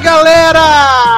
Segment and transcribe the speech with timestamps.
[0.00, 1.09] galera!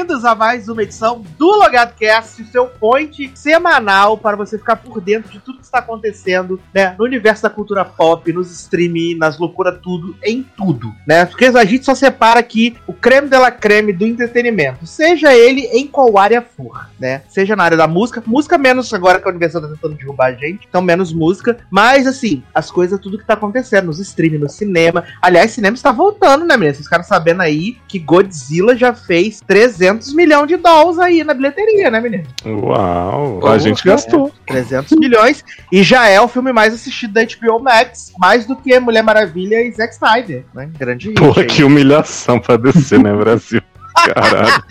[0.00, 5.30] Bem-vindos a mais uma edição do LogadoCast, seu point semanal para você ficar por dentro
[5.30, 9.78] de tudo que está acontecendo né, no universo da cultura pop, nos streaming, nas loucuras,
[9.82, 11.26] tudo, em tudo, né?
[11.26, 15.66] Porque a gente só separa aqui o creme de la creme do entretenimento, seja ele
[15.66, 17.20] em qual área for, né?
[17.28, 20.32] Seja na área da música, música menos agora que a Universal tá tentando derrubar a
[20.32, 24.48] gente, então menos música, mas assim, as coisas, tudo que tá acontecendo nos streaming, no
[24.48, 25.04] cinema.
[25.20, 26.72] Aliás, cinema está voltando, né, menina?
[26.72, 31.90] Vocês ficaram sabendo aí que Godzilla já fez 300 milhões de dólares aí na bilheteria,
[31.90, 32.24] né, menino?
[32.44, 34.32] Uau, a gente gastou.
[34.46, 38.78] 300 milhões e já é o filme mais assistido da HBO Max, mais do que
[38.78, 40.70] Mulher Maravilha e Zack Snyder, né?
[40.78, 41.46] Grande aí.
[41.46, 43.62] que humilhação pra descer, né, Brasil?
[44.06, 44.64] Caralho.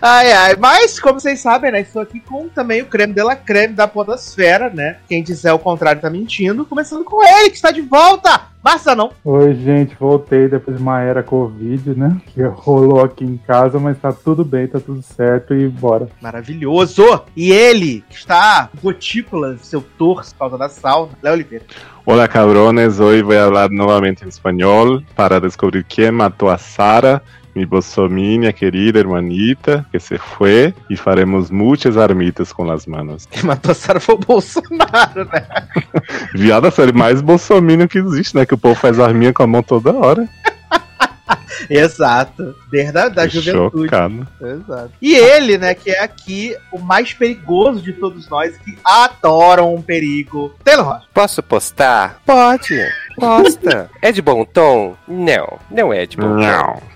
[0.00, 1.80] Ai, ai, mas como vocês sabem, né?
[1.80, 4.98] Estou aqui com também o creme de la creme da podosfera, né?
[5.08, 6.64] Quem disser o contrário tá mentindo.
[6.64, 8.52] Começando com ele, que está de volta!
[8.62, 9.10] Massa não!
[9.24, 12.20] Oi, gente, voltei depois de uma era Covid, né?
[12.28, 16.08] Que rolou aqui em casa, mas tá tudo bem, tá tudo certo e bora.
[16.20, 17.22] Maravilhoso!
[17.34, 21.64] E ele, que está gotículas, seu torso por causa da sauna, Léo Oliveira.
[22.04, 27.22] Hola cabrones, hoy voy a hablar nuevamente en español para descubrir quién mató a Sara,
[27.54, 33.26] mi bolsominion querida hermanita, que se fue, y faremos muchas armitas con las manos.
[33.30, 35.46] Quem matou a Sarah foi o Bolsonaro, né?
[36.34, 38.46] Viada, a série mais bolsominion que existe, né?
[38.46, 40.28] Que o povo faz arminha com a mão toda hora.
[41.68, 42.54] Exato.
[42.70, 43.84] Desde a da juventude.
[43.84, 44.26] Chocado.
[44.40, 44.90] Exato.
[45.00, 49.82] E ele, né, que é aqui o mais perigoso de todos nós, que adoram um
[49.82, 50.54] perigo.
[50.64, 51.06] Taylor Rocha.
[51.12, 52.20] Posso postar?
[52.26, 52.78] Pode.
[53.16, 53.90] Posta.
[54.00, 54.96] é de bom tom?
[55.06, 56.40] Não, não é de bom tom.
[56.40, 56.92] Não.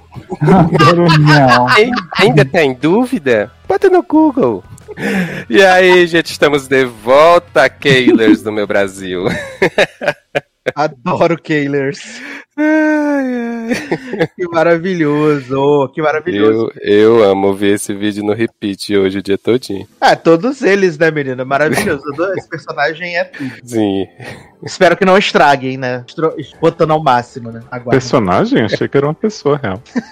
[1.68, 3.50] Ai- Ainda tá em dúvida?
[3.68, 4.62] Bota no Google.
[5.48, 9.24] E aí, gente, estamos de volta, Keylers do meu Brasil.
[10.74, 12.20] Adoro Kaylers.
[12.56, 13.56] Ai, ai.
[14.36, 15.88] Que maravilhoso.
[15.94, 16.72] Que maravilhoso.
[16.80, 19.86] Eu, eu amo ver esse vídeo no repeat hoje o dia todinho.
[20.00, 21.44] É, todos eles, né, menina?
[21.44, 22.02] Maravilhoso.
[22.36, 23.50] Esse personagem é tudo.
[23.64, 24.06] Sim.
[24.64, 26.04] Espero que não estraguem, né?
[26.60, 27.60] Botando ao máximo, né?
[27.70, 27.90] Agora.
[27.90, 28.62] Personagem?
[28.62, 29.82] Achei que era uma pessoa real.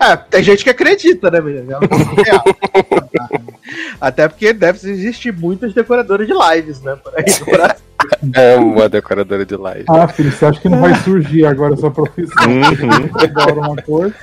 [0.00, 1.78] Ah, tem gente que acredita, né, menina?
[1.80, 2.44] É real.
[4.00, 6.96] Até porque deve existir muitos decoradores de lives, né?
[6.96, 7.86] Por aí no Brasil.
[8.56, 9.84] Amo a decoradora de live.
[9.88, 12.46] Ah, filho, você acha que não vai surgir agora essa profissão?
[12.46, 13.10] Uhum.
[13.14, 14.14] Adoro uma coisa.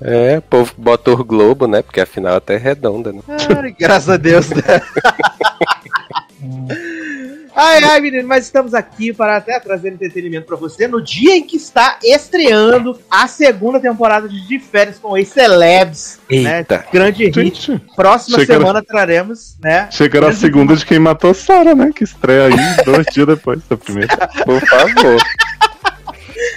[0.00, 1.82] É, o povo bota o Globo, né?
[1.82, 3.20] Porque afinal até é redonda, né?
[3.28, 4.62] Ai, graças a Deus, né?
[7.58, 11.42] Ai, ai, menino, mas estamos aqui para até trazer entretenimento para você no dia em
[11.42, 16.58] que está estreando a segunda temporada de De Férias com os Celebs, né?
[16.58, 16.84] Eita.
[16.92, 17.34] Grande hit.
[17.34, 19.88] Gente, Próxima semana traremos, né?
[19.90, 21.90] chega era a segunda de quem matou Sara, né?
[21.96, 24.14] Que estreia aí dois dias depois da primeira.
[24.44, 25.22] Por favor.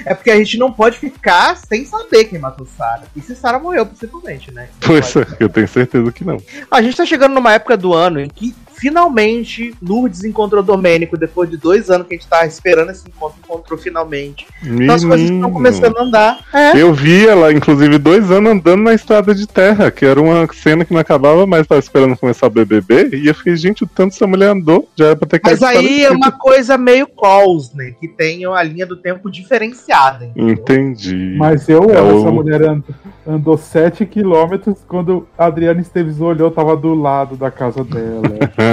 [0.06, 3.04] É porque a gente não pode ficar sem saber quem matou Sarah.
[3.16, 4.70] E se Sarah morreu, principalmente, né?
[4.80, 6.38] Pois é, eu tenho certeza que não.
[6.72, 11.50] A gente tá chegando numa época do ano em que finalmente Lourdes encontrou Domênico depois
[11.50, 14.48] de dois anos que a gente tava esperando esse encontro, encontrou finalmente.
[14.64, 15.52] Então as coisas estão Menino.
[15.52, 16.40] começando a andar.
[16.54, 16.82] É.
[16.82, 20.84] Eu vi ela, inclusive, dois anos andando na estrada de terra, que era uma cena
[20.86, 24.14] que não acabava mais, tava esperando começar o BBB, e eu fiquei, gente, o tanto
[24.16, 27.94] essa mulher andou, já era pra ter Mas aí é uma coisa meio calls, né?
[28.00, 30.26] Que tem a linha do tempo diferenciada.
[30.26, 30.54] entendeu?
[30.54, 31.36] Entendi.
[31.38, 32.84] Mas eu É amo o- essa mulher and-
[33.28, 38.22] andou 7 quilômetros quando a Adriana Esteves olhou, tava do lado da casa dela.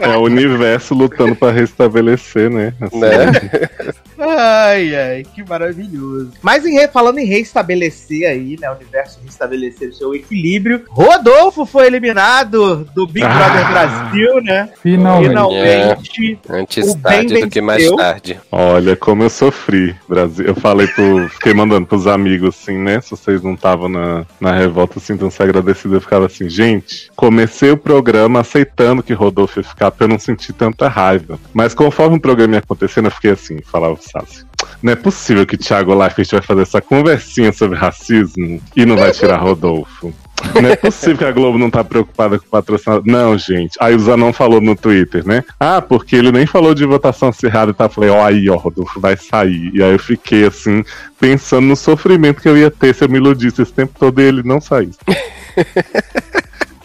[0.00, 2.72] É o universo lutando pra restabelecer, né?
[2.80, 3.32] Assim, Né?
[4.18, 6.30] Ai, ai, que maravilhoso.
[6.40, 8.70] Mas em falando em reestabelecer aí, né?
[8.70, 10.84] O universo restabelecer o seu equilíbrio.
[10.88, 13.34] Rodolfo foi eliminado do Big Ah.
[13.34, 14.68] Brother Brasil, né?
[14.82, 15.28] Finalmente.
[15.28, 16.38] Finalmente.
[16.48, 18.40] Antes O bem tarde do que mais tarde.
[18.50, 20.46] Olha como eu sofri, Brasil.
[20.46, 21.28] Eu falei pro.
[21.28, 23.00] Fiquei mandando pros amigos assim, né?
[23.00, 27.10] Se vocês não estavam na, na revolta assim, tão se agradecido, eu ficava assim, gente,
[27.14, 31.38] comecei o programa aceitando que Rodolfo ia ficar pra eu não sentir tanta raiva.
[31.52, 34.44] Mas conforme o programa ia acontecendo, eu fiquei assim, falava o Sassi.
[34.82, 39.12] Não é possível que Thiago Leifert vai fazer essa conversinha sobre racismo e não vai
[39.12, 40.14] tirar Rodolfo.
[40.54, 43.02] Não é possível que a Globo não tá preocupada com o patrocinador.
[43.06, 43.76] Não, gente.
[43.80, 45.42] Aí o Zanon falou no Twitter, né?
[45.58, 47.88] Ah, porque ele nem falou de votação acirrada e tá.
[47.88, 49.70] Falei, ó, aí, ó, Rodolfo vai sair.
[49.74, 50.84] E aí eu fiquei assim,
[51.18, 54.24] pensando no sofrimento que eu ia ter se eu me iludisse esse tempo todo e
[54.24, 54.98] ele não saísse.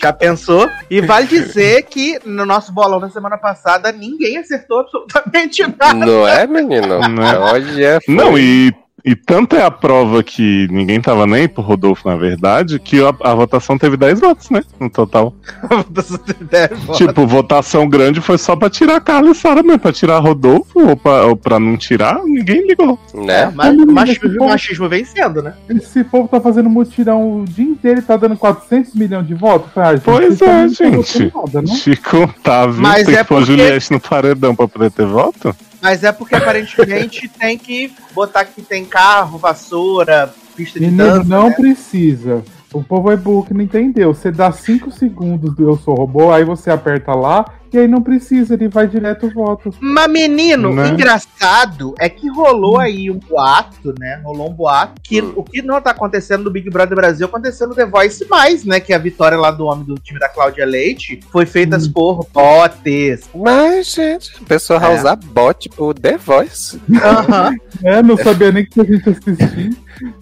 [0.02, 0.68] Já pensou?
[0.90, 5.94] E vale dizer que no nosso bolão da semana passada ninguém acertou absolutamente nada.
[5.94, 7.00] Não é, menino?
[7.08, 7.38] Não é?
[7.38, 12.08] Olha, foi- Não, e E tanto é a prova que ninguém tava nem pro Rodolfo,
[12.08, 14.62] na verdade, que a, a votação teve 10 votos, né?
[14.80, 15.34] No total.
[16.96, 19.80] tipo, votação grande foi só pra tirar a Carla e Sara mesmo.
[19.80, 23.00] Pra tirar Rodolfo ou pra, ou pra não tirar, ninguém ligou.
[23.14, 23.52] É, Né?
[23.56, 25.54] mas Esse o machismo, povo- machismo vencendo, né?
[25.70, 29.72] Esse povo tá fazendo mutirão o dia inteiro e tá dando 400 milhões de votos.
[29.76, 31.34] Ah, gente, Pois é, tão gente.
[31.36, 31.68] Nada, né?
[31.76, 32.82] Chico tá, viu?
[32.82, 35.56] Mas Tem é que pôr porque- Juliette no paredão pra poder ter voto?
[35.82, 41.24] Mas é porque aparentemente tem que botar que tem carro, vassoura, pista de Menino, dança.
[41.28, 41.56] não né?
[41.56, 42.44] precisa.
[42.74, 44.14] O povo é burro que não entendeu.
[44.14, 48.02] Você dá 5 segundos do Eu Sou Robô, aí você aperta lá, e aí não
[48.02, 49.74] precisa, ele vai direto o voto.
[49.80, 50.88] Mas, menino, Né?
[50.90, 54.22] engraçado é que rolou aí um boato, né?
[54.24, 55.34] Rolou um boato que Hum.
[55.36, 58.80] o que não tá acontecendo no Big Brother Brasil aconteceu no The Voice Mais, né?
[58.80, 61.92] Que a vitória lá do homem do time da Cláudia Leite foi feita Hum.
[61.94, 63.30] por botes.
[63.36, 65.00] Mas, gente, a pessoa vai É.
[65.00, 66.80] usar bot pro The Voice.
[67.04, 67.54] Aham.
[67.84, 69.70] É, não sabia nem que a gente assistia.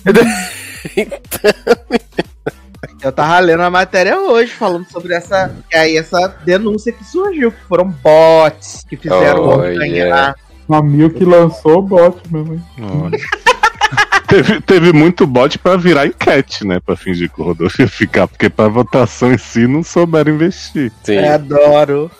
[3.01, 7.61] Eu tava lendo a matéria hoje falando sobre essa, aí essa denúncia que surgiu, que
[7.67, 9.79] foram bots que fizeram o homem Olha.
[9.79, 10.35] ganhar.
[10.69, 12.63] A Mil que lançou o bot mesmo.
[14.27, 16.79] teve, teve muito bot pra virar enquete, né?
[16.79, 20.91] Pra fingir que o Rodolfo ia ficar, porque pra votação em si não souberam investir.
[21.03, 21.15] Sim.
[21.15, 22.11] É, adoro.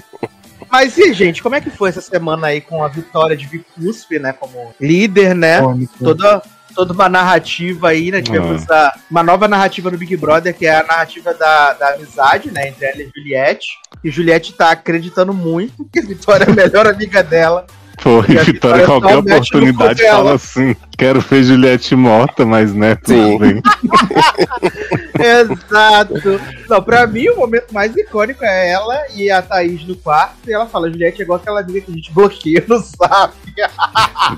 [0.70, 4.18] Mas e, gente, como é que foi essa semana aí com a vitória de Vicuspe,
[4.18, 4.34] né?
[4.34, 5.62] Como líder, né?
[5.62, 5.94] Cômico.
[5.98, 6.42] Toda,
[6.78, 8.22] toda uma narrativa aí, né?
[8.22, 12.52] Tivemos a- uma nova narrativa no Big Brother, que é a narrativa da, da amizade,
[12.52, 12.68] né?
[12.68, 13.66] Entre ela e Juliette.
[14.04, 17.66] E Juliette tá acreditando muito que a Vitória é a melhor amiga dela.
[18.02, 23.62] Pô, E Vitória, qualquer oportunidade, fala assim: quero ver Juliette morta, mas né, tudo bem.
[25.18, 26.40] Exato.
[26.68, 30.36] Não, pra mim, o momento mais icônico é ela e a Thaís no quarto.
[30.46, 33.34] E ela fala, Juliette é igual aquela amiga que a gente bloqueia no zap.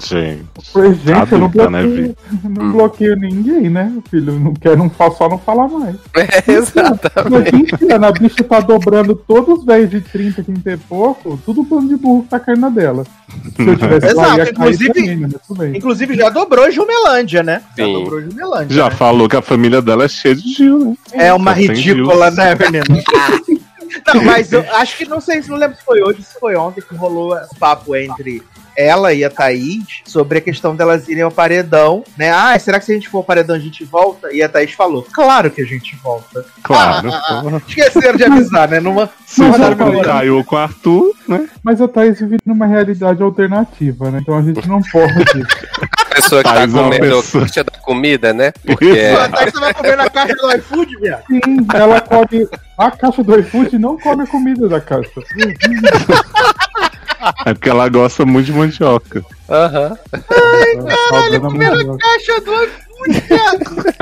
[0.01, 0.47] Gente.
[0.73, 4.39] Falei, gente, eu não Adulta, né, bloqueio, não bloqueio ninguém, né, filho?
[4.39, 5.97] Não quero, não, só não falar mais.
[6.17, 7.53] É, exatamente.
[7.53, 11.39] Mas 20 anos, a bicha tá dobrando todos os velhos de 30, 30 e pouco,
[11.45, 13.05] tudo plano de burro que tá caindo na dela.
[13.57, 15.77] Se eu tivesse Exato, inclusive- também, né?
[15.77, 17.63] Inclusive, já dobrou Jumelândia, né?
[17.77, 17.93] Já Sim.
[17.93, 18.77] dobrou Jumelândia.
[18.77, 18.91] Já né?
[18.91, 21.27] falou que a família dela é cheia de Gil, né?
[21.27, 22.85] É uma Só tem ridícula, né, menino?
[24.15, 26.57] não, mas eu acho que não sei se não lembro se foi hoje, se foi
[26.57, 28.43] ontem que rolou esse papo entre
[28.77, 32.31] ela e a Thaís sobre a questão delas irem ao paredão, né?
[32.31, 34.33] Ah, será que se a gente for ao paredão a gente volta?
[34.33, 36.45] E a Thaís falou, claro que a gente volta.
[36.63, 37.11] Claro.
[37.13, 37.61] Ah.
[37.69, 38.81] Esqueceram de avisar, né?
[38.81, 41.49] Numa, numa ou com o Arthur, né?
[41.63, 44.21] Mas a Thaís vive numa realidade alternativa, né?
[44.23, 45.13] Então a gente não pode.
[46.11, 47.45] A pessoa que tá comendo pessoa.
[47.45, 48.53] caixa da comida, né?
[48.67, 49.21] Porque Isso.
[49.21, 51.23] A Thaís tava comendo a caixa do iFood, viado.
[51.27, 51.41] Sim,
[51.75, 55.11] ela come a caixa do iFood e não come a comida da caixa.
[57.45, 59.23] É porque ela gosta muito de mandioca.
[59.51, 59.95] Aham.
[60.11, 63.95] Caralho, Comendo a caixa do iFood, viado.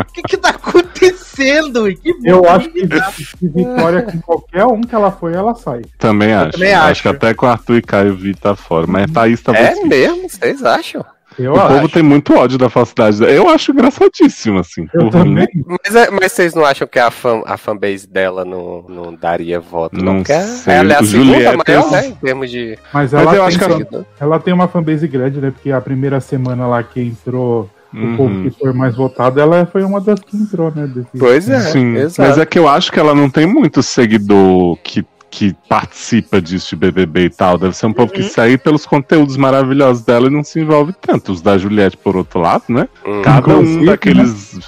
[0.00, 1.94] O que que tá acontecendo?
[1.94, 5.82] Que Eu acho que, que Vitória, com qualquer um que ela foi, ela sai.
[5.98, 6.52] Também acho.
[6.52, 6.90] também acho.
[6.90, 7.02] acho.
[7.02, 8.86] que até com o Arthur e Caio Vi tá fora.
[8.86, 10.26] Mas Thaís tá É mesmo?
[10.28, 11.04] Vocês acham?
[11.38, 11.74] Eu O acho.
[11.74, 13.22] povo tem muito ódio da falsidade.
[13.22, 14.86] Eu acho engraçadíssimo, assim.
[14.92, 15.46] Eu também.
[15.84, 19.60] Mas, é- mas vocês não acham que a, fan, a fanbase dela não, não daria
[19.60, 19.96] voto?
[20.02, 20.42] Não, Não quer?
[20.42, 20.74] sei.
[20.74, 22.06] Ela é a O segunda Juliette maior, é- né?
[22.08, 22.78] Em termos de.
[22.92, 25.50] Mas Mas ela, eu tem, acho que ela- ela tem uma fanbase grande, né?
[25.50, 28.42] Porque a primeira semana lá que entrou, o povo Uhum.
[28.42, 30.86] que foi mais votado, ela foi uma das que entrou, né?
[30.86, 31.08] Desse...
[31.18, 32.28] Pois é, Sim, exato.
[32.28, 36.70] mas é que eu acho que ela não tem muito seguidor que, que participa disso
[36.70, 37.58] de BBB e tal.
[37.58, 38.28] Deve ser um povo que Uhum.
[38.28, 41.32] segue pelos conteúdos maravilhosos dela e não se envolve tanto.
[41.32, 42.88] Os da Juliette, por outro lado, né?
[43.06, 43.22] Hum.
[43.22, 44.58] Cada um Inclusive, daqueles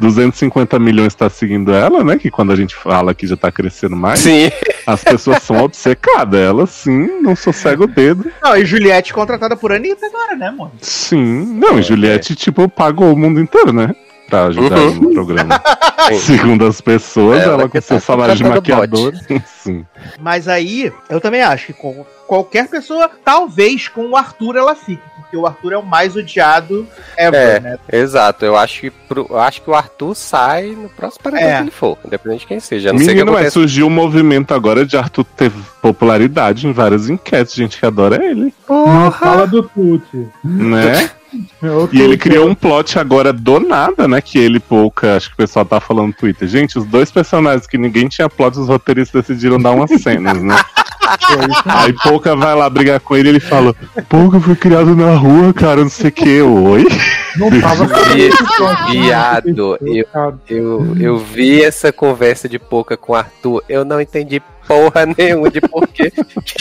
[0.00, 2.16] 250 milhões tá seguindo ela, né?
[2.16, 4.50] Que quando a gente fala que já tá crescendo mais, Sim,
[4.86, 6.38] as pessoas são obcecadas.
[6.40, 8.30] Ela, sim, não sossega o dedo.
[8.42, 10.72] Não, e Juliette contratada por Anitta agora, né, mano?
[10.80, 11.44] Sim.
[11.58, 13.94] Não, É, e Juliette, tipo, pagou o mundo inteiro, né?
[14.28, 14.94] Pra ajudar Uhum.
[14.94, 15.60] no programa.
[16.20, 19.12] Segundo as pessoas, Ela ela, que com seu tá salário de maquiador.
[19.46, 19.84] Sim.
[20.20, 25.02] Mas aí, eu também acho que com qualquer pessoa, talvez com o Arthur ela fique.
[25.20, 27.60] Porque o Arthur é o mais odiado ever, É.
[27.60, 27.78] né?
[27.92, 28.44] exato.
[28.44, 31.56] Eu acho que, pro- eu acho que o Arthur sai no próximo paredão É.
[31.56, 32.92] que ele for, independente de quem seja.
[32.92, 35.50] Não Menino, mas surgiu um movimento agora de Arthur ter
[35.80, 37.54] popularidade em várias enquetes.
[37.54, 40.28] Gente que adora ele, Não fala do Tuti.
[40.44, 41.10] né?
[41.92, 44.20] E ele criou um plot agora do nada, né?
[44.20, 46.48] Que ele e Pouca, acho que o pessoal tá falando no Twitter.
[46.48, 50.56] Gente, os dois personagens que ninguém tinha plot, os roteiristas decidiram dar umas cenas, né?
[51.66, 53.74] Aí Pouca vai lá brigar com ele e ele fala:
[54.08, 56.40] Pouca foi criado na rua, cara, não sei o que.
[56.42, 56.86] Oi?
[57.36, 58.30] Não tava Vi-
[58.90, 60.06] Viado, eu,
[60.48, 63.62] eu, eu vi essa conversa de pouca com o Arthur.
[63.68, 66.12] Eu não entendi porra nenhuma de por que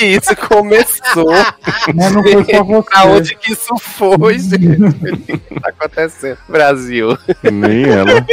[0.05, 1.33] isso começou.
[1.93, 2.89] Mas não foi só você.
[2.93, 4.83] Aonde que isso foi, gente?
[4.83, 6.37] O que tá acontecendo?
[6.47, 7.17] Brasil.
[7.43, 8.25] Nem ela.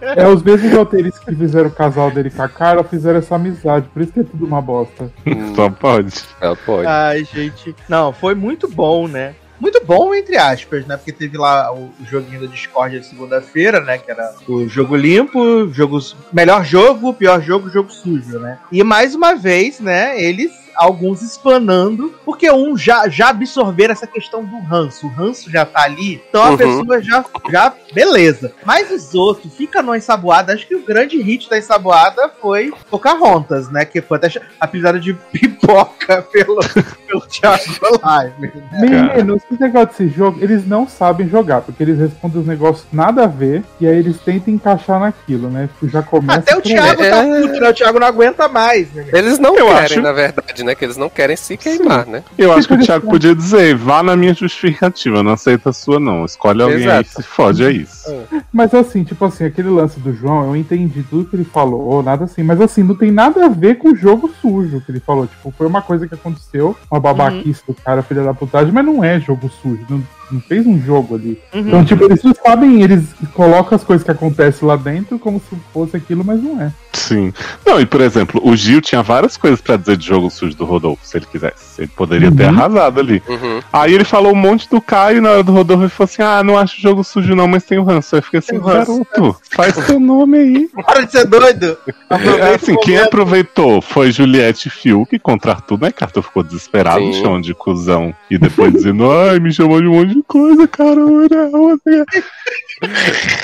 [0.00, 3.88] É os mesmos roteiristas que fizeram o casal dele com a Carla fizeram essa amizade,
[3.92, 5.10] por isso que é tudo uma bosta.
[5.54, 6.12] Só pode.
[6.40, 6.86] Ela pode.
[6.86, 7.74] Ai, gente.
[7.88, 9.34] Não, foi muito bom, né?
[9.62, 10.96] Muito bom, entre aspas, né?
[10.96, 13.96] Porque teve lá o joguinho da Discord de segunda-feira, né?
[13.96, 16.16] Que era o jogo limpo, jogos.
[16.32, 18.58] Melhor jogo, pior jogo, jogo sujo, né?
[18.72, 24.44] E mais uma vez, né, eles alguns explanando, porque um já, já absorveram essa questão
[24.44, 25.06] do ranço.
[25.06, 26.56] O ranço já tá ali, então a Uhum.
[26.56, 27.72] pessoa já, já.
[27.92, 28.52] Beleza.
[28.64, 30.52] Mas os outros, fica no ensaboada.
[30.54, 33.84] Acho que o grande hit da ensaboada foi Pocahontas, né?
[33.84, 34.28] Que foi até
[34.60, 36.60] apelidado de pipoca pelo,
[37.06, 37.62] pelo Thiago
[38.02, 38.34] Live.
[38.40, 38.52] né?
[38.80, 43.24] Menino, esse negócio desse jogo, eles não sabem jogar, porque eles respondem os negócios nada
[43.24, 45.68] a ver, e aí eles tentam encaixar naquilo, né?
[45.84, 46.60] Já começa Até o.
[46.62, 47.40] Thiago tá É.
[47.40, 47.68] puto, né?
[47.70, 49.06] O Thiago não aguenta mais, né?
[49.12, 50.74] Eles não Eu querem, acho- na verdade, né?
[50.74, 52.22] Que eles não querem se queimar, né?
[52.36, 55.98] Eu acho que o Thiago podia dizer, vá na minha justificativa, não aceita a sua,
[55.98, 56.24] não.
[56.24, 57.08] Escolhe alguém aí Exato.
[57.08, 58.12] que se fode, é isso.
[58.52, 62.24] Mas assim, tipo assim, aquele lance do João, eu entendi tudo que ele falou, nada
[62.24, 65.26] assim, mas assim, não tem nada a ver com o jogo sujo que ele falou.
[65.26, 69.02] Tipo, foi uma coisa que aconteceu, uma babaquice do cara, filha da putagem, mas não
[69.02, 70.02] é jogo sujo, não,
[70.32, 71.38] não fez um jogo ali.
[71.52, 75.56] Então, tipo, eles não sabem, eles colocam as coisas que acontecem lá dentro como se
[75.72, 76.72] fosse aquilo, mas não é.
[76.92, 77.32] Sim.
[77.66, 80.64] Não, e por exemplo, o Gil tinha várias coisas pra dizer de jogo sujo do
[80.64, 81.80] Rodolfo, se ele quisesse.
[81.82, 82.48] Ele poderia ter Uhum.
[82.50, 83.22] arrasado ali.
[83.28, 83.60] Uhum.
[83.72, 86.42] Aí ele falou um monte do Caio na hora do Rodolfo e falou assim: Ah,
[86.42, 88.14] não acho jogo sujo, não, mas tem o ranço.
[88.14, 90.68] Aí eu fiquei assim, garoto, faz seu nome aí.
[90.86, 91.76] Para de ser doido!
[92.10, 95.92] É, assim, quem aproveitou foi Juliette Fiu, que contra Arthur, né?
[95.92, 97.22] Que Arthur ficou desesperado, Sim.
[97.22, 98.14] chamando de cuzão.
[98.30, 101.00] E depois dizendo, ai, me chamou de um monte de coisa, cara.
[101.04, 102.04] olha, olha."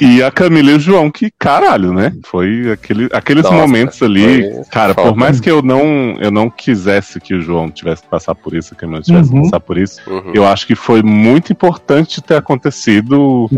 [0.01, 2.13] E a Camila e o João, que caralho, né?
[2.25, 4.45] Foi aquele, aqueles Nossa, momentos ali.
[4.71, 5.09] Cara, foda.
[5.11, 8.55] por mais que eu não, eu não quisesse que o João tivesse que passar por
[8.55, 9.43] isso, que a Camila tivesse que Uhum.
[9.45, 10.33] passar por isso, Uhum.
[10.35, 13.49] eu acho que foi muito importante ter acontecido,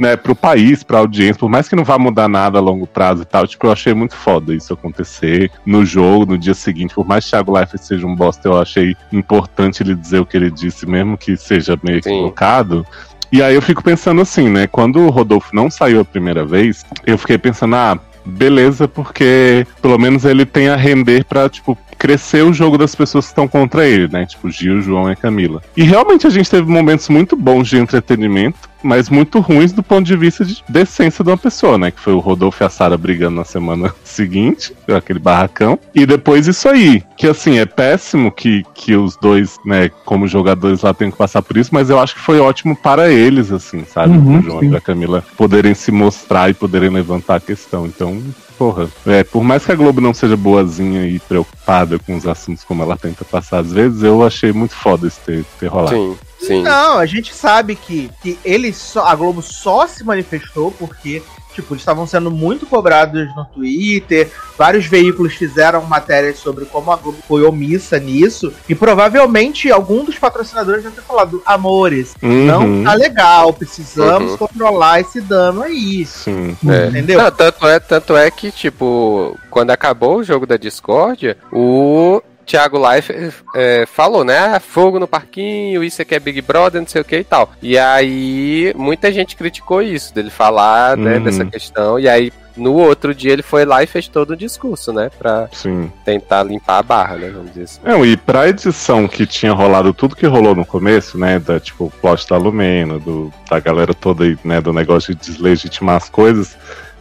[0.00, 3.20] né, pro país, pra audiência, por mais que não vá mudar nada a longo prazo
[3.20, 7.06] e tal, tipo, eu achei muito foda isso acontecer no jogo, no dia seguinte, por
[7.06, 10.50] mais que Thiago Leifert seja um bosta, eu achei importante ele dizer o que ele
[10.50, 12.86] disse, mesmo que seja meio equivocado.
[13.30, 16.82] E aí eu fico pensando assim, né, quando o Rodolfo não saiu a primeira vez,
[17.06, 22.42] eu fiquei pensando, ah, beleza, porque pelo menos ele tem a render pra, tipo, crescer
[22.42, 24.24] o jogo das pessoas que estão contra ele, né?
[24.24, 25.62] Tipo, Gil, João e Camila.
[25.76, 30.06] E realmente a gente teve momentos muito bons de entretenimento, mas muito ruins do ponto
[30.06, 31.90] de vista de decência de uma pessoa, né?
[31.90, 35.78] Que foi o Rodolfo e a Sara brigando na semana seguinte, aquele barracão.
[35.94, 40.82] E depois isso aí, que assim, é péssimo que, que os dois, né, como jogadores
[40.82, 43.84] lá tenham que passar por isso, mas eu acho que foi ótimo para eles, assim,
[43.84, 44.16] sabe?
[44.16, 44.70] Uhum, o João sim.
[44.70, 47.86] e a Camila poderem se mostrar e poderem levantar a questão.
[47.86, 48.22] Então,
[48.58, 52.64] porra, é, por mais que a Globo não seja boazinha e preocupada com os assuntos
[52.64, 55.96] como ela tenta passar às vezes, eu achei muito foda isso ter, ter rolado.
[55.96, 56.62] Sim, sim.
[56.62, 61.22] Não, a gente sabe que, que ele só, a Globo só se manifestou porque,
[61.54, 66.96] tipo, eles estavam sendo muito cobrados no Twitter, vários veículos fizeram matérias sobre como a
[66.96, 72.84] Globo foi omissa nisso, e provavelmente algum dos patrocinadores deve ter falado, amores, não Uhum,
[72.84, 74.38] tá legal, precisamos Uhum.
[74.38, 76.04] controlar esse dano aí.
[76.06, 76.56] Sim.
[76.68, 76.86] É.
[76.88, 77.20] Entendeu?
[77.22, 82.78] Não, tanto, é, tanto é que, tipo, quando acabou o jogo da Discord, o Thiago
[82.92, 83.12] Life
[83.54, 84.36] é, falou, né?
[84.38, 87.52] Ah, fogo no parquinho, isso aqui é Big Brother, não sei o que e tal.
[87.62, 91.22] E aí, muita gente criticou isso, dele falar, né, Uhum.
[91.24, 91.96] dessa questão.
[91.98, 95.10] E aí, no outro dia, ele foi lá e fez todo o discurso, né?
[95.16, 95.92] Pra Sim.
[96.04, 97.30] tentar limpar a barra, né?
[97.32, 97.80] Vamos dizer assim.
[97.84, 101.38] Não, e pra edição que tinha rolado tudo que rolou no começo, né?
[101.38, 104.60] Da, tipo, o plot da Lumena, do, da galera toda aí, né?
[104.60, 106.56] Do negócio de deslegitimar as coisas.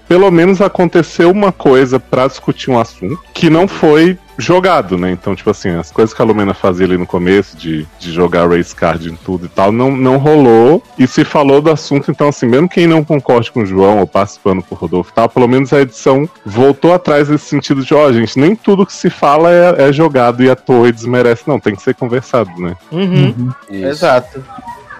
[0.07, 5.11] Pelo menos aconteceu uma coisa pra discutir um assunto que não foi jogado, né?
[5.11, 8.49] Então, tipo assim, as coisas que a Lumena fazia ali no começo, de, de jogar
[8.49, 10.81] race card em tudo e tal, não, não rolou.
[10.97, 14.07] E se falou do assunto, então, assim, mesmo quem não concorde com o João ou
[14.07, 17.93] participando com o Rodolfo e tal, pelo menos a edição voltou atrás nesse sentido de,
[17.93, 21.43] ó, gente, nem tudo que se fala é, é jogado e à toa e desmerece,
[21.45, 22.75] não, tem que ser conversado, né?
[22.91, 23.09] Uhum.
[23.09, 23.49] Uhum.
[23.69, 23.85] Isso.
[23.85, 24.43] Exato.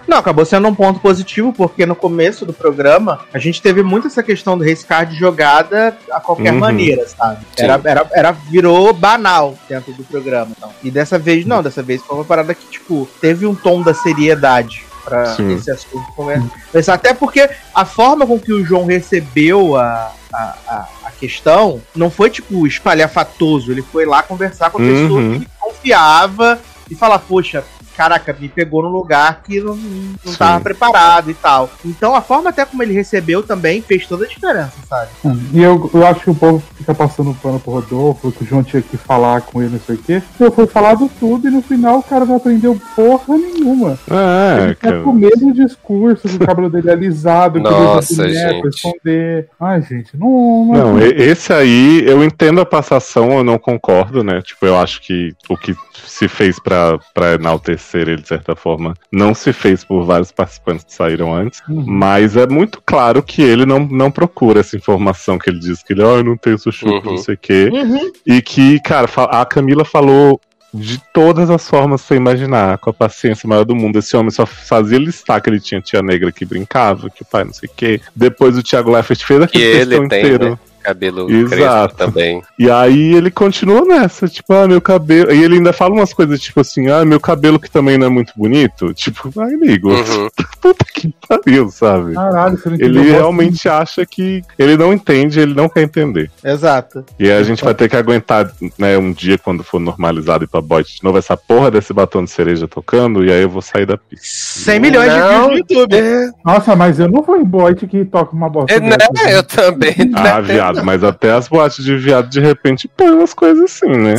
[0.09, 4.07] Não, acabou sendo um ponto positivo, porque no começo do programa a gente teve muito
[4.07, 6.59] essa questão do race card jogada a qualquer Uhum.
[6.59, 7.45] maneira, sabe?
[7.55, 7.63] Sim.
[7.63, 10.51] Era, era, era, virou banal dentro do programa.
[10.57, 10.71] Então.
[10.83, 13.93] E dessa vez, não, dessa vez foi uma parada que, tipo, teve um tom da
[13.93, 15.53] seriedade pra Sim.
[15.53, 16.93] esse assunto começar.
[16.95, 22.09] Até porque a forma com que o João recebeu a, a, a, a questão não
[22.09, 23.71] foi, tipo, espalhafatoso.
[23.71, 25.29] Ele foi lá conversar com a pessoa Uhum.
[25.31, 27.63] que ele confiava e falar, poxa,
[27.99, 30.37] caraca, me pegou num lugar que não, não Sim.
[30.37, 31.69] tava preparado e tal.
[31.83, 35.09] Então a forma até como ele recebeu também fez toda a diferença, sabe?
[35.51, 38.63] E eu, eu acho que o povo fica passando pano pro Rodolfo, que o João
[38.63, 40.23] tinha que falar com ele, não sei o quê.
[40.39, 43.99] Eu fui falado tudo e no final o cara não aprendeu porra nenhuma.
[44.09, 45.01] É, ele tá cara.
[45.03, 48.75] com o mesmo discurso, que o cabelo dele é alisado, que Nossa, ele boneco, gente.
[48.75, 49.49] esconder.
[49.59, 50.65] Ai, gente, não.
[50.71, 54.41] não, Não, e- esse aí, eu entendo a passação, eu não concordo, né?
[54.41, 55.75] Tipo, eu acho que o que
[56.05, 60.83] se fez pra, pra enaltecer ele, de certa forma, não se fez por vários participantes
[60.85, 61.61] que saíram antes.
[61.67, 61.83] Uhum.
[61.85, 65.93] Mas é muito claro que ele não, não procura essa informação que ele diz que
[65.93, 67.01] ele, ah, eu não tenho sushi, Uhum.
[67.03, 67.69] não sei o quê.
[67.71, 68.11] Uhum.
[68.25, 70.39] E que, cara, a Camila falou
[70.71, 73.97] de todas as formas você imaginar, com a paciência maior do mundo.
[73.97, 77.43] Esse homem só fazia listar que ele tinha tia negra que brincava, que o pai
[77.43, 77.99] não sei o quê.
[78.15, 80.49] Depois o Thiago Leifert fez Que aquele ele textão tem, inteiro.
[80.51, 80.59] né?
[80.83, 81.95] Cabelo Exato.
[81.95, 82.41] crespo também.
[82.57, 85.31] E aí ele continua nessa, tipo, ah, meu cabelo.
[85.31, 88.09] E ele ainda fala umas coisas tipo assim, ah, meu cabelo que também não é
[88.09, 88.93] muito bonito.
[88.93, 90.29] Tipo, ai, amigo, Uhum.
[90.61, 92.13] puta que pariu, sabe?
[92.13, 94.41] Caralho, você não entendeu Ele realmente acha que.
[94.57, 96.29] Ele não entende, ele não quer entender.
[96.43, 97.03] Exato.
[97.19, 100.47] E aí a gente vai ter que aguentar, né, um dia quando for normalizado e
[100.47, 103.61] pra bot de novo essa porra desse batom de cereja tocando, e aí eu vou
[103.61, 104.25] sair da pista.
[104.25, 105.29] 100 milhões de Não.
[105.29, 105.95] views no YouTube.
[105.95, 108.73] É, Nossa, mas eu não vou em boate que toca uma bosta.
[108.73, 108.97] é, né?
[108.97, 109.95] dessa, Eu também.
[110.13, 114.15] Ah, viado, mas até as boates de viado de repente põem umas coisas assim, né?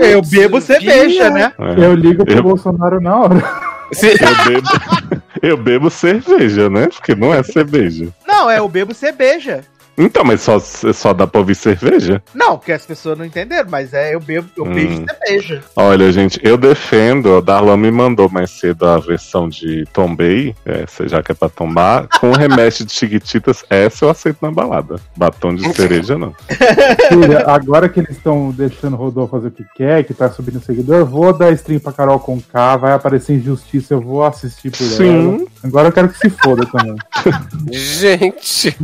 [0.00, 1.52] Eu bebo cerveja, né?
[1.58, 1.84] É.
[1.84, 3.42] Eu ligo pro Eu- Bolsonaro na hora.
[3.90, 4.68] Eu bebo,
[5.42, 6.88] eu bebo cerveja, né?
[6.88, 8.08] Porque não é cerveja.
[8.26, 9.60] Não, é eu bebo cerveja.
[9.98, 12.22] Então, mas só, só dá pra ouvir cerveja?
[12.34, 14.74] Não, porque as pessoas não entenderam, mas é eu bebo, eu Hum.
[14.74, 15.64] beijo cerveja.
[15.74, 17.38] Olha, gente, eu defendo.
[17.38, 21.48] O Darlan me mandou mais cedo a versão de Tombei, é, já que é pra
[21.48, 23.64] tombar, com remédio de chiquititas.
[23.68, 24.96] Essa eu aceito na balada.
[25.16, 26.34] Batom de cereja, não.
[27.08, 30.60] Filha, agora que eles estão deixando o Rodolfo fazer o que quer, que tá subindo
[30.62, 34.84] seguidor, vou dar stream pra Carol com K, vai aparecer injustiça, eu vou assistir por
[35.02, 35.38] ela.
[35.60, 35.68] Sim.
[35.68, 36.96] Agora eu quero que se foda também.
[37.72, 38.76] Gente.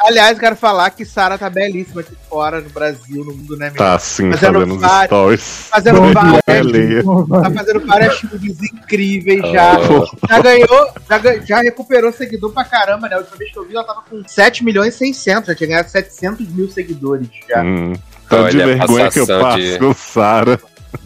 [0.00, 3.76] Aliás, quero falar que Sara tá belíssima aqui fora, no Brasil, no mundo, né, meu?
[3.76, 5.68] Tá assim, Fazendo fazendo os vários- stories.
[5.70, 7.04] Fazendo Bom várias,
[7.42, 9.76] tá fazendo várias chutes incríveis já.
[9.78, 10.26] Oh.
[10.28, 13.16] Já ganhou, já, já recuperou seguidor pra caramba, né?
[13.16, 15.68] A última vez que eu vi, ela tava com 7 milhões e 600, já tinha
[15.68, 17.62] ganhado 700 mil seguidores já.
[17.62, 17.92] Hum,
[18.28, 20.60] tanto de Olha a vergonha que eu passo de- com Sara.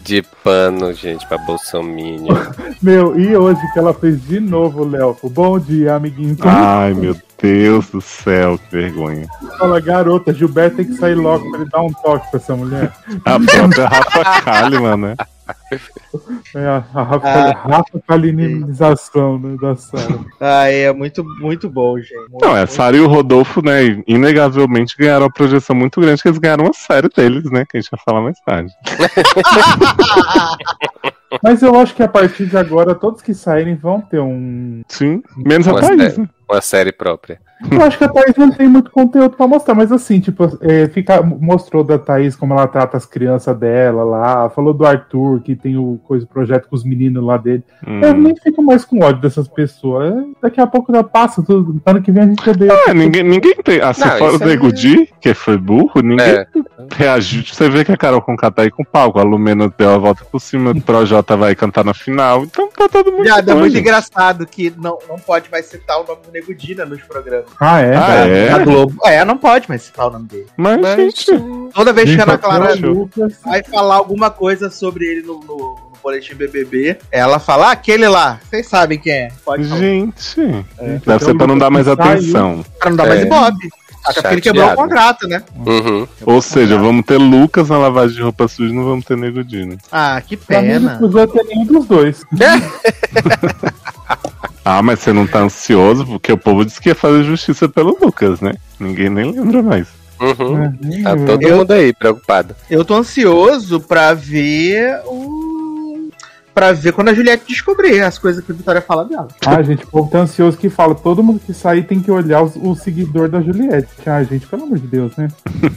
[0.04, 2.34] De pano, gente, pra Bolsominion.
[2.82, 5.16] Meu, e hoje que ela fez de novo, Léo?
[5.22, 6.36] Bom dia, amiguinho.
[6.36, 9.26] Como Ai, meu Deus do céu, que vergonha.
[9.58, 12.92] fala, garota, Gilberto tem que sair logo pra ele dar um toque pra essa mulher.
[13.24, 15.16] A própria Rafa Kalimann, né?
[16.54, 17.52] É a, a Rafa, Ah.
[17.52, 20.18] Rafa Kalinização né, da Sara.
[20.40, 22.14] Ah, é muito, muito bom, gente.
[22.30, 26.22] Muito, Não, é, a Sara e o Rodolfo, né, inegavelmente ganharam uma projeção muito grande,
[26.22, 28.72] que eles ganharam uma série deles, né, que a gente vai falar mais tarde.
[31.42, 34.82] Mas eu acho que a partir de agora, todos que saírem vão ter um.
[34.86, 36.20] Sim, menos a Uma Thaís, série.
[36.20, 36.28] né?
[36.50, 37.40] Uma série própria.
[37.70, 40.88] Eu acho que a Thaís não tem muito conteúdo pra mostrar, mas assim, tipo, é,
[40.88, 45.54] fica, mostrou da Thaís como ela trata as crianças dela lá, falou do Arthur, que
[45.54, 47.62] tem o coisa, projeto com os meninos lá dele.
[47.86, 48.20] Eu Hum.
[48.22, 50.12] nem fico mais com ódio dessas pessoas.
[50.12, 51.80] É, Daqui a pouco já passa tudo.
[51.84, 52.72] Ano que vem a gente odeia.
[52.88, 53.80] É, ninguém, ninguém tem.
[53.80, 56.46] Assim, Não, fora o Nego Di, que foi burro, ninguém É.
[56.94, 57.42] reagiu.
[57.44, 59.98] Você vê que a Carol com tá aí com o palco, a Lumena deu a
[59.98, 63.54] volta por cima, o Projota vai cantar na final, então tá todo mundo Viado, é
[63.54, 63.82] muito gente.
[63.82, 67.44] engraçado que não, não pode mais citar o nome do Nego Dina nos programas.
[67.60, 67.96] Ah, é?
[67.96, 68.48] Ah, é?
[68.50, 68.94] Da Globo.
[69.06, 70.46] É, não pode mais citar o nome dele.
[70.56, 71.26] Mas, Mas, gente,
[71.74, 75.56] Toda vez que a Ana Clara Lucas- vai falar alguma coisa sobre ele no, no,
[75.56, 79.28] no boletim BBB, ela fala, ah, aquele lá, vocês sabem quem é.
[79.44, 79.80] Pode falar.
[79.80, 82.64] gente, Gente, deve até ser pra não dar mais atenção.
[82.78, 83.24] Pra não dar mais É.
[83.24, 83.68] ibope.
[84.04, 85.40] Até porque ele quebrou o contrato, né?
[85.64, 86.08] Uhum.
[86.26, 89.44] Ou seja, vamos ter Lucas na lavagem de roupa suja e não vamos ter Nego
[89.44, 89.76] Di, né?
[89.92, 90.98] Ah, que Pra mim, pena.
[91.00, 92.24] não podia ter nenhum dos dois.
[94.64, 97.98] Ah, mas você não tá ansioso, porque o povo disse que ia fazer justiça pelo
[98.00, 98.52] Lucas, né?
[98.78, 99.88] Ninguém nem lembra mais.
[100.20, 100.62] Uhum.
[100.64, 102.54] É, Tá todo Eu- mundo aí preocupado.
[102.70, 106.10] Eu tô ansioso pra ver o.
[106.54, 109.26] Pra ver quando a Juliette descobrir as coisas que a Vitória fala dela.
[109.44, 110.94] Ah, gente, o povo tá ansioso que fala.
[110.94, 113.88] Todo mundo que sair tem que olhar os- o, seguidor da Juliette.
[114.06, 115.28] Ah, gente, pelo amor de Deus, né?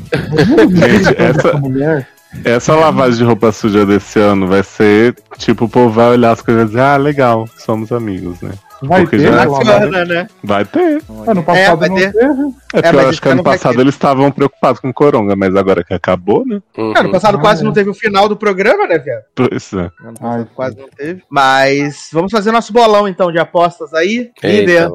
[0.70, 2.08] Gente, essa- essa mulher.
[2.44, 6.42] Essa lavagem de roupa suja desse ano vai ser, tipo, o povo vai olhar as
[6.42, 8.52] coisas e dizer, ah, legal, somos amigos, né?
[8.82, 9.46] Vai Porque ter já- né?
[9.46, 10.28] Bacana, né?
[10.44, 11.02] Vai ter.
[11.28, 12.12] Ano passado É, vai não ter.
[12.12, 12.34] teve.
[12.74, 15.94] É mas eu acho que ano passado eles estavam preocupados com coronga, mas agora que
[15.94, 16.62] acabou, né?
[16.78, 16.94] Uhum.
[16.96, 19.22] Ano passado quase não teve o final do programa, né, velho?
[19.34, 19.78] Pois é.
[19.78, 21.24] Ano passado Ai, quase não teve.
[21.30, 24.30] Mas vamos fazer nosso bolão então de apostas aí.
[24.44, 24.90] Eita, Líder.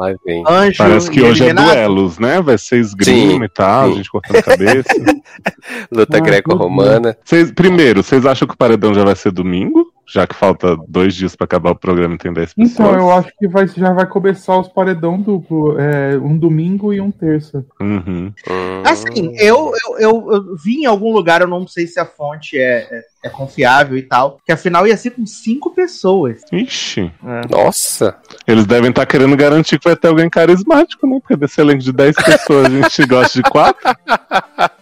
[0.47, 0.77] Anjo.
[0.79, 2.41] Parece que e hoje é duelos, né?
[2.43, 3.93] Vai ser esgrima Sim, e tal, sim.
[3.93, 4.89] a gente cortando a cabeça.
[5.91, 7.17] Luta Ah, greco-romana.
[7.55, 9.87] Primeiro, vocês acham que o paredão já vai ser domingo?
[10.11, 12.73] Já que falta dois dias pra acabar o programa e tem 10 pessoas.
[12.73, 15.79] Então, eu acho que vai, já vai começar os paredão duplo.
[15.79, 17.65] É, um domingo e um terça.
[17.81, 18.33] Uhum.
[18.49, 18.83] Hum.
[18.85, 22.59] Assim, eu, eu, eu, eu vi em algum lugar, eu não sei se a fonte
[22.59, 26.41] é, é, é confiável e tal, que afinal ia ser com cinco pessoas.
[26.51, 27.13] Ixi.
[27.49, 28.17] Nossa.
[28.49, 31.21] Eles devem estar querendo garantir que vai ter alguém carismático, né?
[31.21, 33.97] Porque desse elenco de 10 pessoas a gente gosta de 4.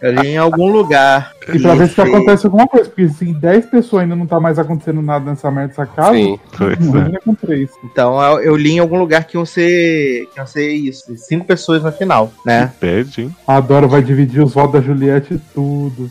[0.01, 1.33] Eu li em algum lugar.
[1.53, 2.89] E pra ver se acontece alguma coisa.
[2.89, 6.39] Porque se 10 pessoas ainda não tá mais acontecendo nada nessa merda dessa casa, Sim.
[6.57, 6.83] Pois é.
[6.83, 7.69] imagina com 3.
[7.83, 10.27] Então eu, eu li em algum lugar que iam ser.
[10.33, 11.15] que iam ser isso.
[11.17, 12.71] Cinco pessoas na final, né?
[12.79, 13.35] Pede, hein?
[13.47, 16.09] A Dora vai dividir os votos da Juliette e tudo.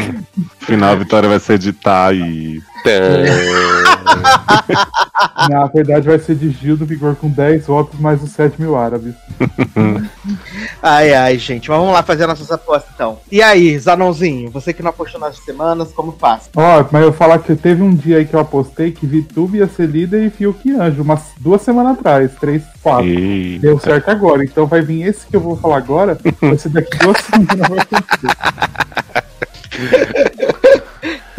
[0.60, 2.62] Final a vitória vai ser de Thaís.
[5.48, 8.76] Na verdade, vai ser de Gil do Vigor com 10 votos mais os 7 mil
[8.76, 9.14] árabes.
[10.82, 11.68] Ai, ai, gente.
[11.68, 13.18] Mas vamos lá fazer nossas apostas então.
[13.30, 16.48] E aí, Zanãozinho, você que não apostou nas semanas, como faz?
[16.54, 19.66] Ó, mas eu falar que teve um dia aí que eu apostei que Vitube ia
[19.66, 23.06] ser líder e Fiuk Anjo, umas duas semanas atrás, três, quatro.
[23.06, 23.58] E...
[23.58, 24.44] Deu certo agora.
[24.44, 27.68] Então vai vir esse que eu vou falar agora, vai ser daqui duas semanas.
[27.68, 28.28] Vai acontecer.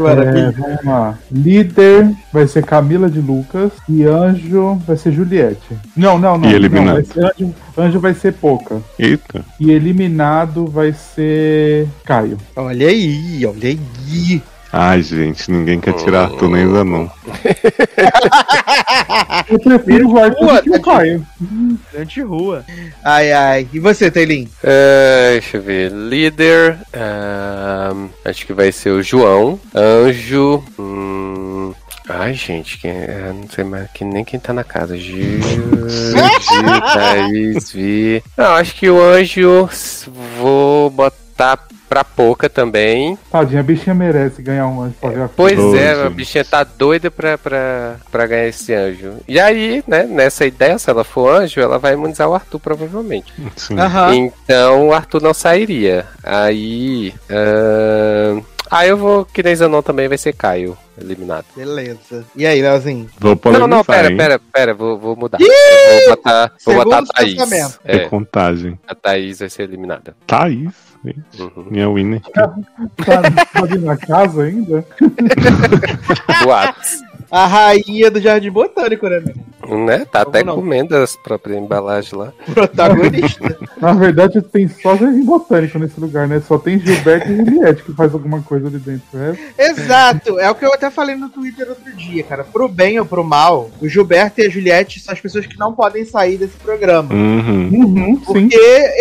[0.08, 1.18] É, vamos lá.
[1.32, 5.78] Líder vai ser Camila de Lucas e Anjo vai ser Juliette.
[5.96, 6.50] Não, não, não.
[6.50, 6.96] E não eliminado?
[6.96, 8.82] vai ser Anjo, Anjo vai ser Pouca.
[8.98, 9.44] Eita.
[9.60, 12.38] E eliminado vai ser Caio.
[12.56, 14.42] Olha aí, olha aí.
[14.72, 17.08] Ai, gente, ninguém quer tirar Arthur nem Zanon.
[19.50, 20.82] Eu prefiro o Arthur do que o.
[20.82, 21.26] Caio.
[21.92, 22.64] Grande rua.
[23.04, 23.68] Ai, ai.
[23.74, 24.48] E você, Teilin?
[24.64, 25.92] É, deixa eu ver.
[25.92, 26.78] Líder.
[26.94, 29.60] ahn, acho que vai ser o João.
[29.74, 30.64] Anjo.
[30.78, 31.74] hum,
[32.08, 34.96] ai, gente, quem, é, não sei mais que, nem quem tá na casa.
[34.96, 35.42] Gil,
[35.90, 38.24] Gil, Thaís, Vi.
[38.38, 39.68] Não, acho que o anjo
[40.40, 41.29] vou botar
[41.90, 43.18] pra pouca também.
[43.32, 46.64] Tadinha, a bichinha merece ganhar um anjo pra ver a Pois é, a bichinha tá
[46.64, 49.16] doida pra, pra, pra ganhar esse anjo.
[49.28, 53.34] E aí, né, nessa ideia, se ela for anjo, ela vai imunizar o Arthur, provavelmente.
[53.56, 53.78] Sim.
[53.80, 54.14] Aham.
[54.16, 56.06] Então o Arthur não sairia.
[56.24, 57.14] Aí.
[57.30, 59.26] ahn, Ah, eu vou.
[59.26, 61.46] Que nem Zanon também vai ser Caio, eliminado.
[61.56, 62.24] Beleza.
[62.36, 63.10] E aí, Leozinho?
[63.20, 64.18] Vou Não, polemizar, não, pera, hein?
[64.18, 65.40] pera, pera, vou, vou mudar.
[65.42, 67.34] Eu vou botar, vou Segundo botar a Thaís.
[67.34, 67.80] pensamentos.
[67.84, 68.80] É, Recontagem.
[68.88, 70.16] a Thaís vai ser eliminada.
[70.28, 70.72] Thaís,
[71.04, 71.68] Uhum.
[71.70, 72.22] minha winner.
[72.34, 72.54] Tá,
[73.06, 74.86] tá ali na casa ainda?
[76.44, 77.09] Boatos.
[77.32, 79.86] A rainha do Jardim Botânico, né, menino?
[79.86, 80.06] né?
[80.12, 80.56] Tá até não?
[80.56, 82.34] comendo as próprias embalagens lá.
[82.54, 83.58] Protagonista.
[83.80, 86.42] Na verdade, tem só jardim botânico nesse lugar, né?
[86.48, 89.04] Só tem Gilberto e Juliette que faz alguma coisa ali dentro.
[89.58, 90.40] É, Exato.
[90.40, 92.44] É o que eu até falei no Twitter outro dia, cara.
[92.44, 95.74] Pro bem ou pro mal, o Gilberto e a Juliette são as pessoas que não
[95.74, 97.14] podem sair desse programa.
[97.14, 97.70] Uhum.
[97.72, 98.24] uhum, sim.
[98.26, 98.56] Porque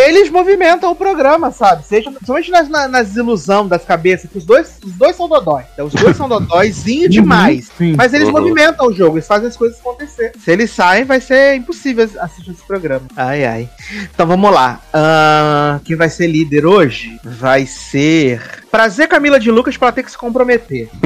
[0.06, 1.84] eles movimentam o programa, sabe?
[1.86, 5.62] Seja, principalmente nas, na- nas ilusão das cabeças, que os dois, os dois são dodói.
[5.72, 7.68] Então, os dois são dodóizinho demais.
[7.70, 7.94] Uhum, sim.
[7.96, 8.40] Mas eles Uhum.
[8.40, 10.32] movimentam o jogo, eles fazem as coisas acontecer.
[10.42, 13.02] Se eles saem, vai ser impossível assistir esse programa.
[13.16, 13.68] Ai, ai.
[14.12, 14.80] Então vamos lá.
[14.92, 18.40] Ahn, quem vai ser líder hoje vai ser.
[18.70, 20.88] Prazer Camila de Lucas pra ela ter que se comprometer.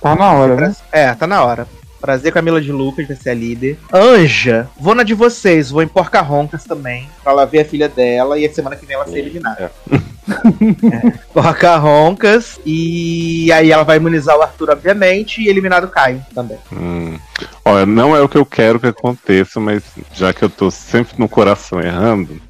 [0.00, 0.76] Tá na hora, né?
[0.92, 1.66] É, tá na hora.
[2.00, 3.78] Prazer Camila de Lucas vai ser a líder.
[3.92, 7.88] Anja, vou na de vocês, vou em Porca Roncas também, pra ela ver a filha
[7.88, 9.72] dela e a semana que vem ela ser eliminada.
[9.90, 9.96] É.
[11.32, 16.58] Porca Roncas, e aí ela vai imunizar o Arthur, obviamente, e eliminar o Caio também.
[16.72, 17.18] Hum.
[17.64, 21.14] Olha, não é o que eu quero que aconteça, mas já que eu tô sempre
[21.18, 22.40] no coração errando,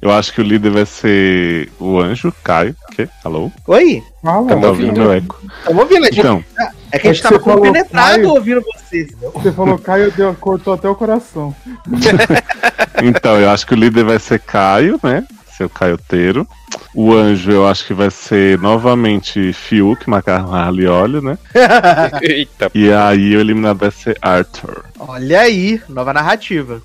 [0.00, 2.74] eu acho que o líder vai ser o anjo, Caio.
[2.92, 3.08] Que?
[3.24, 3.50] Alô?
[3.66, 4.02] Oi?
[4.22, 4.46] Fala.
[4.46, 5.40] Tá ouvindo meu eco?
[5.58, 6.20] Estamos ouvindo, gente.
[6.20, 6.44] Então,
[6.92, 8.28] é que a gente é tava falou compenetrado Caio.
[8.30, 9.08] ouvindo vocês?
[9.34, 11.54] Você falou Caio, deu, cortou até o coração.
[13.02, 15.26] então, eu acho que o líder vai ser Caio, né?
[15.58, 16.46] Seu caioteiro.
[16.94, 21.36] O anjo, eu acho que vai ser novamente Fiuk, Macarrão Harley Óleo, né?
[22.22, 22.70] Eita.
[22.72, 24.84] E aí o eliminado vai ser Arthur.
[24.96, 26.80] Olha aí, nova narrativa.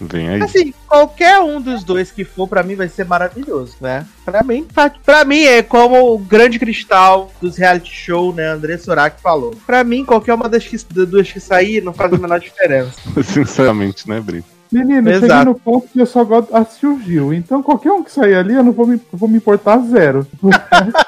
[0.00, 0.42] Vem aí.
[0.42, 4.06] Assim, qualquer um dos dois que for, pra mim, vai ser maravilhoso, né?
[4.24, 4.66] Pra mim,
[5.04, 8.50] pra, mim é como o grande cristal dos reality show, né?
[8.50, 9.52] André Surak falou.
[9.66, 13.00] Pra mim, qualquer uma das, que, das duas que sair não faz a menor diferença.
[13.24, 14.54] Sinceramente, né, Brito?
[14.74, 15.32] Menino, eu Exato.
[15.32, 17.32] cheguei no ponto que eu só gosto de assistir o Gil.
[17.32, 20.26] Então qualquer um que sair ali, eu não vou me, vou me importar zero.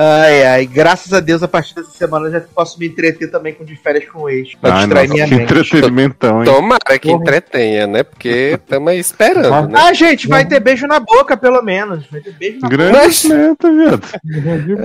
[0.00, 3.52] Ai, ai, graças a Deus, a partir dessa semana eu já posso me entreter também
[3.52, 4.54] com de férias com o ex.
[4.54, 5.52] Pra Ai, distrair nossa, minha que mente.
[5.52, 6.44] entretenimentão, hein?
[6.44, 8.02] Tomara que entretenha, né?
[8.04, 9.80] Porque estamos aí esperando, né?
[9.80, 12.06] Ah, gente, vai ter beijo na boca, pelo menos.
[12.12, 12.76] Vai ter beijo na boca.
[12.76, 14.02] Grande Mas- meta, viado.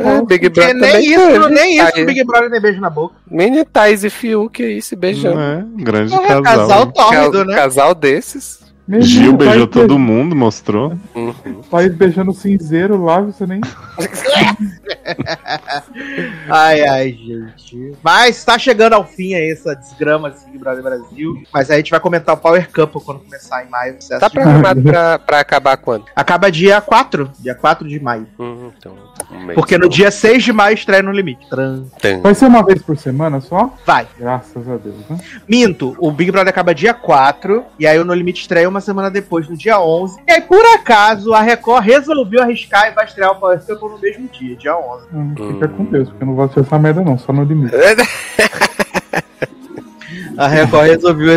[0.06, 3.16] É, Big Brother nem também isso, nem isso Big Brother tem beijo na boca.
[3.30, 5.40] Mini Thais e Fiuk aí se beijando.
[5.40, 6.44] É, grande Porra, casal.
[6.44, 7.56] casal tórrido, né?
[7.56, 8.63] Casal desses.
[9.00, 10.98] Gil beijou todo mundo, mostrou.
[11.16, 11.34] Uhum.
[11.72, 13.62] Thaís beijando o cinzeiro lá, você nem.
[16.50, 17.94] Ai, ai, gente.
[18.04, 21.44] Mas tá chegando ao fim aí essa desgrama assim do Brasil Brasil.
[21.54, 23.98] Mas aí a gente vai comentar o Power Cup quando começar em maio.
[24.20, 26.06] Tá de- programado pra, pra acabar quando?
[26.16, 28.28] Acaba dia 4, dia 4 de maio.
[28.40, 28.96] Hum, então,
[29.32, 29.54] um.
[29.54, 31.48] Porque no dia 6 de maio estreia no limite.
[31.50, 31.84] Tran.
[32.22, 33.74] Vai ser uma vez por semana só?
[33.86, 34.08] Vai.
[34.18, 35.20] Graças a Deus, né?
[35.48, 39.10] Minto, o Big Brother acaba dia 4, e aí o No Limite estreia uma semana
[39.10, 40.20] depois, no dia 11.
[40.28, 44.00] E aí, por acaso, a Record resolveu arriscar e vai estrear o Power Cup no
[44.00, 45.08] mesmo dia, dia 11.
[45.14, 47.76] Hum, Fica com Deus, porque eu não gosto dessa merda, não, só no limite.
[50.38, 51.34] A Record resolveu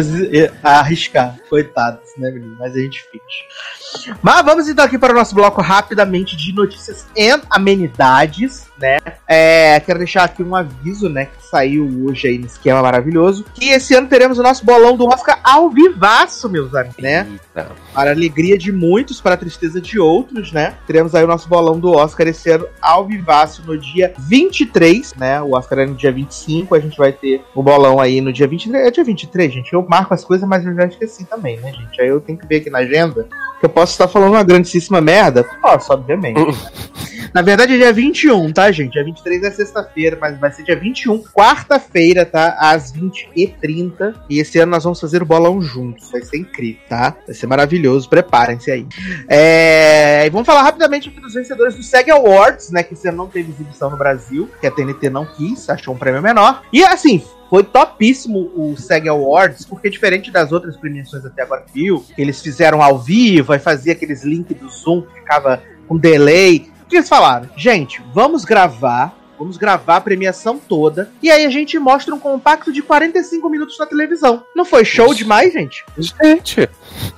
[0.62, 1.36] arriscar.
[1.50, 2.56] Coitados, né, menino?
[2.58, 4.16] Mas a gente fez.
[4.22, 8.98] Mas vamos então aqui para o nosso bloco rapidamente de notícias e amenidades, né?
[9.26, 13.70] É, quero deixar aqui um aviso, né, que saiu hoje aí no esquema maravilhoso, que
[13.70, 17.26] esse ano teremos o nosso bolão do Oscar ao vivaço, meus amigos, né?
[17.30, 17.70] Eita.
[17.92, 20.74] Para a alegria de muitos, para a tristeza de outros, né?
[20.86, 25.40] Teremos aí o nosso bolão do Oscar esse ano ao vivaço no dia 23, né?
[25.40, 28.46] O Oscar é no dia 25, a gente vai ter o bolão aí no dia
[28.46, 28.86] 23.
[28.86, 29.72] É dia 23, gente.
[29.72, 32.00] Eu marco as coisas, mas eu já esqueci também, né, gente?
[32.00, 33.26] Aí eu tenho que ver aqui na agenda
[33.58, 35.44] que eu posso estar falando uma grandíssima merda.
[35.60, 36.40] Posso, obviamente.
[37.32, 38.92] Na verdade é dia 21, tá, gente?
[38.92, 42.56] Dia 23 é sexta-feira, mas vai ser dia 21, quarta-feira, tá?
[42.58, 44.14] Às 20h30.
[44.28, 46.10] E esse ano nós vamos fazer o bolão juntos.
[46.10, 47.16] Vai ser incrível, tá?
[47.26, 48.08] Vai ser maravilhoso.
[48.08, 48.86] Preparem-se aí.
[49.28, 50.26] É...
[50.26, 52.82] E vamos falar rapidamente aqui dos vencedores do SEG Awards, né?
[52.82, 55.98] Que esse ano não teve exibição no Brasil, que a TNT não quis, achou um
[55.98, 56.62] prêmio menor.
[56.72, 61.72] E assim, foi topíssimo o SEG Awards, porque diferente das outras premiações até agora que
[61.72, 66.68] viu, eles fizeram ao vivo, aí fazia aqueles links do Zoom que ficava com delay.
[66.86, 67.48] O que eles falaram?
[67.56, 72.72] Gente, vamos gravar, vamos gravar a premiação toda, e aí a gente mostra um compacto
[72.72, 74.44] de 45 minutos na televisão.
[74.54, 75.84] Não foi show demais, gente?
[75.98, 76.68] Gente,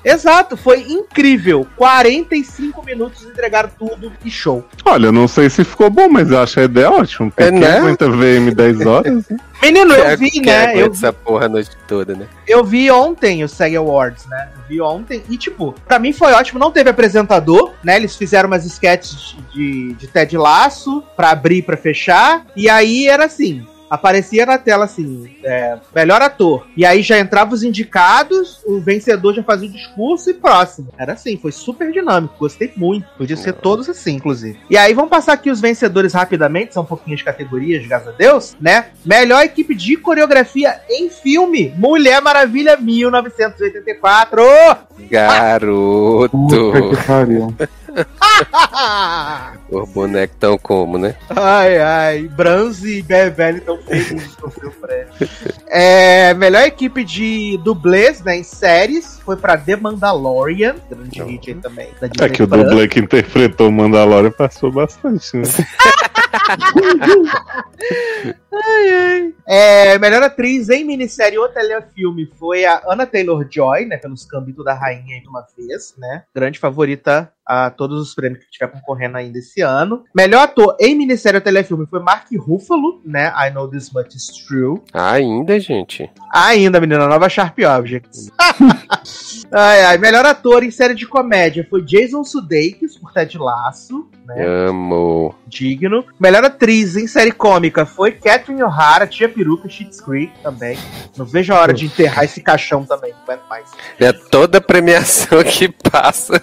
[0.05, 1.67] Exato, foi incrível.
[1.77, 4.65] 45 minutos entregaram tudo e show.
[4.85, 7.31] Olha, eu não sei se ficou bom, mas eu acho a ideia ótima.
[7.31, 7.79] Porque É, né?
[7.79, 9.29] aguenta VM 10 horas.
[9.29, 9.37] né?
[9.61, 10.77] Menino, eu vi, né?
[10.77, 12.27] Eu essa porra a noite toda, né?
[12.47, 14.49] Eu vi ontem o SEG Awards, né?
[14.55, 15.23] Eu vi ontem.
[15.29, 16.59] E, tipo, pra mim foi ótimo.
[16.59, 17.97] Não teve apresentador, né?
[17.97, 22.47] Eles fizeram umas sketches de, de Ted Laço pra abrir e pra fechar.
[22.57, 23.67] E aí era assim.
[23.91, 26.67] Aparecia na tela assim, é, melhor ator.
[26.77, 30.89] E aí já entrava os indicados, o vencedor já fazia o discurso e próximo.
[30.99, 33.07] Era assim, foi super dinâmico, gostei muito.
[33.17, 34.59] Podia ser todos assim, inclusive.
[34.69, 38.87] E aí vamos passar aqui os vencedores rapidamente, são pouquinhas categorias, graças a Deus, né?
[39.05, 44.43] Melhor equipe de coreografia em filme, Mulher Maravilha 1984.
[45.11, 46.29] Garoto!
[46.29, 47.55] Puta que pariu.
[49.71, 51.15] Os bonecos tão como, né?
[51.31, 55.09] ai, ai, Bronze e Beverly estão felizes com o seu Fred.
[55.69, 61.57] É, melhor equipe de dublês, né, em séries, foi pra The Mandalorian, grande hit aí
[61.57, 61.89] também.
[62.01, 65.45] Da É que o dublê que interpretou o Mandalorian passou bastante, né?
[69.47, 74.75] É, melhor atriz em minissérie ou telefilme foi a Anna Taylor-Joy, né, pelos Gambito da
[74.75, 79.39] Rainha de uma vez, né, grande favorita a todos os prêmios que tiver concorrendo ainda
[79.39, 80.05] esse ano.
[80.15, 84.27] Melhor ator em minissérie ou telefilme foi Mark Ruffalo, né, I Know This Much Is
[84.27, 84.83] True.
[84.93, 86.11] Ainda, gente.
[86.31, 88.31] Ainda, menina, nova Sharp Objects.
[89.51, 94.45] ai, ai, melhor ator em série de comédia foi Jason Sudeikis, por Ted Laço, né,
[94.69, 95.35] Amo.
[95.47, 96.05] digno.
[96.21, 100.77] Melhor atriz em série cômica foi Catherine O'Hara, Tia Peruca, Schitt's Creek também.
[101.17, 103.71] Não vejo a hora de enterrar esse caixão também, não aguento mais.
[103.99, 106.43] É toda premiação que passa,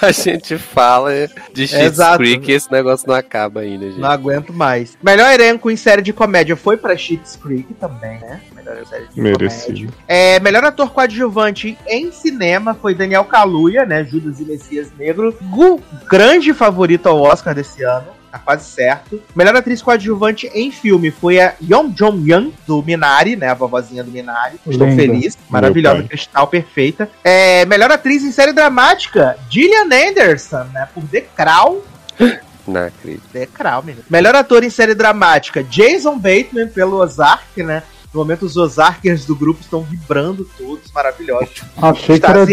[0.00, 1.10] a gente fala
[1.52, 2.18] de Exato.
[2.18, 3.98] Creek e esse negócio não acaba ainda, gente.
[4.00, 4.96] Não aguento mais.
[5.02, 8.40] Melhor elenco em série de comédia foi pra Schitt's Creek também, né?
[8.54, 9.38] Melhor série de comédia.
[9.38, 9.92] Merecido.
[10.06, 14.04] É, melhor ator coadjuvante em cinema foi Daniel Kaluuya, né?
[14.04, 15.34] Judas e Messias Negro.
[15.42, 18.06] Gu- grande favorito ao Oscar desse ano.
[18.34, 19.22] Tá quase certo.
[19.32, 23.48] Melhor atriz coadjuvante em filme foi a Yeon Jong Young, do Minari, né?
[23.48, 24.56] A vovozinha do Minari.
[24.66, 25.02] Estou Linda.
[25.02, 25.38] feliz.
[25.48, 27.08] Maravilhosa, cristal, perfeita.
[27.22, 30.88] É, melhor atriz em série dramática, Gillian Anderson, né?
[30.92, 31.78] Por The Crown.
[32.66, 33.22] Não acredito.
[33.32, 34.04] The Crown, menino.
[34.10, 37.84] Melhor ator em série dramática, Jason Bateman, pelo Ozark, né?
[38.14, 41.64] No momento, os Ozarkers do grupo estão vibrando todos, maravilhosos.
[41.76, 42.46] Achei que, era,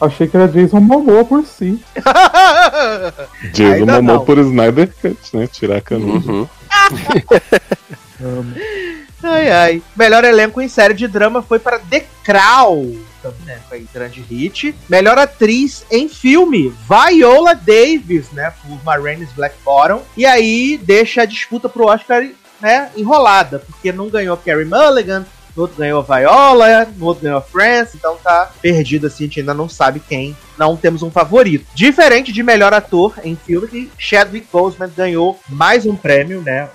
[0.00, 1.78] achei que era Jason Momoa por si.
[3.52, 4.24] Jason Ainda mamou não.
[4.24, 5.46] por Snyder Cut, né?
[5.46, 6.32] Tirar a camisa.
[6.32, 6.48] Uhum.
[9.24, 9.82] Ai, ai.
[9.94, 12.98] Melhor elenco em série de drama foi para The Crown.
[13.22, 13.60] Também, né?
[13.68, 14.74] Foi grande hit.
[14.88, 18.52] Melhor atriz em filme, Viola Davis, né?
[18.62, 20.02] Por Marines Black Bottom.
[20.16, 22.26] E aí deixa a disputa pro Oscar,
[22.62, 22.90] né?
[22.96, 25.26] Enrolada, porque não ganhou Carrie Mulligan.
[25.54, 29.26] No outro ganhou a Viola, no outro ganhou a France, então tá perdido assim, a
[29.26, 31.66] gente ainda não sabe quem não temos um favorito.
[31.74, 36.68] Diferente de melhor ator em filme, que Chadwick Boseman ganhou mais um prêmio, né?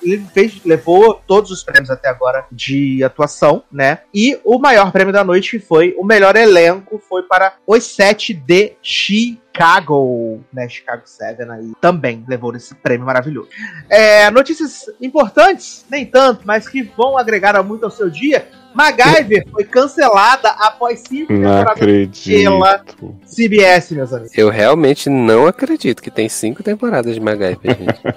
[0.00, 3.98] Ele fez, levou todos os prêmios até agora de atuação, né?
[4.14, 8.74] E o maior prêmio da noite foi o melhor elenco foi para Os Sete de
[8.80, 10.68] Chicago, né?
[10.68, 13.48] Chicago 7 aí também levou esse prêmio maravilhoso.
[13.90, 18.46] É, notícias importantes, nem tanto, mas que vão agregar muito ao seu dia.
[18.74, 22.42] MacGyver foi cancelada após cinco Não temporadas acredito.
[22.42, 22.84] pela
[23.26, 24.36] CBS, meus amigos.
[24.36, 28.16] Eu realmente não acredito que tem cinco temporadas de MacGyver, gente.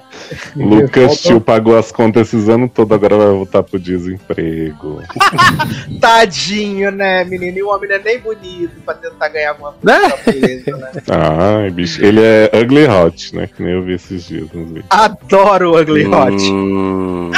[0.56, 5.02] Lucas Tio pagou as contas esses anos todos, agora vai voltar pro desemprego.
[6.00, 7.58] Tadinho, né, menino?
[7.58, 9.98] E o homem não é nem bonito pra tentar ganhar alguma coisa.
[9.98, 10.14] Né?
[10.24, 10.92] beleza, né?
[11.08, 12.04] Ai, bicho.
[12.04, 13.46] Ele é ugly hot, né?
[13.46, 14.48] Que nem eu vi esses dias.
[14.90, 16.50] Adoro o Ugly Hot.
[16.50, 17.30] Hum,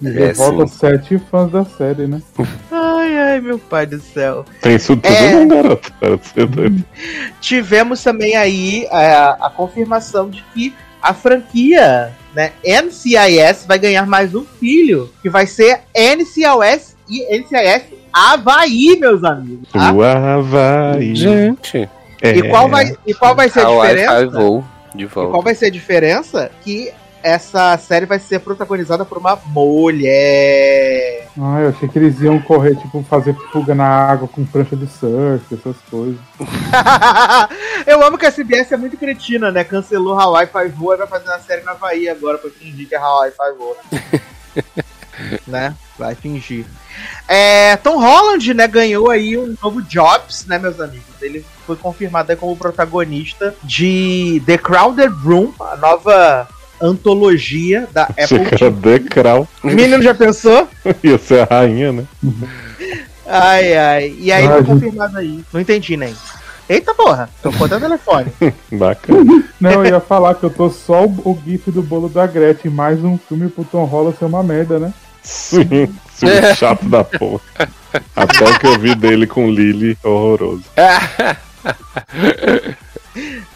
[0.00, 0.78] E É, volta sim.
[0.78, 2.20] sete fãs da série, né?
[2.70, 4.44] Ai, ai, meu pai do céu.
[4.60, 5.32] Tem isso tudo, É.
[5.32, 5.92] não, garoto?
[6.00, 6.84] De ser doido.
[7.40, 14.34] Tivemos também aí é, a confirmação de que a franquia, né, NCIS vai ganhar mais
[14.34, 17.82] um filho, que vai ser NCIS e NCIS
[18.12, 19.68] Havaí, meus amigos.
[19.72, 19.92] Tá?
[19.92, 21.14] O Havaí.
[21.14, 21.88] gente,
[22.20, 22.30] É.
[22.36, 24.30] E qual vai e qual vai ser a a diferença?
[24.40, 25.30] voo de E volta.
[25.30, 26.50] qual vai ser a diferença?
[26.62, 26.90] Que
[27.22, 31.28] essa série vai ser protagonizada por uma mulher.
[31.40, 34.86] Ah, eu achei que eles iam correr, tipo, fazer fuga na água com prancha de
[34.86, 36.18] surf, essas coisas.
[37.86, 39.62] Eu amo que a CBS é muito cretina, né?
[39.62, 42.98] Cancelou Hawaii Five-O e vai fazer uma série na Bahia agora pra fingir que é
[42.98, 43.76] Hawaii Five-O.
[45.46, 45.74] né?
[45.96, 46.66] Vai fingir.
[47.26, 51.06] É, Tom Holland, né, ganhou aí um novo Jobs, né, meus amigos?
[51.20, 56.48] Ele foi confirmado aí como protagonista de The Crowded Room, a nova
[56.80, 58.98] antologia da Apple era TV.
[58.98, 59.48] Decral.
[59.62, 60.68] Menino já pensou?
[61.02, 62.04] Ia ser a rainha, né?
[63.26, 64.16] Ai, ai.
[64.18, 64.66] E aí Ai, gente.
[64.66, 65.44] confirmado aí.
[65.52, 66.14] Não entendi nem.
[66.68, 68.30] Eita porra, tô botando o telefone.
[68.72, 69.44] Bacana.
[69.58, 72.70] Não, eu ia falar que eu tô só o, o gif do bolo da Gretchen,
[72.70, 74.92] mais um filme pro Tom Holland ser uma merda, né?
[75.22, 77.40] Sim, sim, chato da porra.
[78.14, 80.64] Até o que eu vi dele com Lily, horroroso.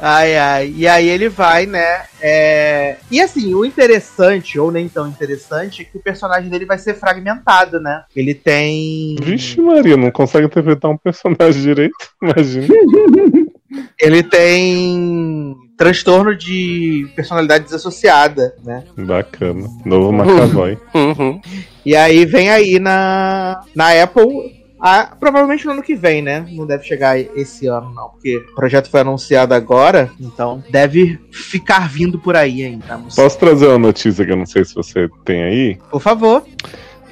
[0.01, 0.75] Ai, ai.
[0.77, 2.03] E aí ele vai, né?
[2.21, 6.79] é, E assim, o interessante, ou nem tão interessante, é que o personagem dele vai
[6.79, 8.05] ser fragmentado, né?
[8.15, 9.17] Ele tem.
[9.21, 11.95] Vixe, Maria, não consegue interpretar um personagem direito?
[12.23, 12.67] Imagina.
[13.99, 18.85] Ele tem transtorno de personalidade desassociada, né?
[18.97, 19.67] Bacana.
[19.85, 20.79] Novo McAvoy.
[20.95, 21.41] Uhum.
[21.85, 24.62] E aí vem aí na, na Apple.
[24.85, 26.45] Ah, provavelmente no ano que vem, né?
[26.51, 28.09] Não deve chegar esse ano, não.
[28.09, 33.01] Porque o projeto foi anunciado agora, então deve ficar vindo por aí ainda.
[33.15, 35.79] Posso trazer uma notícia que eu não sei se você tem aí?
[35.89, 36.45] Por favor.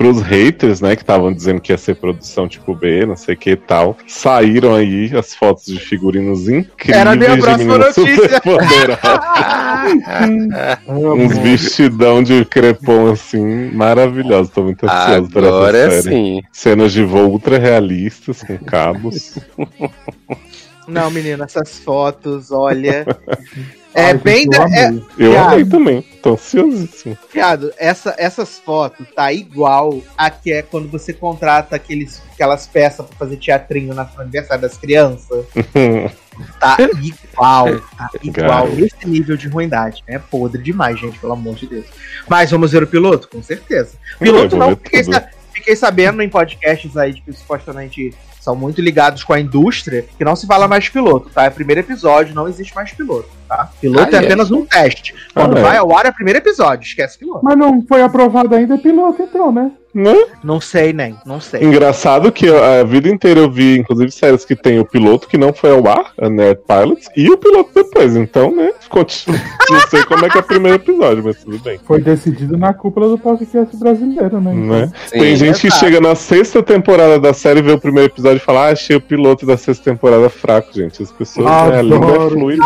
[0.01, 3.37] Pros haters, né, que estavam dizendo que ia ser produção tipo B, não sei o
[3.37, 7.75] que e tal, saíram aí as fotos de figurinos incríveis Era a minha de próxima
[7.75, 8.41] meninas notícia.
[10.89, 14.51] Uns vestidão de crepom assim, maravilhosos.
[14.51, 16.17] Tô muito ansioso por Agora essa é série.
[16.17, 16.43] sim.
[16.51, 19.39] Cenas de voo ultra realistas, com cabos.
[20.91, 23.07] Não, menina, essas fotos, olha.
[23.93, 24.47] É Ai, bem.
[24.53, 25.05] eu é, amei.
[25.19, 25.53] Eu Viado.
[25.53, 27.19] amei também, tô ansiosíssimo.
[27.33, 33.05] viado, essa, essas fotos tá igual a que é quando você contrata aqueles, aquelas peças
[33.07, 35.45] pra fazer teatrinho na no aniversário das crianças.
[36.59, 37.67] Tá igual,
[37.99, 38.77] tá igual Garoto.
[38.77, 40.03] nesse nível de ruindade.
[40.07, 41.85] É podre demais, gente, pelo amor de Deus.
[42.27, 43.29] Mas vamos ver o piloto?
[43.29, 43.99] Com certeza.
[44.19, 45.21] Piloto Eu não, ver
[45.61, 50.25] fiquei, sabendo em podcasts aí de que supostamente são muito ligados com a indústria, que
[50.25, 51.45] não se fala mais piloto, tá?
[51.45, 53.71] É o primeiro episódio, não existe mais piloto, tá?
[53.81, 54.25] Piloto Ah, é é?
[54.25, 55.15] apenas um teste.
[55.35, 55.63] Quando Ah, é?
[55.63, 57.45] vai ao ar é o primeiro episódio, esquece piloto.
[57.45, 59.71] Mas não foi aprovado ainda, é piloto então, né?
[59.93, 60.15] Né?
[60.45, 61.65] Não sei nem, não sei.
[61.65, 65.53] Engraçado que a vida inteira eu vi, inclusive, séries que tem o piloto que não
[65.53, 68.15] foi ao ar, a Nerd Pilots, e o piloto depois.
[68.15, 68.71] Então, né?
[68.89, 71.79] continua- Não sei como é que é o primeiro episódio, mas tudo bem.
[71.85, 74.53] Foi decidido na cúpula do podcast brasileiro, né?
[74.53, 74.93] Então, Né?
[75.07, 75.19] Sim.
[75.19, 75.85] Tem gente que exato.
[75.85, 79.01] chega na sexta temporada da série, vê o primeiro episódio e fala: Ah, achei o
[79.01, 81.03] piloto da sexta temporada fraco, gente.
[81.03, 82.31] As pessoas, né, a língua é Adoro.
[82.31, 82.65] fluida.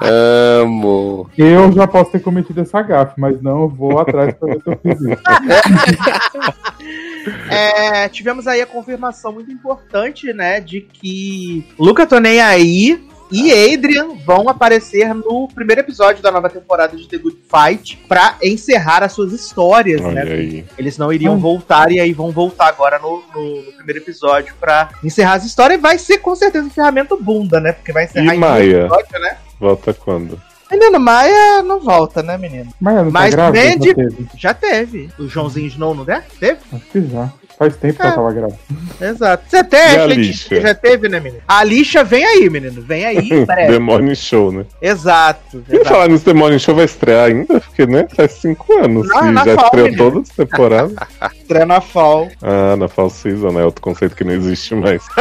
[0.00, 1.28] Amo.
[1.36, 4.70] Eu já posso ter cometido essa gafe, mas não, eu vou atrás pra ver se
[4.70, 5.22] eu fiz isso.
[7.50, 13.52] É, tivemos aí a confirmação muito importante, né, de que Luca Tô Nem Aí e
[13.74, 19.02] Adrian vão aparecer no primeiro episódio da nova temporada de The Good Fight pra encerrar
[19.02, 20.32] as suas histórias, Olha né?
[20.32, 20.64] aí.
[20.78, 21.38] Eles não iriam Hum.
[21.38, 25.78] voltar e aí vão voltar agora no, no- no primeiro episódio pra encerrar as histórias.
[25.78, 27.72] E vai ser com certeza um encerramento bunda, né?
[27.72, 28.78] Porque vai encerrar E em Maia?
[28.84, 29.36] episódio, né?
[29.60, 30.40] Volta quando?
[30.70, 32.72] Menino, Maia não volta, né, menino?
[32.78, 33.86] Mas ela não Mas tá grávida?
[33.86, 34.28] Já teve.
[34.36, 35.10] Já teve.
[35.18, 36.22] O Joãozinho Snow, não é?
[36.38, 36.60] Teve?
[36.72, 37.32] Acho que já.
[37.58, 38.06] Faz tempo que É.
[38.06, 38.58] ela tava grávida.
[39.00, 39.44] Exato.
[39.48, 40.60] Você até a Letícia, lixa?
[40.68, 41.42] já teve, né, menino?
[41.48, 42.80] A lixa vem aí, menino.
[42.82, 43.28] Vem aí.
[43.46, 44.64] The Morning Show, né?
[44.80, 45.64] Exato.
[45.68, 45.88] E exato.
[45.88, 47.60] falar nisso, The Morning Show vai estrear ainda?
[47.60, 49.08] Porque, né, faz cinco anos.
[49.08, 50.10] Não, e na já Fall, estreou menino.
[50.12, 50.94] todas as temporadas.
[51.48, 52.28] Estreia na Fall.
[52.42, 53.64] ah, na Fall Season, né?
[53.64, 55.02] Outro conceito que não existe mais.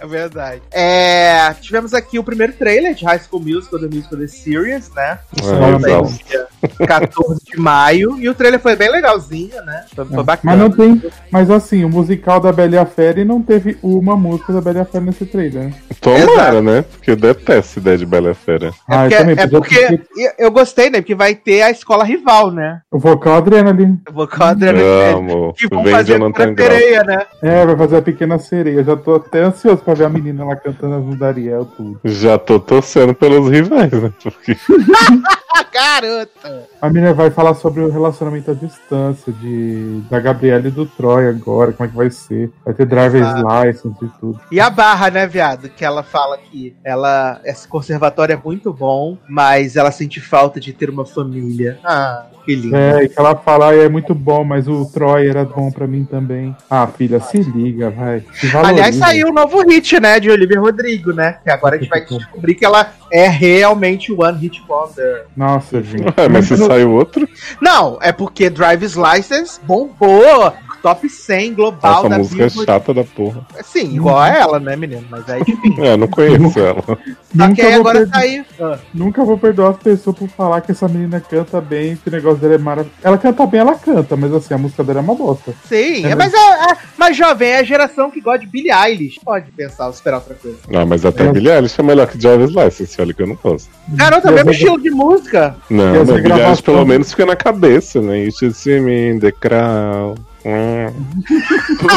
[0.00, 0.62] É verdade.
[0.70, 5.18] É, tivemos aqui o primeiro trailer de High School Musical, The Musical The Series, né?
[5.42, 6.24] Ah, exausto.
[6.26, 6.46] dia
[6.86, 8.18] 14 de maio.
[8.18, 9.84] E o trailer foi bem legalzinho, né?
[9.94, 10.56] Foi, foi bacana.
[10.56, 11.02] Mas não tem.
[11.30, 14.78] Mas assim, o musical da Bela e a Fera não teve uma música da Bela
[14.78, 15.74] e a Fera nesse trailer, né?
[15.90, 16.00] Exato.
[16.00, 16.82] Tomara, né?
[16.82, 18.68] Porque eu detesto essa ideia de Bela e Fera.
[18.68, 21.00] É Ah, porque, eu também, é porque ter- eu gostei, né?
[21.00, 22.80] Porque vai ter a escola rival, né?
[22.90, 24.00] O vocal Adrenaline.
[24.06, 24.80] Eu vou com a Adriana
[25.16, 25.52] Amo.
[25.56, 26.70] que vão fazer tem grau.
[26.70, 27.26] sereia, né?
[27.42, 28.76] É, vai fazer a pequena sereia.
[28.80, 32.00] Eu já tô até ansioso pra ver a menina lá cantando as do Ariel, tudo.
[32.04, 34.12] Já tô torcendo pelos rivais, né?
[34.22, 35.38] Porque Ah,
[35.72, 36.68] garota!
[36.80, 41.28] A menina vai falar sobre o relacionamento à distância de, da Gabriela e do Troy
[41.28, 42.50] agora, como é que vai ser.
[42.64, 43.66] Vai ter driver's Exato.
[43.66, 44.40] license e tudo.
[44.50, 45.68] E a barra, né, viado?
[45.68, 50.72] Que ela fala que ela, esse conservatório é muito bom, mas ela sente falta de
[50.72, 51.78] ter uma família.
[51.84, 52.76] Ah, que lindo.
[52.76, 55.86] É, e que ela fala, "Ah, é muito bom, mas o Troy era bom pra
[55.86, 56.54] mim também.
[56.68, 58.24] Ah, filha, se liga, vai.
[58.34, 58.56] Se.
[58.56, 61.38] Aliás, saiu o novo hit, né, de Olivia Rodrigo, né?
[61.44, 65.26] Que agora a gente vai descobrir que ela é realmente One Hit Wonder.
[65.36, 66.04] Nossa, gente.
[66.18, 67.28] Ué, mas se saiu outro,
[67.60, 70.52] Não, é porque Drive's License bombou.
[70.82, 72.66] Top 100 global essa da música é Billboard.
[72.72, 73.46] chata da porra.
[73.62, 75.04] Sim, igual a ela, né, menino?
[75.10, 75.74] Mas aí, enfim.
[75.82, 76.82] É, eu não conheço ela.
[76.82, 78.44] Só que Nunca aí vou, agora per- tá aí.
[78.60, 82.12] Ah, Nunca vou perdoar as pessoas por falar que essa menina canta bem, que o
[82.12, 82.96] negócio dela é maravilhoso.
[83.02, 85.52] Ela canta bem, ela canta, mas assim, a música dela é uma bosta.
[85.68, 88.72] Sim, É é, mas, é, é- mas jovem, é a geração que gosta de Billie
[88.72, 89.20] Eilish.
[89.24, 90.58] Pode pensar, esperar outra coisa.
[90.68, 91.32] Não, mas até É.
[91.32, 93.68] Billie Eilish é melhor que Jarvis License, olha que eu não gosto.
[93.90, 95.54] Garota, mesmo estilo de música.
[95.68, 98.28] Não, mas Billie Eilish pelo menos fica na cabeça, né?
[98.30, 100.20] Should see me the crowd.
[100.50, 100.86] Hum.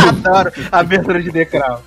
[0.09, 1.77] Adoro a abertura de Crown.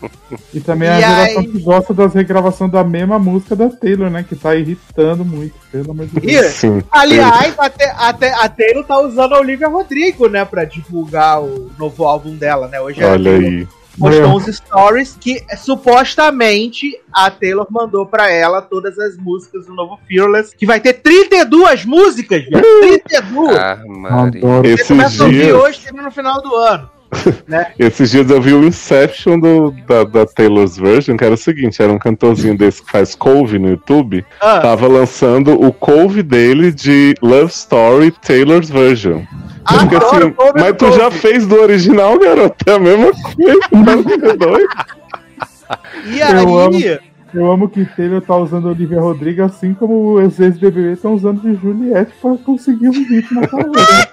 [0.54, 4.10] E também E a geração aí- que gosta das regravações da mesma música da Taylor,
[4.10, 4.24] né?
[4.26, 6.46] Que tá irritando muito, pelo amor de Deus.
[6.54, 6.82] Sim.
[6.90, 7.68] Aliás, a,
[8.12, 12.68] Te- a, Taylor tá usando a Olivia Rodrigo, né, pra divulgar o novo álbum dela,
[12.68, 12.80] né?
[12.80, 13.68] Hoje a Olha Taylor aí.
[13.98, 14.26] Postou É.
[14.28, 20.54] uns stories que supostamente a Taylor mandou pra ela todas as músicas do novo Fearless,
[20.56, 22.62] que vai ter 32 músicas, velho.
[22.80, 23.56] 32!
[23.56, 24.42] Ah, Maria.
[24.64, 26.90] Esses começa a ouvir dias, hoje, termina no final do ano.
[27.78, 31.80] esses dias eu vi o Inception do, da, da Taylor's Version, que era o seguinte,
[31.80, 36.72] era um cantorzinho desse que faz couve no YouTube, Ah, tava lançando o couve dele
[36.72, 39.22] de Love Story Taylor's Version.
[39.66, 42.56] Adoro assim, mas tu já fez do original, garoto?
[42.66, 44.86] É a mesma coisa, tá?
[46.06, 46.98] E Eu aí,
[47.34, 51.54] Eu amo que Taylor tá usando Olivia Rodrigo, assim como os ex-BBB estão usando de
[51.60, 54.08] Juliette pra conseguir um hit na carreira.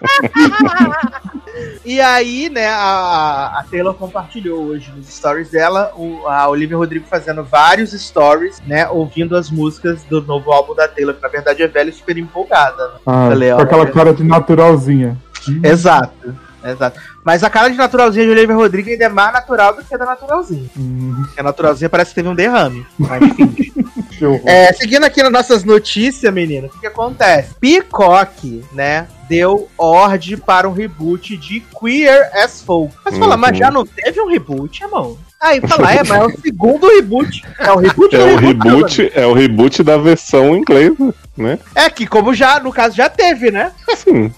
[1.85, 7.05] e aí, né, a, a Taylor compartilhou hoje nos stories dela o- a Olivia Rodrigo
[7.07, 11.61] fazendo vários stories, né, ouvindo as músicas do novo álbum da Taylor, que na verdade
[11.61, 12.87] é velha e super empolgada.
[12.87, 12.93] né?
[13.05, 13.91] Ah, Falei, com aquela olha.
[13.91, 15.17] cara de naturalzinha.
[15.63, 16.99] Exato, exato.
[17.23, 19.97] Mas a cara de naturalzinha de Olivia Rodrigo ainda é mais natural do que a
[19.97, 20.69] da naturalzinha.
[20.77, 22.85] Hum, Porque a naturalzinha parece que teve um derrame.
[22.99, 23.71] Mas enfim.
[24.45, 27.53] É, seguindo aqui nas nossas notícias, menina, o que, acontece?
[27.59, 32.93] Peacock, né, deu ordem para um reboot de Queer as Folk.
[33.05, 33.41] Mas fala, Uhum.
[33.41, 35.17] mas já não teve um reboot, irmão?
[35.41, 37.43] Aí fala, é, mas é o segundo reboot.
[37.59, 38.65] É o reboot É o reboot,
[39.01, 41.59] reboot, é o reboot da versão inglesa, né?
[41.75, 43.71] É que, como já, no caso, já teve, né?
[43.95, 44.33] Sim.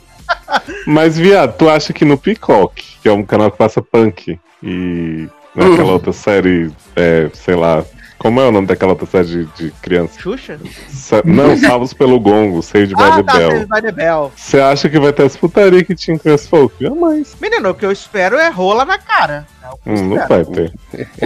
[0.86, 5.28] Mas, viado, tu acha que no Peacock, que é um canal que passa punk, e
[5.56, 7.84] naquela outra série, é, sei lá,
[8.18, 10.20] como é o nome daquela série de, de criança?
[10.20, 10.60] Xuxa?
[10.90, 13.52] Sa- Não, Salvos pelo Gongo, Saved by Ah, the tá, Bell.
[13.52, 14.32] Saved by the Bell.
[14.36, 16.76] Você acha que vai ter as putaria que tinha com as folk?
[16.82, 17.36] Jamais.
[17.42, 19.46] Menino, o que eu espero é rola na cara.
[19.64, 20.46] É o que eu Hum, não espero.
[20.46, 20.74] vai ter.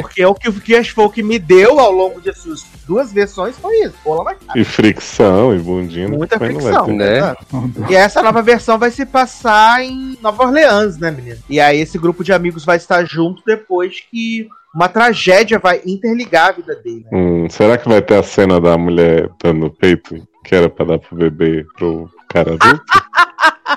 [0.02, 3.56] Porque o que o Queer as Folk me deu ao longo de suas duas versões
[3.58, 4.60] foi isso, rola na cara.
[4.60, 6.08] E fricção, e bundinha.
[6.08, 6.94] Muita mas não vai fricção, ter.
[6.94, 7.18] né?
[7.18, 7.46] exato.
[7.90, 11.38] E essa nova versão vai se passar em Nova Orleans, né, menino?
[11.50, 16.50] E aí esse grupo de amigos vai estar junto depois que uma tragédia vai interligar
[16.50, 17.06] a vida dele.
[17.12, 17.18] né?
[17.18, 20.16] Hum, será que vai ter a cena da mulher dando no peito,
[20.46, 22.84] que era pra dar pro bebê pro cara adulto?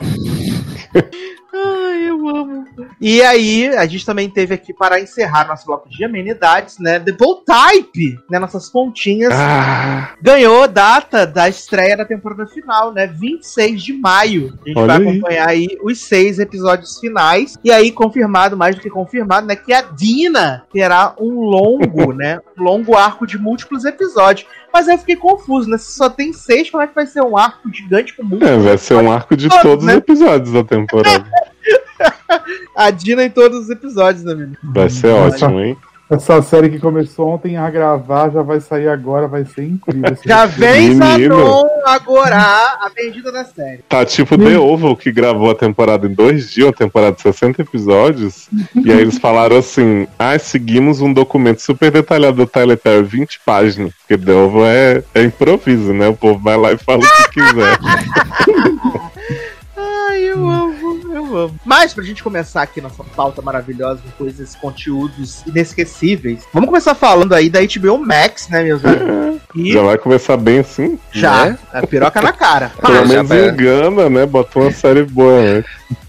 [1.54, 2.64] Ai, eu amo.
[3.00, 6.98] E aí, a gente também teve aqui para encerrar nosso bloco de amenidades, né?
[6.98, 8.38] The Bold Type, né?
[8.38, 9.32] Nossas pontinhas.
[9.34, 13.06] ah, Ganhou data da estreia da temporada final, né?
[13.06, 14.58] 26 de maio.
[14.64, 15.08] A gente Olha vai aí.
[15.18, 17.54] acompanhar aí os seis episódios finais.
[17.62, 19.54] E aí, confirmado, mais do que confirmado, né?
[19.54, 22.40] Que a Dina terá um longo, né?
[22.58, 24.48] Um longo arco de múltiplos episódios.
[24.72, 25.76] Mas aí eu fiquei confuso, né?
[25.76, 28.58] Se só tem seis, como é que vai ser um arco gigante com múltiplos é,
[28.58, 29.92] vai ser um arco de Todos, todos né?
[29.92, 31.24] os episódios da temporada.
[32.74, 34.56] A Dina em todos os episódios, né, menino?
[34.62, 35.76] Vai ser ótimo, hein?
[36.12, 40.14] Essa série que começou ontem a gravar já vai sair agora, vai ser incrível.
[40.26, 40.98] Já vem.
[40.98, 43.78] Sanon agora a vendida da série.
[43.88, 47.62] Tá tipo The Oval, que gravou a temporada em dois dias, uma temporada de 60
[47.62, 48.46] episódios.
[48.74, 53.40] e aí eles falaram assim: ah, seguimos um documento super detalhado do Tyler Perry, 20
[53.46, 53.94] páginas.
[53.94, 56.08] Porque The Oval é, é improviso, né?
[56.08, 57.78] O povo vai lá e fala o que quiser.
[59.74, 60.81] Ai, eu amo,
[61.14, 61.54] eu amo.
[61.64, 67.32] Mas pra gente começar aqui nossa pauta maravilhosa com coisas, conteúdos inesquecíveis, vamos começar falando
[67.34, 69.40] aí da HBO Max, né, meus amigos?
[69.54, 70.98] E Já vai começar bem assim.
[71.12, 71.58] já, Né?
[71.72, 72.70] a piroca na cara.
[72.80, 74.24] Pelo Pá, menos vai- engana, né?
[74.26, 75.64] Botou uma série boa, né?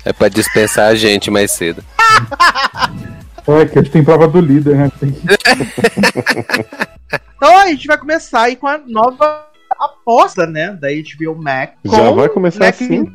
[0.06, 1.84] É pra dispensar a gente mais cedo.
[3.46, 4.90] É, que a gente tem prova do líder, né?
[4.98, 5.14] Tem
[7.36, 9.48] Então a gente vai começar aí com a nova
[9.78, 11.74] aposta, né, da HBO Max.
[11.84, 13.12] Já vai começar Black- assim.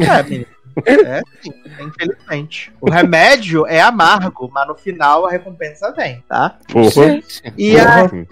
[0.00, 0.46] É, menino.
[0.84, 2.72] É, sim, infelizmente.
[2.80, 6.58] O remédio é amargo, mas no final a recompensa vem, tá?
[6.70, 7.20] Porra.
[7.56, 8.26] E, a, Porra.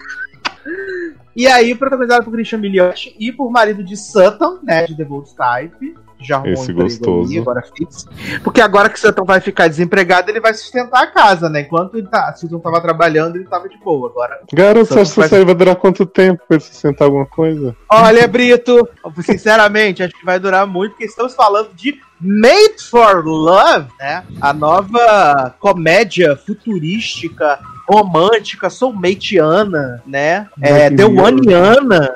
[1.35, 5.29] e aí, protagonizado por Christian Milioti e por marido de Sutton, né, de The Bold
[5.35, 5.95] Type.
[6.25, 7.29] Já arrumou Esse um gostoso.
[7.29, 8.07] ali, agora fix.
[8.43, 11.61] Porque agora que Sutton vai ficar desempregado, ele vai sustentar a casa, né?
[11.61, 14.09] Enquanto ele tá, Sutton tava trabalhando, ele tava de boa.
[14.09, 16.63] Agora Garoto, você Só acha que faz- essa série vai durar quanto tempo pra ele
[16.63, 17.75] sustentar alguma coisa?
[17.89, 18.87] Olha, Brito,
[19.21, 24.23] sinceramente, acho que vai durar muito, porque estamos falando de Made for Love, né?
[24.41, 30.47] A nova comédia futurística, romântica, soulmateana, né?
[30.61, 31.25] É, Black The Mirror.
[31.27, 32.15] Oneana,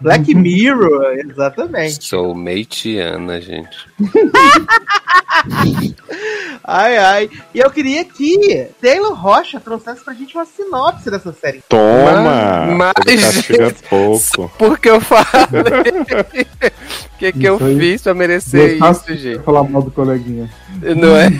[0.00, 2.04] Black Mirror, exatamente.
[2.04, 3.76] Sou mateana, gente.
[6.70, 7.30] Ai, ai.
[7.54, 11.62] E eu queria que Taylor Rocha trouxesse pra gente uma sinopse dessa série.
[11.68, 12.66] Toma!
[12.76, 12.92] Mas-
[13.22, 14.52] castigo é pouco.
[14.58, 15.24] Porque eu falei.
[17.14, 17.78] O que, que eu aí.
[17.78, 19.42] fiz pra merecer isso, gente?
[19.42, 20.50] falar mal do coleguinha.
[20.94, 21.30] Não é?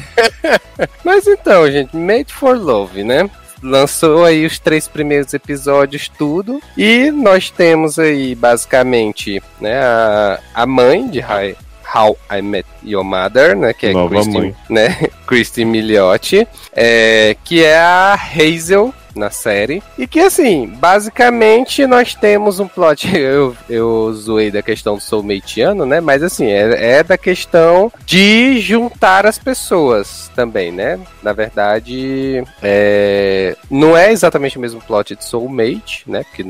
[1.05, 3.29] Mas então, gente, Made for Love, né?
[3.63, 6.61] Lançou aí os três primeiros episódios, tudo.
[6.77, 11.57] E nós temos aí, basicamente, né, a, a mãe de Hi-
[11.95, 13.73] How I Met Your Mother, né?
[13.73, 14.57] Que é Nova Kristen, mãe.
[14.69, 14.97] né?
[15.27, 19.83] Kristen Milioti, é, que é a Hazel na série.
[19.99, 23.09] E que, assim, basicamente nós temos um plot.
[23.19, 26.01] Eu, eu zoei da questão do soulmateano, né?
[26.01, 30.99] Mas, assim, é, é da questão de juntar as pessoas também, né?
[31.23, 36.23] Na verdade, é, não é exatamente o mesmo plot de soulmate, né?
[36.25, 36.45] Porque,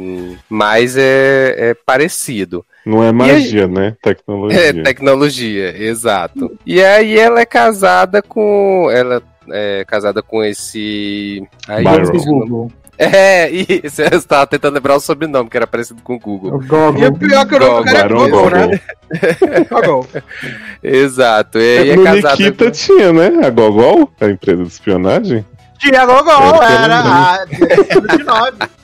[0.49, 2.64] mas é, é parecido.
[2.85, 3.97] Não é magia, né?
[4.03, 4.61] Tecnologia.
[4.61, 6.59] É, tecnologia, exato.
[6.64, 8.89] E aí ela é casada com.
[8.91, 11.42] Ela é casada com esse.
[11.66, 12.12] Aí Byron.
[12.24, 12.72] Google.
[13.01, 16.55] É, isso, eu estava tentando lembrar o sobrenome, que era parecido com o É Google.
[16.55, 16.99] o Google.
[16.99, 18.80] E o pior que o nome do cara é Barão Google, né?
[19.70, 20.03] Gogol.
[20.03, 20.09] Google.
[20.82, 21.59] Exato.
[21.59, 22.36] E aí é no casada.
[22.36, 23.46] Nikita com- tinha, né?
[23.46, 25.44] A Gogol, a empresa de espionagem.
[25.79, 28.59] Tinha Google, Eu era a diretora de nove.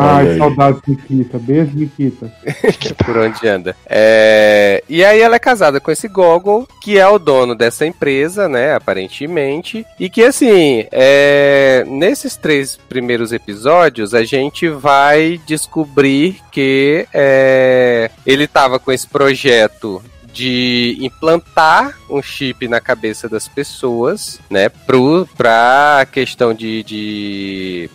[0.00, 1.38] Ai, saudades, Nikita.
[1.38, 2.32] Beijo, Nikita.
[3.04, 3.76] por onde anda.
[3.86, 8.48] É, E aí ela é casada com esse Gogol, que é o dono dessa empresa,
[8.48, 17.06] né, aparentemente, e que assim, é, nesses três primeiros episódios a gente vai descobrir que
[17.12, 20.02] é, ele tava com esse projeto
[20.34, 27.90] de implantar um chip na cabeça das pessoas, né, pro, pra questão de, de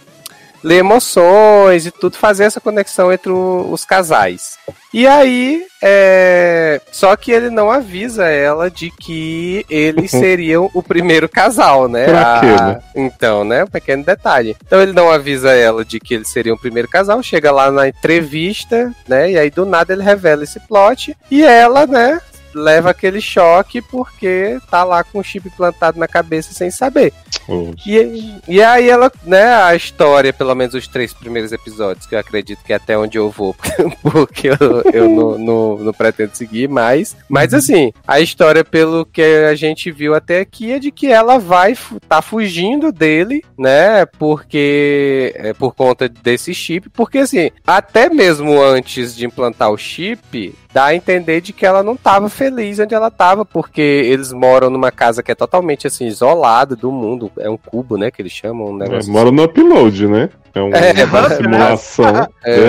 [0.63, 4.57] ler emoções e tudo, fazer essa conexão entre o- os casais.
[4.93, 6.81] E aí, é...
[6.91, 12.05] só que ele não avisa ela de que eles seriam o primeiro casal, né?
[12.05, 12.79] Pra quê, A- né?
[12.95, 13.63] Então, né?
[13.63, 14.57] Um pequeno detalhe.
[14.65, 17.87] Então ele não avisa ela de que eles seriam o primeiro casal, chega lá na
[17.87, 19.31] entrevista, né?
[19.31, 22.19] E aí do nada ele revela esse plot e ela, né?
[22.53, 27.13] Leva aquele choque porque tá lá com o chip plantado na cabeça sem saber.
[27.47, 32.15] Ô, E, e aí ela, né, a história, pelo menos os três primeiros episódios, que
[32.15, 33.55] eu acredito que é até onde eu vou,
[34.01, 37.15] porque eu, eu não, não, não pretendo seguir mais.
[37.27, 41.37] Mas assim, a história, pelo que a gente viu até aqui, é de que ela
[41.37, 41.75] vai,
[42.07, 49.15] tá fugindo dele, né, porque, é por conta desse chip, porque assim, até mesmo antes
[49.15, 53.09] de implantar o chip, dá a entender de que ela não tava feliz onde ela
[53.09, 57.31] tava, porque eles moram numa casa que é totalmente assim, isolada do mundo.
[57.39, 58.11] É um cubo, né?
[58.11, 59.11] Que eles chamam um é, negócio.
[59.11, 60.29] mora no upload, né?
[60.53, 61.35] É, um- É, uma né?
[61.35, 62.27] simulação.
[62.43, 62.59] É.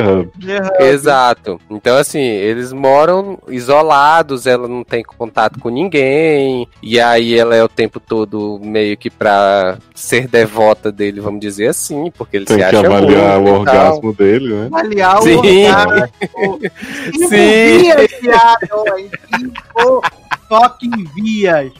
[0.81, 0.89] É.
[0.91, 1.61] Exato.
[1.71, 7.63] Então, assim, eles moram isolados, ela não tem contato com ninguém, e aí ela é
[7.65, 12.57] o tempo todo meio que pra ser devota dele, vamos dizer assim, porque ele Tem
[12.59, 13.77] se que acha avaliar o muito e tal.
[13.87, 14.67] orgasmo dele, né?
[14.67, 15.37] Avaliar o Sim.
[15.67, 16.09] orgasmo.
[17.29, 17.91] Sim.
[19.33, 20.03] Envol-
[20.49, 21.71] fucking vias.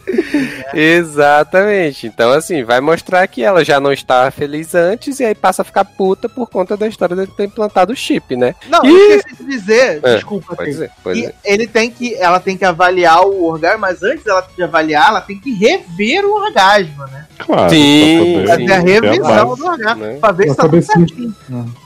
[0.73, 2.07] Exatamente.
[2.07, 5.65] Então, assim, vai mostrar que ela já não estava feliz antes e aí passa a
[5.65, 8.55] ficar puta por conta da história dele ter implantado o chip, né?
[8.69, 11.35] Não, E- eu esqueci de dizer, É, desculpa, Pode dizer, pode E dizer.
[11.45, 15.21] ele tem que, ela tem que avaliar o orgasmo, mas antes dela de avaliar, ela
[15.21, 17.27] tem que rever o orgasmo, né?
[17.39, 17.71] Claro.
[17.71, 20.19] Sim, pra Fazer a revisão do orgasmo, né?
[20.21, 21.35] pra ver se tá tudo se- certinho.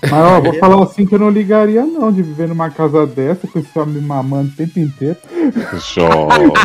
[0.03, 3.47] Mas ó, vou falar assim que eu não ligaria, não, de viver numa casa dessa,
[3.47, 5.17] com esse homem me mamando o tempo inteiro.
[5.95, 6.53] Jovem.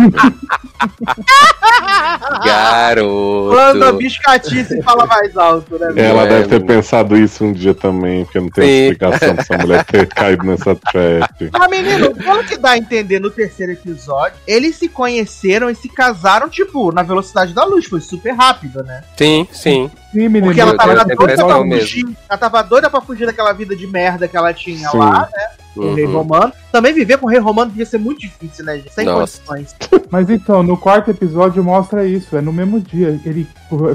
[2.43, 3.49] Garoto.
[3.51, 5.87] Quando a biscatice fala mais alto, né?
[5.91, 5.99] velho?
[6.07, 6.67] Ela É, deve ter menino.
[6.67, 8.81] pensado isso um dia também, porque não tem Sim.
[8.91, 11.49] explicação pra essa mulher ter caído nessa trap.
[11.51, 15.87] Mas, menino, pelo que dá a entender no terceiro episódio, eles se conheceram e se
[15.89, 17.85] casaram, tipo, na velocidade da luz.
[17.85, 19.03] Foi super rápido, né?
[19.17, 19.89] Sim, sim.
[20.11, 20.45] Sim, menino.
[20.47, 21.81] Porque ela tava tenho essa doida pra mesmo.
[21.81, 22.05] fugir.
[22.29, 24.97] Ela tava doida pra fugir daquela vida de merda que ela tinha Sim.
[24.97, 25.47] lá, né?
[25.75, 26.13] Com o rei Uhum.
[26.13, 26.51] romano.
[26.71, 28.91] Também viver com o rei romano devia ser muito difícil, né, gente?
[28.91, 29.39] Sem Nossa.
[29.45, 29.75] condições.
[30.09, 33.19] Mas então, no quarto episódio mostra isso, é no mesmo dia.
[33.23, 33.47] Ele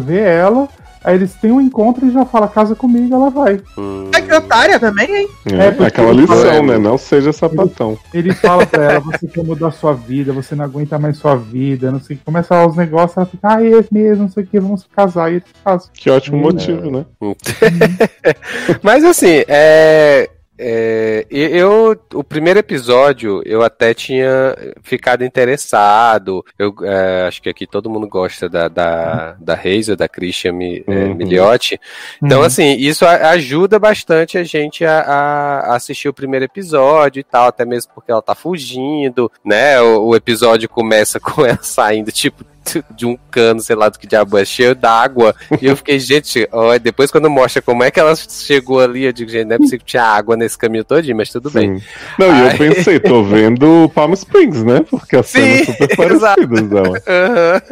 [0.05, 0.69] vê ela,
[1.05, 3.61] aí eles têm um encontro e já fala, casa comigo, ela vai.
[3.79, 4.11] Hum.
[4.15, 5.29] É cantária também, hein?
[5.53, 6.79] É, É, aquela ele lição, fala- né?
[6.79, 7.99] Não seja sapatão.
[8.13, 11.91] Ele fala pra ela, você quer mudar sua vida, você não aguenta mais sua vida,
[11.93, 12.25] não sei o que.
[12.25, 14.89] Começa lá os negócios, ela fica, ah, é mesmo, não sei o que, vamos se
[14.89, 15.31] casar.
[15.31, 15.89] E eles se casam.
[15.93, 16.41] Que ótimo Hum.
[16.41, 17.05] motivo, né?
[18.83, 20.31] Mas assim, é.
[20.57, 26.45] É, eu, o primeiro episódio, eu até tinha ficado interessado.
[26.59, 30.85] Eu é, acho que aqui todo mundo gosta da, da, da Hazel, da Christian Mi,
[30.87, 31.15] é, Uhum.
[31.15, 31.81] Miliotti.
[32.23, 32.47] Então, Uhum.
[32.47, 37.65] assim, isso ajuda bastante a gente a, a assistir o primeiro episódio e tal, até
[37.65, 39.81] mesmo porque ela tá fugindo, né?
[39.81, 42.45] O, o episódio começa com ela saindo, tipo,
[42.91, 45.35] de um cano, sei lá do que diabo é, cheio d'água.
[45.61, 49.13] E eu fiquei, gente, ó, depois quando mostra como é que ela chegou ali, eu
[49.13, 51.79] digo, gente, não é possível que tinha água nesse caminho todinho, mas tudo bem.
[51.79, 51.85] Sim.
[52.19, 54.85] Não, e eu pensei, tô vendo Palm Springs, né?
[54.89, 57.03] Porque as Sim, cenas super parecidas dela.
[57.07, 57.63] Aham.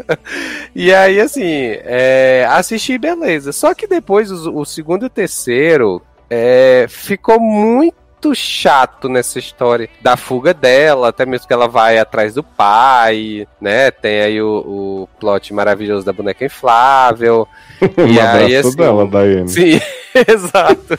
[0.74, 3.53] E aí, assim, é, assisti beleza.
[3.53, 8.01] Só que depois, o, o segundo e o terceiro é, ficou muito
[8.35, 13.91] chato nessa história da fuga dela, até mesmo que ela vai atrás do pai, né?
[13.91, 17.49] Tem aí o, o plot maravilhoso da boneca inflável.
[17.99, 19.49] Um E aí, abraço assim, dela, Daiane.
[19.49, 19.81] Sim,
[20.29, 20.97] exato.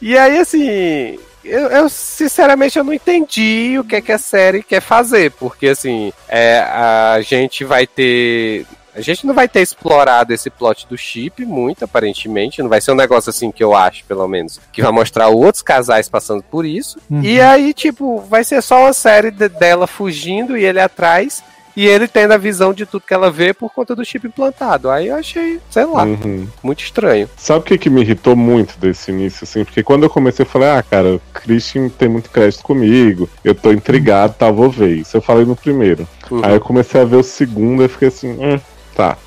[0.00, 4.62] E aí, assim, eu, eu, sinceramente eu não entendi o que, é que a série
[4.62, 8.64] quer fazer, porque assim, é, a gente vai ter.
[8.94, 12.60] A gente não vai ter explorado esse plot do chip muito, aparentemente.
[12.62, 15.62] Não vai ser um negócio assim que eu acho, pelo menos, que vai mostrar outros
[15.62, 16.98] casais passando por isso.
[17.10, 17.22] Uhum.
[17.22, 21.42] E aí, tipo, vai ser só uma série de- dela fugindo e ele atrás.
[21.74, 24.90] E ele tendo a visão de tudo que ela vê por conta do chip implantado.
[24.90, 26.46] Aí eu achei, sei lá, Uhum.
[26.62, 27.30] muito estranho.
[27.34, 29.64] Sabe o que, que me irritou muito desse início, assim?
[29.64, 33.54] Porque quando eu comecei, eu falei, ah, cara, o Christian tem muito crédito comigo, eu
[33.54, 34.98] tô intrigado, tá, vou ver.
[34.98, 36.06] Isso eu falei no primeiro.
[36.30, 36.44] Uhum.
[36.44, 38.60] Aí eu comecei a ver o segundo e fiquei assim, hum,
[38.94, 39.18] tá.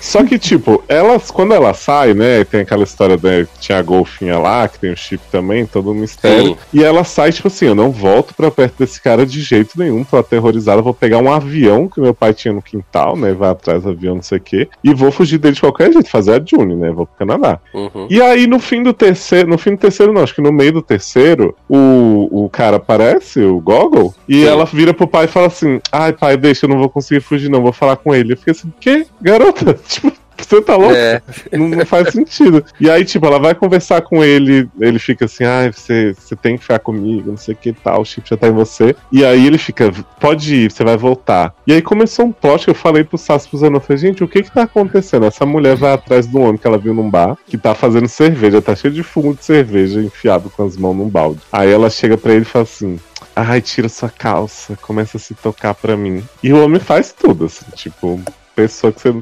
[0.00, 4.38] Só que, tipo, elas, quando ela sai, né, tem aquela história da tinha a golfinha
[4.38, 6.48] lá, que tem o chip também, todo um mistério.
[6.48, 6.56] Sim.
[6.72, 10.04] E ela sai, tipo assim, eu não volto pra perto desse cara de jeito nenhum,
[10.04, 13.82] tô aterrorizada, vou pegar um avião que meu pai tinha no quintal, né, vai atrás
[13.82, 16.44] do avião, não sei o quê, e vou fugir dele de qualquer jeito, fazer a
[16.44, 17.58] June, né, vou pro Canadá.
[17.72, 18.06] Uhum.
[18.10, 20.72] E aí, no fim do terceiro, no fim do terceiro, não, acho que no meio
[20.72, 24.48] do terceiro, o, o cara aparece, o Goggle, e Sim.
[24.48, 27.48] ela vira pro pai e fala assim: Ai, pai, deixa, eu não vou conseguir fugir,
[27.48, 28.32] não, vou falar com ele.
[28.32, 29.06] Eu fiquei assim, que?
[29.20, 29.61] Garota?
[29.88, 30.94] Tipo, você tá louco?
[30.94, 32.64] É, Não, não faz sentido.
[32.80, 36.56] E aí, tipo, ela vai conversar com ele, ele fica assim, ai, você, você tem
[36.56, 38.94] que ficar comigo, não sei o que tal, o chip já tá em você.
[39.10, 41.54] E aí ele fica, pode ir, você vai voltar.
[41.66, 44.24] E aí começou um plot que eu falei pro Sassi pro Zanon, eu falei, gente,
[44.24, 45.26] o que que tá acontecendo?
[45.26, 48.60] Essa mulher vai atrás do homem que ela viu num bar, que tá fazendo cerveja,
[48.60, 51.40] tá cheio de fumo de cerveja enfiado com as mãos num balde.
[51.52, 52.98] Aí ela chega pra ele e fala assim,
[53.34, 56.22] ai, tira sua calça, começa a se tocar pra mim.
[56.42, 58.20] E o homem faz tudo, assim, tipo,
[58.54, 59.14] pessoa que você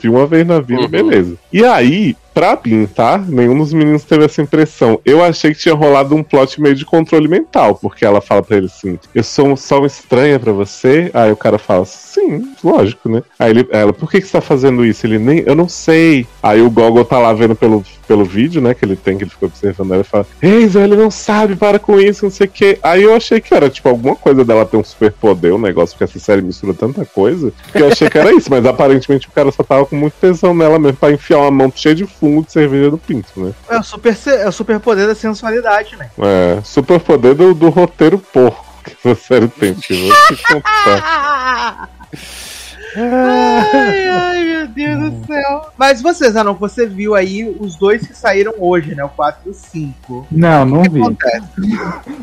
[0.00, 0.88] viu uma vez na vida, Uhum.
[0.88, 1.36] beleza.
[1.52, 3.18] E aí, pra mim, tá?
[3.18, 5.00] Nenhum dos meninos teve essa impressão.
[5.04, 8.58] Eu achei que tinha rolado um plot meio de controle mental, porque ela fala pra
[8.58, 11.10] ele assim: Eu sou só uma estranha pra você.
[11.12, 13.24] Aí o cara fala: Sim, lógico, né?
[13.40, 15.04] Aí ele, ela: Por que, que você tá fazendo isso?
[15.04, 16.28] Ele nem, eu não sei.
[16.40, 18.72] Aí o Gogol tá lá vendo pelo, pelo vídeo, né?
[18.72, 21.80] Que ele tem, que ele fica observando ela e fala: Hazel, ele não sabe, para
[21.80, 22.78] com isso, não sei o quê.
[22.84, 26.04] Aí eu achei que era tipo alguma coisa dela ter um superpoder, um negócio, porque
[26.04, 29.50] essa série mistura tanta coisa, que eu achei que era isso, mas aparentemente o cara
[29.50, 32.52] só tava com muito tesão nela mesmo pra enfiar uma mão cheia de fumo de
[32.52, 33.52] cerveja no pinto, né?
[33.68, 36.10] É o super, é o super poder da sensualidade, né?
[36.18, 41.90] É, superpoder do, do roteiro porco que essa série tem, que vou te contar.
[42.96, 45.66] Ai, ai, meu Deus do céu.
[45.76, 49.04] Mas vocês, Anão, você viu aí os dois que saíram hoje, né?
[49.04, 50.26] O 4 e o 5.
[50.30, 51.00] Não, não vi.
[51.00, 51.48] Acontece.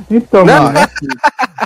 [0.09, 1.07] Então, mano, assim,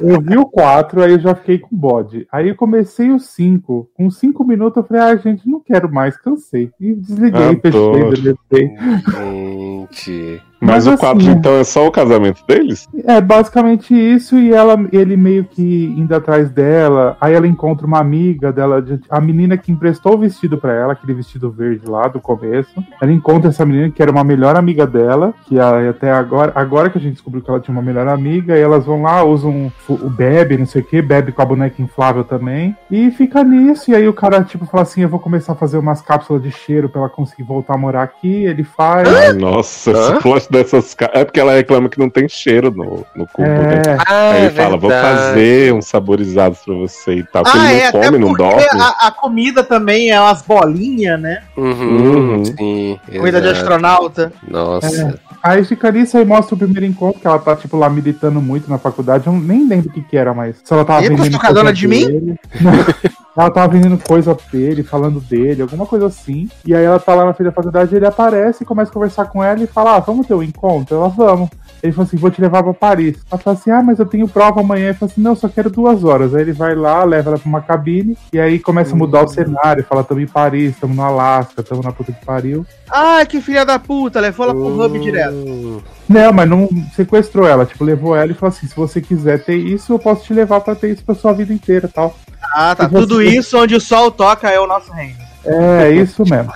[0.02, 2.28] eu vi o 4, aí eu já fiquei com bode.
[2.32, 3.90] Aí eu comecei o 5.
[3.94, 6.72] Com 5 minutos eu falei, ah, gente, não quero mais, cansei.
[6.80, 7.62] E desliguei, Adoro.
[7.62, 8.78] fechei, deletei.
[9.08, 10.42] Gente.
[10.62, 12.88] Mas, Mas o 4, assim, então, é só o casamento deles?
[13.06, 17.16] É basicamente isso, e ela, ele meio que indo atrás dela.
[17.22, 20.94] Aí ela encontra uma amiga dela, de- a menina que emprestou o vestido pra ela,
[20.94, 22.84] aquele vestido verde lá do começo.
[23.02, 26.90] Ela encontra essa menina que era uma melhor amiga dela, que ela, até agora, agora
[26.90, 29.72] que a gente descobriu que ela tinha uma melhor amiga, e elas vão lá, usam
[29.88, 33.92] o, bebe, não sei o que, bebe com a boneca inflável também, e fica nisso.
[33.92, 36.52] E aí o cara, tipo, fala assim: Eu vou começar a fazer umas cápsulas de
[36.52, 38.44] cheiro pra ela conseguir voltar a morar aqui.
[38.44, 39.08] Ele faz.
[39.38, 39.94] Nossa, Hã?
[40.14, 43.48] esse plot dessas ca- É porque ela reclama que não tem cheiro no, no cubo,
[43.48, 43.82] né?
[43.88, 45.18] É, Ah, Aí é ele fala, vou verdade.
[45.30, 47.44] fazer uns saborizados pra você e tal.
[47.46, 48.82] Ah, ele é, não até come, não porque dorme.
[48.82, 51.44] a, a comida também é umas bolinhas, né?
[51.58, 52.46] Uhum, Uhum.
[52.46, 53.00] Sim.
[53.12, 53.62] Comida de exato.
[53.62, 54.34] astronauta.
[54.48, 55.20] Nossa.
[55.42, 58.70] Aí fica nisso, aí mostra o primeiro encontro, que ela tá, tipo, lá militando muito
[58.70, 59.26] na faculdade.
[59.28, 62.36] Eu nem lembro o que que era, mas se ela tava Eita, vendendo de mim?
[63.38, 66.50] ela tava vendendo coisa dele, falando dele, alguma coisa assim.
[66.66, 69.44] E aí ela tá lá na frente da faculdade, ele aparece, começa a conversar com
[69.44, 70.96] ela e fala, ah, vamos ter um encontro?
[70.98, 71.50] Ela, vamos.
[71.82, 73.18] Ele falou assim, vou te levar pra Paris.
[73.32, 74.90] Ela fala assim, ah, mas eu tenho prova amanhã.
[74.90, 76.36] Ele falou assim, não, só quero duas horas.
[76.36, 79.28] Aí ele vai lá, leva ela pra uma cabine, e aí começa a mudar o
[79.28, 79.84] cenário.
[79.84, 82.66] Fala, tamo em Paris, tamo no Alasca, tamo na puta que pariu.
[82.92, 85.34] Ai, que filha da puta, levou ela pro hub direto.
[85.34, 85.82] Hum.
[86.08, 89.56] Não, mas não sequestrou ela, tipo, levou ela e falou assim: se você quiser ter
[89.58, 92.16] isso, eu posso te levar pra ter isso pra sua vida inteira e tal.
[92.54, 92.88] Ah, tá.
[92.88, 95.29] Você- Tudo isso onde o sol toca é o nosso reino.
[95.46, 96.52] É, isso mesmo.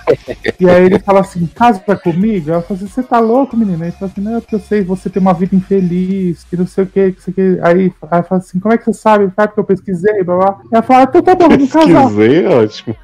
[0.60, 2.50] e aí ele fala assim: casa comigo?
[2.50, 3.86] Ela fala assim: você tá louco, menina?
[3.86, 6.84] Ele fala assim: não, porque eu sei, você tem uma vida infeliz, que não sei
[6.84, 7.64] o que, que você quer.
[7.64, 9.32] Aí ela fala assim: como é que você sabe?
[9.34, 10.60] Sabe porque eu pesquisei, blá blá.
[10.72, 12.02] Ela fala: então tá bom, vamos casar.
[12.02, 12.96] Pesquisei, ótimo.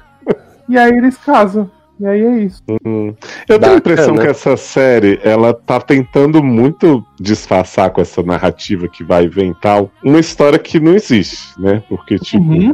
[0.69, 1.69] E aí eles casam.
[1.99, 2.63] E aí é isso.
[2.83, 3.13] Hum.
[3.47, 4.23] Eu tenho a impressão Bacana.
[4.23, 9.29] que essa série, ela tá tentando muito disfarçar com essa narrativa que vai
[9.61, 11.83] tal, uma história que não existe, né?
[11.87, 12.73] Porque, tipo, Uhum.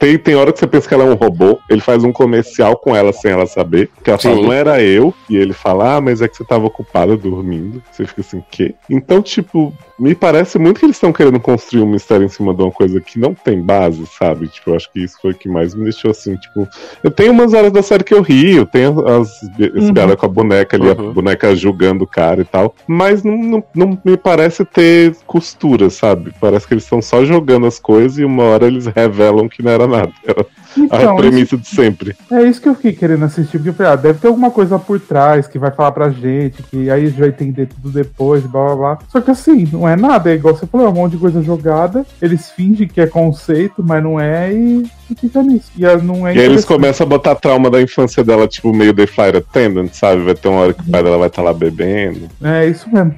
[0.00, 2.74] Tem, tem hora que você pensa que ela é um robô, ele faz um comercial
[2.78, 4.42] com ela sem ela saber, que ela fala, Sim.
[4.44, 7.82] não era eu, e ele fala, ah, mas é que você tava ocupada dormindo.
[7.92, 8.74] Você fica assim, quê?
[8.88, 12.62] Então, tipo, me parece muito que eles estão querendo construir um mistério em cima de
[12.62, 14.48] uma coisa que não tem base, sabe?
[14.48, 16.66] Tipo, eu acho que isso foi o que mais me deixou assim, tipo.
[17.04, 20.16] Eu tenho umas horas da série que eu rio, tenho as, as Uhum.
[20.16, 21.10] com a boneca ali, Uhum.
[21.10, 22.74] a boneca julgando o cara e tal.
[22.86, 26.32] Mas não, não, não me parece ter costura, sabe?
[26.40, 29.70] Parece que eles estão só jogando as coisas e uma hora eles revelam que não
[29.70, 30.12] era nada.
[30.26, 32.16] A Então, isso premissa de sempre.
[32.30, 34.78] É isso que eu fiquei querendo assistir, porque eu falei, ah, deve ter alguma coisa
[34.78, 38.44] por trás que vai falar pra gente, que aí a gente vai entender tudo depois,
[38.44, 38.98] blá blá blá.
[39.08, 41.42] Só que assim, não é nada, é igual você falou, é um monte de coisa
[41.42, 45.70] jogada, eles fingem que é conceito, mas não é, e, e fica nisso.
[45.76, 48.72] E ah, não é E aí eles começam a botar trauma da infância dela, tipo,
[48.72, 50.22] meio The Flight Attendant, sabe?
[50.22, 52.28] Vai ter uma hora que o pai dela vai estar lá bebendo.
[52.42, 53.14] É isso mesmo.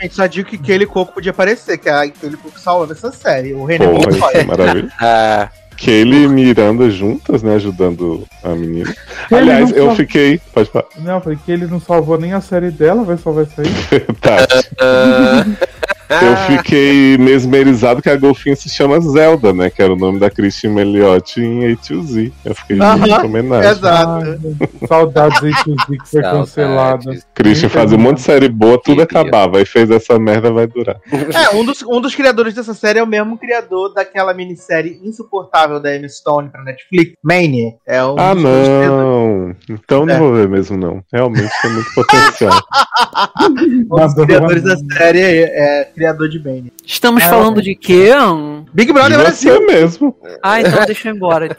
[0.00, 3.54] Gente, só digo que aquele coco podia aparecer, que é aquele coco salva essa série.
[3.54, 4.92] O René Porra, é maravilhoso.
[5.78, 7.54] Kelly e Miranda juntas, né?
[7.54, 8.92] Ajudando a menina.
[9.30, 10.40] Aliás, eu sal- fiquei.
[10.52, 10.86] Pode falar.
[10.98, 13.68] Não, eu falei que ele não salvou nem a série dela, vai salvar isso aí.
[14.20, 14.68] Tati.
[16.08, 19.70] Ah, Eu fiquei mesmerizado que a golfinha se chama Zelda, né?
[19.70, 22.32] Que era o nome da Christian Meliotti em A2Z.
[22.44, 23.70] Eu fiquei Aham, muito homenagem.
[23.70, 24.22] Exato.
[24.22, 26.54] Ai, saudades aí que o Zico foi saudades.
[26.54, 27.18] cancelada.
[27.34, 29.58] Christian fazia um monte de série boa, tudo acabava.
[29.58, 30.96] Aí fez essa merda, vai durar.
[31.12, 35.80] É, um dos, um dos criadores dessa série é o mesmo criador daquela minissérie insuportável
[35.80, 37.72] da Emma Stone pra Netflix, Mania.
[37.86, 38.42] É um Ah, dos
[39.68, 40.18] Então não É.
[40.18, 41.02] vou ver mesmo, não.
[41.12, 42.52] Realmente tem muito potencial.
[43.90, 46.70] Um criadores da série é, é criador de Mania.
[46.84, 48.10] Estamos É, falando de quê?
[48.72, 49.66] Big Brother você Brasil.
[49.66, 51.56] mesmo, Ah, então deixa eu ir embora.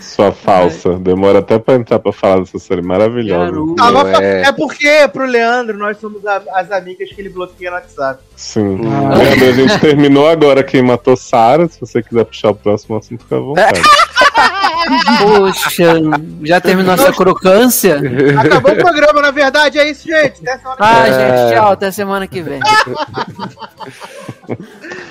[0.00, 0.98] sua falsa.
[0.98, 3.52] Demora até pra entrar pra falar dessa série maravilhosa.
[3.52, 4.42] Não fa- é.
[4.42, 8.22] é porque pro Leandro nós somos a- as amigas que ele bloqueia no WhatsApp.
[8.36, 8.80] Sim.
[8.86, 9.14] Ah.
[9.16, 11.68] Leandro, a gente terminou agora quem matou Sara.
[11.68, 13.80] Se você quiser puxar o próximo assunto, fica à vontade.
[15.18, 15.70] Poxa,
[16.44, 18.00] já terminou essa crocância?
[18.40, 20.40] Acabou o programa, na verdade, é isso, gente.
[20.48, 21.12] Até semana que Ah, É.
[21.12, 22.60] gente, tchau, até semana que vem.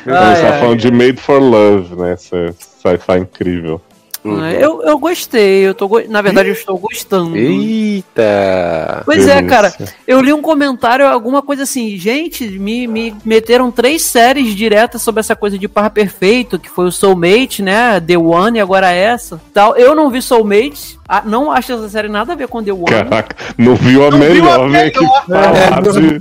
[0.05, 2.13] a gente tá falando de Made for Love, né?
[2.13, 3.81] Essa sci-fi incrível.
[4.29, 4.49] Uhum.
[4.49, 7.35] Eu, eu gostei, eu tô, na verdade eu estou gostando.
[7.35, 9.03] Eita!
[9.05, 9.73] Pois é, cara.
[10.07, 15.19] Eu li um comentário, alguma coisa assim, gente, me, me meteram três séries diretas sobre
[15.19, 17.99] essa coisa de par perfeito, que foi o Soulmate, né?
[17.99, 19.41] The One e agora essa.
[19.53, 19.75] Tal.
[19.75, 22.85] Eu não vi Soulmate, ah, não acho essa série nada a ver com The One.
[22.85, 25.23] Caraca, não viu a Não viu melhor, a vem aqui melhor.
[25.25, 26.19] falar É, de.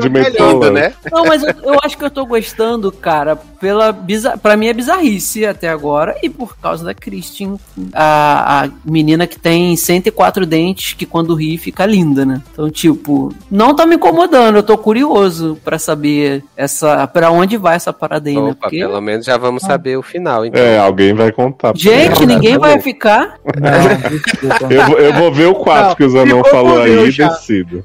[0.00, 0.92] De né?
[1.10, 4.36] Não, mas eu, eu acho que eu tô gostando, cara, pela biza...
[4.38, 7.58] pra mim é bizarrice até agora e por causa da Christine,
[7.92, 12.42] a, a menina que tem 104 dentes que quando ri fica linda, né?
[12.52, 17.76] Então, tipo, não tá me incomodando, eu tô curioso pra saber essa para onde vai
[17.76, 18.50] essa parada aí, né?
[18.50, 20.60] Opa, Porque pelo menos já vamos saber o final, então.
[20.60, 21.72] É, alguém vai contar.
[21.72, 23.38] pra gente, ninguém vai ficar.
[23.60, 24.70] Não.
[24.70, 27.12] Eu, vou- eu vou ver o 4 Não, que o Zanon ficou falou aí e
[27.12, 27.84] decido.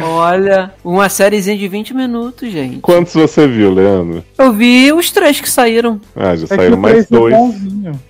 [0.00, 2.78] Olha, uma sériezinha de 20 minutos, gente.
[2.80, 4.24] Quantos você viu, Leandro?
[4.38, 6.00] Eu vi os três que saíram.
[6.14, 7.34] Ah, já É saíram mais 3 é dois.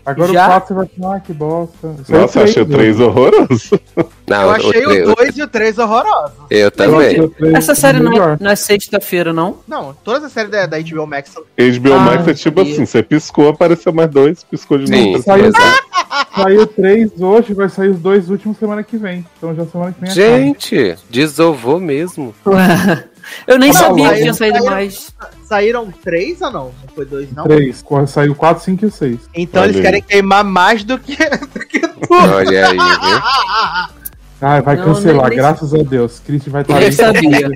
[0.05, 0.45] Agora Já?
[0.45, 1.95] o 4 você vai falar, ah, que bosta.
[2.09, 3.81] Nossa, eu achei o três, 3 horroroso.
[4.29, 6.33] Não, Eu achei o 2 e o 3 horrorosos.
[6.51, 7.33] Eu também.
[7.55, 9.57] Essa série não é, não é sexta-feira, não?
[9.67, 11.43] Não, todas as séries da, da HBO Max são.
[11.43, 12.73] HBO Ah, Max é tipo sabia.
[12.75, 15.23] assim, você piscou, apareceu mais dois, piscou de Sim, novo.
[15.25, 15.90] Saiu- exato.
[16.35, 19.25] Saiu 3 hoje, vai sair os dois últimos semana que vem.
[19.39, 20.27] Então já semana que vem acaba.
[20.39, 22.35] Gente, desovou mesmo.
[23.47, 25.15] Eu nem sabia que tinha saído Saíram- mais.
[25.45, 26.65] Saíram três ou não?
[26.65, 27.45] Não foi dois, não?
[27.45, 27.85] 3.
[28.09, 29.19] Saiu 4, 5 e 6.
[29.35, 29.83] Então Olha eles aí.
[29.83, 31.15] querem queimar mais do que,
[31.53, 32.09] do que tudo.
[32.11, 34.00] Olha aí, viu?
[34.41, 36.19] Ah, vai Não, cancelar, nem- graças a Deus.
[36.21, 36.93] Christian vai estar Eu aí.
[36.93, 37.49] sabia.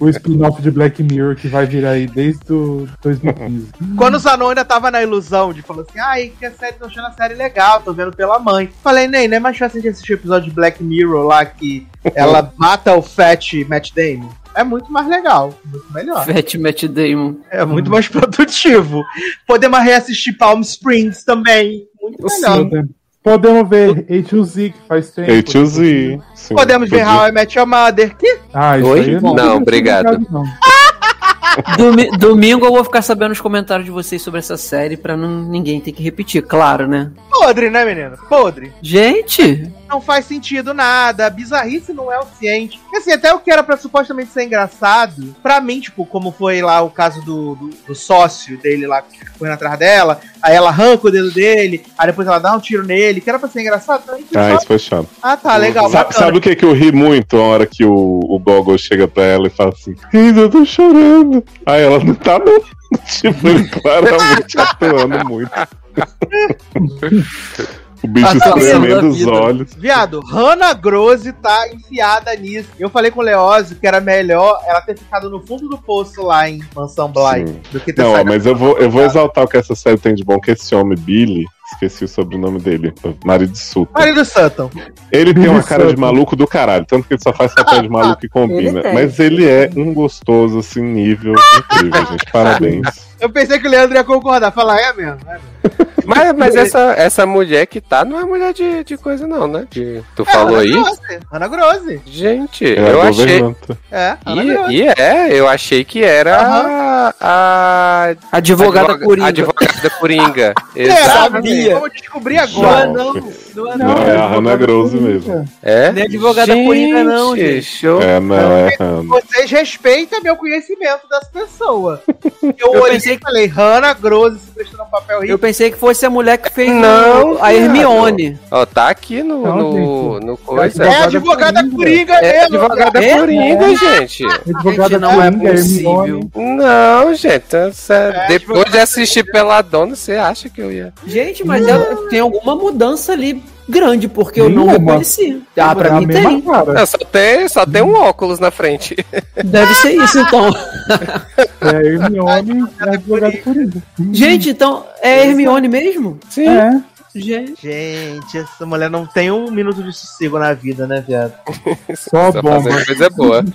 [0.00, 3.68] O spin-off de Black Mirror que vai vir aí desde o 2015.
[3.96, 6.86] Quando o Zanon ainda tava na ilusão de falar assim, ai, que a série, tô
[6.86, 8.68] achando a série legal, tô vendo pela mãe.
[8.82, 11.44] Falei, nem, não é mais fácil a gente assistir o episódio de Black Mirror lá
[11.44, 11.86] que
[12.16, 14.28] ela mata o Fat Matt Damon.
[14.54, 16.26] É muito mais legal, muito melhor.
[16.26, 17.36] Fat Matt Damon.
[17.50, 19.04] É muito mais produtivo.
[19.46, 21.86] Podemos reassistir Palm Springs também.
[22.02, 22.64] Muito melhor.
[22.64, 22.90] Podemos-
[23.22, 25.30] Podemos ver A2Z, que faz tempo.
[25.30, 26.20] A2Z.
[26.34, 26.54] sim.
[26.54, 28.16] Podemos ver Podia- How I Met Your Mother.
[28.16, 29.20] Que Ah, isso Oi?
[29.20, 30.26] Não, tenho obrigado.
[30.30, 30.44] não.
[31.76, 35.42] Domi- domingo eu vou ficar sabendo os comentários de vocês sobre essa série pra não,
[35.42, 37.10] ninguém ter que repetir, claro, né?
[37.30, 38.16] podre, né, menina?
[38.28, 38.72] Podre.
[38.80, 41.26] Gente, Não faz sentido nada.
[41.26, 42.78] A bizarrice não é o ciente.
[42.78, 46.62] Porque, assim, até o que era pra supostamente ser engraçado, pra mim, tipo, como foi
[46.62, 50.70] lá o caso do, do, do sócio dele lá que foi atrás dela, aí ela
[50.70, 53.60] arranca o dedo dele, aí depois ela dá um tiro nele, que era pra ser
[53.60, 54.02] engraçado.
[54.04, 55.08] Pra mim, Ah, só- isso foi chato.
[55.22, 55.90] ah, tá, legal.
[55.90, 56.26] Sa- bacana.
[56.26, 59.24] Sabe, o que, que eu ri muito a hora que o, o Gogol chega pra
[59.24, 61.44] ela e fala assim: Ainda eu tô chorando.
[61.66, 62.62] Aí ela não tá, não.
[63.06, 65.50] tipo, ele claramente atuando muito.
[68.02, 69.74] o bicho espremendo os olhos.
[69.74, 72.68] Viado, Hannah Grose tá enfiada nisso.
[72.78, 76.22] Eu falei com o Leózio que era melhor ela ter ficado no fundo do poço
[76.22, 77.60] lá em Mansão Bly Sim.
[77.70, 79.98] do que ter Não, ó, mas eu vou, eu vou exaltar o que essa série
[79.98, 82.92] tem de bom, que esse homem, Billy, esqueci o sobrenome dele,
[83.24, 83.92] marido de Sutton.
[83.98, 84.70] Marido Sutton.
[85.10, 87.88] Ele tem uma cara de maluco do caralho, tanto que ele só faz papel de
[87.88, 88.80] maluco e combina.
[88.80, 88.92] Ele.
[88.92, 92.32] Mas ele é um gostoso, assim, nível incrível, gente.
[92.32, 93.11] Parabéns.
[93.22, 94.50] Eu pensei que o Leandro ia concordar.
[94.52, 95.18] Falar, é mesmo.
[95.26, 95.52] É mesmo.
[96.04, 99.68] Mas, mas essa, essa mulher que tá não é mulher de, de coisa, não, né?
[99.70, 101.20] De, tu falou Hannah aí?
[101.30, 102.02] Hannah Grose.
[102.04, 103.54] Gente, É eu achei.
[103.88, 104.72] É, Grose.
[104.74, 109.28] E, e é, eu achei que era a, a advogada advoga- Coringa.
[109.28, 110.54] Advogada Coringa.
[110.74, 111.74] É, sabia.
[111.74, 112.86] Vamos descobrir Não é agora.
[112.86, 114.02] não, não é Não, não.
[114.02, 115.48] é a Hannah Grose mesmo.
[115.62, 115.92] É?
[115.92, 117.62] Não é advogada Coringa, não, gente.
[117.62, 118.02] Show.
[118.02, 118.76] É, não, é.
[119.06, 122.00] Vocês respeitam meu conhecimento das pessoas.
[122.42, 125.32] Eu, Eu olhei pensei e falei, Hannah Grose se prestando um papel rico.
[125.32, 128.38] Eu pensei que fosse a mulher que fez Não, o- a Hermione.
[128.50, 130.84] Ó, tá aqui no, Não, no, no coisa.
[130.84, 132.14] É a Advogada advogada Coringa.
[132.14, 132.56] É mesmo.
[132.62, 133.18] advogada É?
[133.18, 134.24] Coringa, gente.
[134.26, 136.04] Advogada não é possível.
[136.04, 136.30] Hermione.
[136.56, 137.44] Não, gente.
[137.72, 140.92] Você- É, depois advogada de assistir pela dona, você acha que eu ia.
[141.06, 145.40] Gente, mas ela tem alguma mudança ali grande, porque eu não reconheci.
[145.56, 146.40] Ah, pra É mim tem.
[146.42, 146.72] cara.
[146.74, 148.94] Não, só tem, só tem um óculos na frente.
[149.42, 150.50] Deve ser isso, então.
[151.62, 153.82] É a Hermione a advogada Coringa.
[154.12, 156.18] Gente, então é Hermione mesmo?
[156.28, 156.48] Sim.
[156.48, 156.82] É.
[157.14, 157.60] Gente.
[157.62, 161.34] Gente, essa mulher não tem um minuto de sossego na vida, né, viado?
[161.96, 162.70] Só Só bomba.
[162.84, 163.44] coisa boa.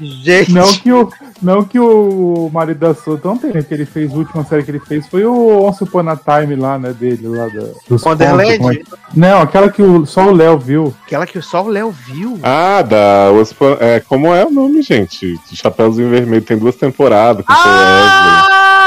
[0.00, 0.52] Gente.
[0.52, 1.10] Não que o,
[1.42, 4.80] não que o marido da Sutton tenha, que ele fez, a última série que ele
[4.80, 8.58] fez foi o Once Upon a Time lá, né, dele, lá da, dos Wonderland?
[8.58, 10.94] contos, como é- Não, aquela que o, só o Léo viu.
[11.06, 12.38] Aquela que só o Léo viu.
[12.42, 13.30] Ah, da.
[13.32, 15.38] Ospa- É, como é o nome, gente?
[15.52, 17.56] Chapeuzinho Vermelho tem duas temporadas com o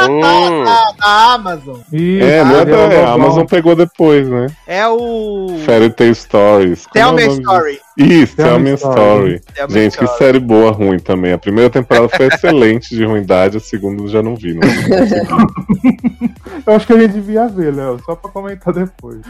[0.02, 0.64] Ah, Hum.
[0.64, 1.78] tá, tá, da Amazon.
[1.92, 2.22] E Wesley.
[2.32, 2.78] É, não é da.
[2.78, 3.12] É, A.
[3.14, 4.48] Amazon pegou depois, né?
[4.68, 5.60] É o.
[5.66, 6.86] Fairy Tale Stories.
[6.94, 7.80] Tell é o Me a nome Story.
[7.98, 8.96] Isso, Tell Tell Me Story.
[8.96, 9.42] Story.
[9.54, 10.18] Tell Gente, que Story.
[10.24, 11.34] série boa, ruim também.
[11.34, 14.54] A primeira temporada foi excelente de ruindade, a segunda eu já não vi.
[14.54, 14.62] Não.
[16.66, 19.20] Eu acho que a gente devia ver, Léo, só pra comentar depois.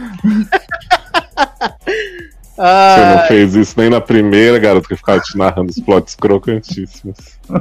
[2.60, 6.14] Você não Ah, fez isso nem na primeira, garoto, que ficava te narrando os plots
[6.16, 7.16] crocantíssimos.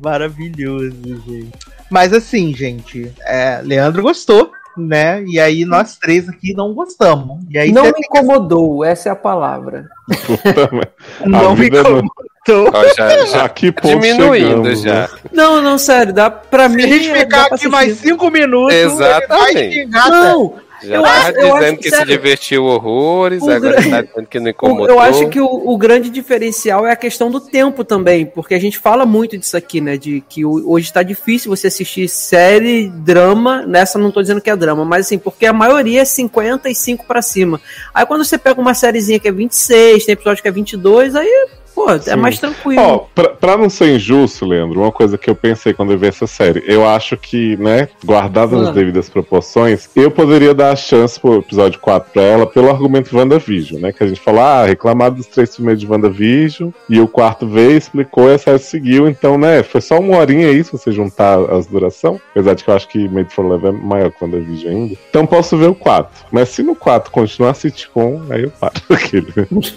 [0.00, 0.94] maravilhoso,
[1.26, 1.50] gente.
[1.90, 5.22] Mas assim, gente, é, Leandro gostou, né?
[5.24, 7.42] E aí nós três aqui não gostamos.
[7.50, 9.86] E aí Não me incomodou, essa é a palavra.
[11.24, 12.10] Não me não- incomodou.
[12.46, 14.92] Ó, já, já que ponto diminuindo chegamos, já.
[15.02, 15.08] né?
[15.32, 16.82] Não, não, sério, dá pra mim.
[16.82, 19.86] Se a gente é, ficar aqui mais cinco minutos, Exatamente.
[19.86, 22.06] Não, Já Eu acho- eu dizendo acho- que se sério.
[22.06, 24.88] divertiu horrores, O agora grande- tá dizendo que não incomodou.
[24.88, 28.58] Eu acho que o, o grande diferencial é a questão do tempo também, porque a
[28.60, 29.96] gente fala muito disso aqui, né?
[29.96, 34.56] De que hoje tá difícil você assistir série, drama, nessa não tô dizendo que é
[34.56, 37.60] drama, mas assim, porque a maioria é 55 pra cima.
[37.94, 41.46] Aí quando você pega uma sériezinha que é 26, tem episódio que é 22, aí,
[41.74, 42.16] pô, é Sim.
[42.16, 42.82] mais tranquilo.
[42.82, 46.06] Ó, pra, pra não ser injusto, Leandro, uma coisa que eu pensei quando eu vi
[46.08, 48.68] essa série, eu acho que, né, guardadas Ah.
[48.68, 53.16] as devidas proporções, eu poderia dar a chance pro episódio 4 pra ela pelo argumento
[53.16, 53.92] WandaVision, né?
[53.92, 57.76] Que a gente falou, ah, reclamar dos três primeiros de WandaVision, e o quarto veio,
[57.76, 61.38] explicou e a série seguiu, então, né, foi só uma horinha aí, se você juntar
[61.50, 64.72] as duração, apesar de que eu acho que Made for Love é maior que WandaVision
[64.72, 64.94] ainda.
[65.10, 66.26] Então posso ver o 4.
[66.30, 69.32] Mas se no 4 continuar sitcom, aí eu paro aquele.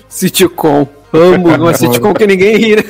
[0.08, 0.88] Sitcom.
[1.14, 2.76] Amo uma sitcom que ninguém ri.
[2.76, 2.84] né?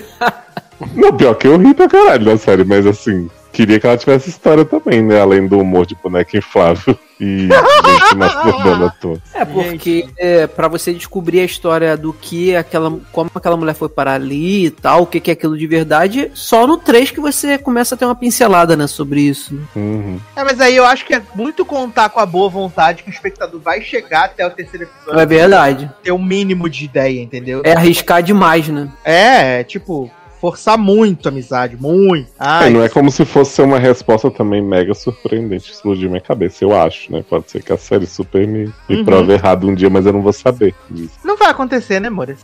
[0.95, 4.29] Não, pior que eu ri pra caralho na série, mas assim, queria que ela tivesse
[4.29, 5.19] história também, né?
[5.19, 9.19] Além do humor de boneca inflável e gente masturbando à toa.
[9.33, 13.89] É porque é, para você descobrir a história do que aquela, como aquela mulher foi
[13.89, 17.19] parar ali e tal, o que, que é aquilo de verdade, só no 3 que
[17.19, 19.59] você começa a ter uma pincelada, né, sobre isso.
[19.75, 20.19] Uhum.
[20.35, 23.13] É, mas aí eu acho que é muito contar com a boa vontade que o
[23.13, 25.91] espectador vai chegar até o terceiro episódio É verdade.
[26.03, 27.63] ter um mínimo de ideia, entendeu?
[27.65, 28.87] É arriscar demais, né?
[29.03, 32.27] É, é, tipo, forçar muito a amizade, muito.
[32.39, 36.63] É, não é como se fosse ser uma resposta também mega surpreendente, explodir minha cabeça,
[36.63, 37.23] eu acho, né?
[37.29, 39.05] Pode ser que a série super me, me Uhum.
[39.05, 41.13] prove errado um dia, mas eu não vou saber disso.
[41.23, 42.27] não vai acontecer, né, amor?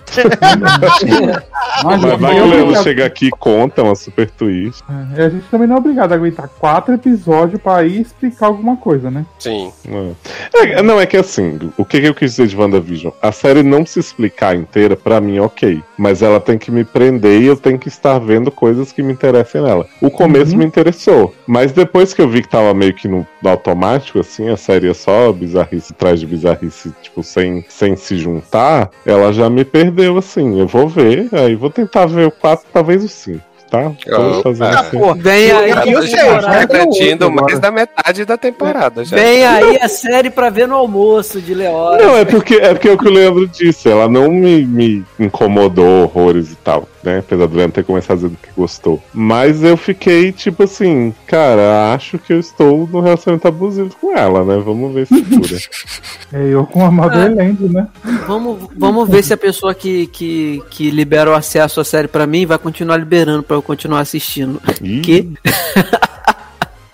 [1.84, 4.84] Mas vai que o Leandro chega aqui e conta uma super twist.
[5.16, 8.48] É, e a gente também não é obrigado a aguentar quatro episódios pra ir explicar
[8.48, 9.26] alguma coisa, né?
[9.40, 9.72] Sim.
[9.88, 10.74] É.
[10.74, 13.12] É, não, é que assim, o que, que eu quis dizer de WandaVision?
[13.22, 15.82] A série não se explicar inteira, pra mim, ok.
[15.98, 19.14] Mas ela tem que me prender e eu tenho que estar vendo coisas que me
[19.14, 19.86] interessem nela.
[20.02, 20.58] O começo Uhum.
[20.60, 24.50] me interessou, mas depois que eu vi que tava meio que no, no automático, assim,
[24.50, 29.50] a série é só bizarrice atrás de bizarrice, tipo, sem, sem se juntar, ela já
[29.50, 30.60] me perdeu, assim.
[30.60, 33.40] Eu vou ver, aí vou tentar ver o 4, talvez o 5,
[33.74, 33.88] tá?
[33.88, 34.44] Opa.
[34.44, 35.00] fazendo Ah, assim.
[35.00, 39.16] pô, Vem aí, eu- sei, Tá repetindo mais da metade da temporada já.
[39.18, 42.06] Vem aí a série pra ver no almoço de Leora.
[42.06, 45.04] Não, é porque é porque é o que o Leandro disse, ela não me, me
[45.20, 47.20] incomodou horrores e tal, né?
[47.20, 49.02] Apesar do Leandro ter começado dizendo que gostou.
[49.14, 54.44] Mas eu fiquei tipo assim, cara, acho que eu estou no relacionamento abusivo com ela,
[54.44, 54.62] né?
[54.64, 55.58] Vamos ver se dura.
[56.36, 57.88] É eu com a Motherland, né?
[58.26, 62.26] Vamos, vamos ver se a pessoa que, que, que libera o acesso à série pra
[62.26, 64.62] mim vai continuar liberando pra eu continuar assistindo.
[64.82, 65.28] Ih, Que?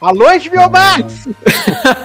[0.01, 1.27] Alô, HBO Max!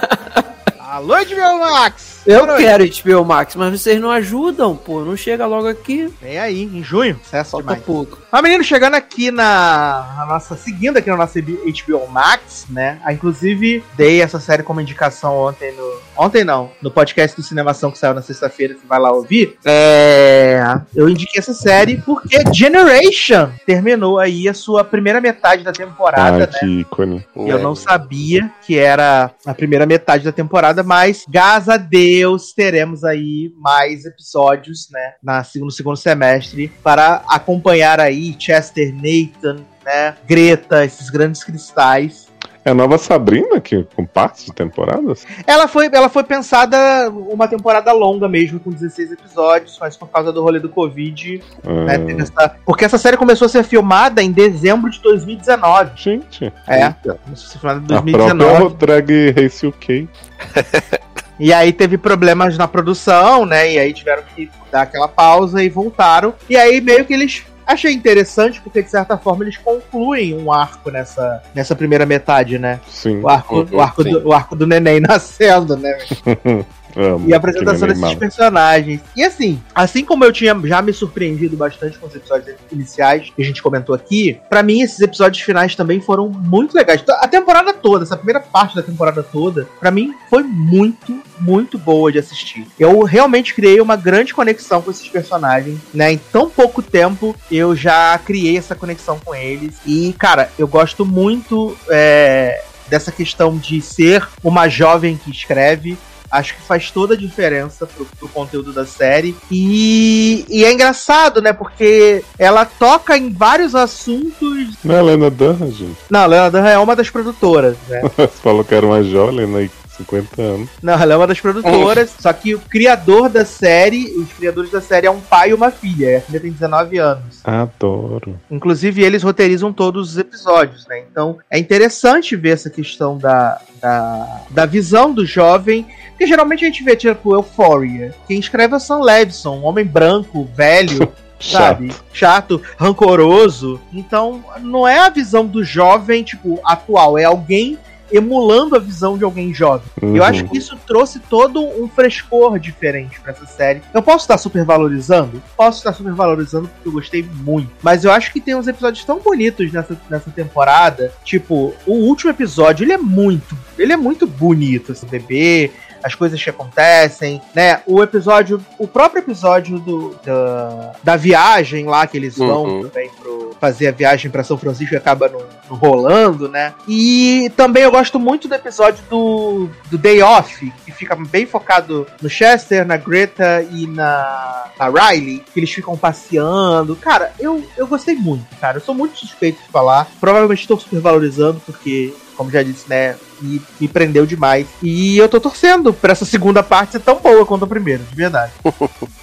[0.79, 2.14] Alô, HBO Max!
[2.25, 2.63] Eu noite.
[2.63, 5.01] quero HBO Max, mas vocês não ajudam, pô.
[5.01, 6.11] Não chega logo aqui.
[6.21, 7.83] Vem aí, em junho, sucesso Falta demais.
[7.83, 8.17] pouco.
[8.31, 10.55] Mas, menino, chegando aqui na, na nossa.
[10.55, 12.99] Seguindo aqui na nossa HBO Max, né?
[13.03, 16.05] Ah, inclusive, dei essa série como indicação ontem no.
[16.17, 19.57] Ontem não, no podcast do Cinemação que saiu na sexta-feira, você vai lá ouvir.
[19.65, 20.63] É.
[20.95, 26.39] Eu indiquei essa série porque Generation terminou aí a sua primeira metade da temporada, ai,
[26.39, 26.47] né?
[26.47, 27.25] que ícone.
[27.35, 31.75] Eu não sabia que era a primeira metade da temporada, mas graças a
[32.15, 39.57] Deus teremos aí mais episódios, né, na, no segundo semestre para acompanhar aí Chester, Nathan,
[39.83, 42.25] né, Greta, esses grandes cristais.
[42.63, 45.23] É a nova Sabrina que com partes de temporadas?
[45.45, 46.77] Ela foi, ela foi pensada
[47.11, 51.95] uma temporada longa mesmo, com 16 episódios, mas por causa do rolê do Covid, né,
[51.95, 55.91] Ah, teve essa- porque essa série começou a ser filmada em dezembro de 2019.
[55.95, 56.89] gente, É,
[57.23, 58.55] começou a ser filmada em a 2019.
[58.57, 60.09] própria Drag Race UK.
[61.39, 63.73] E aí teve problemas na produção, né?
[63.73, 66.33] E aí tiveram que dar aquela pausa e voltaram.
[66.49, 70.91] E aí meio que eles achei interessante porque de certa forma eles concluem um arco
[70.91, 72.79] nessa, nessa primeira metade, né?
[72.87, 73.21] Sim.
[73.21, 74.11] O arco, o arco, sim.
[74.11, 75.97] do, o arco do neném nascendo, né?
[76.95, 78.15] Amo, E a apresentação desses mal.
[78.15, 79.01] personagens.
[79.15, 83.41] E assim, assim como eu tinha já me surpreendido bastante com os episódios iniciais que
[83.41, 87.03] a gente comentou aqui, pra mim esses episódios finais também foram muito legais.
[87.07, 92.11] A temporada toda, essa primeira parte da temporada toda, pra mim foi muito, muito boa
[92.11, 92.67] de assistir.
[92.79, 96.11] Eu realmente criei uma grande conexão com esses personagens, né?
[96.13, 99.75] Em tão pouco tempo eu já criei essa conexão com eles.
[99.85, 101.75] E, cara, eu gosto muito.
[101.89, 105.97] é, dessa questão de ser uma jovem que escreve.
[106.35, 109.33] Acho que faz toda a diferença pro, pro conteúdo da série.
[109.49, 111.53] E, e é engraçado, né?
[111.53, 114.75] Porque ela toca em vários assuntos.
[114.83, 115.97] Não é a Lena Dunham, gente?
[116.09, 118.01] Não, a Lena Dunham é uma das produtoras, né?
[118.17, 119.69] Você falou que era uma jovem, né?
[119.97, 120.69] 50 anos.
[120.81, 122.13] Não, ela é uma das produtoras.
[122.19, 125.71] Só que o criador da série, os criadores da série é um pai e uma
[125.71, 126.11] filha.
[126.11, 127.39] E a filha tem 19 anos.
[127.43, 128.39] Adoro.
[128.49, 131.03] Inclusive, eles roteirizam todos os episódios, né?
[131.09, 135.85] Então, é interessante ver essa questão da, da, da visão do jovem.
[136.09, 138.13] Porque geralmente a gente vê, tipo, Euphoria.
[138.27, 141.11] Quem escreve é o Sam Levinson, um homem branco, velho.
[141.39, 141.93] sabe?
[142.13, 143.79] Chato, rancoroso.
[143.93, 147.17] Então, não é a visão do jovem, tipo, atual.
[147.17, 147.77] É alguém
[148.11, 149.87] emulando a visão de alguém jovem.
[150.01, 150.15] Uhum.
[150.15, 153.81] Eu acho que isso trouxe todo um frescor diferente pra essa série.
[153.93, 155.41] Eu posso estar super valorizando?
[155.57, 157.71] Posso estar super valorizando porque eu gostei muito.
[157.81, 161.13] Mas eu acho que tem uns episódios tão bonitos nessa, nessa temporada.
[161.23, 163.57] Tipo, o último episódio, ele é muito.
[163.77, 165.71] Ele é muito bonito, esse bebê
[166.05, 167.81] as coisas que acontecem, né?
[167.87, 172.81] O episódio, o próprio episódio do, da, da viagem lá que eles vão Uhum.
[172.87, 175.39] também pro fazer a viagem pra São Francisco e acaba no,
[175.69, 176.73] no rolando, né?
[176.87, 182.05] E também eu gosto muito do episódio do, do Day Off, que fica bem focado
[182.21, 186.95] no Chester, na Greta e na, na Riley, que eles ficam passeando.
[186.97, 188.77] Cara, eu, eu gostei muito, cara.
[188.77, 190.07] Eu sou muito suspeito de falar.
[190.19, 194.67] Provavelmente estou super valorizando, porque como já disse, né, me, me prendeu demais.
[194.81, 198.15] E eu tô torcendo pra essa segunda parte ser tão boa quanto a primeira, de
[198.15, 198.51] verdade.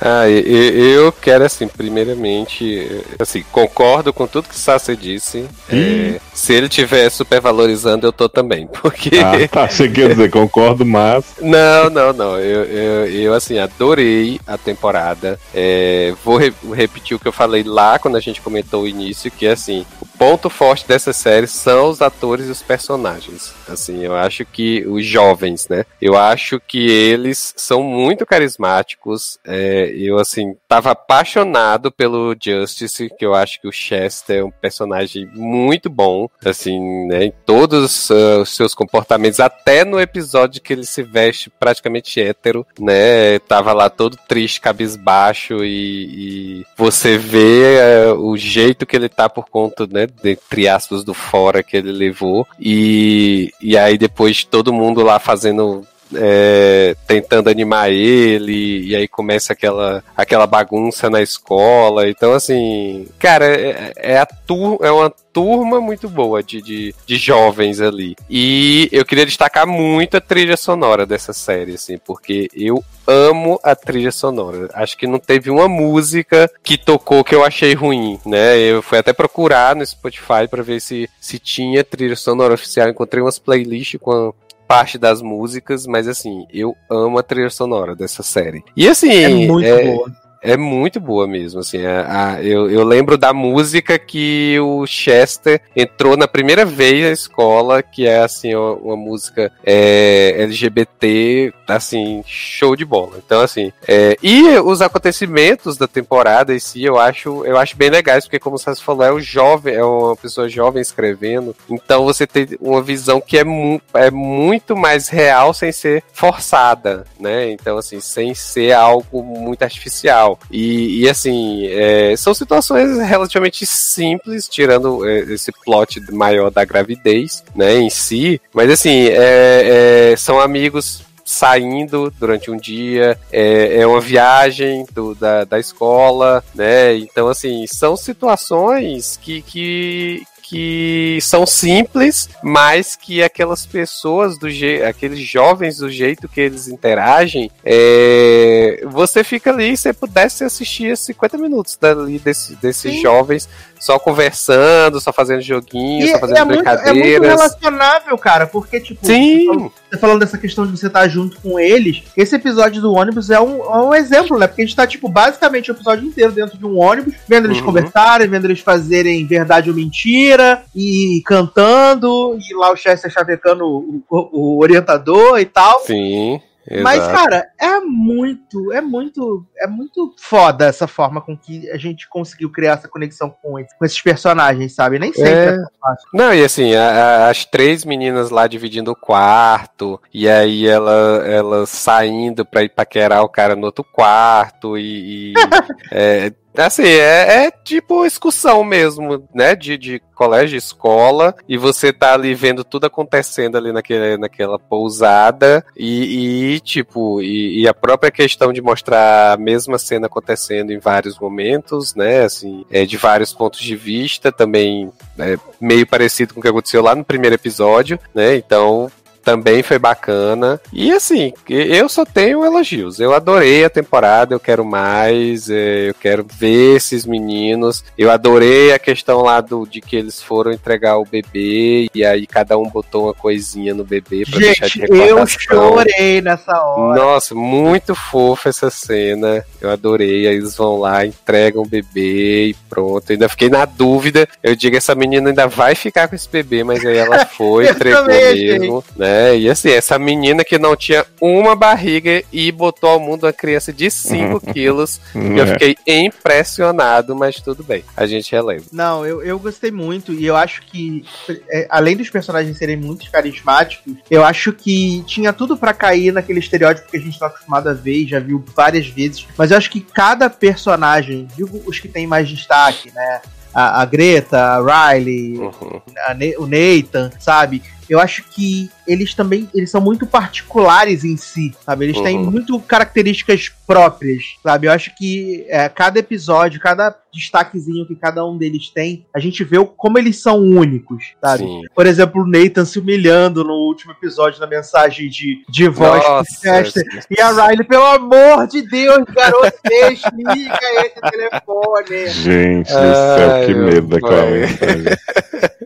[0.00, 5.44] Ah, e- e- eu quero, assim, primeiramente, assim, concordo com tudo que Sassi disse.
[5.68, 9.18] É, se ele estiver supervalorizando, eu tô também, porque...
[9.18, 9.68] Ah, tá.
[9.68, 11.24] Cheguei a dizer, concordo, mas.
[11.40, 12.38] Não, não, não.
[12.38, 15.38] Eu, eu, eu, assim, adorei a temporada.
[15.52, 19.30] É, vou re- repetir o que eu falei lá quando a gente comentou o início,
[19.32, 23.52] que assim, o ponto forte dessa série são os atores e os personagens.
[23.68, 25.84] Assim, eu acho que os jovens, né?
[26.00, 29.36] Eu acho que eles são muito carismáticos.
[29.44, 34.50] É, eu, assim, tava apaixonado pelo Justice, que eu acho que o Chester é um
[34.52, 37.24] personagem muito bom, assim, né?
[37.24, 42.64] Em todos ah, os seus comportamentos, até no episódio que ele se veste praticamente hétero,
[42.78, 43.40] né?
[43.40, 49.28] Tava lá todo triste, cabisbaixo e, e você vê eh, o jeito que ele tá
[49.28, 50.11] por conta, né?
[50.24, 52.46] Entre aspas, do fora que ele levou.
[52.58, 59.52] E, e aí depois todo mundo lá fazendo é, tentando animar ele, e aí começa
[59.52, 62.08] aquela, aquela bagunça na escola.
[62.08, 67.16] Então, assim, cara, é, é, a tur é uma turma muito boa de, de, de
[67.16, 68.14] jovens ali.
[68.28, 73.74] E eu queria destacar muito a trilha sonora dessa série, assim, porque eu amo a
[73.74, 74.68] trilha sonora.
[74.74, 78.58] Acho que não teve uma música que tocou que eu achei ruim, né?
[78.58, 82.88] Eu fui até procurar no Spotify para ver se, se tinha trilha sonora oficial.
[82.88, 84.32] Encontrei umas playlists com
[84.66, 88.62] parte das músicas, mas assim, eu amo a trilha sonora dessa série.
[88.76, 90.21] E assim, É muito boa.
[90.42, 91.84] É muito boa mesmo, assim.
[91.86, 97.10] A, a- eu, eu lembro da música que o Chester entrou na primeira vez na
[97.12, 103.12] escola, que é assim, uma, uma música é, LGBT, assim, show de bola.
[103.24, 107.90] Então, assim, é, e os acontecimentos da temporada em si, eu acho, eu acho bem
[107.90, 112.26] legais, porque como você falou, é um jovem, é uma pessoa jovem escrevendo, então você
[112.26, 117.50] tem uma visão que é, mu é muito mais real sem ser forçada, né?
[117.50, 120.31] Então, assim, sem ser algo muito artificial.
[120.50, 127.44] E, e, assim, é, são situações relativamente simples, tirando é, esse plot maior da gravidez,
[127.54, 128.40] né, em si.
[128.52, 135.14] Mas, assim, é, é, são amigos saindo durante um dia, é, é uma viagem do,
[135.14, 136.96] da, da escola, né?
[136.96, 144.82] Então, assim, são situações que, que, que são simples, mas que aquelas pessoas, do je
[144.82, 151.38] aqueles jovens, do jeito que eles interagem, é, você fica ali, se pudesse assistir 50
[151.38, 153.00] minutos dali desse, desses Sim.
[153.00, 153.48] jovens
[153.84, 157.28] só conversando, só fazendo joguinhos, E só fazendo é, muito, é muito brincadeiras.
[157.28, 162.04] relacionável, cara, porque, tipo, Sim, você falando dessa questão de você estar junto com eles,
[162.16, 164.46] esse episódio do ônibus é um, é um exemplo, né?
[164.46, 167.58] Porque a gente tá, tipo, basicamente o episódio inteiro dentro de um ônibus, vendo eles
[167.58, 167.64] Uhum.
[167.64, 174.02] conversarem, vendo eles fazerem verdade ou mentira, e cantando, e lá o Chester chavecando o,
[174.08, 175.80] o- o orientador e tal.
[175.80, 176.40] sim.
[176.82, 177.14] Mas, exato.
[177.14, 182.50] cara, é muito, é muito, é muito foda essa forma com que a gente conseguiu
[182.50, 184.98] criar essa conexão com, com esses personagens, sabe?
[184.98, 185.48] Nem sempre É.
[185.54, 186.08] é fácil.
[186.14, 186.90] Não, e assim, a-
[187.26, 190.92] a- as três meninas lá dividindo o quarto, e aí ela,
[191.26, 195.32] ela saindo pra ir paquerar o cara no outro quarto, e.
[195.32, 195.34] e,
[195.90, 199.56] é, Assim, é, é tipo excursão mesmo, né?
[199.56, 205.64] De, de colégio, escola, e você tá ali vendo tudo acontecendo ali naquele, naquela pousada,
[205.76, 210.78] e, e tipo, e, e, a própria questão de mostrar a mesma cena acontecendo em
[210.78, 212.22] vários momentos, né?
[212.22, 216.82] Assim, é, de vários pontos de vista, também é, meio parecido com o que aconteceu
[216.82, 218.36] lá no primeiro episódio, né?
[218.36, 218.90] Então,
[219.22, 220.60] também foi bacana.
[220.72, 223.00] E assim, eu só tenho elogios.
[223.00, 227.84] Eu adorei a temporada, eu quero mais, é, eu quero ver esses meninos.
[227.96, 232.26] Eu adorei a questão lá do, de que eles foram entregar o bebê e aí
[232.26, 235.18] cada um botou uma coisinha no bebê pra Gente, deixar de recordação.
[235.18, 237.00] eu chorei nessa hora.
[237.00, 239.44] Nossa, muito fofa essa cena.
[239.60, 240.26] Eu adorei.
[240.26, 243.08] Aí eles vão lá, entregam o bebê e pronto.
[243.10, 244.28] Eu ainda fiquei na dúvida.
[244.42, 248.04] Eu digo, essa menina ainda vai ficar com esse bebê, mas aí ela foi, entregou
[248.06, 249.11] mesmo, né?
[249.12, 253.32] É, e assim, essa menina que não tinha uma barriga e botou ao mundo uma
[253.32, 255.00] criança de 5 quilos.
[255.14, 255.46] e eu É.
[255.58, 257.84] fiquei impressionado, mas tudo bem.
[257.96, 258.64] A gente relembra.
[258.72, 261.04] Não, eu, eu gostei muito e eu acho que,
[261.50, 266.38] é, além dos personagens serem muito carismáticos, eu acho que tinha tudo pra cair naquele
[266.38, 269.26] estereótipo que a gente tá acostumado a ver e já viu várias vezes.
[269.36, 273.20] Mas eu acho que cada personagem, digo os que tem mais destaque, né?
[273.54, 275.80] A, a Greta, a Riley, Uhum.
[276.06, 277.62] a Ne- o Nathan, sabe?
[277.92, 281.84] Eu acho que eles também eles são muito particulares em si, sabe?
[281.84, 282.30] Eles têm Uhum.
[282.30, 284.66] muito características próprias, sabe?
[284.66, 289.44] Eu acho que é, cada episódio, cada destaquezinho que cada um deles tem, a gente
[289.44, 291.44] vê como eles são únicos, sabe?
[291.44, 291.60] Sim.
[291.74, 296.12] Por exemplo, o Nathan se humilhando no último episódio na mensagem de, de voz pro
[296.14, 297.04] Nossa, Chester.
[297.10, 302.06] E a Riley, pelo amor de Deus, garoto, desliga esse telefone.
[302.08, 304.96] Gente do céu, que medo daquela mensagem.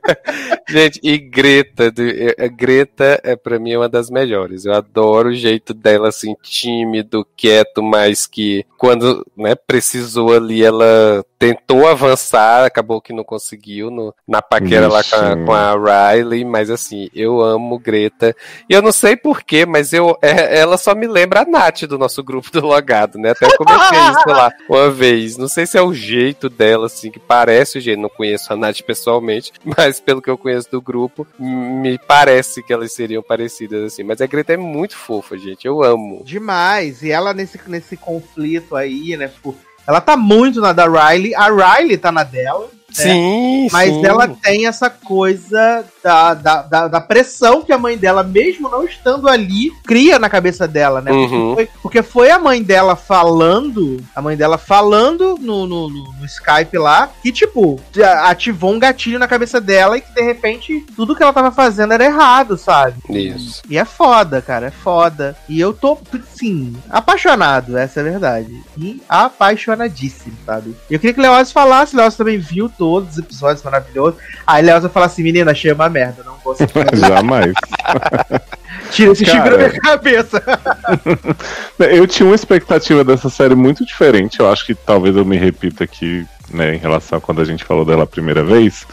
[0.69, 1.93] Gente, e Greta,
[2.39, 4.65] a Greta é para mim uma das melhores.
[4.65, 11.25] Eu adoro o jeito dela assim tímido, quieto, mas que quando, né, precisou ali ela
[11.39, 16.45] tentou avançar, acabou que não conseguiu no, na paquera lá com a, com a Riley,
[16.45, 18.35] mas assim, eu amo Greta.
[18.69, 21.99] E eu não sei porquê, mas eu é- ela só me lembra a Nath do
[21.99, 23.31] nosso grupo do Logado, né?
[23.31, 25.37] Até eu comentei isso lá uma vez.
[25.37, 28.01] Não sei se é o jeito dela, assim, que parece o jeito.
[28.01, 32.73] Não conheço a Nath pessoalmente, mas pelo que eu conheço do grupo, me parece que
[32.73, 34.03] elas seriam parecidas, assim.
[34.03, 35.67] Mas a Greta é muito fofa, gente.
[35.67, 36.23] Eu amo.
[36.25, 37.03] Demais.
[37.03, 39.29] E ela nesse, nesse conflito aí, né?
[39.29, 39.55] Tipo,
[39.87, 41.35] ela tá muito na da Riley.
[41.35, 42.71] A Riley tá na dela.
[42.93, 44.07] Sim, Mas sim.
[44.07, 48.85] ela tem essa coisa da, da, da, da pressão que a mãe dela, mesmo não
[48.85, 51.11] estando ali, cria na cabeça dela, né?
[51.13, 51.55] Porque, Uhum.
[51.55, 56.25] foi, porque foi a mãe dela falando, a mãe dela falando no, no, no- no
[56.25, 57.79] Skype lá, que, tipo,
[58.23, 61.93] ativou um gatilho na cabeça dela e que, de repente, tudo que ela tava fazendo
[61.93, 62.97] era errado, sabe?
[63.11, 63.63] Isso.
[63.69, 65.37] E é foda, cara, é foda.
[65.49, 65.99] E eu tô,
[66.35, 68.63] sim, apaixonado, essa é a verdade.
[68.79, 70.75] E apaixonadíssimo, sabe?
[70.91, 74.21] Eu queria que o Leoz falasse, o Leoz também viu todos os episódios maravilhosos.
[74.47, 76.55] Aí vai falar assim, menina, achei uma merda, não vou.
[76.95, 77.53] Jamais.
[78.93, 80.41] Tira esse chifre da minha cabeça.
[81.79, 84.39] Eu tinha uma expectativa dessa série muito diferente.
[84.39, 87.65] Eu acho que talvez eu me repita aqui, né, em relação a quando a gente
[87.65, 88.87] falou dela a primeira vez.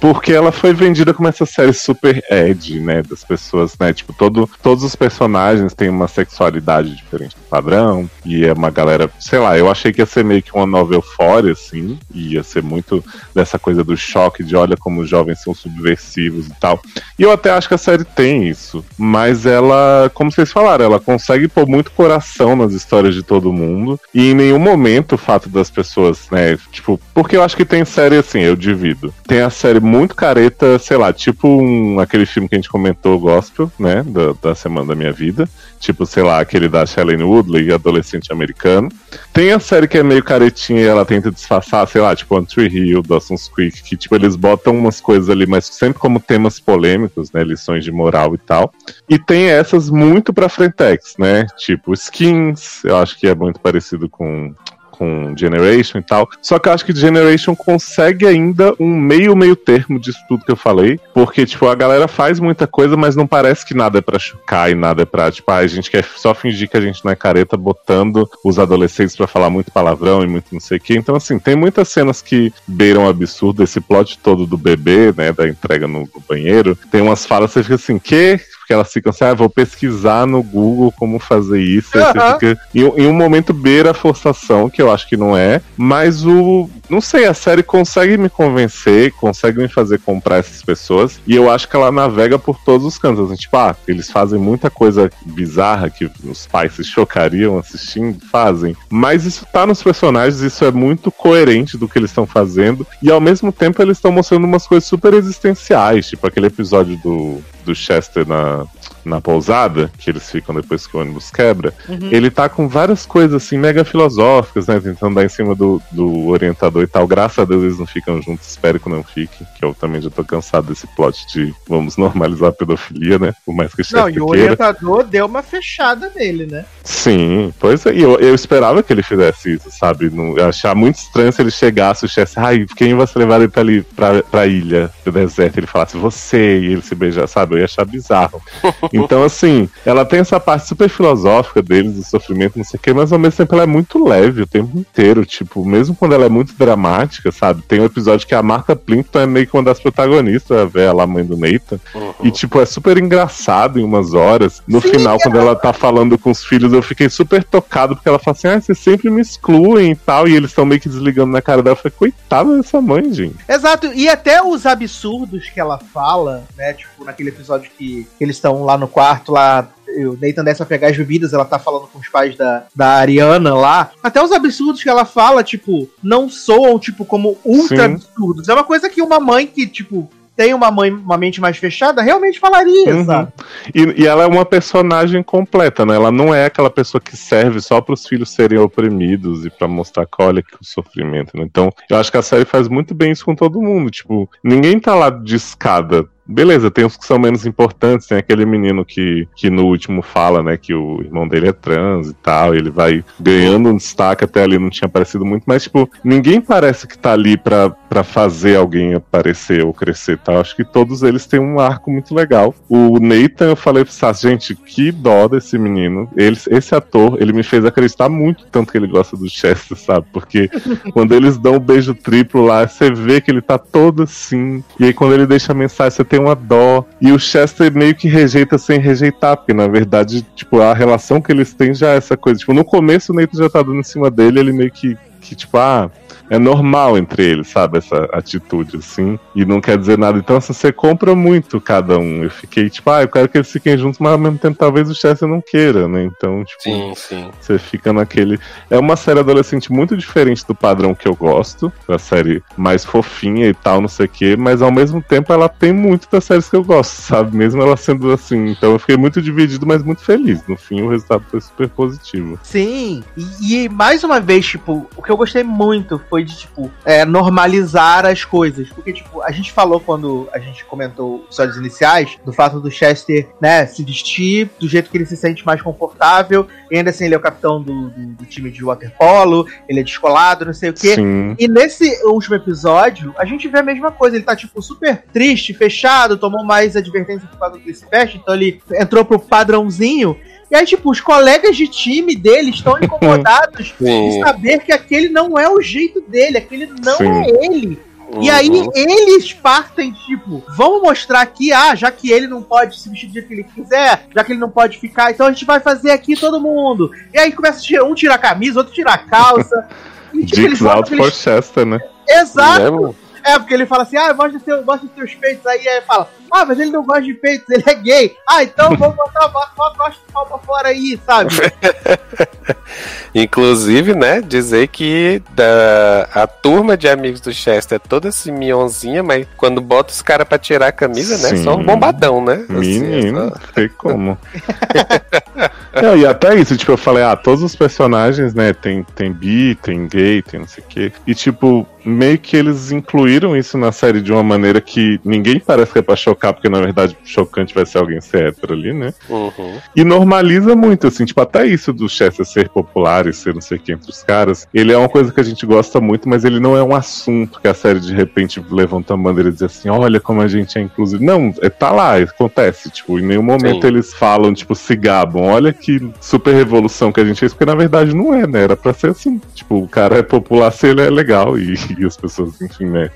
[0.00, 3.02] Porque ela foi vendida como essa série super ed, né?
[3.02, 3.92] Das pessoas, né?
[3.92, 8.08] Tipo, todo, todos os personagens têm uma sexualidade diferente do padrão.
[8.24, 10.94] E é uma galera, sei lá, eu achei que ia ser meio que uma nova
[10.94, 11.98] eufória, assim.
[12.14, 13.04] Ia ser muito
[13.34, 16.80] dessa coisa do choque de olha como os jovens são subversivos e tal.
[17.18, 18.82] E eu até acho que a série tem isso.
[18.96, 24.00] Mas ela, como vocês falaram, ela consegue pôr muito coração nas histórias de todo mundo.
[24.14, 26.58] E em nenhum momento o fato das pessoas, né?
[26.72, 29.12] Tipo, porque eu acho que tem série assim, eu divido.
[29.26, 33.18] Tem a série muito careta, sei lá, tipo um, aquele filme que a gente comentou,
[33.18, 34.04] Gospel, né?
[34.06, 35.48] Da, da Semana da Minha Vida.
[35.80, 38.90] Tipo, sei lá, aquele da Shailene Woodley, adolescente americano.
[39.32, 42.46] Tem a série que é meio caretinha e ela tenta disfarçar, sei lá, tipo One
[42.56, 47.32] Hill, Dawson's Creek, que tipo, eles botam umas coisas ali, mas sempre como temas polêmicos,
[47.32, 47.42] né?
[47.42, 48.72] Lições de moral e tal.
[49.08, 51.46] E tem essas muito pra Frentex, né?
[51.56, 54.54] Tipo Skins, eu acho que é muito parecido com
[55.00, 56.28] com Generation e tal.
[56.42, 60.52] Só que eu acho que Generation consegue ainda um meio meio termo disso tudo que
[60.52, 64.02] eu falei, porque tipo a galera faz muita coisa, mas não parece que nada é
[64.02, 67.02] pra chocar e nada é pra, tipo, a gente quer só fingir que a gente
[67.02, 70.80] não é careta botando os adolescentes pra falar muito palavrão e muito não sei o
[70.80, 70.94] que.
[70.94, 75.48] Então assim, tem muitas cenas que beiram absurdo, esse plot todo do bebê, né, da
[75.48, 76.76] entrega no, no banheiro.
[76.90, 78.38] Tem umas falas você fica assim, que
[78.70, 81.90] porque elas ficam assim, ah, vou pesquisar no Google como fazer isso.
[81.90, 82.34] Você Aham.
[82.38, 86.24] fica- em, em um momento beira a forçação, que eu acho que não é, mas
[86.24, 86.70] o.
[86.88, 91.48] Não sei, a série consegue me convencer, consegue me fazer comprar essas pessoas, e eu
[91.50, 93.26] acho que ela navega por todos os cantos.
[93.30, 98.76] assim, tipo, ah, eles fazem muita coisa bizarra que os pais se chocariam assistindo, fazem,
[98.88, 103.08] mas isso tá nos personagens, isso é muito coerente do que eles estão fazendo, e
[103.10, 107.40] ao mesmo tempo eles estão mostrando umas coisas super existenciais, tipo aquele episódio do,
[107.70, 108.66] do Chester na,
[109.04, 112.08] na pousada, que eles ficam depois que o ônibus quebra, Uhum.
[112.10, 114.78] ele tá com várias coisas assim mega filosóficas, né?
[114.80, 117.06] Tentando dar em cima do, do orientador e tal.
[117.06, 120.10] Graças a Deus eles não ficam juntos, espero que não fiquem, que eu também já
[120.10, 123.32] tô cansado desse plot de vamos normalizar a pedofilia, né?
[123.44, 124.42] Por mais que o Não, e o queira.
[124.44, 126.64] orientador deu uma fechada nele, né?
[126.84, 130.10] Sim, pois é, e eu, eu esperava que ele fizesse isso, sabe?
[130.10, 133.48] Não, eu achava muito estranho se ele chegasse, o Chester, ai, quem vai ser levado
[133.48, 137.54] pra, ali, pra, pra ilha, pro deserto, ele falasse você, e ele se beijar, sabe?
[137.54, 138.40] Eu ia achar bizarro.
[138.92, 142.92] Então, assim, ela tem essa parte super filosófica deles, do sofrimento, não sei o quê,
[142.92, 146.26] mas ao mesmo tempo ela é muito leve o tempo inteiro, tipo, mesmo quando ela
[146.26, 147.62] é muito dramática, sabe?
[147.62, 151.04] Tem um episódio que a Martha Plimpton é meio que uma das protagonistas, a lá,
[151.04, 151.80] a mãe do Nathan,
[152.22, 154.62] e, tipo, é super engraçado em umas horas.
[154.66, 158.08] No Sim, final, quando ela tá falando com os filhos, eu fiquei super tocado, porque
[158.08, 160.28] ela fala assim: ah, vocês sempre me excluem e tal.
[160.28, 161.76] E eles estão meio que desligando na cara dela.
[161.76, 163.36] Eu falei, coitada dessa mãe, gente.
[163.48, 166.72] Exato, e até os absurdos que ela fala, né?
[166.72, 169.68] Tipo, naquele episódio que eles estão lá no quarto, lá.
[169.88, 172.86] O Nathan desce a pegar as bebidas, ela tá falando com os pais da, da
[172.94, 173.90] Ariana lá.
[174.02, 177.94] Até os absurdos que ela fala, tipo, não soam, tipo, como ultra Sim.
[177.94, 178.48] absurdos.
[178.48, 182.00] É uma coisa que uma mãe que, tipo, tem uma mãe, uma mente mais fechada,
[182.00, 183.04] realmente falaria, Uhum.
[183.04, 183.32] sabe?
[183.74, 185.94] E, e ela é uma personagem completa, né?
[185.96, 189.68] Ela não é aquela pessoa que serve só para os filhos serem oprimidos e para
[189.68, 191.42] mostrar olha que o sofrimento, né?
[191.42, 193.90] Então, eu acho que a série faz muito bem isso com todo mundo.
[193.90, 196.08] Tipo, ninguém tá lá de escada.
[196.30, 200.42] Beleza, tem uns que são menos importantes, tem aquele menino que, que no último fala,
[200.42, 204.24] né, que o irmão dele é trans e tal, e ele vai ganhando um destaque,
[204.24, 208.04] até ali não tinha aparecido muito, mas, tipo, ninguém parece que tá ali pra, pra
[208.04, 210.38] fazer alguém aparecer ou crescer e tal.
[210.38, 212.54] Acho que todos eles têm um arco muito legal.
[212.68, 216.08] O Nathan, eu falei pro Sassi, gente, que dó desse menino.
[216.16, 220.06] Ele, esse ator, ele me fez acreditar muito, tanto que ele gosta do Chester, sabe?
[220.12, 220.48] Porque
[220.92, 224.62] quando eles dão o beijo triplo lá, você vê que ele tá todo assim.
[224.78, 226.84] E aí quando ele deixa a mensagem, você tem uma dó.
[227.00, 231.32] E o Chester meio que rejeita sem rejeitar, porque na verdade, tipo, a relação que
[231.32, 232.38] eles têm já é essa coisa.
[232.38, 235.34] Tipo, no começo o Nathan já tá dando em cima dele, ele meio que, que
[235.34, 235.90] tipo, ah,
[236.30, 237.78] é normal entre eles, sabe?
[237.78, 239.18] Essa atitude, assim.
[239.34, 240.16] E não quer dizer nada.
[240.16, 242.22] Então, assim, você compra muito cada um.
[242.22, 244.88] Eu fiquei, tipo, ah, eu quero que eles fiquem juntos, mas ao mesmo tempo talvez
[244.88, 246.04] o Chester não queira, né?
[246.04, 246.62] Então, tipo.
[246.62, 247.30] Sim, sim.
[247.40, 248.38] Você fica naquele.
[248.70, 253.48] É uma série adolescente muito diferente do padrão que eu gosto, da série mais fofinha
[253.48, 256.48] e tal, não sei o quê, mas ao mesmo tempo ela tem muito das séries
[256.48, 257.36] que eu gosto, sabe?
[257.36, 258.50] Mesmo ela sendo assim.
[258.50, 260.46] Então eu fiquei muito dividido, mas muito feliz.
[260.46, 262.38] No fim, o resultado foi super positivo.
[262.44, 266.70] Sim, e, e mais uma vez, tipo, o que eu gostei muito foi de, tipo,
[266.84, 268.68] é, normalizar as coisas.
[268.70, 272.70] Porque, tipo, a gente falou quando a gente comentou os episódios iniciais do fato do
[272.70, 276.46] Chester, né, se vestir do jeito que ele se sente mais confortável.
[276.70, 279.82] E ainda assim, ele é o capitão do, do, do time de waterpolo, ele é
[279.82, 280.94] descolado, não sei o quê.
[280.94, 281.34] Sim.
[281.38, 284.16] E nesse último episódio, a gente vê a mesma coisa.
[284.16, 287.84] Ele tá, tipo, super triste, fechado, tomou mais advertência por causa do Chris
[288.14, 290.16] então ele entrou pro padrãozinho.
[290.50, 294.20] E aí, tipo, os colegas de time dele estão incomodados de Sim.
[294.20, 297.08] saber que aquele não é o jeito dele, aquele não Sim.
[297.08, 297.80] é ele.
[298.20, 298.70] E aí Uhum.
[298.74, 303.12] eles partem, tipo, vamos mostrar aqui, ah, já que ele não pode se vestir do
[303.12, 305.92] jeito que ele quiser, já que ele não pode ficar, então a gente vai fazer
[305.92, 306.90] aqui todo mundo.
[307.14, 309.66] E aí começa a tirar, um tira a camisa, outro tira a calça.
[310.12, 311.14] E, tipo, eles Dicks out for aqueles...
[311.14, 311.78] Chester, né?
[312.08, 312.96] Exato!
[313.24, 316.44] É, porque ele fala assim, ah, mostra, seu, os teus peitos aí, aí fala, ah,
[316.44, 318.16] mas ele não gosta de peitos, ele é gay.
[318.28, 321.30] Ah, então vamos botar bota, bota, bota o pau pra fora aí, sabe?
[323.14, 329.02] Inclusive, né, dizer que da, a turma de amigos do Chester é toda assim, mionzinha,
[329.02, 331.44] mas quando bota os caras pra tirar a camisa, né, Sim.
[331.44, 332.44] só um bombadão, né?
[332.48, 334.16] Assim, Menino, só- tem como.
[335.82, 339.54] Não, e até isso, tipo, eu falei, ah, todos os personagens, né, tem, tem bi,
[339.56, 340.92] tem gay, tem não sei o quê.
[341.06, 345.72] E, tipo, meio que eles incluíram isso na série de uma maneira que ninguém parece
[345.72, 348.92] que é pra chocar, porque na verdade chocante vai ser alguém ser hétero ali, né?
[349.08, 349.58] Uhum.
[349.74, 353.58] E normaliza muito, assim, tipo, até isso do Chester ser popular e ser não sei
[353.58, 354.46] o que entre os caras.
[354.52, 357.40] Ele é uma coisa que a gente gosta muito, mas ele não é um assunto
[357.40, 360.58] que a série de repente levanta a bandeira e diz assim: olha como a gente
[360.58, 361.04] é inclusive.
[361.04, 362.70] Não, é, tá lá, acontece.
[362.70, 363.68] Tipo, em nenhum momento Sim.
[363.68, 365.22] eles falam, tipo, se gabam.
[365.22, 368.44] Olha que super revolução que a gente fez, porque na verdade não é, né?
[368.44, 369.20] Era pra ser assim.
[369.34, 372.90] Tipo, o cara é popular se ele é legal e, e as pessoas, enfim, né?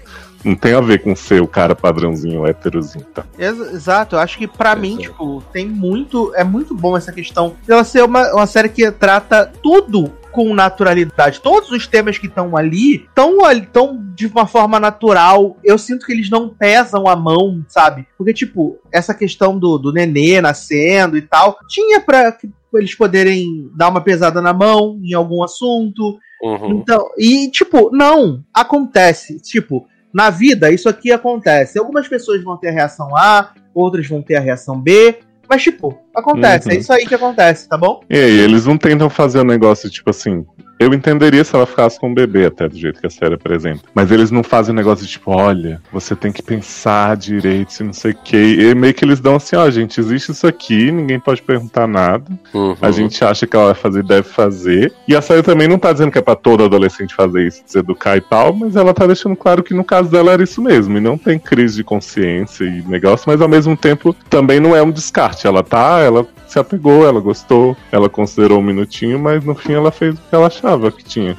[0.44, 3.24] Não tem a ver com ser o cara padrãozinho, héterozinho, tá?
[3.38, 6.32] Ex- Exato, eu acho que pra mim, tipo, tem muito.
[6.34, 11.40] É muito bom essa questão ela ser uma, uma série que trata tudo com naturalidade.
[11.40, 13.38] Todos os temas que estão ali estão
[13.72, 15.56] tão de uma forma natural.
[15.64, 18.06] Eu sinto que eles não pesam a mão, sabe?
[18.18, 22.36] Porque, tipo, essa questão do, do nenê nascendo e tal, tinha pra
[22.78, 26.18] eles poderem dar uma pesada na mão em algum assunto.
[26.42, 26.70] Uhum.
[26.78, 29.40] Então, e tipo, não, acontece.
[29.40, 31.78] Tipo, na vida isso aqui acontece.
[31.78, 35.18] Algumas pessoas vão ter a reação A, outras vão ter a reação B,
[35.48, 36.74] mas tipo, acontece, Uhum.
[36.74, 38.00] é isso aí que acontece, tá bom?
[38.08, 40.44] E aí, eles não tentam fazer um negócio tipo assim.
[40.78, 43.82] Eu entenderia se ela ficasse com um bebê, até do jeito que a série apresenta.
[43.94, 47.92] Mas eles não fazem negócio de tipo, olha, você tem que pensar direito, se não
[47.92, 48.56] sei o quê.
[48.58, 52.24] E meio que eles dão assim, ó, gente, existe isso aqui, ninguém pode perguntar nada.
[52.52, 52.76] Uhum.
[52.80, 54.92] A gente acha que ela vai fazer, deve fazer.
[55.06, 57.78] E a série também não tá dizendo que é pra todo adolescente fazer isso, se
[57.78, 60.98] educar e tal, mas ela tá deixando claro que no caso dela era isso mesmo.
[60.98, 64.82] E não tem crise de consciência e negócio, mas ao mesmo tempo também não é
[64.82, 65.46] um descarte.
[65.46, 69.90] Ela tá, ela se apegou, ela gostou, ela considerou um minutinho, mas no fim ela
[69.90, 71.34] fez o que ela achava que tinha.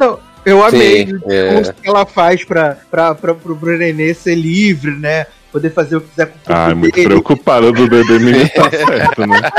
[0.46, 1.74] Eu amei Sim, o é.
[1.82, 5.26] que ela faz pra, pra, pra, pro pro nenê ser livre, né?
[5.54, 7.08] Poder fazer o que quiser com o Ah, é muito dele.
[7.08, 9.42] preocupada do bebê menino tá certo, né?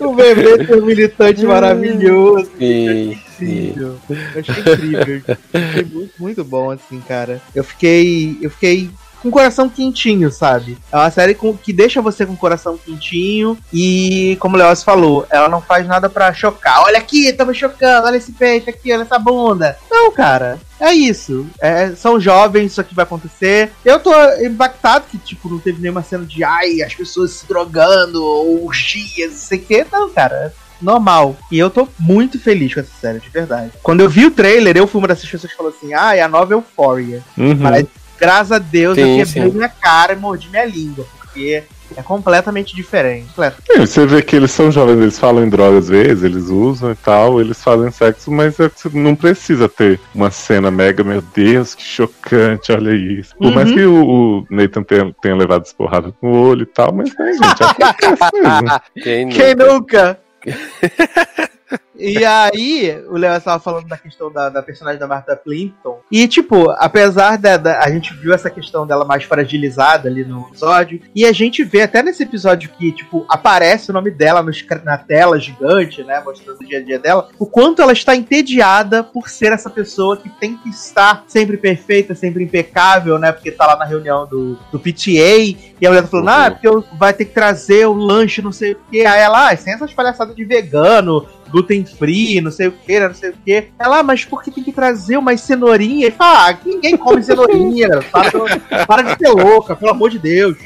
[0.00, 2.50] O bebê tem um militante maravilhoso.
[2.58, 3.68] Sim, sim.
[3.68, 3.96] incrível.
[4.10, 5.36] Eu achei incrível.
[5.54, 7.40] Achei muito, muito bom, assim, cara.
[7.54, 8.36] Eu fiquei.
[8.42, 8.90] Eu fiquei.
[9.22, 10.76] Com coração quentinho, sabe?
[10.90, 13.56] É uma série com- que deixa você com o coração quentinho.
[13.72, 16.82] E, como o Leoz falou, ela não faz nada pra chocar.
[16.82, 18.06] Olha aqui, tá me chocando.
[18.06, 19.78] Olha esse peito aqui, olha essa bunda.
[19.90, 20.58] Não, cara.
[20.80, 21.46] É isso.
[21.60, 23.70] É, são jovens, isso aqui vai acontecer.
[23.84, 28.22] Eu tô impactado que, tipo, não teve nenhuma cena de ai, as pessoas se drogando,
[28.22, 29.86] ou orgias, não sei o que.
[29.92, 31.36] Não, cara normal.
[31.48, 33.70] E eu tô muito feliz com essa série, de verdade.
[33.84, 36.20] Quando eu vi o trailer, eu fui uma dessas pessoas que falou assim: ah, é
[36.22, 37.22] a nova Euphoria.
[37.38, 37.54] Uhum.
[37.56, 37.86] Mas,
[38.22, 39.56] graças a Deus, Sim, eu quebrei sim.
[39.56, 41.64] minha cara e mordi minha língua, porque
[41.96, 43.28] é completamente diferente.
[43.40, 46.92] É, Você vê que eles são jovens, eles falam em droga às vezes, eles usam
[46.92, 51.74] e tal, eles fazem sexo, mas é não precisa ter uma cena mega, meu Deus,
[51.74, 53.34] que chocante, olha isso.
[53.36, 53.74] Por mais Uhum.
[53.74, 57.62] que o, o Nathan tenha, tenha levado esporrada no olho e tal, mas é, gente,
[57.62, 58.80] acontece mesmo.
[59.02, 60.18] Quem Quem nunca?
[61.94, 66.00] E aí, o Léo estava falando da questão da, da personagem da Martha Plimpton.
[66.10, 70.48] E, tipo, apesar da, da- A gente viu essa questão dela mais fragilizada ali no
[70.48, 71.00] episódio.
[71.14, 74.96] E a gente vê até nesse episódio que, tipo, aparece o nome dela cr- na
[74.98, 76.20] tela gigante, né?
[76.24, 77.28] Mostrando o dia a dia dela.
[77.38, 82.14] O quanto ela está entediada por ser essa pessoa que tem que estar sempre perfeita,
[82.14, 83.30] sempre impecável, né?
[83.32, 85.56] Porque tá lá na reunião do, do PTA.
[85.80, 86.34] E a mulher tá falando, Uhum.
[86.34, 89.04] ah, porque eu- vai ter que trazer o lanche, não sei o que.
[89.04, 93.14] Aí ela, ah, sem essas palhaçadas de vegano, gluten free, não sei o que, não
[93.14, 93.68] sei o que.
[93.78, 96.08] Ela, ah, mas por que tem que trazer umas cenourinhas?
[96.08, 100.56] Ele fala, ah, ninguém come cenourinha, para, para de ser louca, pelo amor de Deus.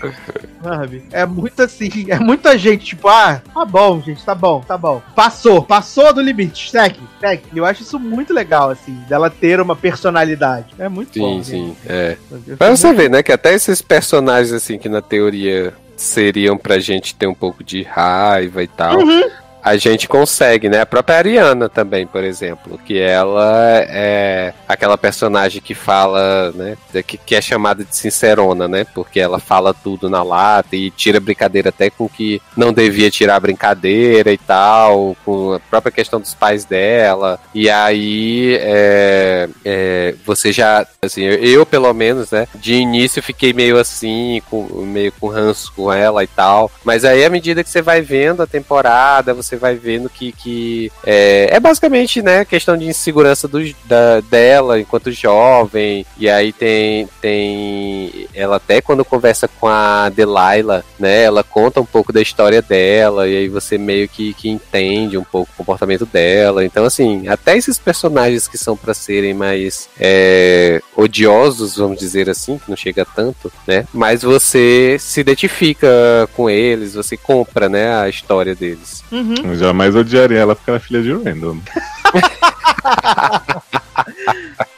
[0.63, 1.05] Sabe?
[1.13, 5.03] É muito assim, é muita gente, tipo, ah, tá bom, gente, tá bom, tá bom.
[5.15, 7.43] Passou, passou do limite, segue, segue.
[7.55, 10.67] Eu acho isso muito legal, assim, dela ter uma personalidade.
[10.79, 11.43] É muito Sim, bom.
[11.43, 11.77] sim, gente.
[11.87, 12.17] é.
[12.57, 16.79] Pra você muito- ver, né, que até esses personagens, assim, que na teoria seriam pra
[16.79, 19.23] gente ter um pouco de raiva e tal, Uhum.
[19.66, 20.80] A gente consegue, né?
[20.80, 27.18] A própria Ariana também, por exemplo, que ela é aquela personagem que fala, né, que,
[27.18, 31.70] que é chamada de sincerona, né, porque ela fala tudo na lata e tira brincadeira
[31.70, 36.64] até com que não devia tirar brincadeira e tal, com a própria questão dos pais
[36.64, 43.20] dela, e aí é, é, você já, assim, eu, eu, pelo menos, né, de início
[43.20, 47.64] fiquei meio assim, com, meio com ranço com ela e tal, mas aí à medida
[47.64, 52.45] que você vai vendo a temporada, você vai vendo que, que é, é basicamente, né,
[52.45, 59.05] questão de insegurança do, da, dela enquanto jovem, e aí tem, tem, ela até quando
[59.05, 63.78] conversa com a Delilah, né, ela conta um pouco da história dela, e aí você
[63.78, 68.59] meio que, que entende um pouco o comportamento dela, então assim, até esses personagens que
[68.59, 74.23] são pra serem mais é, odiosos, vamos dizer assim, que não chega tanto, né, mas
[74.23, 75.89] você se identifica
[76.35, 79.03] com eles, você compra, né, a história deles.
[79.11, 79.35] Uhum.
[79.52, 81.59] Eu jamais odiaria ela porque ela é filha de Randall.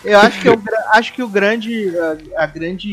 [0.05, 0.63] Eu acho que, eu,
[0.93, 1.93] acho que o grande.
[2.37, 2.91] A, a grande.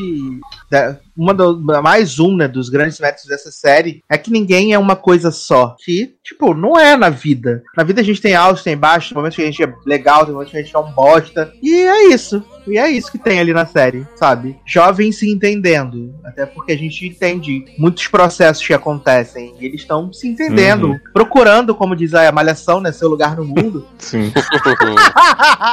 [1.15, 4.97] Uma do, mais um, né, dos grandes méritos dessa série é que ninguém é uma
[4.97, 5.76] coisa só.
[5.80, 7.63] Que, tipo, não é na vida.
[7.77, 10.26] Na vida a gente tem altos, tem baixos, tem momentos que a gente é legal,
[10.26, 11.53] tem momentos que a gente é um bosta.
[11.63, 12.43] E é isso.
[12.67, 14.57] E é isso que tem ali na série, sabe?
[14.65, 16.13] Jovens se entendendo.
[16.26, 19.53] Até porque a gente entende muitos processos que acontecem.
[19.59, 20.99] E eles estão se entendendo, Uhum.
[21.13, 23.88] procurando, como diz a Malhação, né, seu lugar no mundo.
[23.99, 24.34] Sim.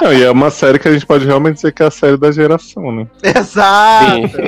[0.00, 2.16] Não, e é uma série que a gente pode realmente dizer que é a série
[2.16, 3.06] da geração, né?
[3.22, 4.38] Exato!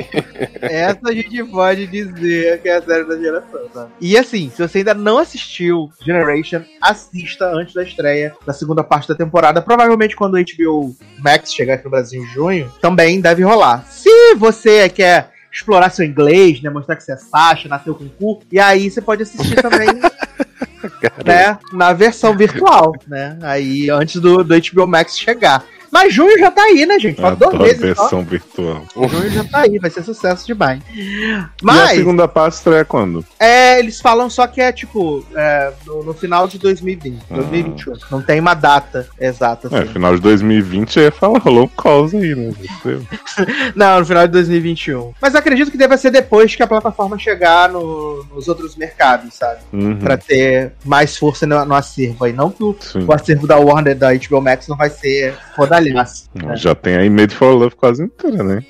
[0.61, 3.91] Essa a gente pode dizer que é a série da geração, sabe?
[4.01, 9.07] E assim, se você ainda não assistiu Generation, assista antes da estreia da segunda parte
[9.07, 9.61] da temporada.
[9.61, 13.85] Provavelmente quando o HBO Max chegar aqui no Brasil em junho, também deve rolar.
[13.87, 16.69] Se você quer explorar seu inglês, né?
[16.69, 19.87] Mostrar que você é Sasha, nasceu com cu, e aí você pode assistir também.
[21.25, 23.37] né, na versão virtual, né?
[23.41, 25.63] Aí antes do, do HBO Max chegar.
[25.95, 27.21] Mas junho já tá aí, né, gente?
[27.21, 28.83] Falta dois meses versão virtual.
[28.95, 30.81] Junho já tá aí, vai ser sucesso demais.
[30.93, 33.23] E a Mas, segunda parte estreia quando?
[33.39, 37.35] é, eles falam só que é tipo, é, no, no final de 2020, Ah.
[37.35, 37.93] 2021.
[38.11, 39.93] Não tem uma data exata, É, assim.
[39.93, 42.53] final de 2020 ia falar, rolou um caos aí, né?
[43.75, 45.13] Não, no final de 2021.
[45.21, 49.59] Mas acredito que deva ser depois que a plataforma chegar no- nos outros mercados, sabe?
[49.71, 52.33] Uhum, Pra ter mais força no, no acervo aí.
[52.33, 52.75] Não que o,
[53.07, 55.35] o acervo da Warner, da HBO Max, não vai ser
[55.89, 56.29] rodalhaço.
[56.33, 56.55] né?
[56.55, 58.63] Já tem aí Made for Love quase inteira, né?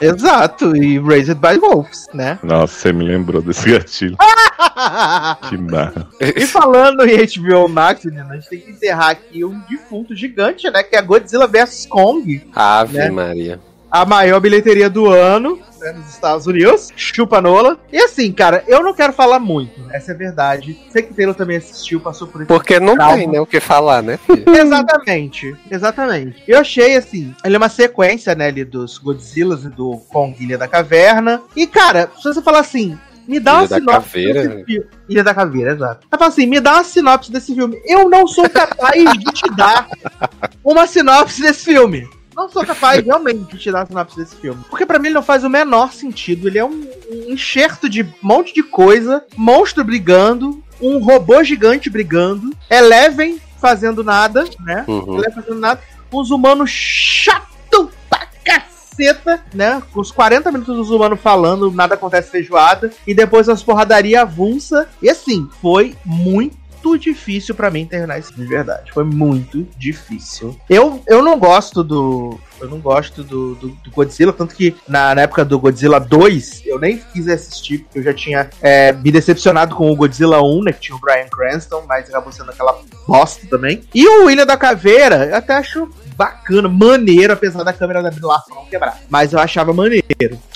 [0.00, 2.38] Exato, e Raised by Wolves, né?
[2.42, 4.16] Nossa, você me lembrou desse gatilho.
[5.48, 6.06] que barra.
[6.20, 10.70] E falando em HBO Max, menina, a gente tem que encerrar aqui um defunto gigante,
[10.70, 10.82] né?
[10.82, 13.10] Que é Godzilla vs Kong, Ave Né?
[13.10, 13.60] Maria.
[14.00, 16.92] A maior bilheteria do ano né, nos Estados Unidos.
[16.96, 17.78] Chupa Nola.
[17.92, 20.78] E assim, cara, eu não quero falar muito, essa é verdade.
[20.90, 22.48] Sei que Taylor também assistiu, passou por isso.
[22.48, 23.16] Porque não Calma.
[23.16, 24.18] tem né, o que falar, né?
[24.46, 26.42] Exatamente, exatamente.
[26.46, 30.58] Eu achei assim, ele é uma sequência, né, ali dos Godzillas e do Kong Ilha
[30.58, 31.42] da Caverna.
[31.54, 34.48] E, cara, se você falar assim, me dá Ilha uma sinopse Caveira?
[34.48, 34.86] desse filme.
[35.08, 36.06] Ilha da Caveira, exato.
[36.10, 37.80] Ela fala assim, me dá uma sinopse desse filme.
[37.84, 39.88] Eu não sou capaz de te dar
[40.64, 42.08] uma sinopse desse filme.
[42.36, 44.62] Não sou capaz realmente de te dar a sinopse desse filme.
[44.68, 46.46] Porque pra mim ele não faz o menor sentido.
[46.46, 51.88] Ele é um, um enxerto de um monte de coisa, monstro brigando, um robô gigante
[51.88, 54.84] brigando, Eleven fazendo nada, né?
[54.86, 55.14] Uhum.
[55.14, 55.80] Eleven fazendo nada,
[56.12, 59.82] uns humanos chato pra caceta, né?
[59.90, 64.86] Com os 40 minutos dos humanos falando, nada acontece feijoada, e depois as porradaria avulsa.
[65.00, 66.65] E assim, foi muito
[66.98, 68.92] difícil pra mim terminar isso de verdade.
[68.92, 70.56] Foi muito difícil.
[70.68, 72.38] Eu, eu não gosto do.
[72.60, 76.62] Eu não gosto do, do, do Godzilla, tanto que na, na época do Godzilla 2,
[76.64, 80.62] eu nem quis assistir, porque eu já tinha é, me decepcionado com o Godzilla 1,
[80.62, 80.72] né?
[80.72, 83.82] Que tinha o Brian Cranston, mas acabou sendo aquela bosta também.
[83.94, 85.86] E o Ilha da Caveira, eu até acho
[86.16, 88.98] bacana, maneiro, apesar da câmera da não quebrar.
[89.08, 90.04] Mas eu achava maneiro.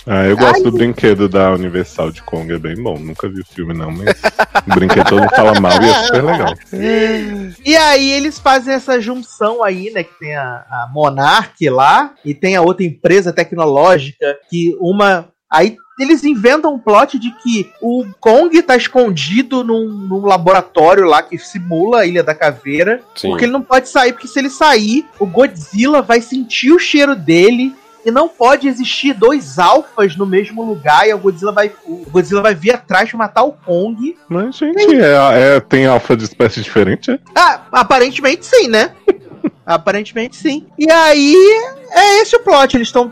[0.07, 0.63] Ah, eu gosto Ai.
[0.63, 2.99] do brinquedo da Universal de Kong, é bem bom.
[2.99, 4.21] Nunca vi o filme, não, mas
[4.67, 6.55] o brinquedo todo fala mal e é super legal.
[7.65, 10.03] E aí eles fazem essa junção aí, né?
[10.03, 15.29] Que tem a, a Monarch lá e tem a outra empresa tecnológica que uma.
[15.53, 21.23] Aí eles inventam um plot de que o Kong tá escondido num, num laboratório lá
[21.23, 23.03] que simula a Ilha da Caveira.
[23.15, 23.29] Sim.
[23.29, 27.15] Porque ele não pode sair, porque se ele sair, o Godzilla vai sentir o cheiro
[27.15, 27.75] dele.
[28.03, 32.41] E não pode existir dois alfas no mesmo lugar e o Godzilla vai, o Godzilla
[32.41, 34.17] vai vir atrás matar o Kong.
[34.27, 37.19] Mas, gente, é, é- tem alfa de espécie diferente, é?
[37.35, 38.93] Ah, aparentemente sim, né?
[39.75, 40.67] Aparentemente sim.
[40.79, 41.35] E aí,
[41.93, 42.77] é esse o plot.
[42.77, 43.09] Eles estão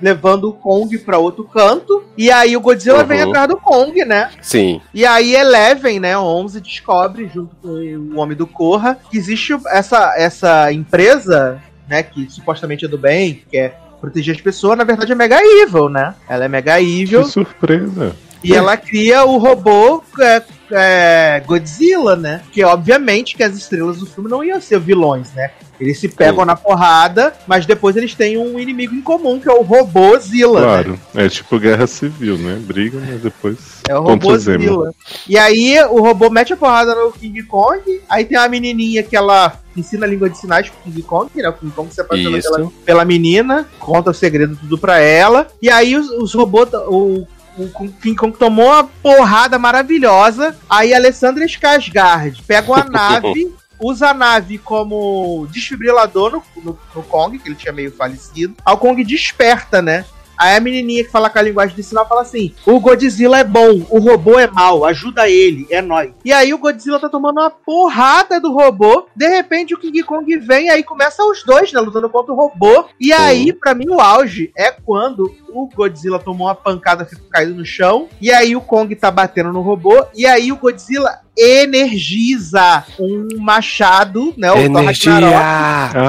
[0.00, 2.02] levando o Kong pra outro canto.
[2.16, 3.06] E aí o Godzilla Uhum.
[3.06, 4.30] vem atrás do Kong, né?
[4.42, 4.80] Sim.
[4.92, 10.14] E aí Eleven, né, 11, descobre, junto com o Homem do Corra, que existe essa,
[10.16, 15.12] essa empresa, né, que supostamente é do bem, que quer proteger as pessoas, na verdade
[15.12, 16.14] é Mega Evil, né?
[16.28, 17.22] Ela é Mega Evil.
[17.22, 18.16] Que surpresa.
[18.42, 22.42] E ela cria o robô é, é, Godzilla, né?
[22.50, 25.50] Que obviamente que as estrelas do filme não iam ser vilões, né?
[25.80, 26.46] Eles se pegam Sim.
[26.46, 30.66] na porrada, mas depois eles têm um inimigo em comum, que é o Robôzilla, né?
[30.66, 31.00] Claro.
[31.14, 32.60] É tipo guerra civil, né?
[32.60, 33.80] Briga, mas depois.
[33.88, 34.64] É o Pontos emo.
[34.64, 34.94] Robôzilla.
[35.26, 39.16] E aí o robô mete a porrada no King Kong, aí tem uma menininha que
[39.16, 41.48] ela ensina a língua de sinais pro King Kong, né?
[41.48, 45.46] O King Kong se apaixona pela, pela menina, conta o segredo tudo pra ela.
[45.62, 47.26] E aí os, os robôs, o,
[47.64, 50.56] o King Kong tomou uma porrada maravilhosa.
[50.68, 57.38] Aí Alessandra Skarsgård pega uma nave, usa a nave como desfibrilador no, no, no Kong,
[57.38, 58.54] que ele tinha meio falecido.
[58.64, 60.04] Aí o Kong desperta, né?
[60.40, 63.44] Aí a menininha que fala com a linguagem de sinal fala assim: o Godzilla é
[63.44, 66.12] bom, o robô é mal, ajuda ele, é nóis.
[66.24, 70.34] E aí o Godzilla tá tomando uma porrada do robô, de repente o King Kong
[70.38, 72.86] vem aí começa os dois, né, lutando contra o robô.
[72.98, 77.54] E aí, pra mim, o auge é quando o Godzilla tomou uma pancada, ficou caído
[77.54, 82.84] no chão, e aí o Kong tá batendo no robô, e aí o Godzilla energiza
[82.98, 84.52] um machado, né?
[84.52, 85.38] O Energia!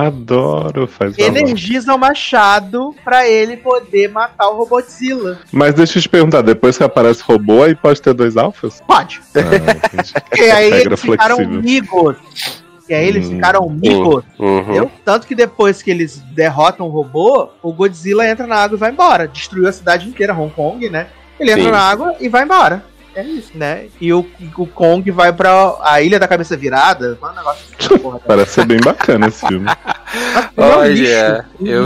[0.07, 1.37] Adoro, faz favor.
[1.37, 5.39] energiza o machado pra ele poder matar o Robotzilla.
[5.51, 8.81] Mas deixa eu te perguntar, depois que aparece robô, aí pode ter dois alfas?
[8.85, 9.21] Pode.
[9.35, 10.21] Ah.
[10.37, 12.15] E aí eles ficaram amigos.
[12.91, 13.35] E aí eles Hum.
[13.35, 14.25] ficaram amigos.
[14.37, 14.59] Uhum.
[14.59, 14.91] Entendeu?
[15.05, 18.91] Tanto que depois que eles derrotam o robô, o Godzilla entra na água e vai
[18.91, 19.29] embora.
[19.29, 21.07] Destruiu a cidade inteira, Hong Kong, né?
[21.39, 21.71] Ele entra Sim.
[21.71, 22.83] na água e vai embora.
[23.15, 23.85] É isso, né?
[23.99, 24.25] E o,
[24.57, 27.15] o Kong vai pra a Ilha da Cabeça Virada.
[27.17, 28.19] Qual é o negócio dessa porra?
[28.27, 29.69] Parece ser bem bacana esse filme.
[30.57, 31.85] É um Olha, eu-.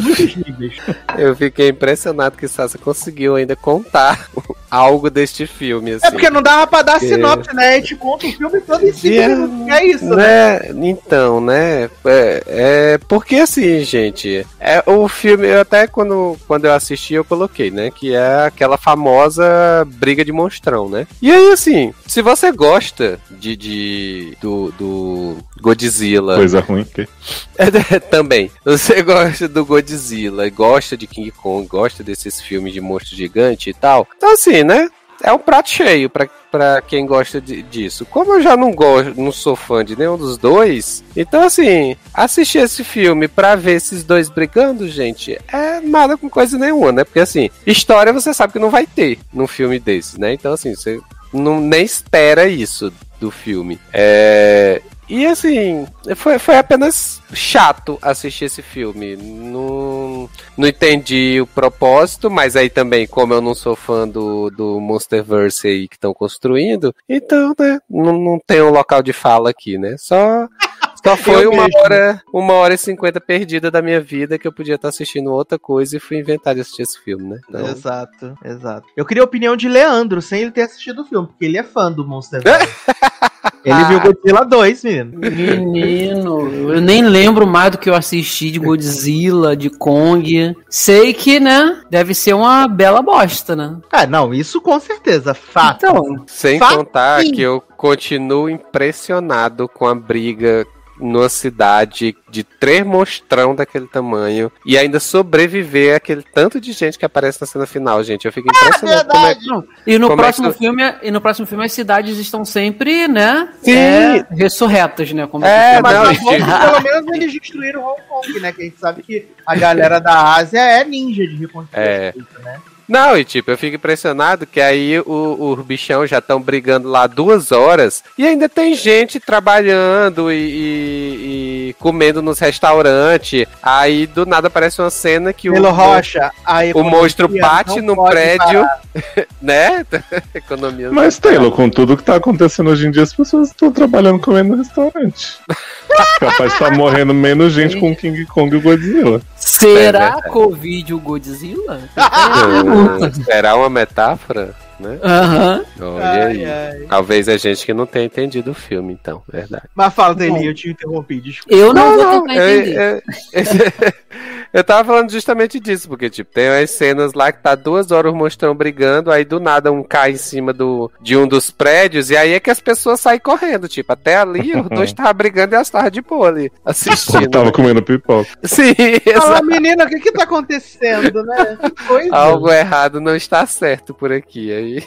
[1.17, 4.27] Eu fiquei impressionado que Sassa conseguiu ainda contar
[4.75, 6.07] algo deste filme, assim.
[6.07, 6.99] É porque não dava pra dar É.
[6.99, 7.69] sinopse, né?
[7.69, 9.27] A gente conta o filme todo em cinco É.
[9.27, 9.67] minutos.
[9.69, 10.15] É isso, né?
[10.15, 10.89] Né?
[10.89, 11.89] Então, né?
[12.05, 17.23] É, é porque assim, gente, é o filme, eu até quando, quando eu assisti eu
[17.23, 17.91] coloquei, né?
[17.91, 19.45] Que é aquela famosa
[19.87, 21.07] briga de monstrão, né?
[21.21, 26.83] E aí, assim, se você gosta de, de do, do Godzilla, Coisa ruim.
[26.83, 27.07] Que...
[27.57, 28.51] É, também.
[28.65, 33.73] Você gosta do Godzilla, gosta de King Kong, gosta desses filmes de monstro gigante e
[33.73, 34.05] tal.
[34.17, 34.89] Então, assim, né?
[35.23, 38.05] É um prato cheio pra quem gosta de- disso.
[38.05, 42.59] Como eu já não gosto, não sou fã de nenhum dos dois, então assim, assistir
[42.59, 47.03] esse filme pra ver esses dois brigando, gente, é nada com coisa nenhuma, né?
[47.05, 50.33] Porque assim, história você sabe que não vai ter num filme desses, né?
[50.33, 50.99] Então assim, você
[51.33, 53.79] não, nem espera isso do filme.
[53.93, 59.15] É, e assim, foi, foi apenas chato assistir esse filme.
[59.15, 64.79] Não, não entendi o propósito, mas aí também, como eu não sou fã do, do
[64.79, 69.77] Monsterverse aí que estão construindo, então, né, não, não tem um local de fala aqui,
[69.77, 69.95] né?
[69.97, 70.47] Só.
[71.05, 74.73] Só foi uma hora, uma hora e cinquenta perdida da minha vida que eu podia
[74.73, 77.39] estar assistindo outra coisa e fui inventar de assistir esse filme, né?
[77.47, 78.87] Então, Exato, exato.
[78.97, 81.63] Eu queria a opinião de Leandro, sem ele ter assistido o filme, porque ele é
[81.63, 82.41] fã do Monster
[83.65, 85.19] Ele viu Godzilla 2, menino.
[85.19, 90.55] Menino, eu nem lembro mais do que eu assisti de Godzilla, de Kong.
[90.69, 93.75] Sei que, né, deve ser uma bela bosta, né?
[93.91, 95.85] Ah, não, isso com certeza, fato.
[95.85, 96.77] Então, Sem Fatinho.
[96.79, 100.65] contar que eu continuo impressionado com a briga
[100.99, 107.05] numa cidade de três monstrão daquele tamanho e ainda sobreviver aquele tanto de gente que
[107.05, 108.25] aparece na cena final, gente.
[108.25, 109.63] Eu fico impressionado como é não.
[109.85, 113.07] E no Como é próximo que- filme, e no próximo filme as cidades estão sempre,
[113.07, 113.71] né, Sim.
[113.75, 118.51] é, ressurretas, né, como É, Mas não, pelo menos eles destruíram Hong Kong, né?
[118.51, 122.13] Que a gente sabe que a galera da Ásia é ninja de reconstruir É.
[122.43, 122.59] né?
[122.87, 127.07] Não, e tipo, eu fico impressionado que aí o, os bichão já estão brigando lá
[127.07, 133.45] duas horas e ainda tem gente trabalhando e, e- e comendo nos restaurantes.
[133.61, 136.31] Aí do nada aparece uma cena que Pelo o, Rocha,
[136.73, 138.65] o monstro bate no prédio,
[139.41, 139.85] né?
[140.33, 140.91] Economia.
[140.91, 144.49] Mas, Taylor, com tudo que tá acontecendo hoje em dia, as pessoas estão trabalhando comendo
[144.55, 145.37] no restaurante.
[146.19, 149.21] Capaz estar morrendo menos gente com King Kong e o Godzilla.
[149.35, 150.29] Será É.
[150.29, 151.81] Covid o Godzilla?
[151.95, 154.97] Ah, será uma metáfora, né?
[155.03, 155.65] Aham.
[155.79, 156.45] Olha Ai, aí.
[156.45, 156.79] ai.
[156.89, 159.63] Talvez a gente que não tenha entendido o filme, então, verdade.
[159.75, 161.55] Mas fala, Deli, eu te interrompi, desculpa.
[161.55, 163.03] Eu não, vou tentar eu, entender.
[163.33, 163.43] eu-
[164.55, 168.13] eu tava falando justamente disso, porque, tipo, tem as cenas lá que tá duas horas
[168.13, 172.09] o monstrão brigando, aí do nada um cai em cima do, de um dos prédios,
[172.09, 175.53] e aí é que as pessoas saem correndo, tipo, até ali os dois estavam brigando
[175.53, 177.29] e elas estavam de boa ali, Eu assistindo.
[177.29, 178.29] tava comendo pipoca.
[178.45, 178.73] Sim,
[179.17, 181.57] Fala, menina, o que que tá acontecendo, né?
[181.61, 182.09] Que coisa.
[182.15, 184.83] Algo errado não está certo por aqui, aí.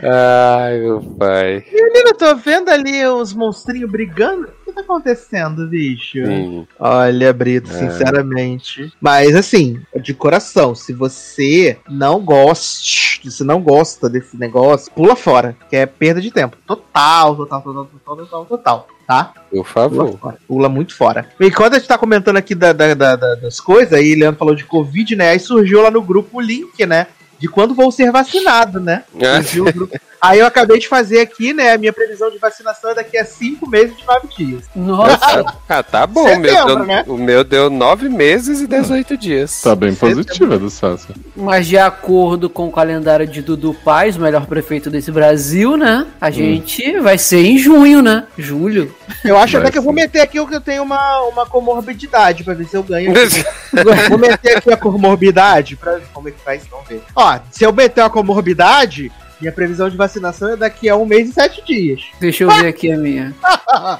[0.00, 1.64] Ai, meu pai.
[1.72, 4.48] Menina, eu tô vendo ali os monstrinhos brigando.
[4.64, 6.24] O que tá acontecendo, bicho?
[6.24, 6.66] Sim.
[6.78, 7.74] Olha, Brito, É.
[7.74, 8.90] sinceramente.
[8.98, 15.14] Mas assim, de coração, se você não gosta, se você não gosta desse negócio, pula
[15.14, 16.56] fora, que é perda de tempo.
[16.66, 18.88] Total, total, total, total, total, total.
[19.06, 19.24] Tá?
[19.50, 20.18] Por Pula favor.
[20.18, 20.36] fora.
[20.48, 21.28] Pula muito fora.
[21.38, 24.38] E quando a gente tá comentando aqui da- da- da- da- das coisas, aí Leandro
[24.38, 25.28] falou de Covid, né?
[25.28, 27.08] Aí surgiu lá no grupo o link, né?
[27.38, 29.04] De quando vou ser vacinado, né?
[29.20, 29.42] É.
[29.42, 29.92] Surgiu o grupo-
[30.24, 31.72] Aí eu acabei de fazer aqui, né?
[31.72, 34.64] A minha previsão de vacinação é daqui a 5 meses e 9 dias.
[34.74, 36.22] Nossa, Ah, tá bom.
[36.22, 37.04] O meu, Setembro, deu, né?
[37.06, 39.60] o meu deu 9 meses e 18 dias.
[39.62, 41.08] Tá bem positiva do Sassi.
[41.36, 46.06] mas de acordo com o calendário de Dudu Paz, o melhor prefeito desse Brasil, né?
[46.20, 48.24] A gente vai ser em junho, né?
[48.38, 48.94] Julho.
[49.24, 51.46] Eu acho até Vai que eu vou meter aqui o que eu tenho uma, uma
[51.46, 53.12] comorbidade pra ver se eu ganho.
[54.08, 57.02] vou meter aqui a comorbidade pra ver como é que faz, vamos ver.
[57.14, 59.10] Ó, se eu meter uma comorbidade,
[59.44, 62.02] minha previsão de vacinação é daqui a um mês e sete dias.
[62.18, 63.34] Deixa eu ver aqui a minha.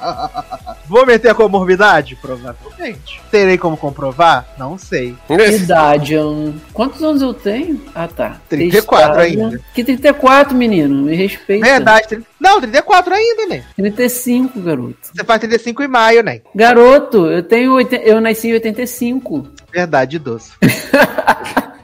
[0.87, 2.15] Vou meter a comorbidade?
[2.15, 3.21] Provavelmente.
[3.31, 4.47] Terei como comprovar?
[4.57, 5.15] Não sei.
[5.29, 6.53] Idade, eu...
[6.73, 7.79] quantos anos eu tenho?
[7.93, 8.37] Ah, tá.
[8.49, 9.21] 34 Testada.
[9.21, 9.61] ainda.
[9.73, 11.03] Que 34, menino?
[11.03, 11.65] Me respeita.
[11.65, 12.07] Verdade.
[12.07, 13.63] tri- Não, 34 ainda, né?
[13.75, 14.95] 35, garoto.
[15.13, 16.41] Você faz 35 em maio, né?
[16.55, 17.73] Garoto, eu tenho.
[17.73, 19.47] oiten- Eu nasci em 85.
[19.71, 20.51] Verdade, doce.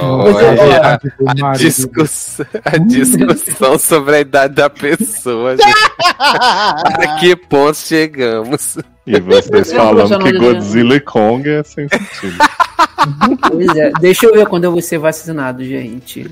[0.00, 5.56] Olha, a, a discussão, a discussão sobre a idade da pessoa.
[5.56, 5.72] gente.
[6.18, 8.76] A que ponto chegamos?
[9.06, 12.38] E vocês falando que Godzilla e Kong é sem sentido.
[13.50, 13.90] Pois é.
[14.00, 16.24] Deixa eu ver quando eu vou ser vacinado, gente.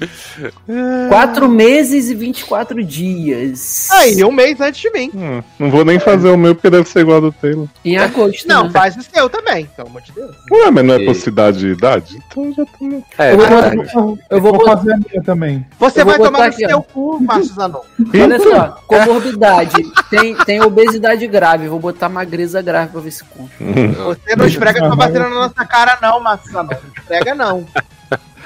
[1.09, 3.89] 4 meses e 24 dias.
[3.91, 5.11] Aí, um mês antes de mim.
[5.13, 7.67] Hum, não vou nem fazer o meu porque deve ser igual ao do Taylor.
[7.85, 8.47] Em agosto.
[8.47, 8.71] Não, né?
[8.71, 10.31] faz o seu também, pelo amor de Deus.
[10.53, 12.19] Ué, mas não é E- por cidade e idade?
[12.29, 13.03] Então já tô.
[13.19, 13.77] É, Eu vou verdade.
[13.77, 15.67] Eu Eu vou vou fazer a minha também.
[15.79, 17.81] Você vai tomar no seu cu, Márcio Zanon.
[18.15, 19.83] Olha só, comorbidade.
[20.09, 21.67] Tem, tem obesidade grave.
[21.69, 23.53] Vou botar magreza grave pra ver se conta.
[23.59, 26.21] Você não esfrega sua vacina na nossa cara, não,
[26.51, 26.71] Zanon.
[26.71, 27.67] Não esfrega, não.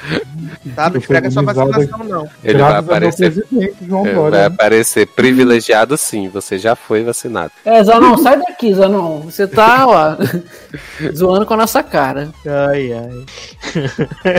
[0.75, 0.89] Tá?
[0.89, 2.29] Não Eu esfrega sua vacinação, não.
[2.43, 3.47] Ele vai aparecer.
[3.53, 4.15] é, Dória.
[4.15, 4.47] vai né?
[4.47, 7.53] aparecer privilegiado sim, você já foi vacinado.
[7.65, 9.21] É, Zanon, sai daqui, Zanon.
[9.21, 10.17] Você tá, ó,
[11.15, 12.31] zoando com a nossa cara.
[12.47, 13.25] Ai, ai.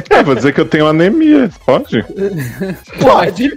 [0.09, 1.49] É, vou dizer que eu tenho anemia.
[1.65, 2.03] Pode?
[2.99, 3.55] Pode.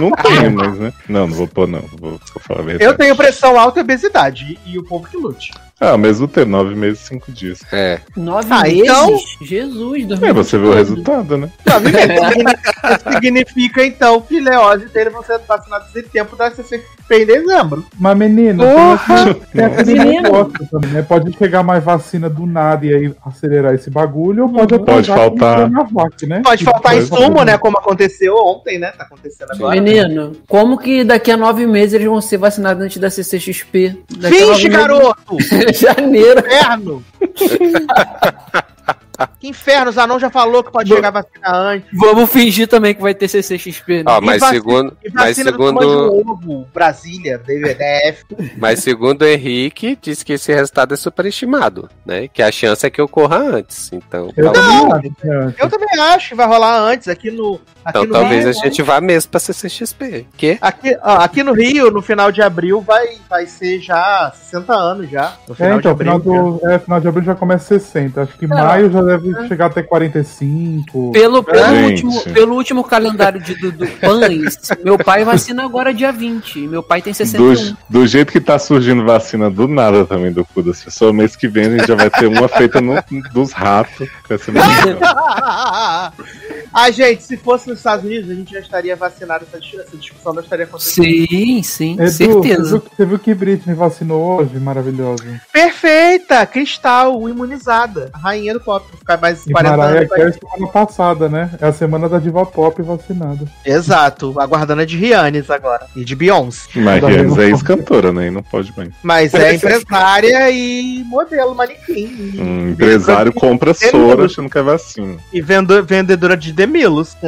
[0.00, 0.92] Não tenho, mas, né?
[1.08, 1.82] Não, não vou pôr, não.
[1.98, 2.84] Vou, vou falar a verdade.
[2.84, 4.58] Eu tenho pressão alta e obesidade.
[4.66, 5.52] E, e o povo que lute.
[5.80, 7.60] Ah, ao mesmo tempo, nove meses, cinco dias.
[7.72, 8.00] É.
[8.16, 8.80] Nove Ah, meses?
[8.80, 10.32] então- Jesus, É, 2020.
[10.32, 11.48] você vê o resultado, né?
[11.68, 17.84] Isso significa, então, que Leose dele vão ser vacinados esse tempo da CCP em dezembro.
[17.98, 19.34] Mas, menina, Porra!
[19.52, 20.22] tem aquele Menino.
[20.22, 21.02] negócio também, né?
[21.02, 24.82] Pode chegar mais vacina do nada e aí acelerar esse bagulho, ou pode Pode
[25.12, 25.56] atrasar faltar.
[25.70, 26.40] Coronavac, né?
[26.44, 27.56] Pode faltar Pode insumo, né?
[27.56, 28.90] Como aconteceu ontem, né?
[28.90, 29.80] Tá acontecendo agora.
[29.80, 33.96] Menino, como que daqui a nove meses eles vão ser vacinados antes da CCXP?
[34.18, 35.36] Daqui nove Finge, meses- garoto!
[35.72, 36.40] Janeiro.
[36.40, 37.02] Inferno!
[39.26, 41.88] que inferno, o Zanon já falou que pode chegar vacina antes.
[41.92, 43.98] Vamos fingir também que vai ter CCXP.
[43.98, 44.04] Né?
[44.06, 48.24] Ó, mas segundo, E mas segundo, ovo, Brasília, DF.
[48.56, 52.28] mas segundo o Henrique, disse que esse resultado é superestimado, né?
[52.28, 53.90] Que a chance é que ocorra antes.
[53.92, 55.54] Então, Eu também acho, né?
[55.58, 57.60] Eu também acho que vai rolar antes, aqui no.
[57.84, 60.26] Aqui então no talvez Rio, a gente vá mesmo pra CCXP.
[60.36, 60.58] Que?
[60.60, 65.10] Aqui, ó, aqui no Rio, no final de abril, vai, vai ser já 60 anos
[65.10, 65.34] já.
[65.48, 66.60] No É, final então, de final, abril.
[66.62, 68.22] do, é, final de abril já começa 60.
[68.22, 71.12] Acho que maio já deve chegar até 45.
[71.12, 72.04] Pelo, pelo, Gente.
[72.04, 76.68] último, pelo último calendário de, do, do Pães, meu pai vacina agora dia 20.
[76.68, 77.54] Meu pai tem 61.
[77.54, 81.34] Do, do jeito que tá surgindo vacina do nada também do cu das pessoas, mês
[81.34, 82.94] que vem a gente já vai ter uma feita no,
[83.32, 84.08] dos ratos.
[84.28, 84.52] vai ser.
[86.72, 89.44] ah, gente, se fosse nos Estados Unidos, a gente já estaria vacinado.
[89.48, 91.04] Essa, dis- essa discussão não estaria acontecendo.
[91.04, 92.70] Sim, sim, Edu, Você certeza.
[92.78, 94.58] viu, você viu que Britney vacinou hoje?
[94.58, 95.24] Maravilhoso.
[95.52, 96.46] Perfeita!
[96.46, 98.10] Cristal, imunizada.
[98.12, 98.86] A rainha do pop.
[98.98, 100.08] Ficar mais E 40 Mariah anos.
[100.08, 101.50] vai- Carey semana passada, né?
[101.60, 103.46] É a semana da diva pop vacinada.
[103.64, 104.34] Exato.
[104.38, 105.86] Aguardando a de Rihannes agora.
[105.96, 106.68] E de Beyoncé.
[106.76, 107.42] Mas Rihanna vendo?
[107.42, 108.26] é ex-cantora, né?
[108.28, 108.90] E não pode bem.
[109.02, 112.32] Mas é empresária e modelo, manequim.
[112.34, 115.16] E, Um empresário compra soro achando que é vacina.
[115.32, 117.16] e vendo- vendedora de Demilos.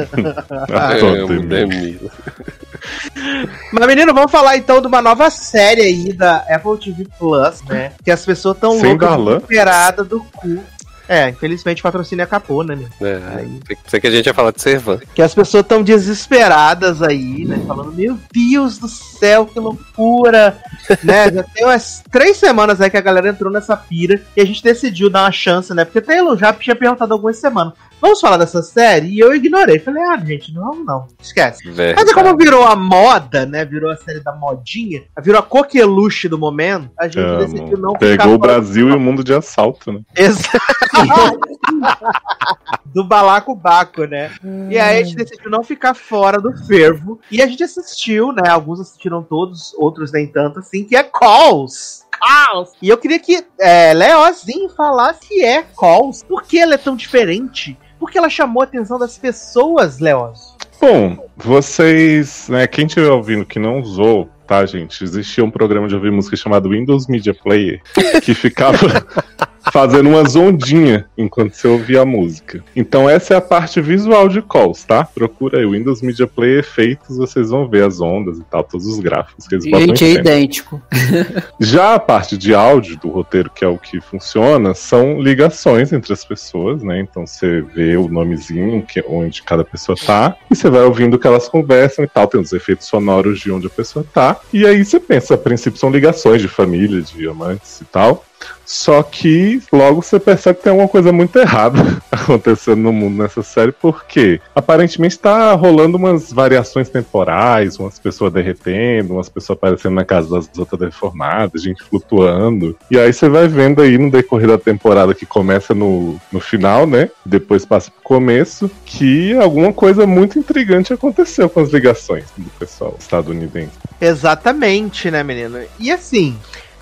[0.73, 1.47] Ah, É, todo um mundo.
[1.47, 2.11] Demilo.
[3.71, 7.93] Mas, menino, vamos falar então de uma nova série aí da Apple TV Plus, né?
[8.03, 10.61] Que as pessoas tão Sem loucas, desesperadas do cu.
[11.07, 12.87] É, infelizmente o patrocínio acabou, né, meu?
[13.05, 13.45] É,
[13.85, 14.97] sei que a gente ia falar de Servan.
[15.13, 17.61] Que as pessoas tão desesperadas aí, né?
[17.67, 20.57] Falando, meu Deus do céu, que loucura!
[21.03, 21.29] né?
[21.31, 24.63] Já tem umas três semanas aí que a galera entrou nessa pira e a gente
[24.63, 25.83] decidiu dar uma chance, né?
[25.83, 27.73] Porque o Taylor já tinha perguntado algumas semanas.
[28.01, 29.09] Vamos falar dessa série?
[29.09, 29.77] E eu ignorei.
[29.77, 31.07] Falei, ah, gente, não, não.
[31.21, 31.61] Esquece.
[31.67, 33.63] Mas é como virou a moda, né?
[33.63, 37.37] Virou a série da modinha, virou a coqueluche do momento, a gente Amo.
[37.37, 40.01] decidiu não Pegou o Brasil e o mundo de assalto, né?
[40.15, 40.59] Exato.
[42.85, 44.31] do balacobaco, né?
[44.69, 47.19] E aí a gente decidiu não ficar fora do fervo.
[47.29, 48.49] E a gente assistiu, né?
[48.49, 52.05] Alguns assistiram todos, outros nem tanto assim, que é Calls.
[52.11, 52.71] Calls.
[52.81, 56.23] E eu queria que é, Leozinho falasse que é Calls.
[56.23, 57.77] Por que ela é tão diferente?
[58.01, 60.57] Por que ela chamou a atenção das pessoas, Leoz?
[60.81, 65.03] Bom, vocês, né, quem estiver ouvindo que não usou, tá, gente?
[65.03, 67.79] Existia um programa de ouvir música chamado Windows Media Player
[68.23, 69.05] que ficava
[69.71, 72.63] fazendo umas ondinhas enquanto você ouvia a música.
[72.75, 75.03] Então essa é a parte visual de calls, tá?
[75.03, 78.99] Procura aí Windows Media Player efeitos, vocês vão ver as ondas e tal, todos os
[78.99, 80.81] gráficos que eles botam Gente, é idêntico.
[81.59, 86.13] Já a parte de áudio do roteiro, que é o que funciona, são ligações entre
[86.13, 86.99] as pessoas, né?
[86.99, 91.27] Então você vê o nomezinho que, onde cada pessoa tá, e você vai ouvindo que
[91.27, 94.83] elas conversam e tal, tem os efeitos sonoros de onde a pessoa tá, e aí
[94.83, 98.25] você pensa, a princípio são ligações de família, de amantes e tal.
[98.65, 103.43] Só que logo você percebe que tem alguma coisa muito errada acontecendo no mundo nessa
[103.43, 110.05] série, porque aparentemente tá rolando umas variações temporais, umas pessoas derretendo, umas pessoas aparecendo na
[110.05, 112.77] casa das outras deformadas, gente flutuando.
[112.89, 116.87] E aí você vai vendo aí no decorrer da temporada que começa no, no final,
[116.87, 117.09] né?
[117.25, 122.95] Depois passa pro começo, que alguma coisa muito intrigante aconteceu com as ligações do pessoal
[122.97, 123.71] estadunidense.
[123.99, 125.59] Exatamente, né, menino?
[125.77, 126.37] E assim,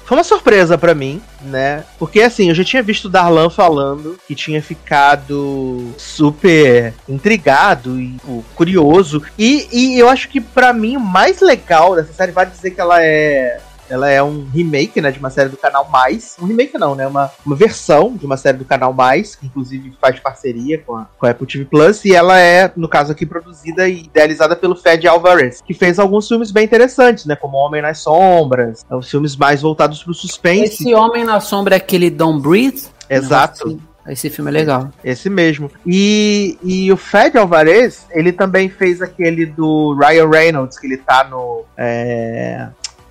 [0.09, 1.83] foi uma surpresa pra mim, né?
[1.99, 8.15] Porque assim, eu já tinha visto o Darlan falando que tinha ficado super intrigado e
[8.25, 9.21] pô, curioso.
[9.37, 12.81] E, e eu acho que pra mim o mais legal dessa série vai dizer que
[12.81, 16.35] ela é ela é um remake, né, de uma série do canal Mais.
[16.41, 19.93] Um remake não, né, uma, uma versão de uma série do canal Mais, que inclusive
[19.99, 23.25] faz parceria com a, com a Apple TV Plus, e ela é, no caso aqui,
[23.25, 27.81] produzida e idealizada pelo Fed Alvarez, que fez alguns filmes bem interessantes, né, como Homem
[27.81, 30.83] nas Sombras, é, os filmes mais voltados pro suspense.
[30.83, 32.89] Esse Homem na Sombra é aquele Don't Breathe?
[33.09, 33.67] Exato.
[33.69, 33.79] Nossa,
[34.11, 34.89] Esse filme é legal.
[35.03, 35.71] Esse mesmo.
[35.85, 41.23] E, e o Fed Alvarez, ele também fez aquele do Ryan Reynolds, que ele tá
[41.23, 41.65] no.
[41.75, 42.67] É...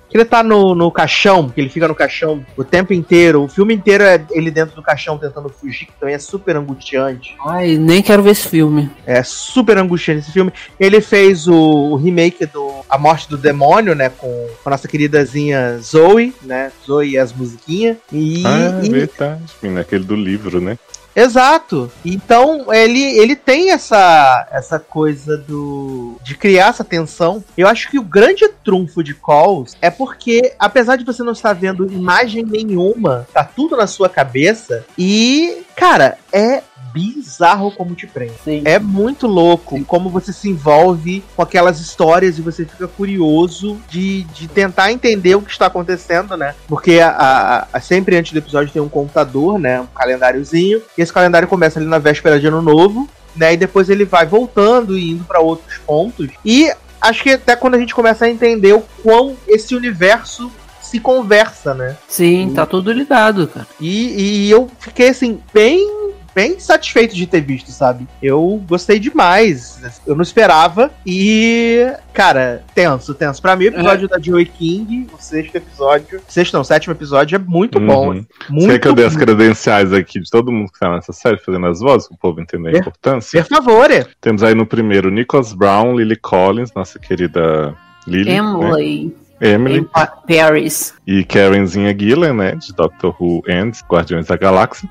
[0.09, 3.43] Que ele tá no, no caixão, que ele fica no caixão o tempo inteiro.
[3.43, 7.35] O filme inteiro é ele dentro do caixão tentando fugir, que também é super angustiante.
[7.45, 8.89] Ai, nem quero ver esse filme.
[9.05, 10.51] É super angustiante esse filme.
[10.79, 14.09] Ele fez o, o remake do A Morte do Demônio, né?
[14.09, 14.27] Com,
[14.63, 16.71] com a nossa queridazinha Zoe, né?
[16.85, 17.97] Zoe e as musiquinhas.
[18.11, 19.43] E, ah, e- verdade.
[19.61, 20.77] menina, Aquele do livro, né?
[21.19, 21.91] Exato.
[22.05, 27.43] Então ele, ele tem essa essa coisa do de criar essa tensão.
[27.57, 31.53] Eu acho que o grande trunfo de Calls é porque apesar de você não estar
[31.53, 36.61] vendo imagem nenhuma, tá tudo na sua cabeça e cara, é
[36.93, 38.33] bizarro como te prende.
[38.43, 38.61] Sim.
[38.65, 44.23] É muito louco como você se envolve com aquelas histórias e você fica curioso de,
[44.23, 46.55] de tentar entender o que está acontecendo, né?
[46.67, 49.81] Porque a, a- a- sempre antes do episódio tem um computador, né?
[49.81, 50.81] Um calendáriozinho.
[50.97, 53.53] E esse calendário começa ali na véspera de ano novo, né?
[53.53, 56.29] E depois ele vai voltando e indo para outros pontos.
[56.43, 56.71] E
[57.01, 60.51] acho que até quando a gente começa a entender o quão esse universo
[60.81, 61.95] se conversa, né?
[62.07, 63.67] Sim, tá tudo ligado, cara.
[63.79, 65.99] E, e eu fiquei assim, bem.
[66.35, 68.07] Bem satisfeito de ter visto, sabe?
[68.21, 69.81] Eu gostei demais.
[70.05, 70.91] Eu não esperava.
[71.05, 73.41] E, cara, tenso, tenso.
[73.41, 76.21] Pra mim, o episódio da Joey King, o sexto episódio.
[76.27, 78.09] Sexto não, sétimo episódio é muito bom.
[78.13, 78.25] Uhum.
[78.49, 79.19] Muito Quer que eu dê as bom.
[79.19, 82.41] credenciais aqui de todo mundo que tá nessa série fazendo as vozes, para o povo
[82.41, 83.43] entender a Por- importância?
[83.43, 84.05] Por favor, é.
[84.21, 87.75] Temos aí no primeiro Nicholas Brown, Lily Collins, nossa querida
[88.07, 88.25] Lily.
[88.31, 88.35] Né?
[88.37, 89.15] Emily.
[89.41, 89.79] Emily.
[89.79, 90.93] em Pa- Paris.
[91.07, 92.55] E Karenzinha Gillan, né?
[92.55, 94.87] De Doctor Who and Guardiões da Galáxia.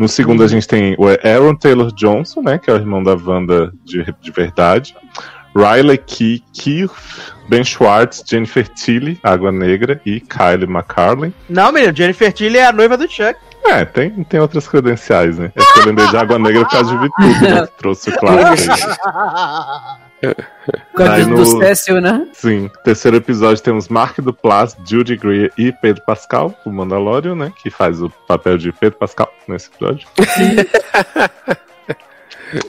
[0.00, 2.56] No segundo a gente tem o Aaron Taylor Johnson, né?
[2.56, 4.96] Que é o irmão da Wanda de, de verdade.
[5.54, 6.90] Riley Key, Keith,
[7.50, 11.34] Ben Schwartz, Jennifer Tilly, Água Negra e Kylie McCarlin.
[11.50, 13.38] Não, menino, Jennifer Tilly é a noiva do Chuck.
[13.62, 15.52] É, tem, tem outras credenciais, né?
[15.54, 17.66] É que eu lembrei de Água Negra por causa de Vitudo, né?
[17.66, 20.00] que Trouxe o aí.
[20.92, 22.26] Por causa Aí do no- Cécio, né?
[22.32, 22.70] Sim.
[22.84, 27.52] Terceiro episódio temos Mark Duplass, Judy Greer e Pedro Pascal, o Mandalorian, né?
[27.62, 30.06] Que faz o papel de Pedro Pascal nesse episódio.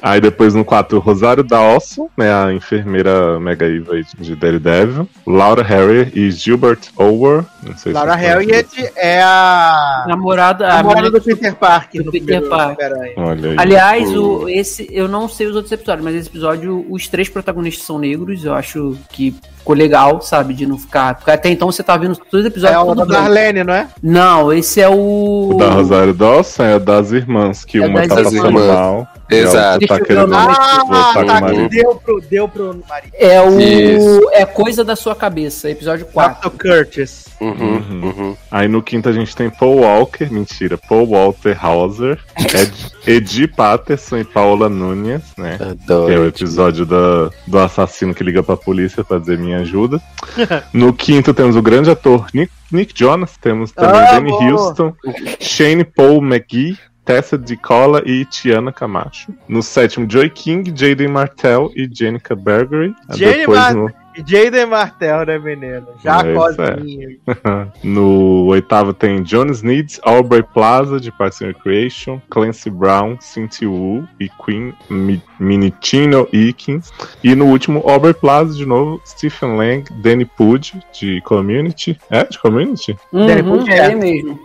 [0.02, 2.34] Aí depois no 4, Rosário Dawson, né?
[2.34, 5.08] A enfermeira mega Iva aí de Daredevil.
[5.26, 7.44] Laura Harrier e Gilbert Ower.
[7.64, 10.06] Não sei Laura se Harriet é a.
[10.08, 10.68] Namorada.
[10.68, 12.04] A a namorada menina do Peter Parker.
[12.04, 12.92] do Peter Parker.
[12.92, 13.14] Homem-Aranha.
[13.18, 13.56] Olha aí.
[13.58, 17.86] Aliás, o, esse, eu não sei os outros episódios, mas esse episódio, os três protagonistas
[17.86, 18.46] são negros.
[18.46, 20.54] Eu acho que ficou legal, sabe?
[20.54, 21.16] De não ficar.
[21.16, 22.78] Porque até então você tá vendo todos os episódios.
[22.78, 23.06] É o da.
[23.06, 23.88] Darlene, não é?
[24.04, 25.52] Não, esse é o.
[25.54, 28.66] O da Rosário Dawson é das irmãs, que É uma tá passando irmãs.
[28.66, 29.08] mal.
[29.32, 29.56] a Exato.
[29.56, 30.84] outra tá Deixa eu querendo o Ah,
[31.22, 33.14] o tá, que deu pro, deu pro marido.
[33.14, 33.60] É o.
[33.60, 34.30] Isso.
[34.34, 36.50] É coisa da sua cabeça, episódio 4.
[36.50, 36.58] Dr.
[36.58, 37.26] Curtis.
[37.40, 38.02] Uhum, Uhum.
[38.04, 38.38] uhum.
[38.52, 42.74] Aí no quinto a gente tem Paul Walker, mentira, Paul Walter Hauser, Ed,
[43.08, 45.56] Edi Patterson e Paola Nunes, né?
[45.58, 46.28] Que é o Adoro.
[46.28, 50.02] episódio da, do assassino que liga pra polícia pra dizer me ajuda.
[50.74, 54.44] No quinto temos o grande ator Nick, Nick Jonas, temos também Ah, Danny boa.
[54.52, 54.94] Houston,
[55.40, 59.34] Shane Paul McGee, Tessa DiCola e Tiana Camacho.
[59.48, 62.94] No sétimo, Joy King, Jaden Martell e Jenica Bergery.
[63.14, 63.92] Jenny Depois Mar- no,
[64.26, 65.88] Jaden Martell, né, menino?
[66.04, 67.10] Já É, cozinha.
[67.84, 74.08] no oitavo tem Jonas Needs, Aubrey Plaza de Parks and Recreation, Clancy Brown, Cynthia Wu
[74.20, 76.92] e Queen Mi- Minitino Eakins.
[77.24, 81.98] E no último, Aubrey Plaza de novo, Stephen Lang, Danny Pudge de Community.
[82.10, 82.96] É, de Community?
[83.12, 83.86] Danny Uhum, Pudi é é.
[83.88, 84.40] ele mesmo.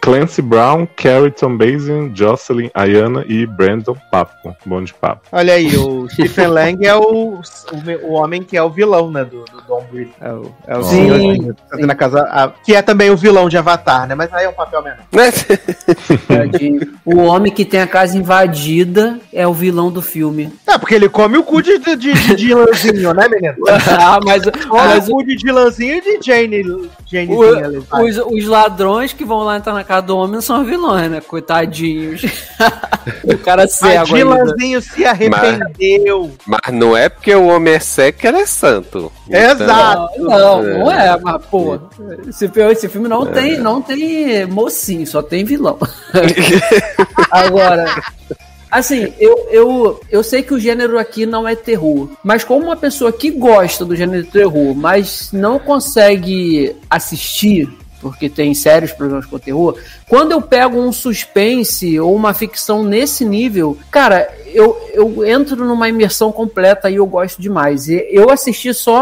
[0.00, 4.54] Clancy Brown, Carrie Tom Basian, Jocelyn Ayana e Brandon Papo.
[4.66, 5.22] Bom de papo.
[5.32, 7.02] Olha aí, o Stephen Lang é o,
[7.38, 7.42] o,
[8.04, 9.82] o homem que é o vilão, né, do, do Don.
[10.20, 13.16] É o, é o Sim, senhorzinho que tá na casa, a- que é também o
[13.16, 14.14] vilão de Avatar, né?
[14.14, 14.98] Mas aí é um papel menor.
[15.12, 15.30] Né?
[16.26, 16.80] Tadinho.
[17.04, 20.52] o homem que tem a casa invadida é o vilão do filme.
[20.66, 23.54] É, porque ele come o cu de, de, de, de Dylanzinho, né, menino?
[23.98, 27.82] ah, mas, Come mas o cu de Dylanzinho e de Jane, Janezinha.
[27.92, 31.20] o- os, os ladrões que vão lá entrar na casa do homem são vilões, né?
[31.20, 32.22] Coitadinhos.
[33.24, 34.34] o cara Mas cego ainda.
[34.36, 36.30] Dylanzinho se arrependeu.
[36.46, 39.10] Mas não é porque o homem é cego que ele é santo.
[39.28, 40.20] Então, Exato.
[40.22, 41.78] Não, não é, mas pô,
[42.28, 45.78] esse, filme- esse filme não tem, não tem mocinho, só tem vilão.
[47.30, 48.02] Agora,
[48.70, 52.76] assim, eu, eu, eu sei que o gênero aqui não é terror, mas como uma
[52.76, 57.68] pessoa que gosta do gênero de terror, mas não consegue assistir,
[58.02, 63.24] porque tem sérios problemas com terror, quando eu pego um suspense ou uma ficção nesse
[63.24, 67.88] nível, cara, eu, eu entro numa imersão completa e eu gosto demais.
[67.88, 69.00] Eu assisti só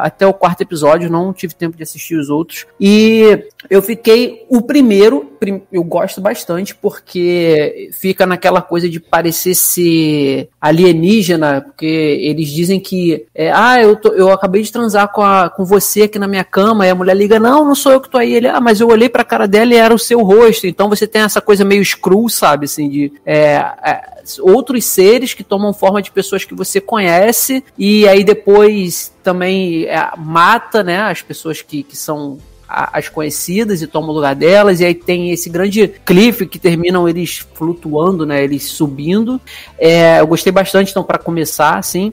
[0.00, 2.66] até o quarto episódio, não tive tempo de assistir os outros.
[2.78, 4.44] E eu fiquei.
[4.48, 11.86] O primeiro, prim- eu gosto bastante, porque fica naquela coisa de parecer ser alienígena, porque
[11.86, 13.26] eles dizem que.
[13.34, 16.44] é, ah, eu, tô- eu acabei de transar com, a, com você aqui na minha
[16.44, 18.34] cama, e a mulher liga, não, não sou eu que tô aí.
[18.34, 20.66] Ele, ah, mas eu olhei pra cara dela e era o seu rosto.
[20.66, 22.64] Então você tem essa coisa meio screw, sabe?
[22.64, 23.12] Assim, de.
[23.24, 23.54] é,
[23.84, 24.02] é,
[24.40, 30.10] outros seres que tomam forma de pessoas que você conhece e aí depois também é,
[30.16, 32.38] mata né, as pessoas que, que são
[32.70, 37.08] as conhecidas e toma o lugar delas, e aí tem esse grande cliff que terminam
[37.08, 38.44] eles flutuando, né?
[38.44, 39.40] Eles subindo.
[39.76, 42.12] É, eu gostei bastante, então, para começar, assim.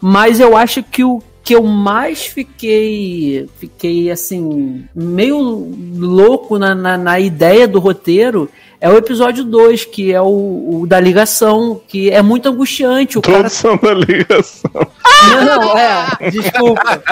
[0.00, 5.38] Mas eu acho que o que eu mais fiquei, fiquei assim, meio
[5.96, 8.50] louco na, na, na ideia do roteiro
[8.80, 13.18] é o episódio 2, que é o, o da ligação, que é muito angustiante.
[13.18, 13.38] O cara.
[13.38, 14.70] Todos são da ligação.
[15.28, 17.02] Não, não, é, desculpa.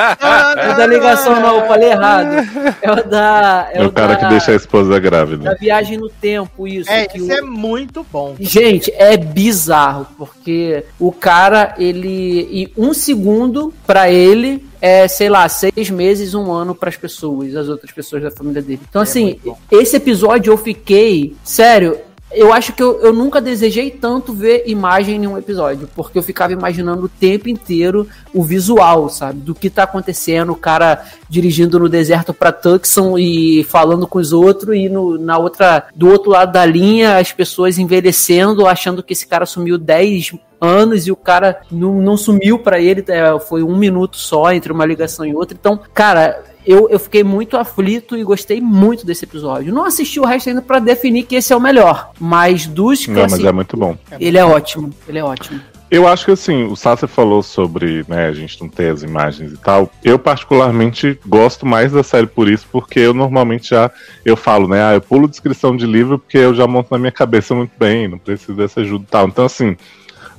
[0.60, 2.36] É o da ligação, não, eu falei errado.
[2.80, 3.68] É o da.
[3.72, 5.56] É É o cara da, que deixa a esposa da grávida.
[5.60, 6.88] viagem no tempo, isso.
[6.88, 8.36] É, que isso o- é muito bom.
[8.38, 12.48] Gente, é bizarro, porque o cara, ele.
[12.52, 17.68] E um segundo pra ele é, sei lá, seis meses, um ano pras pessoas, as
[17.68, 18.80] outras pessoas da família dele.
[18.88, 19.58] Então, assim, muito bom.
[19.70, 21.34] esse episódio eu fiquei.
[21.44, 22.05] Sério.
[22.32, 26.22] Eu acho que eu, eu nunca desejei tanto ver imagem em um episódio, porque eu
[26.22, 29.40] ficava imaginando o tempo inteiro o visual, sabe?
[29.40, 34.32] Do que tá acontecendo, o cara dirigindo no deserto pra Tucson e falando com os
[34.32, 39.12] outros, e no, na outra, do outro lado da linha, as pessoas envelhecendo, achando que
[39.12, 43.62] esse cara sumiu 10 anos e o cara não, não sumiu pra ele, é, foi
[43.62, 45.56] um minuto só entre uma ligação e outra.
[45.58, 49.72] Então, cara, eu, eu fiquei muito aflito e gostei muito desse episódio.
[49.72, 53.12] Não assisti o resto ainda pra definir que esse é o melhor, mas dos que
[53.12, 53.96] Não, mas é muito bom.
[54.18, 55.60] ele é ótimo, ele é ótimo.
[55.88, 59.52] Eu acho que assim, o Sasha falou sobre, né, a gente não ter as imagens
[59.52, 59.88] e tal.
[60.02, 63.88] Eu particularmente gosto mais da série por isso, porque eu normalmente já
[64.24, 67.12] eu falo, né, ah, eu pulo descrição de livro porque eu já monto na minha
[67.12, 69.28] cabeça muito bem, não preciso dessa ajuda e tal.
[69.28, 69.76] Então assim,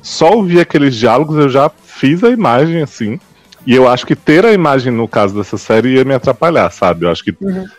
[0.02, 3.18] só ouvir aqueles diálogos eu já fiz a imagem assim.
[3.68, 7.06] E eu acho que ter a imagem no caso dessa série ia me atrapalhar, sabe?
[7.06, 7.36] Eu acho que,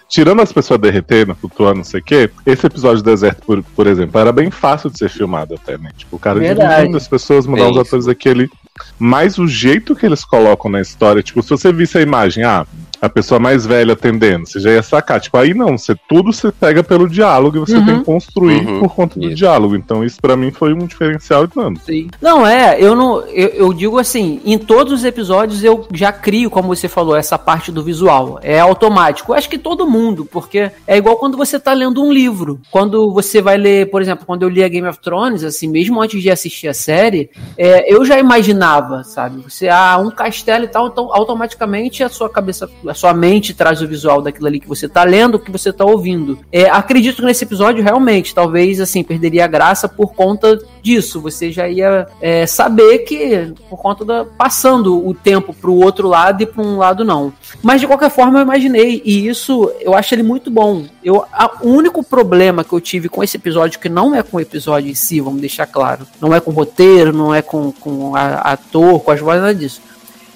[0.07, 3.87] tirando as pessoas derretendo, flutuando, não sei o quê, esse episódio do deserto, por, por
[3.87, 5.89] exemplo, era bem fácil de ser filmado até, né?
[5.97, 8.51] Tipo, o cara dirigindo as pessoas, mudar É os atores aqui ali.
[8.99, 12.67] Mas o jeito que eles colocam na história, tipo, se você visse a imagem, ah,
[13.01, 15.21] a pessoa mais velha atendendo, você já ia sacar.
[15.21, 17.87] Tipo, aí não, você tudo você pega pelo diálogo e você Uhum.
[17.87, 18.81] tem que construir Uhum.
[18.81, 19.37] por conta do Isso.
[19.37, 19.77] diálogo.
[19.77, 21.79] Então isso pra mim foi um diferencial de mano.
[22.21, 23.21] Não, é, eu não.
[23.29, 27.39] Eu, eu digo assim, em todos os episódios eu já crio, como você falou, essa
[27.39, 28.39] parte do visual.
[28.43, 29.33] É automático.
[29.33, 32.61] Eu acho que todo mundo, porque é igual quando você tá lendo um livro.
[32.71, 36.01] Quando você vai ler, por exemplo, quando eu li a Game of Thrones, assim, mesmo
[36.01, 39.43] antes de assistir a série, é, eu já imaginava, sabe?
[39.43, 43.83] Você, ah, um castelo e tal, então automaticamente a sua cabeça a sua mente traz
[43.83, 46.39] o visual daquilo ali que você está lendo, o que você está ouvindo.
[46.53, 51.21] É, acredito que nesse episódio, realmente, talvez, assim, perderia a graça por conta disso.
[51.21, 54.25] Você já ia é, saber que, por conta da.
[54.25, 57.33] passando o tempo para o outro lado e para um lado não.
[57.63, 60.85] Mas, de qualquer forma, eu imaginei, e isso eu acho ele muito bom.
[61.03, 64.37] Eu, a, o único problema que eu tive com esse episódio, que não é com
[64.37, 67.73] o episódio em si, vamos deixar claro, não é com o roteiro, não é com,
[67.73, 69.89] com a, ator, com as vozes, nada disso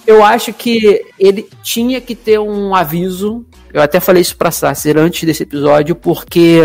[0.07, 3.45] eu acho que ele tinha que ter um aviso.
[3.73, 6.61] Eu até falei isso pra Sasser antes desse episódio, porque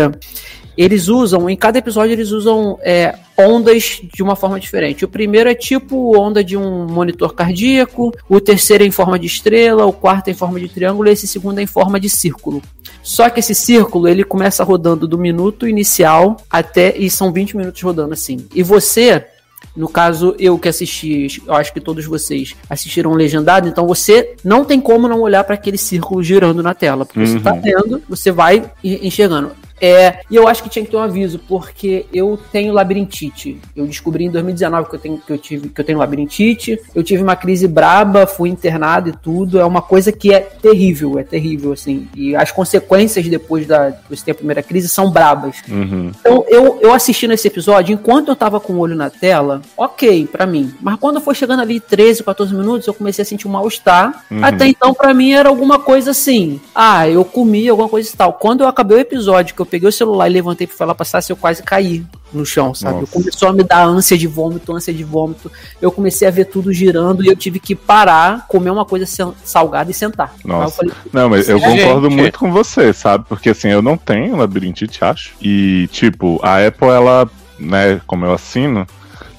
[0.78, 5.04] eles usam, em cada episódio, eles usam é, ondas de uma forma diferente.
[5.04, 9.26] O primeiro é tipo onda de um monitor cardíaco, o terceiro é em forma de
[9.26, 12.08] estrela, o quarto é em forma de triângulo e esse segundo é em forma de
[12.08, 12.62] círculo.
[13.02, 16.96] Só que esse círculo ele começa rodando do minuto inicial até.
[16.96, 18.46] e são 20 minutos rodando assim.
[18.54, 19.26] E você
[19.76, 24.64] no caso, eu que assisti, eu acho que todos vocês assistiram legendado, então você não
[24.64, 27.26] tem como não olhar para aquele círculo girando na tela, porque uhum.
[27.26, 29.52] você tá vendo, você vai enxergando.
[29.80, 33.60] É, e eu acho que tinha que ter um aviso, porque eu tenho labirintite.
[33.74, 36.80] Eu descobri em 2019 que eu, tenho, que eu, tive, que eu tenho labirintite.
[36.94, 39.58] Eu tive uma crise braba, fui internado e tudo.
[39.58, 42.08] É uma coisa que é terrível, é terrível, assim.
[42.14, 45.56] E as consequências depois da você ter a primeira crise são brabas.
[45.68, 46.12] Uhum.
[46.20, 50.26] Então, eu, eu assistindo esse episódio, enquanto eu tava com o olho na tela, ok,
[50.26, 50.72] para mim.
[50.80, 54.24] Mas quando foi chegando ali 13, 14 minutos, eu comecei a sentir um mal-estar.
[54.30, 54.44] Uhum.
[54.44, 56.60] Até então, para mim, era alguma coisa assim.
[56.74, 58.32] Ah, eu comi alguma coisa e tal.
[58.34, 61.22] Quando eu acabei o episódio, que eu peguei o celular e levantei pra falar passar,
[61.28, 63.06] eu quase caí no chão, sabe?
[63.06, 65.50] Começou a me dar ânsia de vômito, ânsia de vômito.
[65.80, 69.06] Eu comecei a ver tudo girando e eu tive que parar, comer uma coisa
[69.44, 70.34] salgada e sentar.
[70.44, 70.76] Nossa.
[70.76, 72.18] Falei, não, mas eu concordo gente.
[72.18, 73.24] muito com você, sabe?
[73.28, 75.34] Porque assim, eu não tenho labirintite, acho.
[75.40, 78.86] E, tipo, a Apple, ela, né, como eu assino,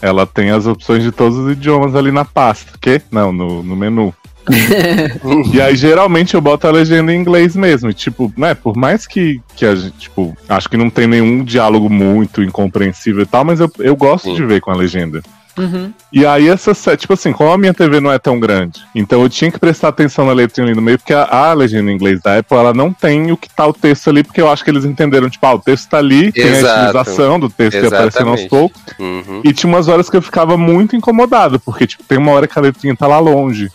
[0.02, 2.72] ela tem as opções de todos os idiomas ali na pasta.
[2.80, 3.02] Que?
[3.12, 4.14] Não, no, no menu.
[5.54, 7.90] E aí, geralmente, eu boto a legenda em inglês mesmo.
[7.90, 11.44] E, tipo, né, por mais que, que a gente, tipo, acho que não tem nenhum
[11.44, 14.36] diálogo muito incompreensível e tal, mas eu, eu gosto Sim.
[14.36, 15.22] de ver com a legenda.
[15.60, 15.92] Uhum.
[16.12, 19.30] E aí, essa, tipo assim, como a minha TV não é tão grande, então eu
[19.30, 22.22] tinha que prestar atenção na letrinha ali no meio, porque a, a legenda em inglês
[22.22, 24.70] da Apple, ela não tem o que tá o texto ali, porque eu acho que
[24.70, 26.34] eles entenderam, tipo, ah, o texto tá ali, Exato.
[26.34, 27.94] tem a utilização do texto Exatamente.
[27.94, 28.82] aparecendo aos poucos.
[28.98, 29.42] Uhum.
[29.44, 32.58] E tinha umas horas que eu ficava muito incomodado, porque, tipo, tem uma hora que
[32.58, 33.70] a letrinha tá lá longe.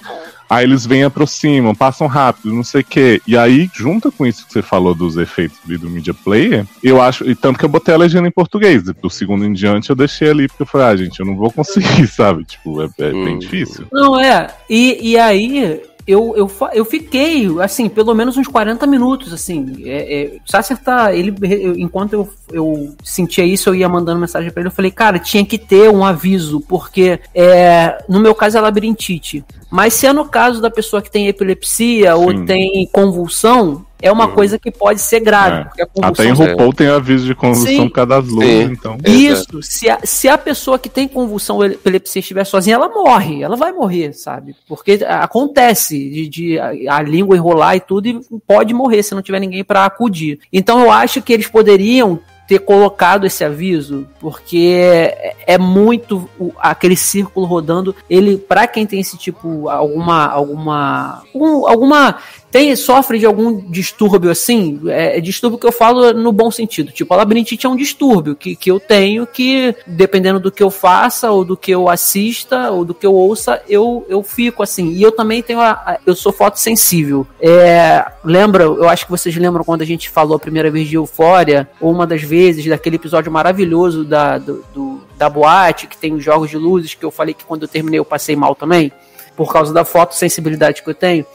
[0.55, 3.21] Aí eles vêm, aproximam, passam rápido, não sei o quê.
[3.27, 7.29] E aí, junta com isso que você falou dos efeitos do Media Player, eu acho.
[7.29, 8.85] E tanto que eu botei a legenda em português.
[8.85, 11.51] Do segundo em diante eu deixei ali, porque eu falei, ah, gente, eu não vou
[11.51, 12.45] conseguir, sabe?
[12.45, 13.25] Tipo, é, é hum.
[13.25, 13.87] bem difícil.
[13.93, 14.47] Não, é.
[14.71, 19.83] E, e aí, eu, eu, eu fiquei, assim, pelo menos uns 40 minutos, assim.
[19.85, 21.15] É, é, Sasser tá.
[21.15, 21.35] Ele,
[21.79, 24.69] enquanto eu, eu sentia isso, eu ia mandando mensagem para ele.
[24.69, 29.43] Eu falei, cara, tinha que ter um aviso, porque é, no meu caso é labirintite.
[29.71, 32.23] Mas se é no caso da pessoa que tem epilepsia Sim.
[32.23, 35.67] ou tem convulsão, é uma coisa que pode ser grave.
[35.79, 35.87] É.
[36.03, 36.75] Até em RuPaul é.
[36.75, 38.99] tem aviso de convulsão por causa das luzes, então.
[39.07, 43.57] Isso, se a, se a pessoa que tem convulsão epilepsia estiver sozinha, ela morre, ela
[43.57, 44.55] vai morrer, sabe?
[44.69, 49.23] Porque acontece de, de a, a, língua enrolar e tudo e pode morrer se não
[49.23, 50.39] tiver ninguém para acudir.
[50.53, 56.29] Então eu acho que eles poderiam ter colocado esse aviso, porque é, é muito
[56.59, 57.95] aquele círculo rodando.
[58.09, 61.23] Ele, para quem tem esse tipo alguma alguma
[61.67, 62.19] alguma
[62.55, 66.93] tem, sofre de algum distúrbio assim, é, é, distúrbio que eu falo no bom sentido.
[66.93, 70.71] Tipo, a labirintite é um distúrbio que, que eu tenho que, dependendo do que eu
[70.71, 74.93] faça, ou do que eu assista, ou do que eu ouça, eu, eu fico assim.
[74.93, 77.27] E eu também tenho a, a eu sou fotossensível.
[77.41, 80.95] É, lembra, eu acho que vocês lembram quando a gente falou a primeira vez de
[80.95, 86.15] Eufória, ou uma das vezes, daquele episódio maravilhoso da, do, do da boate, que tem
[86.15, 88.93] os jogos de luzes, que eu falei que quando eu terminei eu passei mal também,
[89.37, 91.27] por causa da fotossensibilidade que eu tenho.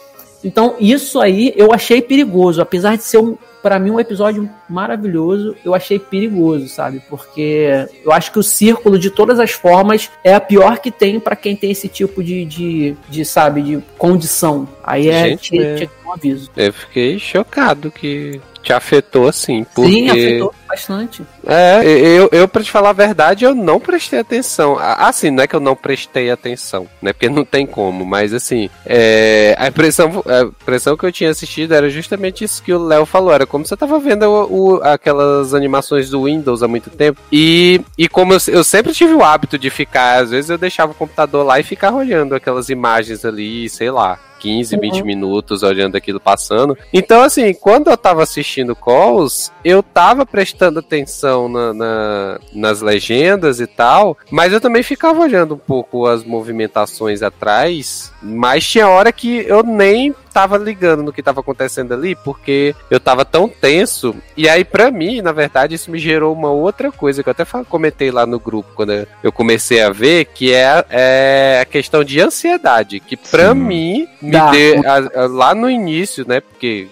[0.44, 5.56] Então, isso aí eu achei perigoso, apesar de ser um, para mim um episódio maravilhoso,
[5.64, 7.02] eu achei perigoso, sabe?
[7.10, 11.20] Porque eu acho que o círculo de todas as formas é a pior que tem
[11.20, 14.68] para quem tem esse tipo de, de, de, sabe, de condição.
[14.84, 16.50] Aí é Gente, tinha, tinha um aviso.
[16.56, 19.92] Eu fiquei chocado que te afetou assim, porque...
[19.92, 21.24] Sim, afetou bastante.
[21.46, 24.78] É, eu, eu pra te falar a verdade, eu não prestei atenção.
[24.80, 27.12] Assim, não é que eu não prestei atenção, né?
[27.12, 31.74] Porque não tem como, mas assim, é, a, impressão, a impressão que eu tinha assistido
[31.74, 33.34] era justamente isso que o Léo falou.
[33.34, 37.20] Era como você tava vendo o, o, aquelas animações do Windows há muito tempo.
[37.32, 40.92] E, e como eu, eu sempre tive o hábito de ficar, às vezes eu deixava
[40.92, 44.20] o computador lá e ficar olhando aquelas imagens ali, sei lá.
[44.40, 45.06] 15, 20 uhum.
[45.06, 46.78] minutos olhando aquilo passando.
[46.94, 53.60] Então, assim, quando eu tava assistindo Calls, eu tava prestando atenção na, na, nas legendas
[53.60, 59.12] e tal, mas eu também ficava olhando um pouco as movimentações atrás, mas tinha hora
[59.12, 64.16] que eu nem tava ligando no que tava acontecendo ali, porque eu tava tão tenso.
[64.38, 67.46] E aí, pra mim, na verdade, isso me gerou uma outra coisa que eu até
[67.68, 72.22] comentei lá no grupo quando eu comecei a ver, que é, é a questão de
[72.22, 73.02] ansiedade.
[73.02, 73.18] Que
[73.54, 73.60] Sim.
[73.60, 74.82] mim, me deu,
[75.30, 76.40] lá no início, né?
[76.40, 76.88] Porque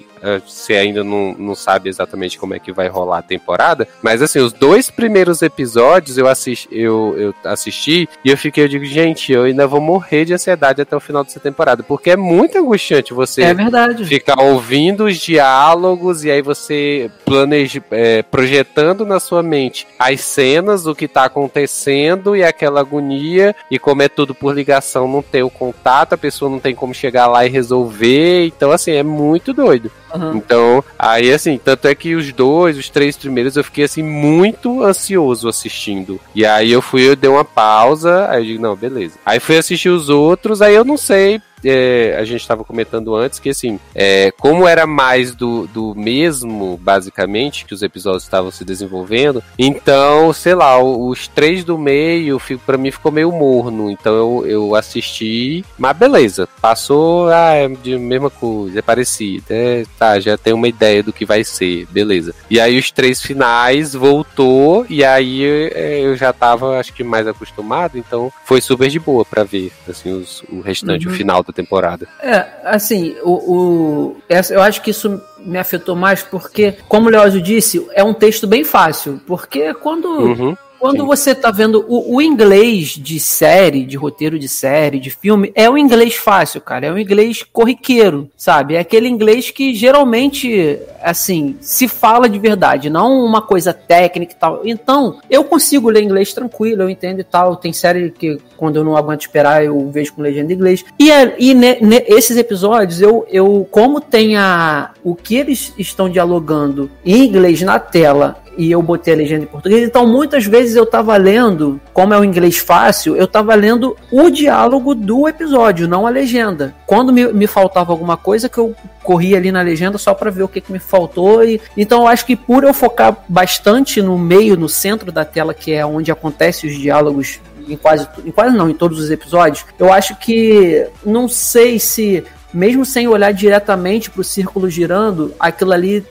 [0.45, 3.87] você ainda não, não sabe exatamente como é que vai rolar a temporada.
[4.01, 8.67] Mas assim, os dois primeiros episódios eu, assisti, eu, eu assisti e eu fiquei, eu
[8.67, 11.83] digo, gente, eu ainda vou morrer de ansiedade até o final dessa temporada.
[11.83, 14.05] Porque é muito angustiante você é verdade.
[14.05, 20.85] ficar ouvindo os diálogos e aí você planeja, é, projetando na sua mente as cenas,
[20.85, 23.55] o que tá acontecendo e aquela agonia.
[23.69, 26.93] E como é tudo por ligação, não tem o contato, a pessoa não tem como
[26.93, 28.45] chegar lá e resolver.
[28.45, 29.91] Então, assim, é muito doido.
[30.13, 30.37] Uhum.
[30.37, 34.83] Então, aí assim, tanto é que os dois, os três primeiros, eu fiquei assim muito
[34.83, 36.19] ansioso assistindo.
[36.33, 39.15] E aí eu fui, eu dei uma pausa, aí eu digo, não, beleza.
[39.25, 43.39] Aí fui assistir os outros, aí eu não sei é, a gente estava comentando antes
[43.39, 48.63] que assim, é, como era mais do, do mesmo, basicamente, que os episódios estavam se
[48.63, 53.89] desenvolvendo, então, sei lá, os três do meio, para mim ficou meio morno.
[53.89, 59.85] Então eu, eu assisti, mas beleza, passou, ah, é de mesma coisa, é parecido, é,
[59.97, 62.33] tá, já tem uma ideia do que vai ser, beleza.
[62.49, 67.27] E aí os três finais voltou, e aí é, eu já tava, acho que mais
[67.27, 71.13] acostumado, então foi super de boa para ver, assim, os, o restante, uhum.
[71.13, 72.07] o final da temporada.
[72.21, 74.17] É, assim, o, o,
[74.49, 78.45] eu acho que isso me afetou mais porque, como o Leózio disse, é um texto
[78.45, 79.21] bem fácil.
[79.25, 80.05] Porque quando.
[80.05, 80.57] Uhum.
[80.79, 81.07] Quando Sim.
[81.07, 85.69] você tá vendo o, o, inglês de série, de roteiro de série, de filme, é
[85.69, 86.87] um inglês fácil, cara.
[86.87, 88.75] É um inglês corriqueiro, sabe?
[88.75, 94.35] É aquele inglês que geralmente, assim, se fala de verdade, não uma coisa técnica e
[94.35, 94.61] tal.
[94.63, 97.55] Então, eu consigo ler inglês tranquilo, eu entendo e tal.
[97.55, 100.85] Tem série que, quando eu não aguento esperar, eu vejo com legenda em inglês.
[100.99, 105.73] E, é, e ne, ne, esses episódios, eu, eu, como tem a, o que eles
[105.77, 109.87] estão dialogando em inglês na tela e eu botei a legenda em português.
[109.87, 114.29] Então, muitas vezes eu tava lendo, como é o inglês fácil, eu tava lendo o
[114.29, 116.73] diálogo do episódio, não a legenda.
[116.85, 120.43] Quando me, me faltava alguma coisa, que eu corria ali na legenda só para ver
[120.43, 121.43] o que, que me faltou.
[121.43, 125.53] E, então, eu acho que por eu focar bastante no meio, no centro da tela,
[125.53, 127.39] que é onde acontecem os diálogos
[127.69, 132.23] em quase, em quase não, em todos os episódios, eu acho que não sei se
[132.53, 136.03] mesmo sem olhar diretamente para o círculo girando, aquilo ali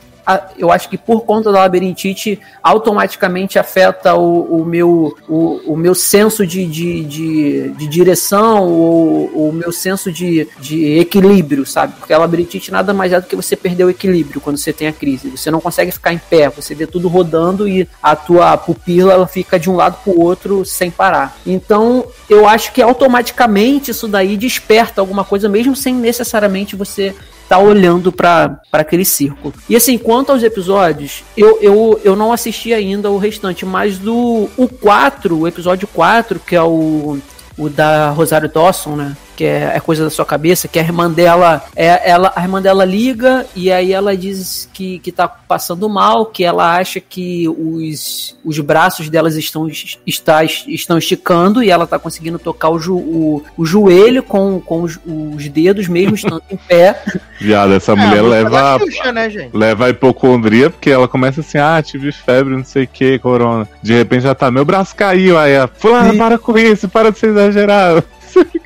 [0.59, 5.95] eu acho que por conta da labirintite automaticamente afeta o, o meu, o, o, meu
[5.95, 11.95] senso de, de, de, de direção, o, o meu senso de, de equilíbrio, sabe?
[11.99, 14.89] Porque a labirintite nada mais é do que você perder o equilíbrio quando você tem
[14.89, 15.29] a crise.
[15.29, 19.27] Você não consegue ficar em pé, você vê tudo rodando e a tua pupila ela
[19.29, 21.37] fica de um lado para o outro sem parar.
[21.47, 27.15] Então, eu acho que automaticamente isso daí desperta alguma coisa, mesmo sem necessariamente você
[27.49, 29.55] tá olhando para aquele círculo.
[29.69, 34.49] E assim, quanto aos episódios, eu, eu, eu não assisti ainda o restante, mas do
[34.57, 37.19] o 4, o episódio 4, que é o,
[37.57, 39.17] o da Rosário Dawson, né?
[39.37, 42.61] Que é, é, coisa da sua cabeça, que a irmã dela, é, ela, a irmã
[42.61, 47.47] dela liga e aí ela diz que, que tá passando mal, que ela acha que
[47.49, 49.69] os, os braços delas estão,
[50.07, 54.83] está, estão esticando e ela tá conseguindo tocar o, jo, o, o joelho com, com
[54.83, 57.03] os, os dedos mesmo estando em pé.
[57.39, 61.83] Viado, essa é, mulher leva, Xuxa, né, leva a hipocondria porque ela começa assim, ah,
[61.83, 63.69] tive febre, não sei o que, corona.
[63.83, 67.19] De repente já tá, meu braço caiu, aí a fulana, para com isso, para de
[67.19, 68.03] ser exagerado.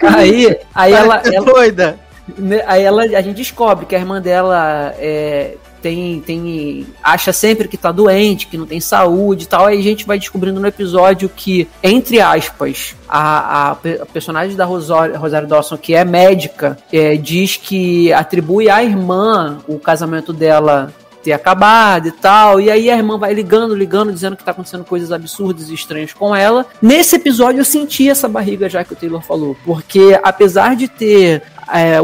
[0.02, 1.44] Aí, aí ela, ela.
[1.44, 1.98] doida.
[2.38, 7.68] Né, aí ela, a gente descobre que a irmã dela é, tem, tem acha sempre
[7.68, 9.66] que tá doente, que não tem saúde e tal.
[9.66, 14.64] Aí a gente vai descobrindo no episódio que, entre aspas, a, a, a personagem da
[14.64, 20.92] Rosário, Rosário Dawson, que é médica, é, diz que atribui à irmã o casamento dela
[21.22, 22.60] ter acabado e tal.
[22.60, 26.12] E aí a irmã vai ligando, ligando, dizendo que tá acontecendo coisas absurdas e estranhas
[26.12, 26.66] com ela.
[26.80, 31.42] Nesse episódio eu senti essa barriga já que o Taylor falou, porque apesar de ter
[31.72, 31.98] é,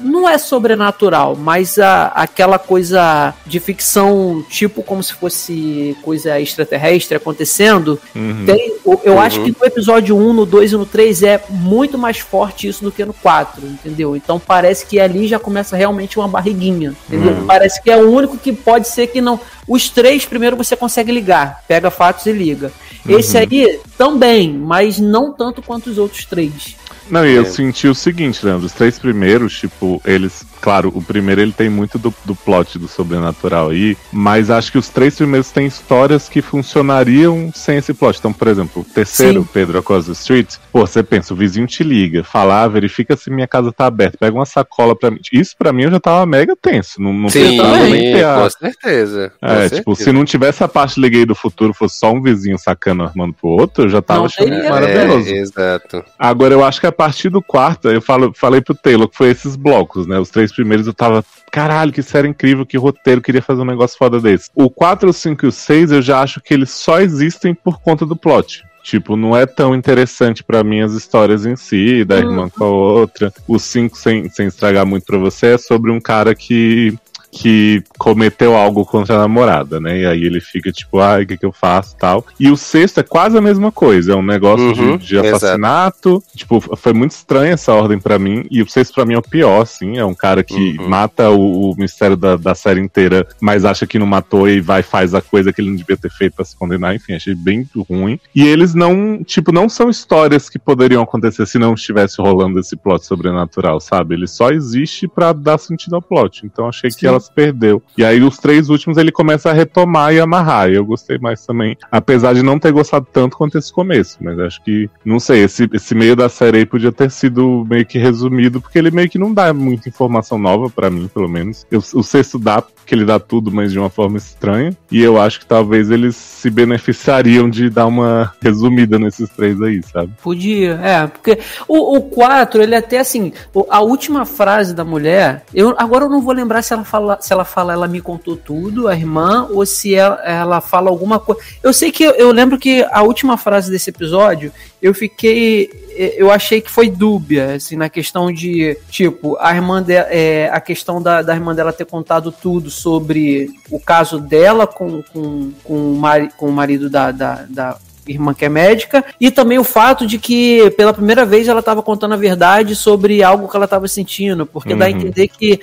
[0.00, 7.16] não é sobrenatural, mas a, aquela coisa de ficção, tipo como se fosse coisa extraterrestre
[7.16, 8.00] acontecendo.
[8.14, 8.44] Uhum.
[8.46, 9.20] Tem, eu, eu uhum.
[9.20, 12.82] acho que no episódio 1, no 2 e no 3 é muito mais forte isso
[12.82, 14.16] do que no 4, entendeu?
[14.16, 17.32] Então parece que ali já começa realmente uma barriguinha, entendeu?
[17.32, 17.46] Uhum.
[17.46, 19.40] Parece que é o único que pode ser que não.
[19.66, 22.72] Os três primeiro você consegue ligar, pega fatos e liga.
[23.08, 23.42] Esse uhum.
[23.42, 26.76] aí também, mas não tanto quanto os outros três.
[27.10, 27.44] Não, e eu é.
[27.44, 31.98] senti o seguinte, Leandro, os três primeiros, tipo, eles claro, o primeiro ele tem muito
[31.98, 36.40] do, do plot do sobrenatural aí, mas acho que os três primeiros têm histórias que
[36.40, 38.18] funcionariam sem esse plot.
[38.18, 39.48] Então, por exemplo, o terceiro, Sim.
[39.52, 43.30] Pedro Across the Street, pô, você pensa, o vizinho te liga, fala, ah, verifica se
[43.30, 45.18] minha casa tá aberta, pega uma sacola pra mim.
[45.30, 47.00] Isso pra mim eu já tava mega tenso.
[47.00, 47.58] Não, não Sim,
[47.90, 49.32] nem ter a- com certeza.
[49.40, 50.04] com É, tipo, certeza.
[50.10, 53.50] se não tivesse a parte liguei do futuro, fosse só um vizinho sacando armando pro
[53.50, 54.70] outro, eu já tava Não achando teria.
[54.70, 55.28] maravilhoso.
[55.28, 56.04] É, exato.
[56.18, 59.30] Agora, eu acho que a partir do quarto, eu falo, falei pro Taylor que foi
[59.30, 60.18] esses blocos, né?
[60.18, 63.98] Os três primeiros eu tava, caralho, que série incrível, que roteiro, queria fazer um negócio
[63.98, 64.50] foda desse.
[64.54, 67.80] O 4, o 5 e o 6, eu já acho que eles só existem por
[67.80, 68.64] conta do plot.
[68.84, 72.68] Tipo, não é tão interessante pra mim as histórias em si, da irmã com a
[72.68, 73.32] outra.
[73.48, 76.94] O 5, sem, sem estragar muito pra você, é sobre um cara que
[77.34, 80.00] que cometeu algo contra a namorada, né?
[80.00, 82.24] E aí ele fica tipo, ai, o que, que eu faço tal.
[82.38, 86.22] E o sexto é quase a mesma coisa, é um negócio Uhum, de, de assassinato.
[86.34, 88.46] Tipo, foi muito estranha essa ordem pra mim.
[88.50, 89.98] E o sexto pra mim é o pior, assim.
[89.98, 90.88] É um cara que Uhum.
[90.88, 94.80] mata o, o mistério da, da série inteira, mas acha que não matou e vai
[94.80, 96.94] e faz a coisa que ele não devia ter feito pra se condenar.
[96.94, 98.18] Enfim, achei bem ruim.
[98.34, 102.76] E eles não, tipo, não são histórias que poderiam acontecer se não estivesse rolando esse
[102.76, 104.14] plot sobrenatural, sabe?
[104.14, 106.44] Ele só existe pra dar sentido ao plot.
[106.44, 107.06] Então achei que Sim.
[107.06, 107.82] ela se perdeu.
[107.96, 110.70] E aí os três últimos ele começa a retomar e amarrar.
[110.70, 111.76] E eu gostei mais também.
[111.90, 114.18] Apesar de não ter gostado tanto quanto esse começo.
[114.20, 117.84] Mas acho que, não sei, esse, esse meio da série aí podia ter sido meio
[117.86, 121.66] que resumido, porque ele meio que não dá muita informação nova pra mim, pelo menos.
[121.70, 124.76] Eu- o sexto dá, porque ele dá tudo, mas de uma forma estranha.
[124.90, 129.80] E eu acho que talvez eles se beneficiariam de dar uma resumida nesses três aí,
[129.82, 130.12] sabe?
[130.22, 133.32] Podia, é, porque o, o 4, ele até assim,
[133.70, 137.32] a última frase da mulher, eu agora eu não vou lembrar se ela fala, se
[137.32, 141.40] ela fala, ela me contou tudo, a irmã, ou se ela, ela fala alguma coisa.
[141.62, 146.30] Eu sei que eu, lembro que a última frase desse episódio, eu fiquei, eh, eu
[146.30, 151.00] achei que foi dúbia, assim, na questão de, tipo, a irmã dela, é, a questão
[151.00, 155.96] da, da irmã dela ter contado tudo sobre o caso dela com, com, com, o,
[155.96, 160.06] mari, com o marido da, da, da irmã que é médica, e também o fato
[160.06, 163.88] de que pela primeira vez ela estava contando a verdade sobre algo que ela estava
[163.88, 164.96] sentindo, porque dá a Uhum.
[164.96, 165.60] entender que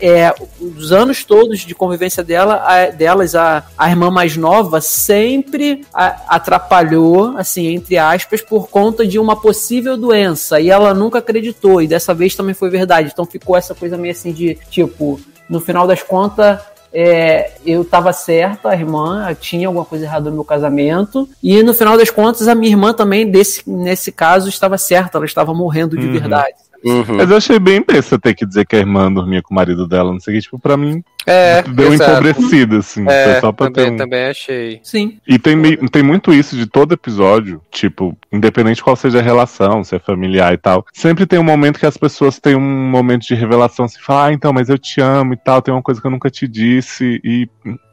[0.00, 5.84] é, os anos todos de convivência dela, a- delas, a, a irmã mais nova sempre
[5.92, 11.82] a- atrapalhou, assim, entre aspas, por conta de uma possível doença, e ela nunca acreditou,
[11.82, 15.60] e dessa vez também foi verdade, então ficou essa coisa meio assim de, tipo, no
[15.60, 16.58] final das contas,
[16.92, 21.74] é, eu tava certa, a irmã tinha alguma coisa errada no meu casamento, e no
[21.74, 25.96] final das contas, a minha irmã também, desse, nesse caso, estava certa, ela estava morrendo
[25.96, 26.12] de Uhum.
[26.12, 26.54] verdade.
[26.86, 27.16] Uhum.
[27.16, 29.88] Mas eu achei bem besta ter que dizer que a irmã dormia com o marido
[29.88, 32.12] dela, não sei o que, tipo, pra mim É, deu exato.
[32.12, 33.04] empobrecida, assim.
[33.08, 33.96] É, foi só pra ter também, um...
[33.96, 34.80] também achei.
[34.84, 35.18] Sim.
[35.26, 39.96] E tem, tem muito isso de todo episódio, tipo, independente qual seja a relação, se
[39.96, 40.86] é familiar e tal.
[40.92, 44.32] Sempre tem um momento que as pessoas têm um momento de revelação, assim, falam, ah,
[44.32, 47.20] então, mas eu te amo e tal, tem uma coisa que eu nunca te disse.
[47.24, 47.48] E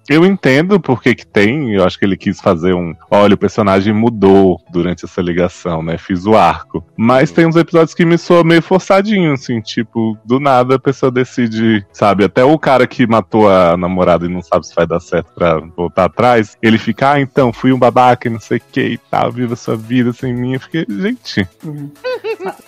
[0.09, 2.93] eu entendo por que tem, eu acho que ele quis fazer um.
[3.09, 5.97] Olha, o personagem mudou durante essa ligação, né?
[5.97, 6.84] Fiz o arco.
[6.97, 11.11] Mas tem uns episódios que me soam meio forçadinho, assim, tipo, do nada a pessoa
[11.11, 12.23] decide, sabe?
[12.23, 15.59] Até o cara que matou a namorada e não sabe se vai dar certo pra
[15.59, 18.97] voltar atrás, ele fica, ah, então, fui um babaca e não sei o que e
[18.97, 20.53] tal, viva sua vida sem mim.
[20.53, 21.47] Eu fiquei, gente.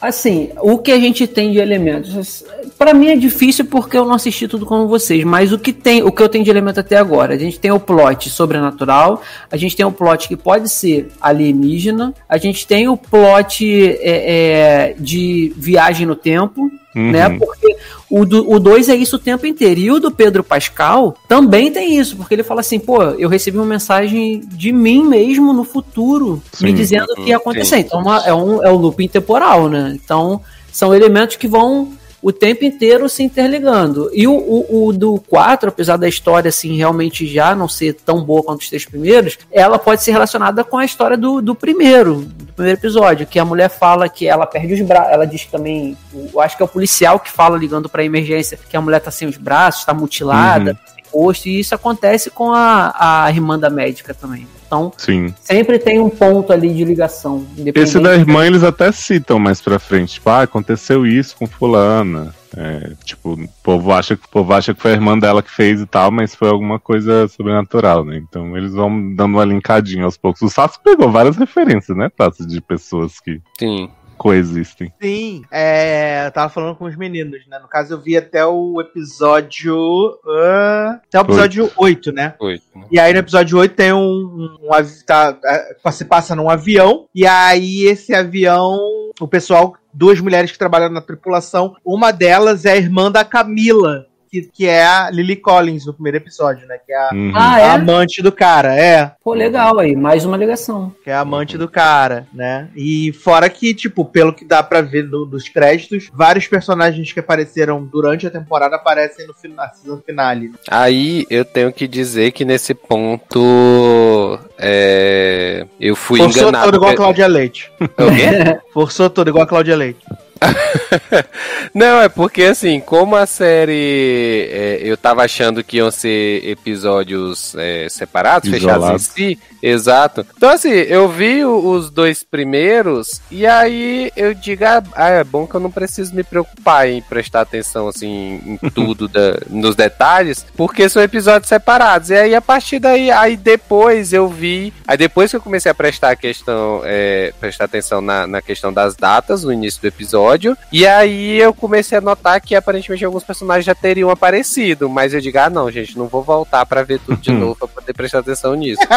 [0.01, 2.45] Assim, o que a gente tem de elementos,
[2.77, 6.03] Pra mim é difícil porque eu não assisti tudo como vocês, mas o que tem,
[6.03, 9.22] o que eu tenho de elemento até agora, a gente tem o plot sobrenatural,
[9.52, 13.64] a gente tem o plot que pode ser alienígena, a gente tem o plot
[14.02, 17.11] é, é, de viagem no tempo, Uhum.
[17.11, 17.30] né?
[17.38, 17.76] Porque
[18.10, 19.81] o 2 o dois é isso o tempo inteiro.
[19.81, 23.57] E o do Pedro Pascal também tem isso, porque ele fala assim, pô, eu recebi
[23.57, 26.73] uma mensagem de mim mesmo no futuro, me Sim.
[26.73, 27.76] dizendo o que ia acontecer.
[27.76, 27.81] Sim.
[27.81, 29.91] Então uma- é, um, é um looping temporal, né?
[30.02, 30.39] Então
[30.72, 31.91] são elementos que vão
[32.27, 34.10] o tempo inteiro se interligando.
[34.11, 38.23] E o, o, o do 4, apesar da história assim realmente já não ser tão
[38.23, 42.22] boa quanto os três primeiros, ela pode ser relacionada com a história do, do primeiro,
[42.22, 45.52] do primeiro episódio, que a mulher fala que ela perde os braços, ela diz que
[45.52, 45.95] também,
[46.34, 49.11] eu acho que é o policial que fala ligando para emergência que a mulher tá
[49.11, 50.77] sem os braços, está mutilada, Uhum.
[50.95, 54.47] sem rosto, e isso acontece com a, a irmã da médica também.
[54.65, 55.33] Então, Sim.
[55.39, 57.45] sempre tem um ponto ali de ligação.
[57.75, 60.13] Esse da irmã eles até citam mais pra frente.
[60.15, 62.33] Tipo, ah, aconteceu isso com fulana.
[62.57, 65.81] É, tipo, o povo, acha, o povo acha que foi a irmã dela que fez
[65.81, 68.17] e tal, mas foi alguma coisa sobrenatural, né?
[68.17, 70.41] Então eles vão dando uma linkadinha aos poucos.
[70.41, 73.89] O Sassi pegou várias referências, né, Tassi, de pessoas que Sim.
[74.17, 74.91] Coexistem.
[75.01, 77.59] Sim, é, eu tava falando com os meninos, né?
[77.59, 80.17] No caso, eu vi até o episódio.
[80.27, 82.33] ah, até o episódio 8, né?
[82.37, 82.59] Foi.
[82.91, 84.57] E aí no episódio 8 tem um.
[84.63, 87.07] um, avi- tá, é, se passa num avião.
[87.13, 88.77] E aí esse avião
[89.19, 91.75] o pessoal, duas mulheres que trabalham na tripulação.
[91.85, 94.05] Uma delas é a irmã da Camila,
[94.41, 96.77] que, que é a Lily Collins no primeiro episódio, né?
[96.85, 97.31] Que é a, Uhum.
[97.35, 97.69] Ah, a é?
[97.71, 99.11] amante do cara, é.
[99.23, 100.93] Pô, legal aí, mais uma ligação.
[101.03, 102.67] Que é a amante do cara, né?
[102.75, 107.19] E fora que, tipo, pelo que dá pra ver do- dos créditos, vários personagens que
[107.19, 110.51] apareceram durante a temporada aparecem no final, na season finale.
[110.69, 116.65] Aí eu tenho que dizer que nesse ponto é, eu fui Forçou enganado.
[116.65, 117.71] todo igual a Cláudia Leite.
[117.79, 118.59] O quê?
[118.73, 120.05] Forçou todo igual a Cláudia Leite.
[121.73, 127.55] Não, é porque assim, como a série é, eu tava achando que iam ser episódios
[127.57, 130.25] é, separados, fechados em si, exato.
[130.37, 135.45] Então assim, eu vi os dois primeiros e aí eu digo, ah, ah, é bom
[135.47, 140.45] que eu não preciso me preocupar em prestar atenção assim em tudo, da- nos detalhes,
[140.55, 142.09] porque são episódios separados.
[142.09, 145.75] E aí a partir daí, aí depois eu vi, aí depois que eu comecei a
[145.75, 150.24] prestar a questão, é, prestar atenção na, na questão das datas no início do episódio,
[150.72, 155.22] e aí eu comecei a notar que aparentemente alguns personagens já teriam aparecido, mas eu
[155.22, 158.19] digo, ah não, gente, não vou voltar pra ver tudo de novo pra poder prestar
[158.19, 158.81] atenção nisso.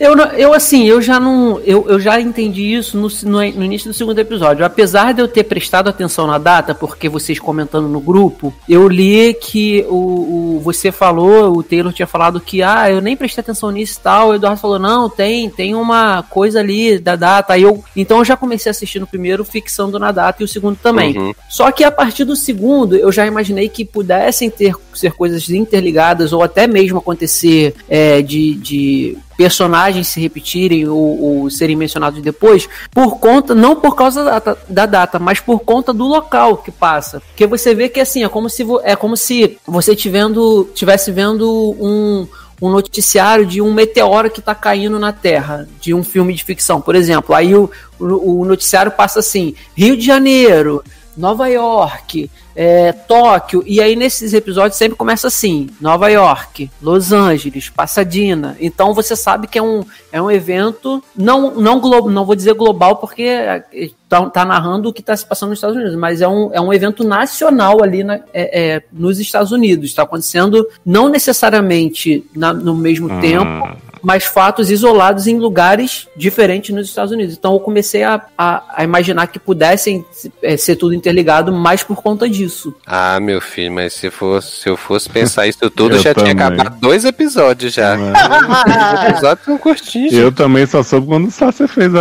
[0.00, 1.58] Eu, eu assim, eu já não.
[1.60, 4.64] Eu, eu já entendi isso no, no, no início do segundo episódio.
[4.64, 9.32] Apesar de eu ter prestado atenção na data, porque vocês comentando no grupo, eu li
[9.34, 13.70] que o, o- você falou, o Taylor tinha falado que, ah, eu nem prestei atenção
[13.70, 14.28] nisso e tal.
[14.30, 17.52] O Eduardo falou, não, tem, tem uma coisa ali da data.
[17.52, 20.48] Aí eu, então eu já comecei a assistir no primeiro, fixando na data, e o
[20.48, 21.18] segundo também.
[21.18, 21.34] Uhum.
[21.48, 26.32] Só que a partir do segundo, eu já imaginei que pudessem ter ser coisas interligadas
[26.32, 32.68] ou até mesmo acontecer é, de, de personagens se repetirem ou, ou serem mencionados depois,
[32.90, 36.70] por conta, não por causa da data, da data, mas por conta do local que
[36.70, 37.20] passa.
[37.20, 41.76] Porque você vê que assim, é como se, é como se você tivendo, tivesse vendo
[41.80, 42.26] um
[42.66, 46.80] um noticiário de um meteoro que está caindo na Terra, de um filme de ficção,
[46.80, 47.34] por exemplo.
[47.34, 50.82] Aí o, o, o noticiário passa assim: Rio de Janeiro,
[51.16, 57.68] Nova York, é, Tóquio, e aí nesses episódios sempre começa assim: Nova York, Los Angeles,
[57.68, 58.56] Pasadena.
[58.60, 62.54] Então você sabe que é um, é um evento, não, não, glo não vou dizer
[62.54, 63.64] global, porque é,
[64.08, 66.60] tá, tá narrando o que está se passando nos Estados Unidos, mas é um, é
[66.60, 69.90] um evento nacional ali na- é- é, nos Estados Unidos.
[69.90, 73.20] Está acontecendo não necessariamente na- no mesmo Hum.
[73.20, 77.34] tempo, mas fatos isolados em lugares diferentes nos Estados Unidos.
[77.34, 80.04] Então eu comecei a, a, a imaginar que pudessem
[80.42, 82.74] é, ser tudo interligado mais por conta disso.
[82.86, 86.34] Ah, meu filho, mas se, fosse, se eu fosse pensar isso tudo, Eu já tinha
[86.34, 86.54] também.
[86.56, 87.96] acabado dois episódios já.
[87.96, 90.12] Os episódios são curtinhos.
[90.12, 92.00] Eu também só soube quando o Sácia fez a,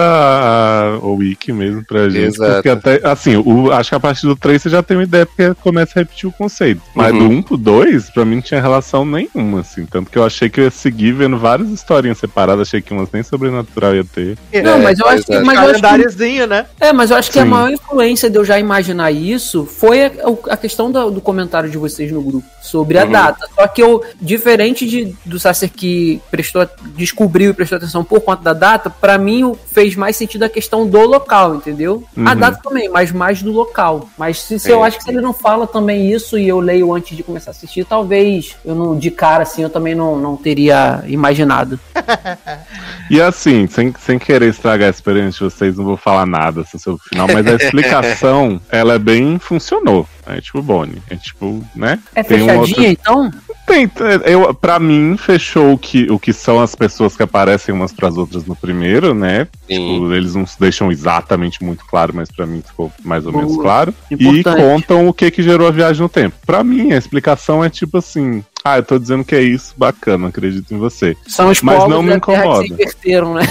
[0.95, 2.35] a, o wiki mesmo pra gente.
[2.35, 2.53] Exato.
[2.53, 5.25] Porque até, assim, o, acho que a partir do 3 você já tem uma ideia,
[5.25, 6.81] porque começa a repetir o conceito.
[6.93, 7.19] Mas Uhum.
[7.19, 9.85] do 1 pro 2, pra mim não tinha relação nenhuma, assim.
[9.85, 13.09] Tanto que eu achei que eu ia seguir vendo várias historinhas separadas, achei que umas
[13.11, 14.37] nem sobrenatural ia ter.
[14.63, 16.65] Não, mas eu acho que, mas eu acho que né?
[16.79, 17.49] É, mas eu acho que a Sim.
[17.49, 20.11] maior influência de eu já imaginar isso foi a,
[20.49, 23.11] a questão do, do comentário de vocês no grupo sobre a Uhum.
[23.11, 23.47] data.
[23.53, 28.41] Só que eu, diferente de, do Sasser que prestou, descobriu e prestou atenção por conta
[28.41, 32.03] da data, pra mim fez mais sentido a questão do local, entendeu?
[32.15, 32.35] A Uhum.
[32.35, 34.09] data também, mas mais do local.
[34.17, 36.59] Mas se, se eu Sim, acho que se ele não fala também isso e eu
[36.59, 40.17] leio antes de começar a assistir, talvez eu não, de cara assim, eu também não,
[40.17, 41.79] não teria imaginado.
[43.09, 46.99] E assim, sem, sem querer estragar a experiência de vocês, não vou falar nada sobre
[46.99, 50.07] o final, mas a explicação, ela é bem funcionou.
[50.25, 51.01] É tipo Bonnie.
[51.09, 51.99] É tipo, né?
[52.15, 53.31] É Tem um fechadinha, outro- então?
[53.67, 53.91] Tem,
[54.25, 58.17] eu, pra mim, fechou o que, o que são as pessoas que aparecem umas pras
[58.17, 59.47] outras no primeiro, né?
[59.67, 59.93] Sim.
[59.95, 63.51] Tipo, eles não se deixam exatamente muito claro, mas pra mim ficou mais ou menos
[63.53, 63.63] Boa.
[63.63, 63.93] claro.
[64.09, 64.61] E Importante.
[64.61, 66.35] contam o que que gerou a viagem no tempo.
[66.45, 70.29] Pra mim, a explicação é tipo assim: ah, eu tô dizendo que é isso, bacana,
[70.29, 71.17] acredito em você.
[71.27, 72.65] São os Mas não me que incomoda.
[72.65, 73.43] se inverteram, né?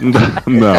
[0.46, 0.74] não.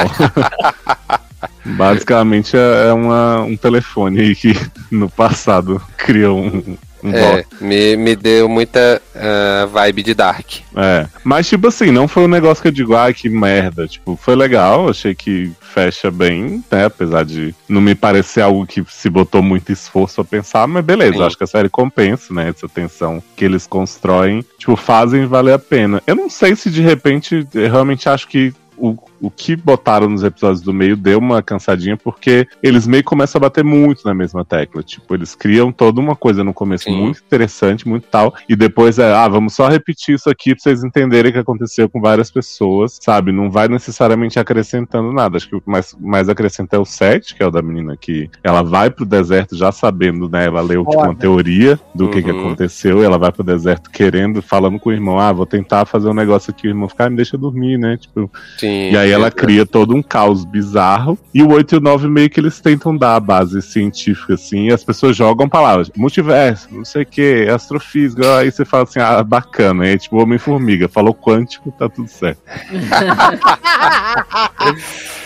[1.77, 4.53] Basicamente é é uma, um telefone aí que
[4.91, 6.77] no passado criou um.
[7.13, 10.45] É, me, me deu muita ah, vibe de Dark.
[10.75, 11.07] É.
[11.23, 13.87] Mas, tipo assim, não foi um negócio que eu digo, ai, que merda.
[13.87, 16.85] Tipo, foi legal, achei que fecha bem, né?
[16.85, 21.17] Apesar de não me parecer algo que se botou muito esforço a pensar, mas beleza,
[21.17, 21.23] Sim.
[21.23, 22.49] acho que a série compensa, né?
[22.49, 26.01] Essa tensão que eles constroem, tipo, fazem valer a pena.
[26.07, 30.23] Eu não sei se de repente, eu realmente acho que o, o que botaram nos
[30.23, 34.13] episódios do meio deu uma cansadinha, porque eles meio que começam a bater muito na
[34.13, 34.83] mesma tecla.
[34.83, 36.95] Tipo, eles criam toda uma coisa no começo Sim.
[36.95, 40.83] muito interessante, muito tal, e depois é, ah, vamos só repetir isso aqui pra vocês
[40.83, 43.31] entenderem o que aconteceu com várias pessoas, sabe?
[43.31, 45.37] Não vai necessariamente acrescentando nada.
[45.37, 47.95] Acho que o que mais, mais acrescenta é o 7, que é o da menina
[47.97, 50.45] que ela vai pro deserto já sabendo, né?
[50.45, 52.39] Ela leu tipo, uma teoria do que, que Uhum.
[52.41, 56.09] aconteceu, e ela vai pro deserto querendo, falando com o irmão, ah, vou tentar fazer
[56.09, 57.97] um negócio aqui, o irmão fica, ah, me deixa dormir, né?
[57.97, 58.91] Tipo, Sim.
[58.91, 61.17] e aí ela cria todo um caos bizarro.
[61.33, 64.67] E o 8 e o 9 meio que eles tentam dar a base científica, assim,
[64.67, 65.89] e as pessoas jogam palavras.
[65.95, 68.37] Multiverso, não sei o que, astrofísica.
[68.37, 69.85] Aí você fala assim, ah, bacana.
[69.85, 72.41] Aí, tipo, Homem-Formiga, falou quântico, tá tudo certo.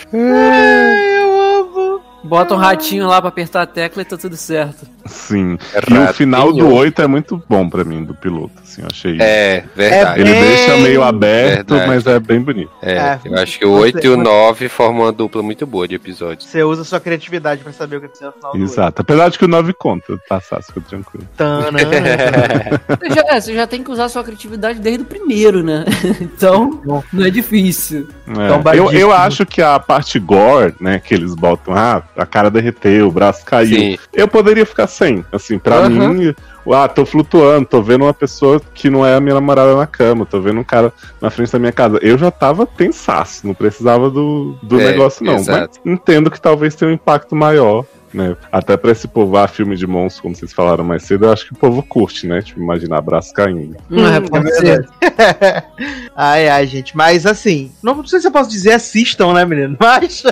[0.12, 2.00] Eu amo.
[2.22, 4.86] Bota um ratinho lá pra apertar a tecla e tá tudo certo.
[5.06, 5.58] Sim.
[5.72, 8.88] É e o final do 8 é muito bom pra mim, do piloto, assim, eu
[8.90, 9.16] achei.
[9.20, 10.20] É, verdade.
[10.20, 11.86] Ele bem- deixa meio aberto, Verdade.
[11.88, 12.70] mas é bem bonito.
[12.82, 15.66] É, É, eu acho que o você- 8 e o 9 formam uma dupla muito
[15.66, 16.46] boa de episódios.
[16.48, 19.02] Você usa sua criatividade pra saber o que aconteceu no final do Exato.
[19.02, 21.26] Apesar de que o 9 conta, passasse, fica tranquilo.
[21.36, 21.78] Tanana.
[23.00, 25.84] Você já, é, você já tem que usar sua criatividade desde o primeiro, né?
[26.20, 26.80] Então,
[27.12, 28.08] não é difícil.
[28.26, 28.30] É.
[28.58, 32.50] Então, eu, eu acho que a parte gore, né, que eles botam, ah, a cara
[32.50, 33.76] derreteu, o braço caiu.
[33.78, 33.98] Sim.
[34.12, 35.24] Eu poderia ficar sem.
[35.32, 35.88] Assim, pra Aham.
[36.14, 36.34] mim,
[36.68, 40.26] ah, tô flutuando, tô vendo uma pessoa que não é a minha namorada na cama,
[40.26, 41.98] tô vendo um cara na frente da minha casa.
[42.02, 45.34] Eu já tava tensaço, não precisava do, do É, negócio, não.
[45.36, 45.80] exato.
[45.84, 47.84] Mas entendo que talvez tenha um impacto maior.
[48.12, 48.36] Né?
[48.50, 51.46] Até pra esse povo, ah, filme de monstros, como vocês falaram mais cedo, eu acho
[51.46, 52.42] que o povo curte, né?
[52.42, 53.76] Tipo, imaginar braço caindo.
[53.88, 54.62] Não é, É pode ser.
[54.64, 55.64] verdade.
[56.16, 56.96] ai, ai, gente.
[56.96, 59.76] Mas assim, não, não sei se eu posso dizer assistam, né, menino?
[59.78, 60.24] Mas.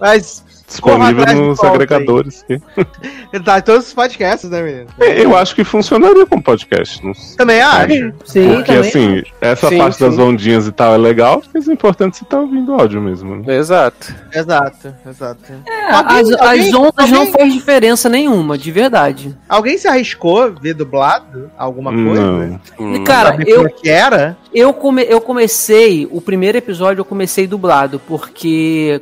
[0.00, 0.44] mas.
[0.68, 2.44] Disponível nos agregadores.
[2.46, 2.60] que-
[3.44, 4.86] Tá em todos os podcasts, né, menino?
[4.98, 7.04] Eu acho que funcionaria como podcast.
[7.04, 7.12] Não.
[7.36, 8.12] Também acho.
[8.24, 8.78] Sim, Porque também.
[8.88, 10.20] assim, essa Sim, parte das sim.
[10.20, 13.56] ondinhas e tal é legal, mas é importante você estar ouvindo áudio mesmo, né?
[13.56, 14.14] Exato.
[14.34, 15.40] Exato, exato.
[15.66, 19.34] É, Alguém- as, alguém- as ondas não alguém- faz diferença nenhuma, de verdade.
[19.48, 22.20] Alguém se arriscou a ver dublado alguma coisa?
[22.20, 22.60] Não.
[22.78, 24.36] Hum, Cara, eu, é que era?
[24.54, 29.00] eu, come, eu comecei, o primeiro episódio eu comecei dublado, porque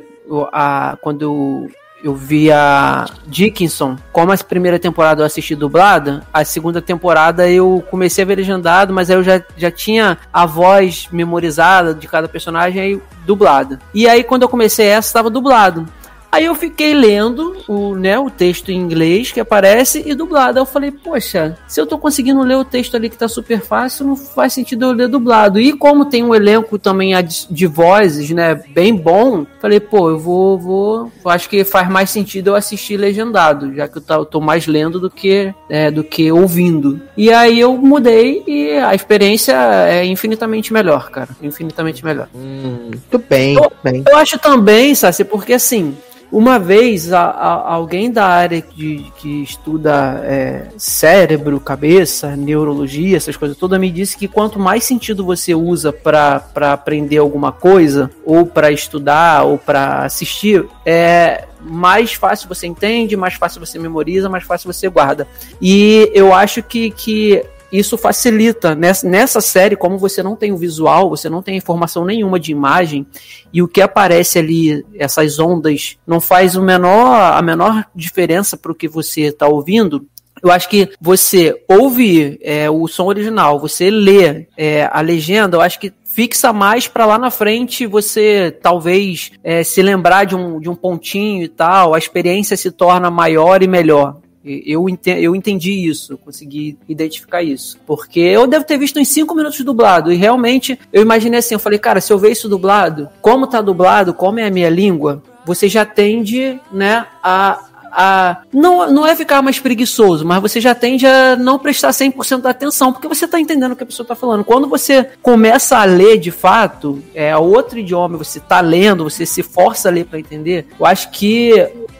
[0.51, 1.69] a, quando
[2.03, 7.83] eu, vi a Dickinson, como a primeira temporada eu assisti dublada, a segunda temporada eu
[7.89, 12.27] comecei a ver legendado, mas aí eu já, já tinha a voz memorizada de cada
[12.27, 13.79] personagem aí dublada.
[13.93, 15.87] E aí quando eu comecei essa, estava dublado.
[16.31, 20.59] Aí eu fiquei lendo o, né, o texto em inglês que aparece e dublado.
[20.59, 23.61] Aí eu falei, poxa, se eu tô conseguindo ler o texto ali que tá super
[23.61, 25.59] fácil, não faz sentido eu ler dublado.
[25.59, 27.13] E como tem um elenco também
[27.49, 32.09] de vozes, né, bem bom, falei, pô, eu vou, vou, eu acho que faz mais
[32.09, 35.89] sentido eu assistir legendado, já que eu, tá- eu tô mais lendo do que, é,
[35.89, 37.01] do que ouvindo.
[37.15, 39.53] E aí eu mudei e a experiência
[39.87, 42.27] é infinitamente melhor, cara, infinitamente melhor.
[42.35, 44.03] Muito bem, Eu- muito bem.
[44.07, 45.95] Eu acho também, Sassi, porque assim,
[46.31, 53.37] uma vez a- a- alguém da área de, que estuda é, cérebro, cabeça, neurologia, essas
[53.37, 58.45] coisas todas, me disse que quanto mais sentido você usa para aprender alguma coisa, ou
[58.45, 64.43] para estudar, ou para assistir, é mais fácil você entende, mais fácil você memoriza, mais
[64.43, 65.27] fácil você guarda.
[65.61, 70.57] E eu acho que, que isso facilita nessa, nessa série, como você não tem o
[70.57, 73.05] visual, você não tem informação nenhuma de imagem,
[73.53, 78.71] e o que aparece ali, essas ondas, não faz o menor, a menor diferença para
[78.71, 80.05] o que você está ouvindo.
[80.41, 85.61] Eu acho que você ouvir é, o som original, você ler é, a legenda, eu
[85.61, 90.59] acho que fixa mais para lá na frente você talvez é, se lembrar de um,
[90.59, 94.17] de um pontinho e tal, a experiência se torna maior e melhor.
[94.65, 97.79] Eu entendi, eu entendi isso, consegui identificar isso.
[97.85, 100.11] Porque eu devo ter visto em 5 minutos dublado.
[100.11, 103.61] E realmente eu imaginei assim: eu falei, cara, se eu ver isso dublado, como tá
[103.61, 107.63] dublado, como é a minha língua, você já tende, né, a.
[107.99, 112.41] A, não, não é ficar mais preguiçoso, mas você já tende a não prestar 100%
[112.41, 114.43] da atenção, porque você está entendendo o que a pessoa está falando.
[114.43, 119.41] Quando você começa a ler de fato, é outro idioma, você está lendo, você se
[119.41, 121.53] força a ler para entender, eu acho que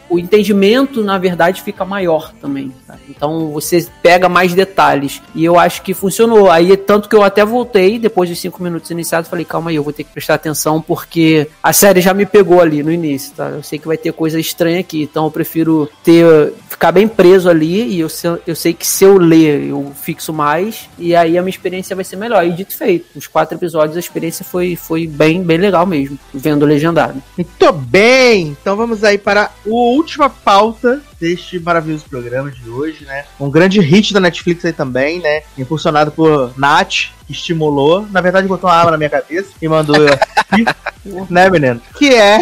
[0.09, 2.71] o entendimento, na verdade, fica maior também.
[2.85, 2.95] tá?
[3.09, 5.21] Então você pega mais detalhes.
[5.35, 6.49] E eu acho que funcionou.
[6.49, 9.83] Aí, tanto que eu até voltei, depois dos cinco minutos iniciados, falei, calma aí, eu
[9.83, 13.47] vou ter que prestar atenção, porque a série já me pegou ali no início, tá?
[13.49, 17.49] Eu sei que vai ter coisa estranha aqui, então eu prefiro ter ficar bem preso
[17.49, 21.37] ali, e eu, sei- eu sei que se eu ler, eu fixo mais, e aí
[21.37, 22.45] a minha experiência vai ser melhor.
[22.45, 26.65] E dito feito, os quatro episódios, a experiência foi, foi bem, bem legal mesmo, vendo
[26.65, 27.21] legendado.
[27.35, 29.49] Muito bem, então vamos aí para a
[29.97, 33.25] última pauta deste maravilhoso programa de hoje, né?
[33.39, 35.41] Um grande hit da Netflix aí também, né?
[35.57, 38.07] Impulsionado por Nath, que estimulou.
[38.11, 40.75] Na verdade, botou uma arma na minha cabeça e mandou eu assistir,
[41.29, 41.81] né, menino?
[41.97, 42.39] Que é.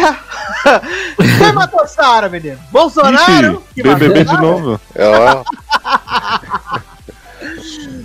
[1.38, 2.58] Quem matou Sara, menino?
[2.70, 3.54] Bolsonaro?
[3.54, 4.80] Ixi, que matou BBB de novo.
[4.98, 5.44] Ó,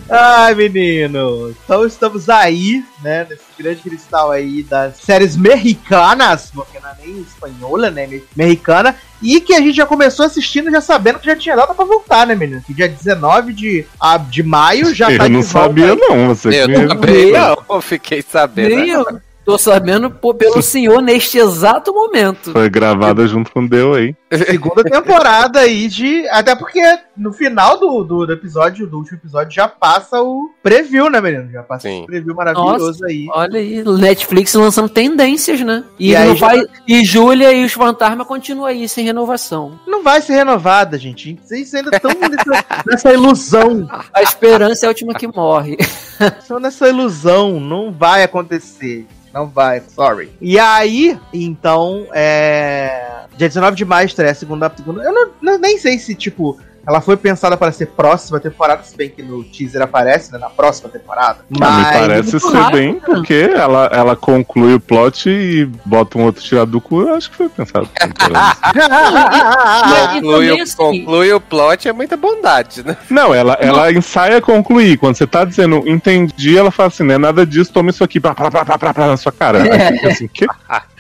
[0.10, 1.50] Ai, menino.
[1.64, 3.26] Então estamos aí, né?
[3.30, 8.08] Nesse grande cristal aí das séries mexicanas, porque não é nem espanhola, né?
[8.08, 8.96] me- Mexicana.
[9.22, 12.26] E que a gente já começou assistindo já sabendo que já tinha data pra voltar,
[12.26, 12.62] né, menino?
[12.62, 15.96] Que dia 19 de, ah, de maio já eu tá não de volta sabia, aí.
[15.98, 16.28] não.
[16.36, 18.76] Você eu também não, eu fiquei sabendo.
[18.76, 19.06] Nem eu.
[19.52, 22.52] Tô sabendo pô, pelo senhor neste exato momento.
[22.54, 24.16] Foi gravada junto com Deu aí.
[24.46, 26.26] Segunda temporada aí de.
[26.30, 26.82] Até porque
[27.18, 31.52] no final do, do, do episódio, do último episódio, já passa o preview, né, menino?
[31.52, 32.04] Já passa Sim.
[32.04, 33.28] o preview maravilhoso Nossa, aí.
[33.34, 35.84] Olha aí, Netflix lançando tendências, né?
[36.00, 39.78] E, E aí já- vai- e Júlia e os fantasmas continuam aí sem renovação.
[39.86, 41.38] Não vai ser renovada, gente.
[41.44, 43.88] Vocês ainda estão nessa, nessa ilusão.
[44.14, 45.78] A esperança é a última que morre.
[46.40, 47.60] Estão nessa ilusão.
[47.60, 49.08] Não vai acontecer.
[49.34, 50.32] Não vai, sorry.
[50.42, 53.22] E aí, então, é.
[53.38, 54.72] Dia 19 de maio estreia a segunda.
[54.76, 58.84] segunda eu não, não- nem sei se, tipo, ela foi pensada para ser próxima temporada,
[58.84, 60.40] se bem que no teaser aparece, né?
[60.40, 61.40] Na próxima temporada.
[61.62, 66.24] Ah, me parece ser rápido, bem, porque ela, ela conclui o plot e bota um
[66.24, 67.88] outro tirado do cu, eu acho que foi pensado.
[68.32, 68.58] Mas
[70.14, 72.98] Conclui, o, assim, conclui o plot é muita bondade, né?
[73.10, 74.98] Não, ela, ela ensaia concluir.
[74.98, 78.20] Quando você tá dizendo entendi, ela fala assim, não é nada disso, toma isso aqui
[78.20, 79.64] pra, pra, pra, pra, pra, pra, na sua cara.
[79.64, 80.46] Aí fica assim, que?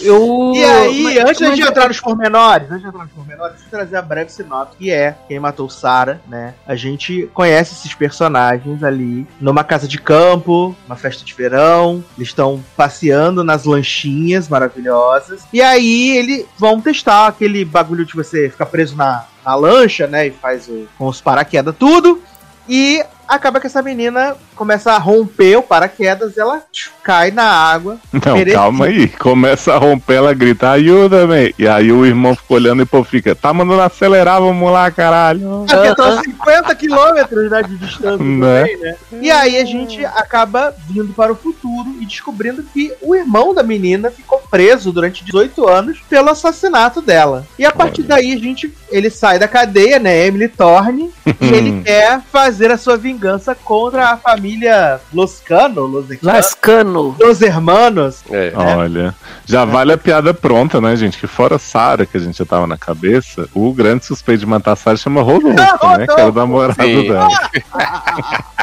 [0.00, 0.52] Eu...
[0.54, 3.66] E aí, mas- antes mas- de entrar nos pormenores, antes de entrar nos pormenores, deixa
[3.66, 6.54] eu trazer a breve sinopse, que é quem matou Sarah, né?
[6.66, 12.28] A gente conhece esses personagens ali numa casa de campo, uma festa de verão, eles
[12.28, 18.66] estão passeando nas lanchinhas maravilhosas, e aí eles vão testar aquele bagulho de você ficar
[18.66, 20.26] preso na, na lancha, né?
[20.26, 22.22] E faz o, com os paraquedas tudo,
[22.68, 27.98] e acaba que essa menina começa a romper o paraquedas, ela tchiu, cai na água,
[28.12, 29.06] Não, calma aí.
[29.08, 31.54] Começa a romper, ela grita, ajuda-me.
[31.58, 35.64] E aí o irmão fica olhando e pô, fica, tá mandando acelerar, vamos lá, caralho.
[35.68, 38.60] Porque estão 50 quilômetros né, de distância Né?
[38.62, 38.96] também, né?
[39.20, 43.62] E aí a gente acaba vindo para o futuro e descobrindo que o irmão da
[43.62, 47.46] menina ficou preso durante 18 anos pelo assassinato dela.
[47.58, 48.08] E a partir Olha.
[48.08, 52.78] daí a gente ele sai da cadeia, né, Emily Thorne, e ele quer fazer a
[52.78, 53.17] sua vingança
[53.64, 57.16] contra a família Loscano, Los, Lascano.
[57.18, 58.22] Los Hermanos.
[58.30, 58.52] É.
[58.54, 59.14] Olha,
[59.46, 61.18] já vale a piada pronta, né, gente?
[61.18, 64.72] Que fora Sarah, que a gente já tava na cabeça, o grande suspeito de matar
[64.72, 65.54] a Sarah chama Rodolfo,
[65.96, 66.06] né?
[66.06, 67.08] Que era o namorado Sim.
[67.08, 67.28] dela.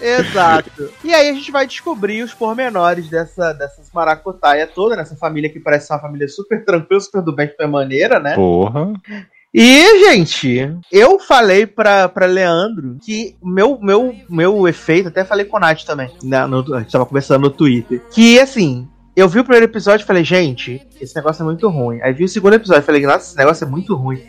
[0.00, 0.90] Exato.
[1.04, 5.60] E aí a gente vai descobrir os pormenores dessa, dessas maracutaia toda, nessa família que
[5.60, 8.34] parece ser uma família super tranquila, super do bem, super maneira, né?
[8.34, 8.92] Porra.
[9.54, 15.44] E, gente, eu falei pra, pra Leandro que o meu, meu, meu efeito, até falei
[15.44, 19.28] com a Nath também, né, no, a gente tava conversando no Twitter, que, assim, eu
[19.28, 22.00] vi o primeiro episódio e falei, gente, esse negócio é muito ruim.
[22.00, 24.22] Aí vi o segundo episódio e falei, nossa, esse negócio é muito ruim.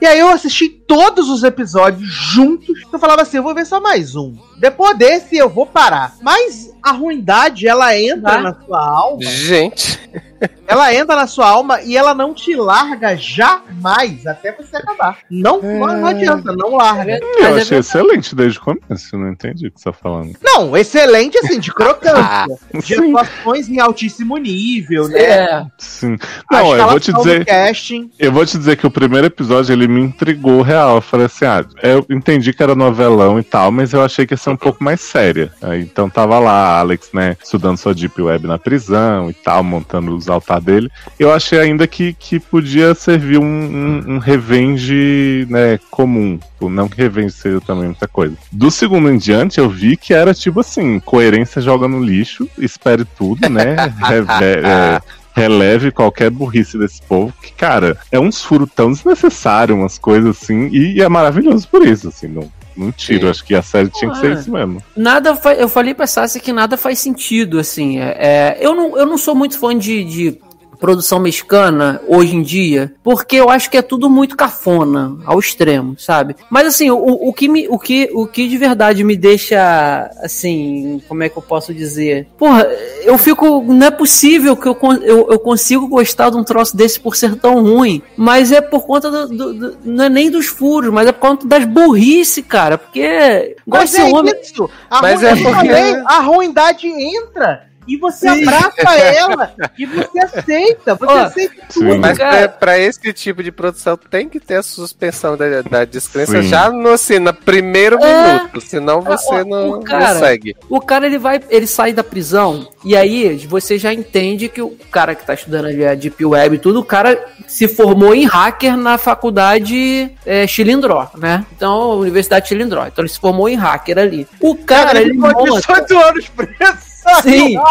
[0.00, 2.80] E aí eu assisti todos os episódios juntos.
[2.90, 4.34] Eu falava assim, eu vou ver só mais um.
[4.60, 6.14] Depois desse eu vou parar.
[6.20, 8.40] Mas a ruindade, ela entra Tá.
[8.42, 9.22] na sua alma.
[9.22, 9.98] Gente,
[10.66, 15.18] Ela entra na sua alma e ela não te larga jamais até você acabar.
[15.28, 17.18] Não, não adianta, não larga.
[17.18, 20.32] Eu Mas é achei excelente desde o começo, não entendi o que você tá falando.
[20.42, 22.46] Não, excelente assim, de crocância.
[22.72, 23.10] de Sim.
[23.10, 25.20] atuações em altíssimo nível, né?
[25.20, 25.66] É.
[25.76, 26.16] Sim.
[26.50, 27.44] Não, eu vou te dizer.
[27.44, 28.10] casting.
[28.18, 30.96] Eu vou te dizer que o primeiro episódio ele me intrigou real.
[30.96, 34.34] Eu falei assim: ah, eu entendi que era novelão e tal, mas eu achei que
[34.34, 35.52] ia ser um pouco mais séria.
[35.62, 39.62] Aí, então tava lá a Alex, né, estudando sua Deep Web na prisão e tal,
[39.62, 40.90] montando os altar dele.
[41.18, 46.38] Eu achei ainda que, que podia servir um, um, um revenge, né, comum.
[46.60, 48.36] Não que revenge seja também muita coisa.
[48.52, 53.04] Do segundo em diante, eu vi que era tipo assim: coerência joga no lixo, espere
[53.04, 53.76] tudo, né?
[54.62, 55.00] é,
[55.34, 60.68] releve qualquer burrice desse povo, que, cara, é uns furos tão desnecessários, umas coisas assim,
[60.68, 63.30] e, e é maravilhoso por isso, assim, não, não tiro, Sim.
[63.30, 64.82] acho que a série tinha que ser isso mesmo.
[64.96, 67.98] Nada fa- eu falei pra Sassi que nada faz sentido, assim.
[68.00, 70.38] É, é, eu, não, eu não sou muito fã de, de
[70.80, 75.94] produção mexicana hoje em dia, porque eu acho que é tudo muito cafona, ao extremo,
[75.98, 76.34] sabe?
[76.48, 81.02] Mas assim, o, o, que, me, o, que, o que de verdade me deixa, assim,
[81.08, 82.26] como é que eu posso dizer?
[82.38, 82.64] Porra,
[83.02, 83.62] eu fico.
[83.66, 87.16] Não é possível que eu, con- eu, eu consigo gostar de um troço desse por
[87.16, 89.28] ser tão ruim, mas é por conta do.
[89.28, 93.56] do- do- não é nem dos furos, mas é por conta das burrice, cara, porque.
[93.66, 94.34] Mas Gosta é homem.
[94.40, 94.68] isso.
[94.90, 97.69] A, Mas ruim- é porque- a ruindade entra.
[97.90, 98.42] E você Sim.
[98.48, 100.94] abraça ela e você aceita.
[100.94, 101.98] Você Ó, aceita tudo.
[101.98, 102.48] mas cara.
[102.48, 106.48] pra, pra esse tipo de produção tem que ter a suspensão da, da descrença Sim.
[106.48, 108.34] já no, assim, no primeiro É.
[108.38, 110.54] minuto, senão você ó, não, o não cara- segue.
[110.68, 114.70] O cara ele vai, ele sai da prisão e aí você já entende que o
[114.90, 117.18] cara que tá estudando ali a Deep Web e tudo, o cara
[117.48, 121.44] se formou em hacker na faculdade é, Chilindró, né?
[121.56, 122.86] Então, Universidade Chilindró.
[122.86, 124.26] Então ele se formou em hacker ali.
[124.40, 125.60] O cara, ele ficou monta.
[125.82, 126.89] 18 anos preso.
[127.22, 127.56] Sim.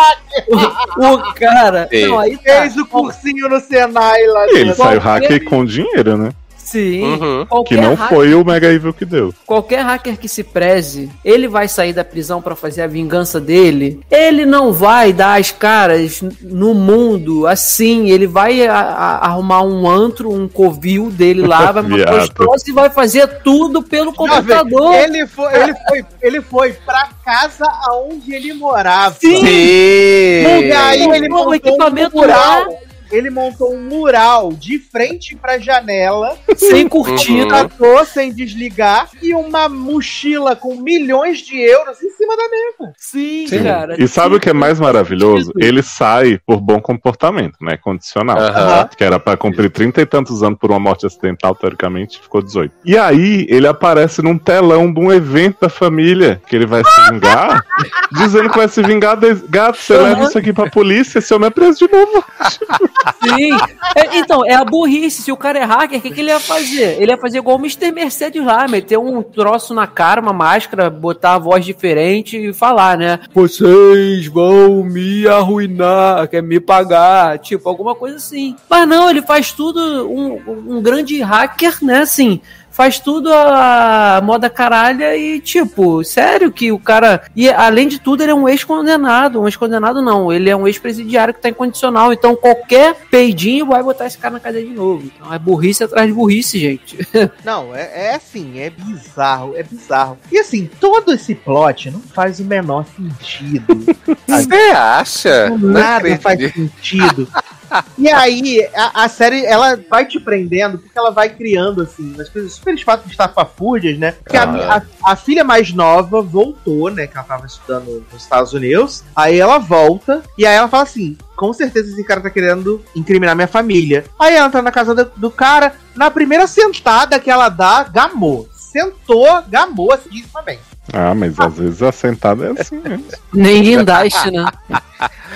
[0.98, 1.88] O, o cara.
[1.92, 2.62] Não, aí tá.
[2.62, 6.32] Fez o cursinho no Senai lá E ele saiu hacker com dinheiro, né?
[6.70, 7.04] Sim.
[7.04, 7.64] Uhum.
[7.64, 9.34] Que não hacker- foi o Mega Evil que deu.
[9.46, 14.00] Qualquer hacker que se preze, ele vai sair da prisão pra fazer a vingança dele.
[14.12, 18.10] Ele não vai dar as caras no mundo assim.
[18.12, 22.72] Ele vai a- a- arrumar um antro, um covil dele lá, vai matar gostoso e
[22.72, 24.94] vai fazer tudo pelo computador.
[24.94, 29.16] Ele foi, ele foi, ele foi pra casa aonde ele morava.
[29.20, 29.44] Sim.
[29.46, 31.12] E aí Sim.
[31.14, 32.66] ele Pô, montou um equipamento mural.
[33.12, 37.48] Ele montou um mural de frente pra janela, Sem cortina.
[37.48, 42.94] tratou sem desligar e uma mochila com milhões de euros em cima da mesa.
[42.98, 43.64] Sim, Sim.
[43.64, 43.96] cara.
[44.02, 45.48] E sabe o que é mais maravilhoso?
[45.48, 45.64] sentido.
[45.66, 47.78] Ele sai por bom comportamento, né?
[47.78, 48.38] Condicional.
[48.38, 48.90] Aham.
[48.96, 52.74] Que era pra cumprir trinta e tantos anos por uma morte acidental, teoricamente, ficou 18.
[52.86, 57.12] E aí, ele aparece num telão de um evento da família, que ele vai se
[57.12, 57.64] vingar,
[58.12, 59.18] dizendo que vai se vingar.
[59.18, 59.34] De...
[59.50, 62.24] Gato, você leva isso aqui pra polícia, esse homem é preso de novo.
[63.24, 63.52] Sim.
[63.96, 65.22] É, então, é a burrice.
[65.22, 67.02] Se o cara é hacker, o que, que ele ia fazer?
[67.02, 67.92] Ele ia fazer igual o Mr.
[67.92, 72.98] Mercedes lá, meter um troço na cara, uma máscara, botar a voz diferente e falar,
[72.98, 73.20] né?
[73.34, 78.56] Vocês vão me arruinar, quer me pagar, tipo, alguma coisa assim.
[78.70, 79.80] Mas não, ele faz tudo
[80.10, 82.00] um, um grande hacker, né?
[82.02, 82.42] Assim,
[82.80, 87.24] faz tudo a moda caralha e, tipo, sério que o cara.
[87.36, 89.42] E além de tudo, ele é um ex-condenado.
[89.42, 92.14] Um ex-condenado não, ele é um ex-presidiário que tá incondicional.
[92.14, 95.04] Então qualquer peidinho vai botar esse cara na cadeia de novo.
[95.14, 97.06] Então é burrice atrás de burrice, gente.
[97.44, 100.18] Não, é, é assim, é bizarro, é bizarro.
[100.32, 103.66] E assim, todo esse plot não faz o menor sentido.
[104.26, 105.50] Você acha?
[105.50, 107.28] Não Nada faz sentido.
[107.98, 112.30] E aí, a, a série, ela vai te prendendo, porque ela vai criando, assim, umas
[112.30, 114.14] coisas super estapafúrdias, né?
[114.14, 114.84] Porque a, Aham.
[115.04, 117.08] a, a filha mais nova voltou, né?
[117.08, 119.04] Que ela tava estudando nos Estados Unidos.
[119.16, 123.36] Aí ela volta, e aí ela fala assim: com certeza esse cara tá querendo incriminar
[123.36, 124.06] minha família.
[124.20, 128.50] Aí ela tá na casa do, do cara, na primeira sentada que ela dá, gamou.
[128.54, 130.60] Sentou, gamou, assim também.
[130.94, 133.06] Ah, mas às vezes a sentada é assim mesmo.
[133.34, 134.46] Nem guindaste, né?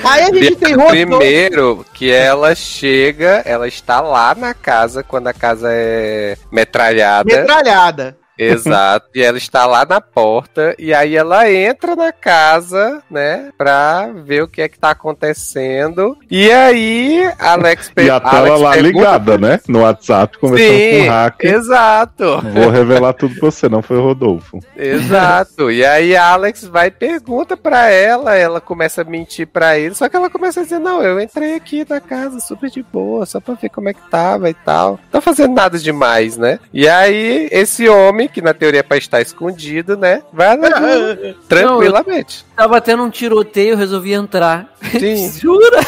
[0.04, 0.76] Aí a gente tem.
[0.76, 7.24] Primeiro que ela chega, ela está lá na casa quando a casa é metralhada.
[7.26, 8.18] Metralhada.
[8.38, 9.08] Exato.
[9.16, 10.76] E ela está lá na porta.
[10.80, 13.50] E aí ela entra na casa, né?
[13.58, 16.18] Pra ver o que é que tá acontecendo.
[16.30, 19.60] E aí, Alex E a tela Alex lá pergunta- ligada, né?
[19.68, 21.54] No WhatsApp, conversando com Sim, o hacker.
[21.54, 22.42] exato.
[22.54, 24.60] Vou revelar tudo pra você, não foi o Rodolfo.
[24.76, 25.72] Exato.
[25.72, 30.08] E aí Alex vai e pergunta pra ela, ela começa a mentir pra ele, só
[30.10, 33.40] que ela começa a dizer: "Não, eu entrei aqui na casa super de boa, só
[33.40, 34.92] pra ver como é que tava e tal.
[34.92, 38.98] Não tá fazendo nada demais, né?" E aí esse homem, que na teoria é pra
[38.98, 40.70] estar escondido, né, vai lá
[41.48, 42.46] tranquilamente.
[42.56, 44.68] Tava tendo um tiroteio, eu resolvi entrar.
[44.92, 45.32] Sim.
[45.40, 45.80] Jura?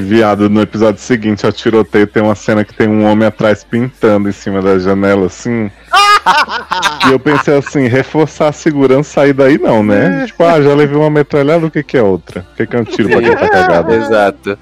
[0.00, 4.28] Viado, no episódio seguinte ao tiroteio tem uma cena que tem um homem atrás pintando
[4.28, 5.70] em cima da janela, assim.
[7.08, 10.26] e eu pensei assim, reforçar a segurança sair daí não, né?
[10.26, 12.46] Tipo, ah, já levei uma metralhada, o que que é outra?
[12.52, 13.92] O que que é um tiro pra quem tá cagado?
[13.94, 14.58] Exato.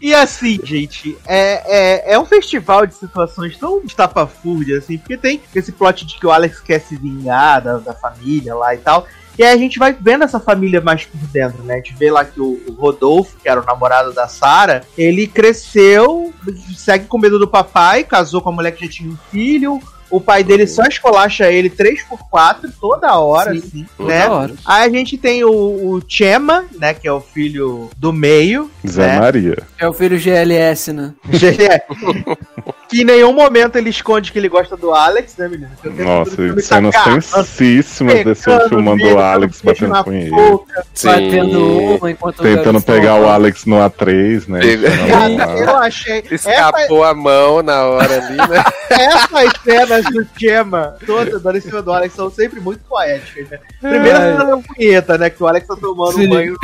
[0.00, 5.40] E assim, gente, é, é, é um festival de situações tão estapafúrdias, assim, porque tem
[5.54, 9.06] esse plot de que o Alex quer se vingar da, da família lá e tal.
[9.38, 11.74] E aí a gente vai vendo essa família mais por dentro, né?
[11.74, 15.26] A gente vê lá que o, o Rodolfo, que era o namorado da Sarah, ele
[15.26, 16.32] cresceu,
[16.76, 19.80] segue com medo do papai, casou com a mulher que já tinha um filho.
[20.10, 24.28] O pai dele só escolacha ele 3x4 toda hora, Sim, assim, toda né?
[24.28, 24.54] hora.
[24.66, 26.92] Aí a gente tem o, o Chema, né?
[26.92, 28.68] Que é o filho do meio.
[28.86, 29.20] Zé né?
[29.20, 29.58] Maria.
[29.78, 31.14] É o filho GLS, né?
[31.32, 31.84] É.
[32.90, 35.70] que em nenhum momento ele esconde que ele gosta do Alex, né, menino?
[35.84, 40.30] Nossa, cenas tá tensíssimas desse filmando o Alex batendo com ele.
[40.30, 40.84] boca.
[41.04, 43.30] Batendo uma enquanto o Tentando pegar o.
[43.30, 44.60] Alex no A3, né?
[45.08, 46.24] Cara, eu achei.
[46.30, 48.64] Escapou a mão na hora ali, né?
[48.90, 53.58] Essas cenas do Chema, todas dando em cima do Alex, são sempre muito poéticas, né?
[53.80, 55.30] Primeiro cena da punheta, né?
[55.30, 56.26] Que o Alex tá tomando Sim.
[56.26, 56.56] um banho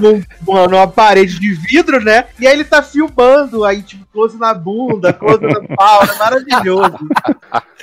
[0.00, 2.24] num- numa, numa parede de vidro, né?
[2.40, 6.98] E aí ele tá filmando, aí, tipo, close na bunda, close na pau, é maravilhoso.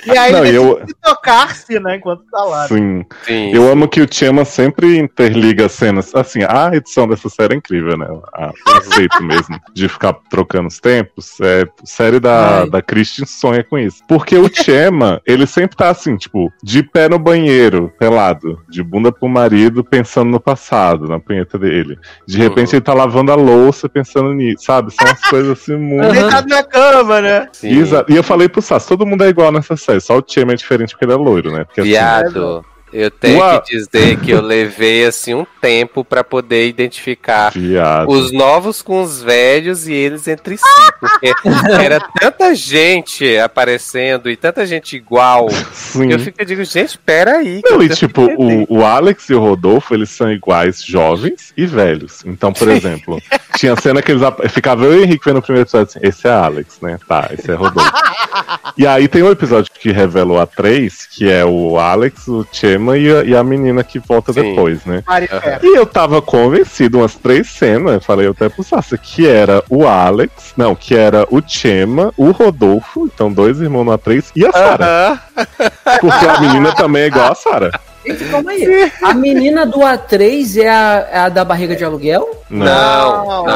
[0.06, 1.96] E aí Não, ele eu- tocar-se, né?
[1.96, 2.66] Enquanto tá lá.
[2.68, 3.04] Sim.
[3.24, 3.50] Sim.
[3.54, 6.14] Eu amo que o Chema sempre interliga cenas.
[6.14, 8.06] Assim, a edição dessa série é incrível, né?
[8.32, 11.38] A conceito mesmo de ficar trocando os tempos.
[11.42, 12.70] É, série da, Ai.
[12.70, 14.02] da Christian sonha com isso.
[14.08, 19.12] Porque o Chema, ele sempre tá assim, tipo, de pé no banheiro, pelado, de bunda
[19.12, 21.98] pro marido, pensando no passado, na punheta dele.
[22.26, 22.76] De repente Uhum.
[22.76, 24.90] ele tá lavando a louça pensando nisso, sabe?
[24.94, 26.10] São umas coisas assim muito.
[26.12, 27.48] Deitado na cama, né?
[27.60, 27.68] Sim.
[28.08, 30.56] E eu falei pro Sass, todo mundo é igual nessa série, só o Chema é
[30.56, 31.64] diferente porque ele é loiro, né?
[31.64, 32.64] Porque, assim, Viado.
[32.92, 33.62] Eu tenho Uau.
[33.62, 38.08] que dizer que eu levei assim um tempo pra poder identificar Viado.
[38.10, 40.64] os novos com os velhos e eles entre si,
[40.98, 41.32] porque
[41.80, 45.48] era tanta gente aparecendo e tanta gente igual.
[45.72, 46.08] Sim.
[46.08, 47.60] que Eu fico eu digo, gente, pera aí.
[47.64, 52.24] Não, e tipo, o, o Alex e o Rodolfo, eles são iguais jovens e velhos.
[52.24, 53.20] Então, por exemplo,
[53.56, 56.26] tinha cena que eles ficava eu e o Henrique vendo o primeiro episódio assim, esse
[56.26, 56.98] é Alex, né?
[57.06, 57.90] Tá, esse é Rodolfo.
[58.76, 62.44] e aí tem um episódio que revelou a três, que é o Alex, o
[62.80, 64.42] Chema e a, e a menina que volta Sim.
[64.42, 65.02] depois, né?
[65.06, 65.58] Marifé.
[65.62, 69.86] E eu tava convencido, umas três cenas, eu falei até pro Sasha, que era o
[69.86, 74.52] Alex, não, que era o Chema, o Rodolfo, então dois irmãos no A3, e a
[74.52, 75.20] Sarah.
[75.36, 75.70] Aham.
[76.00, 77.70] Porque a menina também é igual a Sarah.
[78.06, 78.90] Gente, calma aí.
[79.02, 82.30] A menina do A3 é a, é a da barriga de aluguel?
[82.48, 83.48] Não, não.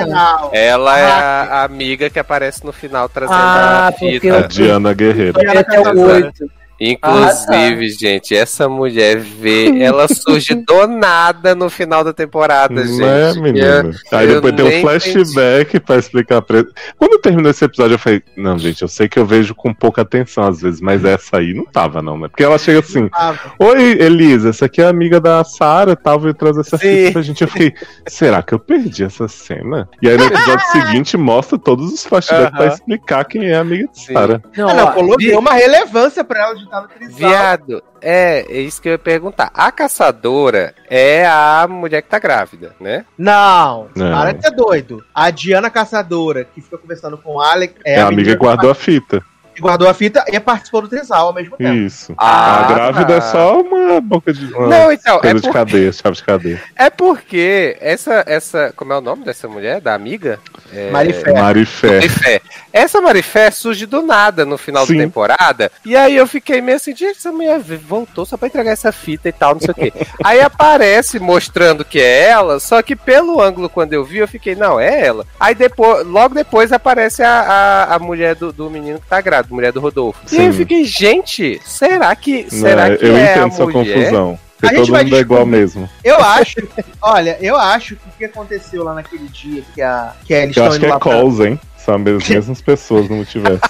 [0.00, 0.50] é não.
[0.52, 4.26] Ela é a, a amiga que aparece no final trazendo Ah, a fita.
[4.26, 5.38] eu- A Diana Guerreiro.
[5.40, 6.50] É até o 8.
[6.84, 13.00] Inclusive, gente, essa mulher vê, ela surge do nada no final da temporada, gente.
[13.00, 13.90] Né, menina?
[14.12, 16.68] Aí eu depois tem um flashback pra explicar pra ele.
[16.98, 20.02] Quando terminou esse episódio, eu falei, não, gente, eu sei que eu vejo com pouca
[20.02, 22.28] atenção às vezes, mas essa aí não tava, não, né?
[22.28, 26.34] Porque ela chega assim, Ah, Oi, Elisa, essa aqui é amiga da Sarah, tal, veio
[26.34, 27.42] trazer essa fita pra gente.
[27.42, 27.72] Eu fiquei,
[28.08, 29.88] será que eu perdi essa cena?
[30.00, 32.56] E aí no episódio seguinte mostra todos os flashbacks Aham.
[32.56, 34.12] pra explicar quem é a amiga de.
[34.12, 34.42] Sarah.
[34.56, 37.16] Não, Ah, não, ó, colocou deu uma relevância pra ela de trisal.
[37.18, 39.50] Viado, é, é isso que eu ia perguntar.
[39.54, 43.04] A caçadora é a mulher que tá grávida, né?
[43.16, 44.10] Não, Não.
[44.12, 45.04] para de ser doido.
[45.14, 48.40] A Diana Caçadora, que fica conversando com o Alec, é, É, a amiga menina que
[48.44, 49.22] guardou a fita.
[49.54, 51.74] que guardou a fita e participou do trisal ao mesmo tempo.
[51.74, 52.14] Isso.
[52.16, 53.30] Ah, a grávida é tá.
[53.32, 54.46] só uma boca de.
[54.54, 56.62] Uma Não, então, é, coisa de cadeia, chave de cadeia.
[56.74, 58.72] é porque essa, essa.
[58.74, 59.80] Como é o nome dessa mulher?
[59.80, 60.40] Da amiga?
[60.74, 61.32] É, Marifé.
[61.32, 61.88] Marifé.
[61.90, 62.40] Marifé.
[62.72, 64.96] Essa Marifé surge do nada no final Sim.
[64.96, 65.70] da temporada.
[65.84, 69.28] E aí eu fiquei meio assim, gente, essa mulher voltou só pra entregar essa fita
[69.28, 69.92] e tal, não sei o quê.
[70.24, 74.54] aí aparece mostrando que é ela, só que pelo ângulo quando eu vi, eu fiquei,
[74.54, 75.26] não, é ela.
[75.38, 77.40] Aí depois, logo depois aparece a,
[77.88, 80.20] a, a mulher do, do menino que tá grávida, mulher do Rodolfo.
[80.32, 80.58] E aí eu Sim.
[80.58, 83.94] fiquei, gente, será que, será Né, que eu é entendo a sua mulher?
[83.94, 84.38] confusão.
[84.62, 85.90] A Porque gente todo vai mundo é igual mesmo.
[86.04, 86.54] Eu acho,
[87.02, 90.64] olha, eu acho que o que aconteceu lá naquele dia que, a, que eles Eu
[90.64, 91.60] estão acho que indo é lá pra- calls, hein?
[91.76, 93.60] São as mesmas pessoas no multiverso.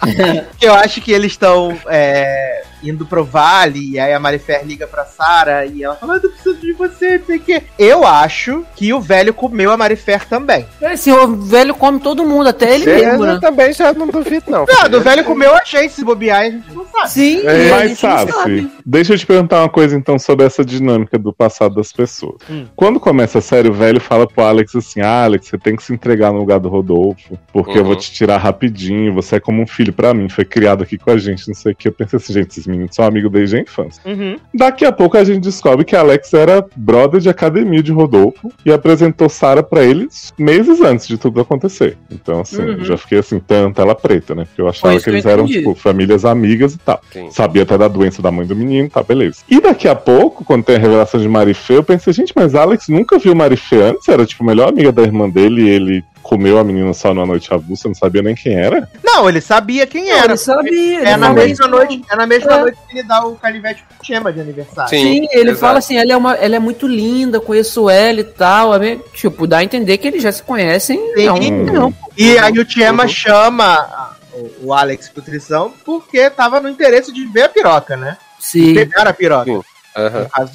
[0.58, 4.86] que eu acho que eles estão é, indo pro vale, e aí a Marifer liga
[4.86, 7.62] pra Sarah e ela fala, "Ah, eu tô precisando de você, não sei o quê.
[7.78, 10.66] Eu acho que o velho comeu a Marifer também.
[10.82, 13.38] Assim, o velho come todo mundo, até ele É, mesmo, eu né?
[13.40, 14.64] também já não duvido, não.
[14.68, 17.10] Não, do velho comeu a gente, se bobear, a gente não sabe.
[17.10, 18.70] Sim, É, e a Mas, Sassi, sabe.
[18.84, 22.36] deixa eu te perguntar uma coisa então sobre essa dinâmica do passado das pessoas.
[22.50, 22.66] Hum.
[22.76, 25.82] Quando começa a série, o velho fala pro Alex assim: ah, Alex, você tem que
[25.82, 27.88] se entregar no lugar do Rodolfo, porque eu Uhum.
[27.88, 31.10] vou te tirar rapidinho, você é como um filho pra mim, foi criado aqui com
[31.10, 31.88] a gente, não sei o que.
[31.88, 34.02] Eu pensei assim, gente, esses meninos são amigos desde a infância.
[34.04, 34.36] Uhum.
[34.52, 38.72] Daqui a pouco a gente descobre que Alex era brother de academia de Rodolfo e
[38.72, 41.96] apresentou Sarah pra eles meses antes de tudo acontecer.
[42.10, 42.72] Então, assim, Uhum.
[42.78, 44.44] eu já fiquei assim, tanta tela preta, né?
[44.44, 47.00] Porque eu achava que eles eram, tipo, famílias amigas e tal.
[47.12, 47.30] Sim.
[47.30, 49.38] Sabia até da doença da mãe do menino, tá, beleza.
[49.50, 52.88] E daqui a pouco, quando tem a revelação de Marifê, eu pensei, gente, mas Alex
[52.88, 54.08] nunca viu Marifê antes?
[54.08, 57.26] Era, tipo, a melhor amiga da irmã dele e ele comeu a menina só numa
[57.26, 58.88] noite avulsa, não sabia nem quem era?
[59.04, 60.24] Não, ele sabia quem Não, era.
[60.32, 60.98] ele sabia.
[61.00, 62.58] É ele na mesma noite, é na mesma É.
[62.60, 64.88] noite que ele dá o canivete pro Chema de aniversário.
[64.90, 65.02] Sim.
[65.02, 65.58] Sim, ele exato.
[65.58, 68.74] fala assim, ela é, uma, ela é muito linda, conheço ela e tal.
[68.74, 71.28] é meio- tipo, dá a entender que eles já se conhecem Sim.
[71.28, 71.94] há um tempo.
[72.16, 73.08] E aí o Chema Uhum.
[73.08, 74.16] chama
[74.62, 78.16] o, Alex pro trição porque tava no interesse de ver a piroca, né?
[78.40, 78.74] Sim.
[78.74, 79.44] Pegar a piroca.
[79.52, 79.60] Sim.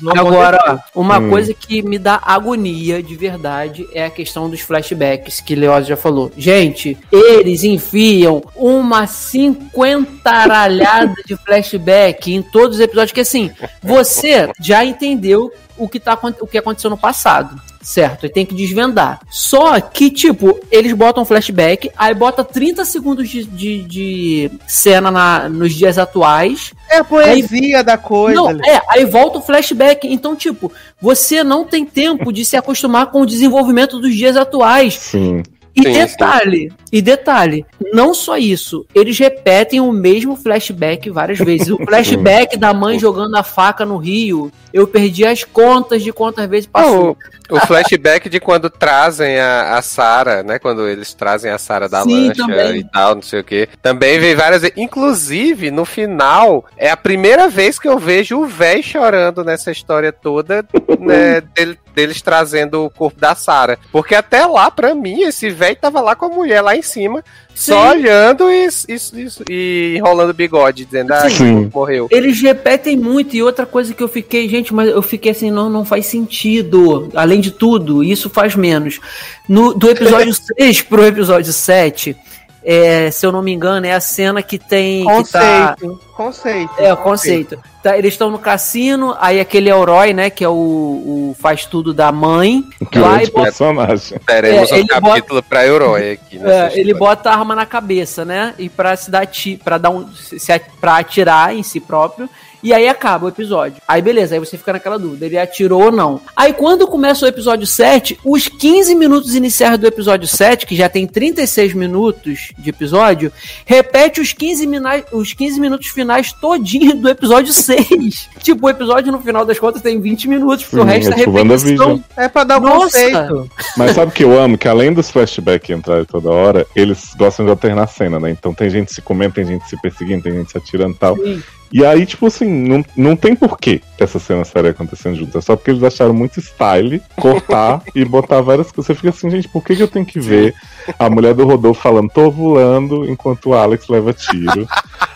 [0.01, 1.29] Não Agora, uma Hum.
[1.29, 5.95] coisa que me dá agonia de verdade é a questão dos flashbacks, que Leoz já
[5.95, 6.31] falou.
[6.37, 13.51] Gente, eles enfiam uma cinquentaralhada de flashback em todos os episódios, que assim,
[13.81, 17.59] você já entendeu o que, tá, o que aconteceu no passado.
[17.81, 19.21] Certo, e tem que desvendar.
[19.29, 25.47] Só que, tipo, eles botam flashback, aí bota 30 segundos de, de, de cena na-
[25.47, 28.35] nos dias atuais, É a poesia da coisa.
[28.35, 28.61] não, ali.
[28.67, 30.05] é, aí volta o flashback.
[30.07, 34.95] Então, tipo, você não tem tempo de se acostumar com o desenvolvimento dos dias atuais.
[34.95, 35.41] Sim.
[35.75, 41.69] E Sim, detalhe, e detalhe, não só isso, eles repetem o mesmo flashback várias vezes.
[41.69, 46.49] O flashback da mãe jogando a faca no rio, eu perdi as contas de quantas
[46.49, 47.11] vezes passou.
[47.11, 47.17] O,
[47.49, 50.59] o flashback de quando trazem a, a Sarah, né?
[50.59, 52.77] Quando eles trazem a Sarah da Sim, lancha também.
[52.77, 53.67] e tal, não sei o que.
[53.81, 54.77] Também vem várias vezes.
[54.77, 60.11] Inclusive, no final, é a primeira vez que eu vejo o véi chorando nessa história
[60.11, 60.65] toda,
[60.99, 61.41] né?
[61.41, 63.77] dele- deles trazendo o corpo da Sarah.
[63.91, 67.23] Porque até lá, pra mim, esse véi tava lá com a mulher lá em cima,
[67.59, 71.69] só olhando e, isso, isso, e enrolando o bigode, dizendo, ah, Sim.
[71.73, 72.07] morreu.
[72.09, 75.69] Eles repetem muito, e outra coisa que eu fiquei, gente, mas eu fiquei assim, não,
[75.69, 77.09] não faz sentido.
[77.13, 79.01] Além de tudo, isso faz menos.
[79.47, 82.15] No, do episódio 6 pro episódio 7,
[82.63, 85.05] é, se eu não me engano, é a cena que tem.
[85.05, 85.99] Que tá, Conceito.
[86.15, 86.71] Conceito.
[86.77, 87.59] é, o conceito.
[87.81, 91.93] Tá, eles estão no cassino, aí aquele Elroy, né, que é o, o faz tudo
[91.93, 94.19] da mãe, Que vai e bota, personagem.
[94.27, 96.37] Teremos É, um capítulo pra Herói aqui.
[96.43, 99.91] é, ele bota a arma na cabeça, né, e pra se dar ti, para dar
[99.91, 102.29] um se, se- pra atirar em si próprio.
[102.61, 103.81] E aí acaba o episódio.
[103.87, 106.19] Aí beleza, aí você fica naquela dúvida, ele atirou ou não.
[106.35, 110.89] Aí quando começa o episódio 7, os 15 minutos iniciais do episódio 7, que já
[110.89, 113.31] tem 36 minutos de episódio,
[113.65, 118.29] repete os 15, mina- os 15 minutos finais todinho do episódio 6.
[118.43, 121.15] tipo, o episódio no final das contas tem 20 minutos, porque o Sim, resto é
[121.15, 122.03] tipo repetição.
[122.17, 122.83] É pra dar o Nossa!
[123.01, 123.51] conceito.
[123.77, 124.57] Mas sabe o que eu amo?
[124.57, 128.29] Que além dos flashbacks entrarem toda hora, eles gostam de alternar cena, né?
[128.31, 131.15] Então tem gente se comendo, tem gente se perseguindo, tem gente se atirando e tal.
[131.15, 131.41] Sim.
[131.71, 135.35] E aí, tipo assim, não, não tem porquê essas cenas estarem acontecendo juntas.
[135.35, 138.87] É só porque eles acharam muito style cortar e botar várias coisas.
[138.87, 140.55] Você fica assim, gente, por que, que eu tenho que ver
[140.97, 144.67] a mulher do Rodolfo falando tô voando enquanto o Alex leva tiro?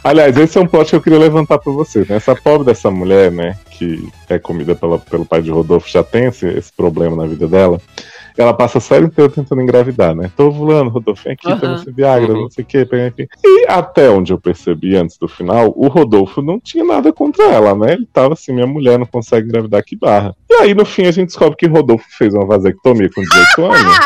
[0.03, 2.17] Aliás, esse é um plot que eu queria levantar pra vocês, né?
[2.17, 6.25] Essa pobre dessa mulher, né, que é comida pela, pelo pai de Rodolfo, já tem
[6.25, 7.79] esse, esse problema na vida dela.
[8.37, 10.31] Ela passa a série inteira tentando engravidar, né?
[10.35, 11.59] Tô ovulando, Rodolfo, vem aqui, Aham.
[11.59, 12.41] toma esse Viagra, Uhum.
[12.43, 13.27] não sei o que, pega aqui.
[13.43, 17.75] E até onde eu percebi antes do final, o Rodolfo não tinha nada contra ela,
[17.75, 17.93] né?
[17.93, 20.35] Ele tava assim, minha mulher não consegue engravidar, que barra.
[20.49, 23.97] E aí, no fim, a gente descobre que Rodolfo fez uma vasectomia com 18 anos.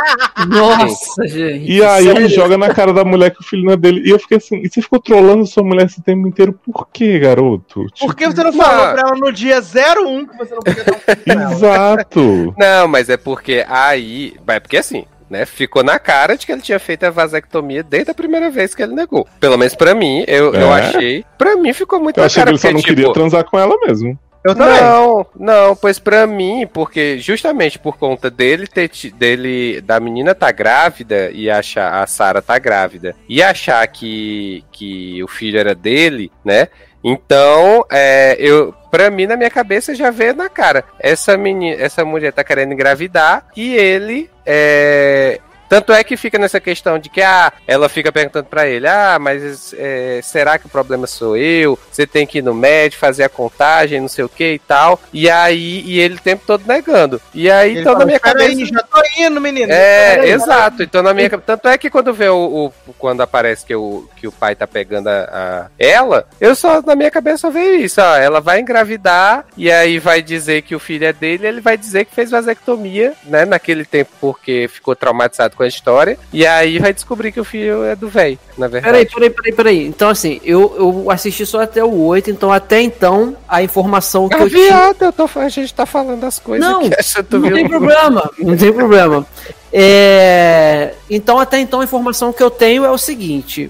[0.47, 1.71] Nossa, gente.
[1.71, 2.29] E aí ele sério?
[2.29, 4.01] joga na cara da mulher que o filho não é dele.
[4.05, 7.19] E eu fiquei assim, e você ficou trolando sua mulher esse tempo inteiro, por quê,
[7.19, 7.85] garoto?
[7.99, 8.63] Por que Tipo, você não Não.
[8.65, 11.53] falou pra ela no dia 01 que você não podia dar um?
[11.53, 12.53] Exato.
[12.57, 14.16] Não, mas é porque aí.
[14.47, 15.05] É porque assim.
[15.29, 18.73] Né, ficou na cara de que ele tinha feito a vasectomia desde a primeira vez
[18.73, 19.27] que ele negou.
[19.41, 20.79] Pelo menos pra mim, eu, eu É?
[20.79, 21.25] achei.
[21.37, 22.51] Pra mim ficou muito Eu na achei que cara.
[22.51, 24.17] ele só não porque, queria tipo, transar com ela mesmo.
[24.45, 24.79] Eu também.
[24.81, 30.49] Não, não, pois pra mim, porque justamente por conta dele ter dele da menina tá
[30.53, 36.31] grávida e achar a Sara tá grávida e achar que que o filho era dele,
[36.45, 36.69] né?
[37.03, 40.83] Então, é, eu para mim na minha cabeça já vê na cara.
[40.99, 46.59] Essa menina, essa mulher tá querendo engravidar e ele é tanto é que fica nessa
[46.59, 50.69] questão de que ah, ela fica perguntando pra ele: ah, mas é, será que o
[50.69, 51.77] problema sou eu?
[51.91, 54.99] Você tem que ir no médico, fazer a contagem, não sei o que e tal.
[55.13, 57.21] E aí, e ele o tempo todo negando.
[57.33, 58.59] E aí, Ele então fala, na minha "Espera cabeça.
[58.59, 59.71] aí, já tô indo, menino.
[59.71, 60.83] É, aí, exato.
[60.83, 61.45] Então na minha cabeça.
[61.47, 64.65] Tanto é que quando vê o, o- quando aparece que o, que o pai tá
[64.67, 68.15] pegando a, a- ela, eu só na minha cabeça só vejo isso, ó.
[68.15, 72.05] Ela vai engravidar e aí vai dizer que o filho é dele, ele vai dizer
[72.05, 76.17] que fez vasectomia, né, naquele tempo porque ficou traumatizado com a história.
[76.31, 78.93] E aí vai descobrir que o filho é do velho, na verdade.
[78.93, 79.87] Peraí, peraí, peraí, peraí.
[79.87, 84.35] Então, assim, eu, eu assisti só até o 8, então até então a informação que
[84.35, 84.63] Ah, eu tinha.
[84.67, 88.31] viado, eu tô, a gente tá falando das coisas Não, que tu Não tem problema,
[88.37, 89.25] não tem problema.
[89.73, 93.69] É, então, até então, a informação que eu tenho é o seguinte: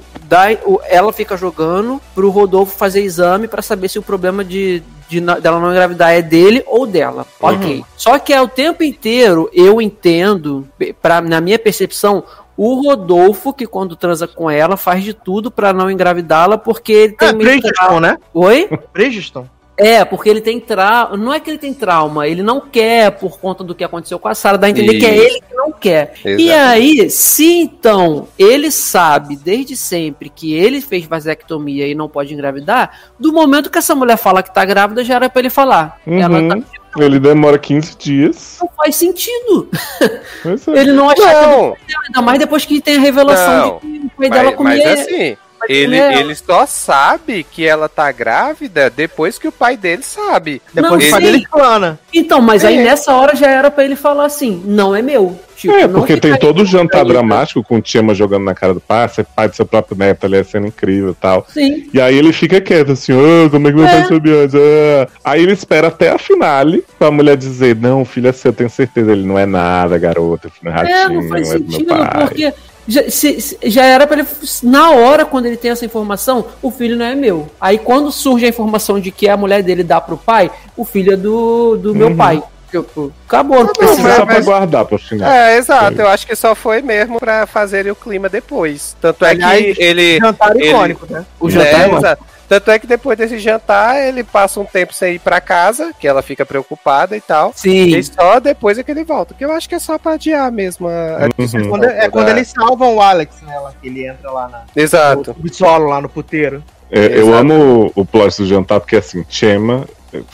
[0.90, 5.60] ela fica jogando pro Rodolfo fazer exame pra saber se o problema de, de dela
[5.60, 7.26] não engravidar é dele ou dela.
[7.40, 7.84] Ok.
[7.96, 10.68] Só que é o tempo inteiro eu entendo,
[11.02, 12.24] pra, na minha percepção,
[12.56, 17.14] o Rodolfo, que quando transa com ela, faz de tudo pra não engravidá-la, porque ele
[17.14, 18.18] tem É, Bridgestone, né?
[18.34, 18.68] Oi?
[18.92, 19.50] Bridgestone.
[19.80, 21.16] É, porque ele tem trauma.
[21.16, 24.28] Não é que ele tem trauma, ele não quer por conta do que aconteceu com
[24.28, 25.26] a Sarah, dá a entender que é Isso.
[25.28, 26.14] ele que não quer.
[26.26, 32.34] E aí, se então ele sabe desde sempre que ele fez vasectomia e não pode
[32.34, 36.00] engravidar, do momento que essa mulher fala que tá grávida, já era pra ele falar.
[36.08, 36.48] Ela Uhum.
[36.50, 36.58] tá-
[37.00, 38.58] Ele demora 15 dias.
[38.60, 39.70] não faz sentido.
[40.02, 40.80] É.
[40.80, 41.74] Ele não achar que Não,
[42.08, 44.84] ainda mais depois que tem a revelação Não, de que o pai dela mas, comia.
[44.84, 46.20] mas assim, ele, ela.
[46.20, 50.62] ele só sabe que ela tá grávida depois que o pai dele sabe.
[50.74, 51.32] Depois Não, o pai sim.
[51.32, 52.00] dele plana.
[52.14, 52.84] Então, mas aí É.
[52.84, 55.38] nessa hora já era pra ele falar assim: não é meu.
[55.56, 58.76] Tipo, É, porque tem aí todo o jantar dramático com o Tiama jogando na cara
[58.76, 61.48] do pai, ser pai do seu próprio neto ali é sendo incrível e tal.
[61.52, 61.90] Sim.
[61.92, 63.92] E aí ele fica quieto, assim, "Ah, como é que meu É.
[63.92, 64.54] pai soube antes?
[64.54, 68.54] Ah." Aí ele espera até a finale pra mulher dizer, não, filho é seu, eu
[68.56, 71.64] tenho certeza, ele não é nada, garota, filho é É, ratinho, não faz é do
[71.64, 72.20] meu sentido, pai.
[72.28, 72.54] porque
[72.88, 74.28] já, se- já era pra ele.
[74.64, 77.48] Na hora, quando ele tem essa informação, o filho não é meu.
[77.60, 81.14] Aí quando surge a informação de que a mulher dele dá pro pai, o filho
[81.14, 82.16] é do, do meu Uhum.
[82.18, 82.44] pai.
[82.70, 84.02] Tipo, acabou, não Não, precisa.
[84.04, 85.32] mas só mas- pra guardar pro final.
[85.32, 86.02] É, exato.
[86.02, 88.96] Eu acho que só foi mesmo pra fazerem o clima depois.
[89.00, 90.18] Tanto é Aliás, que ele.
[90.20, 91.26] Jantar ele- icônico, né?
[91.40, 92.24] O É, jantar é exato.
[92.50, 96.08] Tanto é que depois desse jantar, ele passa um tempo sem ir pra casa, que
[96.08, 97.52] ela fica preocupada e tal.
[97.54, 97.88] Sim.
[97.98, 99.34] E só depois é que ele volta.
[99.34, 101.28] Que eu acho que é só pra adiar mesmo a, Uhum.
[101.38, 102.10] discussão Quando, é toda.
[102.12, 103.54] quando eles salvam o Alex, né?
[103.82, 105.18] que ele entra lá na, Exato.
[105.32, 106.64] no subsolo, lá no puteiro.
[106.90, 109.86] É, eu amo o, o plot do jantar, porque assim, Chema,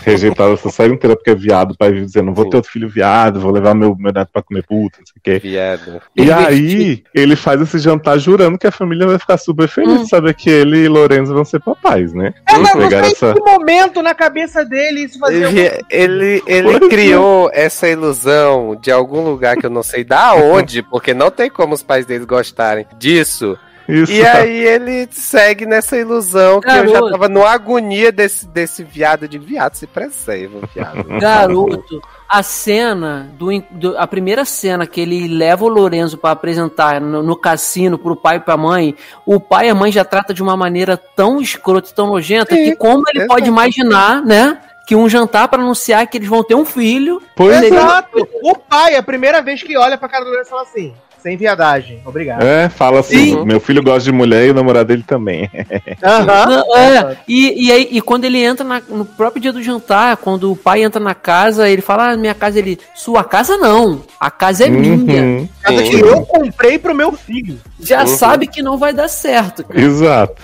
[0.04, 2.88] rejeitado essa série inteira porque é viado, o pai dizendo, não vou ter outro filho
[2.90, 5.40] viado, vou levar meu, meu neto pra comer puta, não sei o quê.
[5.48, 6.02] Viado.
[6.16, 10.04] E aí, ele faz esse jantar jurando que a família vai ficar super feliz Hum.
[10.04, 12.34] de saber que ele e Lorenzo vão ser papais, né?
[12.48, 15.48] É, mas não sei essa- momento na cabeça dele isso fazia.
[15.48, 16.90] Ele, ele, ele Pois é.
[16.90, 21.50] criou essa ilusão de algum lugar que eu não sei da onde, porque não tem
[21.50, 23.58] como os pais deles gostarem disso.
[23.88, 24.12] Isso.
[24.12, 29.28] E aí ele segue nessa ilusão que eu já tava numa agonia desse, desse viado
[29.28, 31.04] de viado se preserva, viado.
[31.20, 37.02] Garoto, a cena do, do- a primeira cena que ele leva o Lorenzo pra apresentar
[37.02, 38.96] no, no cassino pro pai e pra mãe,
[39.26, 42.56] o pai e a mãe já trata de uma maneira tão escrota, e tão nojenta
[42.56, 44.60] Sim, que como ele pode imaginar, né?
[44.88, 47.22] Que um jantar pra anunciar que eles vão ter um filho.
[47.36, 47.68] Pois é.
[47.68, 48.28] Exato!
[48.44, 52.00] O pai, a primeira vez que olha pra cara do Lourenço, fala assim: sem viadagem,
[52.06, 52.44] obrigado.
[52.44, 53.46] É, fala assim, Sim.
[53.46, 55.50] meu filho gosta de mulher e o namorado dele também.
[56.04, 56.46] Aham.
[56.48, 60.18] Não, é, e, e, aí, e quando ele entra na- no próprio dia do jantar,
[60.18, 62.78] quando o pai entra na casa, ele fala: ah, minha casa, ele.
[62.94, 65.22] Sua casa não, a casa é minha.
[65.24, 67.58] Uhum, Casa que eu comprei pro meu filho.
[67.80, 68.08] Já Uhum.
[68.08, 69.64] sabe que não vai dar certo.
[69.64, 69.80] cara.
[69.80, 70.36] Exato.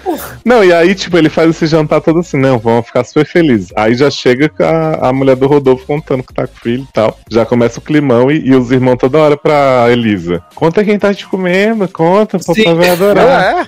[0.45, 3.71] Não, e aí, tipo, ele faz esse jantar todo assim, não, vamos ficar super felizes.
[3.75, 6.83] Aí já chega com a, a mulher do Rodolfo contando que tá com o filho
[6.89, 7.17] e tal.
[7.29, 10.41] Já começa o climão e, e os irmãos toda hora pra Elisa.
[10.69, 12.75] Conta quem tá te comendo, conta, o papai Sim.
[12.75, 13.67] vai adorar.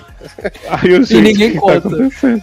[0.70, 1.90] Aí eu, gente, ninguém o que conta.
[1.90, 2.38] tá?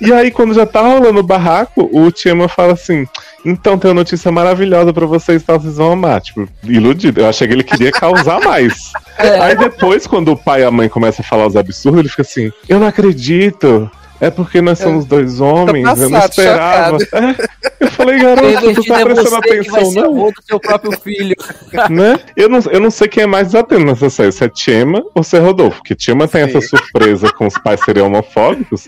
[0.00, 3.06] E aí, quando já tá rolando o barraco, o Tiama fala assim:
[3.44, 5.58] então tem uma notícia maravilhosa pra vocês, tá?
[5.58, 6.22] Vocês vão amar.
[6.22, 7.20] Tipo, iludido.
[7.20, 8.90] Eu achei que ele queria causar mais.
[9.18, 9.38] É.
[9.38, 12.22] Aí depois, quando o pai e a mãe começam a falar os absurdos, ele fica
[12.22, 13.90] assim: eu não acredito.
[14.20, 16.98] É porque nós somos dois homens, eu não passado, esperava.
[17.12, 17.60] É.
[17.80, 20.10] Eu falei, garoto, tu tá é prestando você que vai atenção, ser não?
[20.10, 21.34] avô do seu próprio filho.
[21.88, 22.20] né?
[22.36, 25.22] Eu não, eu não sei quem é mais desatento nessa série, se é Chema ou
[25.22, 26.58] se é Rodolfo, porque Chema tem Sim.
[26.58, 28.86] essa surpresa com os pais serem homofóbicos,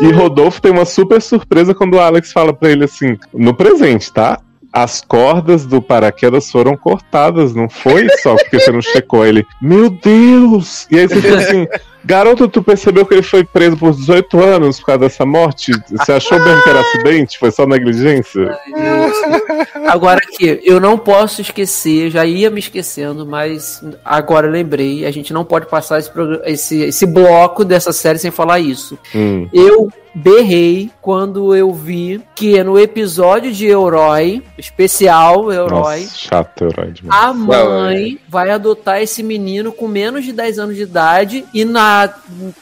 [0.00, 4.12] e Rodolfo tem uma super surpresa quando o Alex fala pra ele assim, no presente,
[4.12, 4.40] tá?
[4.72, 9.44] As cordas do paraquedas foram cortadas, não foi só porque você não checou ele.
[9.60, 10.86] Meu Deus!
[10.90, 11.66] E aí você fica assim,
[12.08, 15.72] garoto, tu percebeu que ele foi preso por 18 anos por causa dessa morte?
[15.90, 17.38] Você achou mesmo que era acidente?
[17.38, 18.58] Foi só negligência?
[19.86, 25.10] Agora aqui, eu não posso esquecer, já ia me esquecendo, mas agora eu lembrei, a
[25.10, 26.10] gente não pode passar esse,
[26.44, 28.98] esse, esse bloco dessa série sem falar isso.
[29.14, 29.48] Hum.
[29.52, 36.90] Eu berrei quando eu vi que no episódio de Herói, especial Herói, Nossa, chato, herói
[36.92, 37.22] demais.
[37.22, 41.97] a mãe vai adotar esse menino com menos de 10 anos de idade e na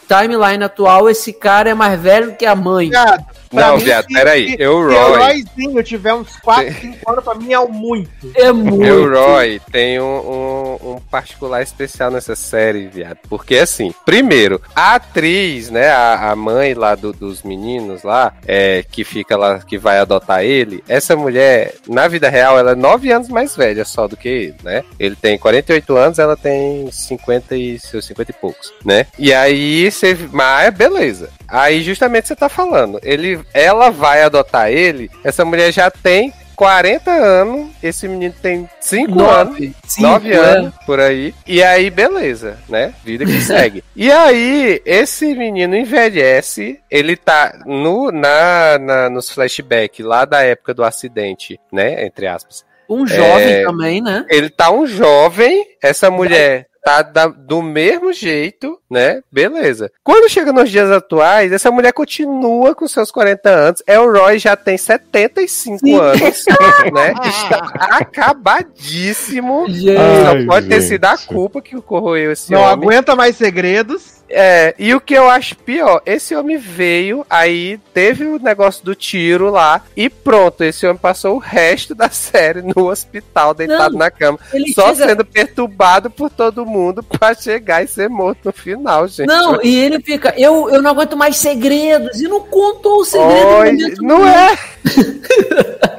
[0.09, 2.89] timeline atual esse cara é mais velho que a mãe.
[2.91, 4.51] Viado, pra Não, mim, viado, peraí.
[4.51, 5.19] se- Eu, Se o Roy.
[5.19, 8.11] Royzinho tiver uns 4, 5 anos, pra mim é o muito.
[8.35, 8.85] É muito.
[8.85, 13.19] Eu, Roy, tem um, um, um particular especial nessa série, viado.
[13.29, 18.85] Porque, assim, primeiro, a atriz, né, a, a mãe lá do- dos meninos lá, é,
[18.91, 23.11] que fica lá, que vai adotar ele, essa mulher, na vida real, ela é 9
[23.11, 24.85] anos mais velha só do que ele, né?
[24.99, 29.07] Ele tem 48 anos, ela tem 50 e seus 50 e poucos, né?
[29.19, 30.17] E aí, você.
[30.33, 31.31] Mas, beleza.
[31.49, 32.99] Aí, justamente, você tá falando.
[33.03, 39.21] Ele, ela vai adotar ele, essa mulher já tem 40 anos, esse menino tem 5
[39.23, 39.53] anos.
[39.53, 39.75] Nove.
[39.87, 40.37] Cinco, 9 é.
[40.37, 41.35] anos, por aí.
[41.47, 42.95] E aí, beleza, né?
[43.05, 43.85] Vida que segue.
[43.95, 50.73] e aí, esse menino envelhece, ele tá no, na, na, nos flashbacks lá da época
[50.73, 52.07] do acidente, né?
[52.07, 52.65] Entre aspas.
[52.89, 53.63] Um jovem É.
[53.65, 54.25] também, né?
[54.31, 59.21] Ele tá um jovem, essa mulher tá da- do mesmo jeito, né?
[59.31, 59.91] Beleza.
[60.05, 63.83] Quando chega nos dias atuais, essa mulher continua com seus 40 anos.
[63.89, 65.97] Elroy já tem 75 Sim.
[65.99, 66.45] anos,
[66.95, 67.13] né?
[67.25, 67.59] Está
[67.91, 69.67] acabadíssimo.
[69.69, 72.73] Gente, Só pode ter sido a culpa que corroeu esse Não homem.
[72.89, 74.17] aguenta mais segredos.
[74.29, 78.95] É, e o que eu acho pior, esse homem veio, aí teve o negócio do
[78.95, 84.01] tiro lá, e pronto, esse homem passou o resto da série no hospital, deitado Não,
[84.01, 84.39] na cama,
[84.75, 89.29] só chega- sendo perturbado por todo mundo pra chegar e ser morto no final, gente.
[89.29, 93.47] Não, e ele fica, eu, eu não aguento mais segredos, e não contou o segredo
[93.47, 94.59] Oi, no momento não é?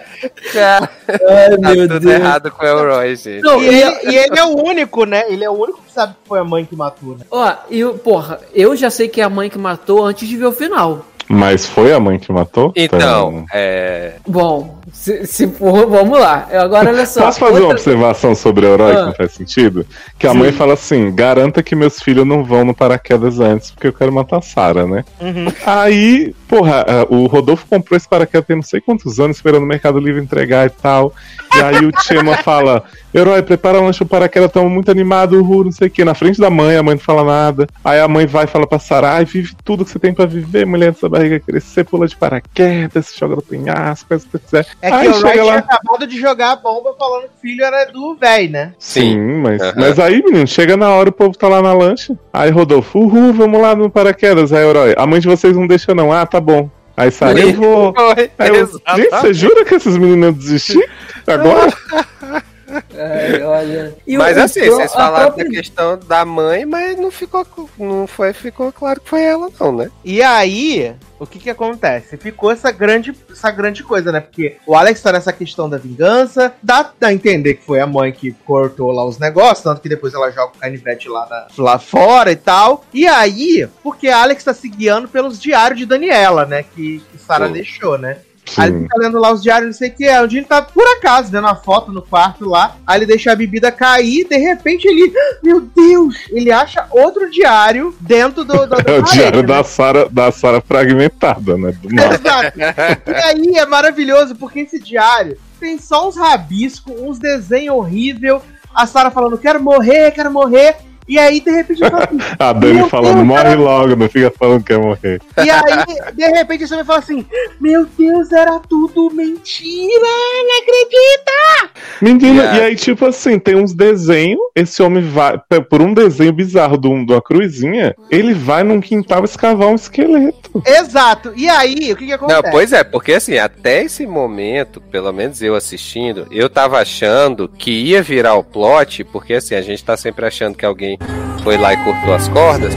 [0.54, 2.14] Cara, Ai, tá meu tudo Deus.
[2.14, 3.42] errado com o Elroy, gente.
[3.42, 5.24] Não, E ele, e ele é o único, né?
[5.30, 7.26] Ele é o único que sabe que foi a mãe que matou, né?
[7.32, 10.38] ó, e, eu- porra, eu já sei que é a mãe que matou antes de
[10.38, 11.06] ver o final.
[11.30, 12.72] Mas foi a mãe que matou?
[12.76, 14.14] Então, é.
[14.26, 16.48] Bom, se, se for, vamos lá.
[16.52, 17.22] Eu Agora, olha só.
[17.26, 19.06] Posso fazer uma outra- observação sobre o herói que Ah.
[19.08, 19.86] não faz sentido?
[20.18, 23.88] Que a mãe fala assim: garanta que meus filhos não vão no paraquedas antes, porque
[23.88, 25.04] eu quero matar a Sarah, né?
[25.20, 25.48] Uhum.
[25.66, 29.68] Aí, porra, ah, o Rodolfo comprou esse paraquedas tem não sei quantos anos esperando o
[29.68, 31.14] Mercado Livre entregar e tal.
[31.56, 32.84] E aí o Chema fala:
[33.14, 36.06] Herói, prepara um lanche pro paraquedas, tamo muito animado, uhul, não sei o quê.
[36.06, 37.68] Na frente da mãe, a mãe não fala nada.
[37.84, 40.26] Aí a mãe vai e fala pra Sarah: ai, vive tudo que você tem pra
[40.26, 44.32] viver, mulher dessa barriga crescer, pula de paraquedas, se joga no penhasco, faz o que
[44.32, 44.77] você quiser.
[44.82, 45.56] É que Aí o Wright tinha lá.
[45.56, 48.74] acabado de jogar a bomba falando que o filho era do véi, né?
[48.78, 49.74] Sim, mas, Aham.
[49.76, 52.16] mas aí, menino, chega na hora, o povo tá lá na lancha.
[52.32, 54.54] Aí, Rodolfo, uhul, vamos lá no paraquedas.
[54.54, 56.14] Aí, herói, a mãe de vocês não deixa, não.
[56.14, 56.70] Ah, tá bom.
[56.96, 57.94] Aí, Sarah, eu vou.
[58.38, 60.90] Aí eu, gente, você jura que esses meninos iam desistir?
[61.28, 61.72] Agora?
[62.94, 63.96] É, olha.
[64.06, 67.46] E Mas o assim, vocês falaram própria- da questão da mãe, mas não ficou,
[67.78, 69.90] não foi, ficou claro que foi ela, não, né?
[70.04, 72.18] E aí, o que que acontece?
[72.18, 74.20] Ficou essa grande, essa grande coisa, né?
[74.20, 78.12] Porque o Alex tá nessa questão da vingança, dá a entender que foi a mãe
[78.12, 81.80] que cortou lá os negócios, tanto que depois ela joga o canivete lá, na- lá
[81.80, 82.84] fora e tal.
[82.94, 86.64] E aí, porque a Alex tá se guiando pelos diários de Daniela, né?
[86.64, 87.54] Que, que Sarah Sim.
[87.54, 88.18] deixou, né?
[88.56, 88.84] Aí ele Sim.
[88.84, 90.10] fica lendo lá os diários, não sei o que.
[90.10, 92.78] Um dia ele tá por acaso vendo a foto no quarto lá.
[92.86, 94.28] Aí ele deixa a bebida cair.
[94.28, 95.12] De repente ele,
[95.44, 98.66] meu Deus, ele acha outro diário dentro do.
[98.66, 99.48] do, do É o parede, diário né?
[99.48, 101.74] da Sarah, da Sarah fragmentada, né?
[101.84, 102.60] Exato.
[102.60, 108.42] E aí é maravilhoso, porque esse diário tem só uns rabiscos, uns desenhos horríveis.
[108.74, 110.76] A Sarah falando, quero morrer, quero morrer.
[111.08, 113.60] E aí, de repente, ele fala assim, A Dani falando, Deus, morre cara.
[113.60, 115.22] logo, não fica falando que quer morrer.
[115.44, 117.26] E aí, de repente, você vai falar assim:
[117.62, 121.78] Meu Deus, era tudo mentira, não acredita!
[122.02, 122.58] Menina, Yeah.
[122.58, 126.88] e aí, tipo assim, tem uns desenhos, esse homem vai, por um desenho bizarro de,
[127.06, 130.62] de uma cruzinha, ele vai num quintal escavar um esqueleto.
[130.66, 131.34] Exato.
[131.36, 132.42] E aí, o que que acontece?
[132.44, 137.48] Não, pois é, porque assim, até esse momento, pelo menos eu assistindo, eu tava achando
[137.48, 140.97] que ia virar o plot, porque assim, a gente tá sempre achando que alguém
[141.44, 142.74] foi lá e cortou as cordas.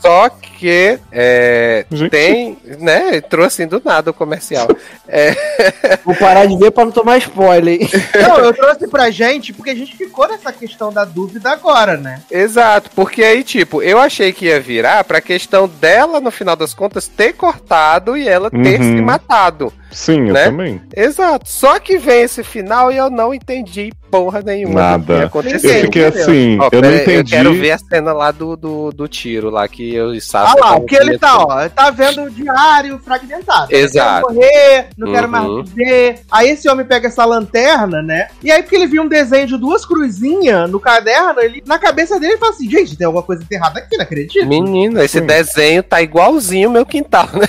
[0.00, 3.16] Só que é, tem, né?
[3.16, 4.68] Entrou assim do nada o comercial.
[5.08, 5.34] É,
[6.04, 7.78] Vou parar de ver pra não tomar spoiler.
[8.14, 12.20] Não, eu trouxe pra gente porque a gente ficou nessa questão da dúvida agora, né?
[12.30, 16.72] Exato, porque aí, tipo, eu achei que ia virar pra questão dela, no final das
[16.74, 18.96] contas, ter cortado e ela ter Uhum.
[18.96, 19.72] se matado.
[19.90, 20.44] Sim, eu Né?
[20.44, 20.80] também.
[20.96, 21.48] Exato.
[21.48, 25.30] Só que vem esse final e eu não entendi porra nenhuma Nada.
[25.30, 26.08] que Eu fiquei entendeu?
[26.08, 27.18] assim, Ó, eu não pera aí, entendi.
[27.18, 30.20] Eu quero ver a cena lá do, do, do tiro lá que eu e Ah
[30.20, 33.74] Sasha lá, tavam porque ele tá, ó, ele tá vendo o diário fragmentado.
[33.74, 34.26] Exato.
[34.28, 35.30] Quero morrer, não quero Uhum.
[35.30, 36.20] mais viver.
[36.30, 38.28] Aí esse homem pega essa lanterna, né?
[38.42, 42.20] E aí, porque ele viu um desenho de duas cruzinhas no caderno, ele, na cabeça
[42.20, 44.46] dele, ele fala assim: gente, tem alguma coisa enterrada aqui, não acredito.
[44.46, 45.26] Menino, esse Sim.
[45.26, 47.46] desenho tá igualzinho o meu quintal, né?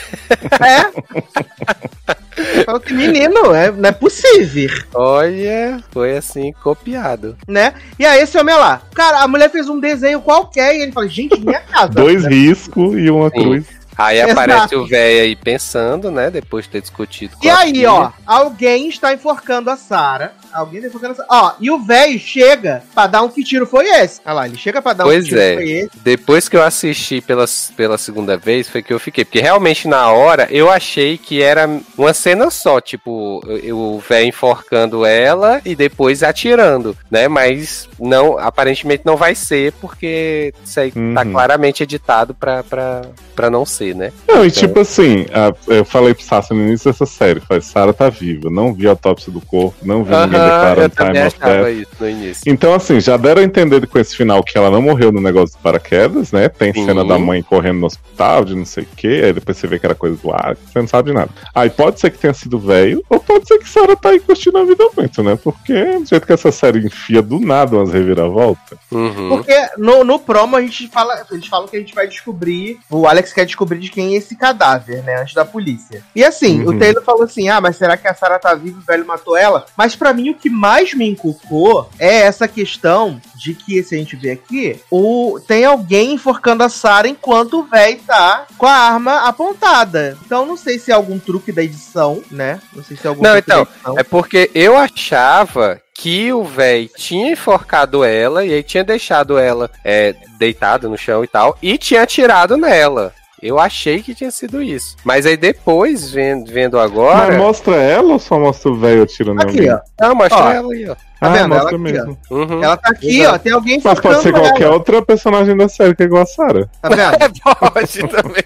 [0.65, 2.13] É.
[2.65, 7.37] Fala que menino, é, não é possível, Olha, foi assim, copiado.
[7.47, 7.73] né?
[7.99, 11.07] E aí esse homem lá, cara, a mulher fez um desenho qualquer e ele fala,
[11.07, 11.93] gente, minha casa.
[11.93, 13.41] Dois riscos e uma Sim.
[13.41, 13.65] cruz.
[13.97, 14.31] Aí Exato.
[14.31, 16.29] aparece o velho aí pensando, né?
[16.29, 17.91] Depois de ter discutido com E a aí, filha.
[17.91, 20.31] ó, alguém está enforcando a Sarah.
[20.53, 21.29] Alguém está enforcando a Sarah.
[21.31, 24.21] Ó, e o velho chega pra dar um que tiro foi esse?
[24.25, 25.53] Olha lá, ele chega pra dar um Pois que tiro é.
[25.55, 25.89] foi esse.
[26.03, 29.25] Depois que eu assisti pela, pela segunda vez, foi que eu fiquei.
[29.25, 34.27] Porque realmente na hora eu achei que era uma cena só, tipo, eu- o velho
[34.27, 37.27] enforcando ela e depois atirando, né?
[37.27, 41.31] Mas não, aparentemente não vai ser, porque isso aí tá Uhum.
[41.31, 43.01] claramente editado pra, pra,
[43.35, 44.13] pra não ser, né?
[44.27, 47.91] Não, e tipo assim, a- eu falei pro Sassi no início dessa série, falei, Sarah
[47.93, 51.13] tá viva, não vi a autópsia do corpo, não vi ninguém Aham, declarando eu também
[51.13, 51.75] time of death.
[51.81, 52.43] isso no início.
[52.45, 55.57] Então, assim, já deram a entender com esse final que ela não morreu no negócio
[55.57, 56.47] do paraquedas, né?
[56.49, 56.85] Tem Sim.
[56.85, 59.79] cena da mãe correndo no hospital, de não sei o quê, aí depois você vê
[59.79, 61.29] que era coisa do ar, você não sabe de nada.
[61.55, 64.57] Aí pode ser que tenha sido velho, ou pode ser que Sarah tá aí curtindo
[64.59, 65.35] a vida muito, né?
[65.43, 68.77] Porque do jeito que essa série enfia do nada umas reviravoltas.
[68.91, 69.29] Uhum.
[69.29, 73.07] Porque no, no promo a gente fala, eles falam que a gente vai descobrir, o
[73.07, 76.03] Alex quer descobrir de quem é esse cadáver, né, antes da polícia.
[76.15, 76.75] E assim, Uhum.
[76.75, 79.05] o Taylor falou assim: "Ah, mas será que a Sarah tá viva e o velho
[79.05, 83.81] matou ela?" Mas pra mim o que mais me inculcou é essa questão de que
[83.83, 88.45] se a gente vê aqui, o tem alguém enforcando a Sarah enquanto o velho tá
[88.57, 90.17] com a arma apontada.
[90.25, 92.59] Então não sei se é algum truque da edição, né?
[92.73, 93.99] Não sei se é algum Não, truque então, da edição.
[93.99, 99.69] É porque eu achava que o véi tinha enforcado ela e aí tinha deixado ela
[99.83, 103.13] é, deitada no chão e tal, e tinha atirado nela.
[103.43, 104.95] Eu achei que tinha sido isso.
[105.03, 107.27] Mas aí depois, vendo, vendo agora.
[107.27, 109.81] Mas mostra ela ou só mostra o velho atirando Aqui, ó.
[109.99, 110.49] Não, mostra Ó.
[110.49, 110.95] ela aí, ó.
[110.95, 111.37] Tá ah, vendo?
[111.39, 112.17] Ela mostra aqui, mesmo.
[112.31, 112.63] Uhum.
[112.63, 113.35] Ela tá aqui, Exato.
[113.35, 114.73] ó, tem alguém Mas pode ser qualquer ela.
[114.75, 116.69] outra personagem da série que é igual a Sarah.
[116.81, 117.33] Tá vendo?
[117.73, 118.43] Pode também.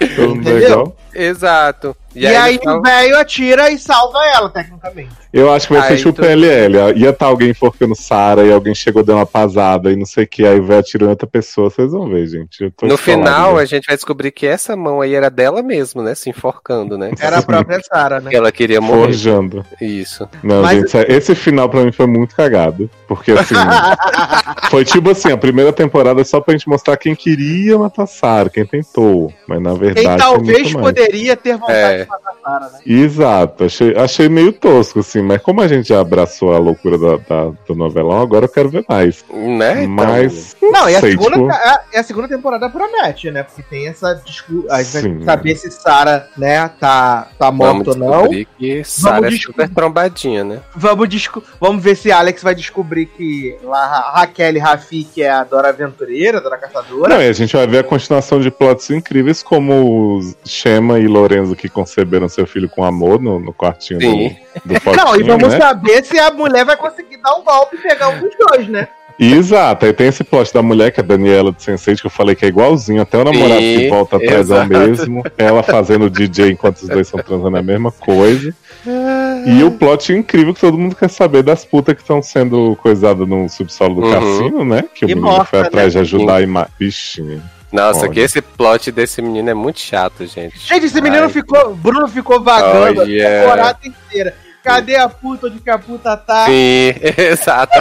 [0.00, 0.58] Entendeu?
[0.58, 0.96] igual.
[1.14, 1.96] Exato.
[2.12, 5.10] E, aí, eles falam- o velho atira e salva ela, tecnicamente.
[5.32, 6.74] Eu acho que vai ser Aí tipo tu- PLL.
[6.96, 10.26] Ia estar alguém enforcando Sara e alguém chegou dando uma pasada e não sei o
[10.26, 11.70] que, aí vai atirando outra pessoa.
[11.70, 12.64] Vocês vão ver, gente.
[12.64, 16.02] Eu tô no final, a gente vai descobrir que essa mão aí era dela mesmo,
[16.02, 16.16] né?
[16.16, 17.12] Se enforcando, né?
[17.20, 18.28] Era a própria Sarah, né?
[18.30, 19.02] Que ela queria morrer.
[19.04, 19.64] Forjando.
[19.80, 20.28] Isso.
[20.42, 22.90] Não, Mas- gente, sério, esse final pra mim foi muito cagado.
[23.06, 23.54] Porque assim.
[24.70, 28.66] foi tipo assim, a primeira temporada só pra gente mostrar quem queria matar Sarah, quem
[28.66, 29.32] tentou.
[29.46, 30.08] Mas na verdade.
[30.08, 32.02] Quem talvez muito poderia ter vontade É.
[32.04, 32.78] de matar a Sarah, né?
[32.86, 37.16] Exato, achei, achei meio tosco, assim, mas como a gente já abraçou a loucura da,
[37.16, 39.24] da- do novelão, agora eu quero ver mais.
[39.30, 39.84] Né?
[39.84, 40.56] Então, mas.
[40.62, 43.42] Não, e a, sei, segunda, tipo, a, e a segunda temporada promete, né?
[43.42, 44.70] Porque tem essa discussão.
[44.70, 45.14] A gente Sim.
[45.18, 48.10] vai saber se Sarah, né, tá, tá Vamos morta ou não.
[48.28, 49.62] descobrir que Sarah é descobrir.
[49.64, 50.60] super trombadinha, né?
[50.74, 55.30] Vamos, desco- Vamos ver se Alex vai descobrir que lá a Raquel Rafi, que é
[55.30, 57.14] a Dora Aventureira, a Dora Caçadora.
[57.14, 60.36] Não, e a gente vai ver a continuação de plots incríveis, como os
[60.90, 64.36] Shema e Lorenzo que conceberam seu filho com amor no, no quartinho Sim.
[64.64, 65.58] do, do potinho, Não, e vamos né?
[65.58, 68.88] saber se a mulher vai conseguir dar um golpe e pegar um dos dois, né?
[69.22, 72.10] Exato, aí tem esse plot da mulher, que é a Daniela de Sense8, que eu
[72.10, 75.62] falei que é igualzinho, até o namorado Sim, que volta atrás é o mesmo, ela
[75.62, 78.54] fazendo o DJ enquanto os dois estão transando é a mesma coisa.
[79.44, 83.28] E o plot incrível que todo mundo quer saber das putas que estão sendo coisadas
[83.28, 84.12] no subsolo do Uhum.
[84.12, 84.84] cassino, né?
[84.94, 86.00] Que o E menino morta, foi atrás né?
[86.02, 86.66] de ajudar e ma...
[86.78, 87.42] Bichinho.
[87.72, 88.10] Nossa, Olha.
[88.10, 90.58] que esse plot desse menino é muito chato, gente.
[90.58, 91.74] Gente, esse menino Ai, ficou.
[91.74, 93.26] Bruno ficou vagando Olha.
[93.26, 94.34] a temporada inteira.
[94.62, 96.44] Cadê a puta onde que a puta tá?
[96.44, 97.72] Sim, exato.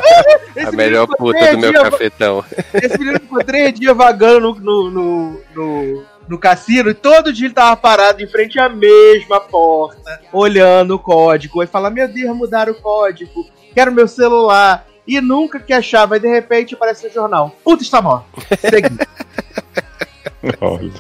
[0.66, 2.46] A melhor ficou puta do meu dias- cafetão.
[2.74, 7.48] Esse menino ficou três dias vagando no, no, no, no, no cassino e todo dia
[7.48, 11.62] ele tava parado em frente à mesma porta, olhando o código.
[11.62, 14.86] E fala: Meu Deus, mudaram o código, quero meu celular.
[15.06, 17.54] E nunca que achava, e de repente aparece no jornal.
[17.64, 18.26] Puta está morto.
[18.62, 18.96] Segui.
[20.62, 20.92] Olha.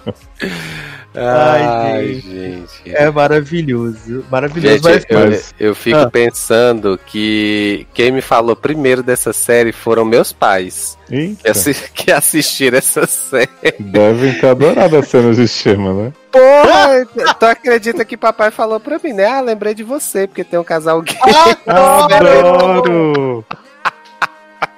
[1.15, 2.29] Ai, Ai, gente.
[2.29, 2.81] gente.
[2.85, 4.23] É maravilhoso.
[4.29, 4.75] Maravilhoso.
[4.89, 6.09] Gente, mas- eu, eu fico Ah.
[6.09, 12.11] pensando que quem me falou primeiro dessa série foram meus pais, que, Eita, assi- que
[12.11, 13.49] assistiram essa série.
[13.79, 16.13] devem ter adorado as cenas de Shema, né?
[16.31, 19.25] Porra, tu acredita que papai falou pra mim, né?
[19.25, 21.17] Ah, lembrei de você, porque tem um casal gay.
[21.65, 23.43] Adoro!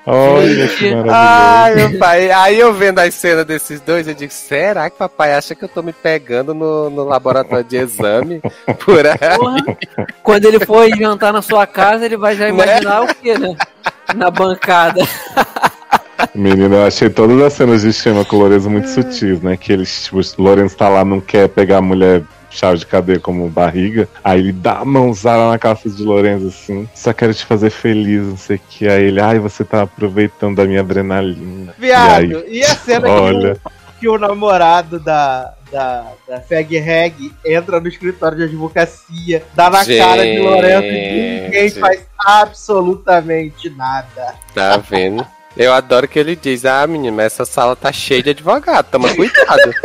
[0.06, 1.12] Olha que maravilhoso.
[1.12, 2.32] Ai, meu pai.
[2.32, 5.70] Aí eu vendo as cenas desses dois, eu digo, será que papai acha que eu
[5.70, 8.42] tô me pegando no, no laboratório de exame?
[8.84, 9.18] Por aí.
[9.38, 9.78] Porra,
[10.24, 13.56] quando ele for jantar na sua casa, ele vai já imaginar o quê, né?
[14.16, 15.02] Na bancada.
[16.34, 19.58] Menino, eu achei todas as cenas de Shema com o Lorenzo muito sutis, né?
[19.58, 23.20] Que eles, tipo, o Lorenzo tá lá, não quer pegar a mulher chave de cadeia
[23.20, 24.08] como barriga.
[24.24, 26.88] Aí ele dá a mãozada na calça de Lorenzo, assim.
[26.94, 28.88] Só quero te fazer feliz, não sei o que.
[28.88, 31.74] Aí ele, ai, você tá aproveitando da minha adrenalina.
[31.78, 32.60] Viado, E aí?
[32.60, 33.56] e, a cena Olha.
[33.56, 33.72] que, o,
[34.02, 39.86] que o namorado da, da, da Fag Reg entra no escritório de advocacia, dá na
[39.86, 41.80] cara de Lourenço e ninguém Gente.
[41.80, 44.36] faz absolutamente nada.
[44.54, 45.26] Tá vendo?
[45.56, 49.14] Eu adoro que ele diz, ah, menino, mas essa sala tá cheia de advogado, toma
[49.14, 49.72] cuidado.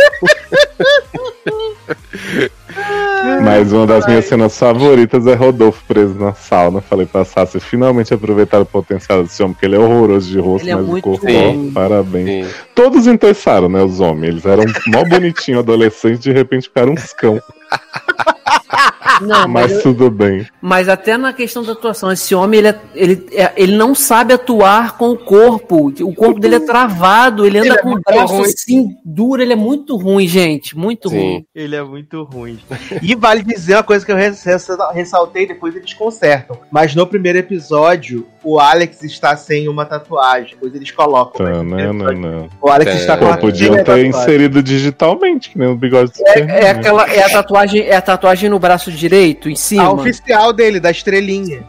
[3.43, 6.81] Mas uma das minhas cenas favoritas é Rodolfo preso na sauna.
[6.81, 10.65] Falei pra Sassi, finalmente aproveitar o potencial desse homem, porque ele é horroroso de rosto,
[10.65, 12.47] Ele é mas o muito corpo, ó, parabéns.
[12.47, 12.55] Sim.
[12.75, 14.29] Todos interessaram, né, os homens.
[14.29, 17.41] Eles eram mó bonitinhos, adolescentes, de repente ficaram uns cão.
[19.21, 20.47] Não, mas, Mas tudo bem.
[20.61, 24.35] mas até na questão da atuação, esse homem ele, é- ele, é- ele não sabe
[24.35, 25.93] atuar com o corpo.
[26.03, 28.45] O corpo dele é travado, ele anda Ele é com o muito braço ruim.
[28.45, 30.77] assim, duro, ele é muito ruim, gente.
[30.77, 31.17] Muito Sim.
[31.17, 31.47] ruim.
[31.55, 32.59] Ele é muito ruim.
[33.03, 36.59] E vale dizer uma coisa que eu res- res- ressaltei, depois eles consertam.
[36.71, 40.51] Mas no primeiro episódio, o Alex está sem uma tatuagem.
[40.51, 41.45] Depois eles colocam.
[41.45, 42.49] Tá, no não, primeiro não, episódio, não.
[42.63, 42.97] O Alex É.
[42.97, 44.09] está com Pô, uma podiam ter tatuagem.
[44.11, 46.71] inserido digitalmente, que nem o bigode do É né?
[46.71, 49.93] aquela é a tatuagem, é a tatuagem no braço direito, em A cima.
[49.93, 51.65] oficial dele, da estrelinha.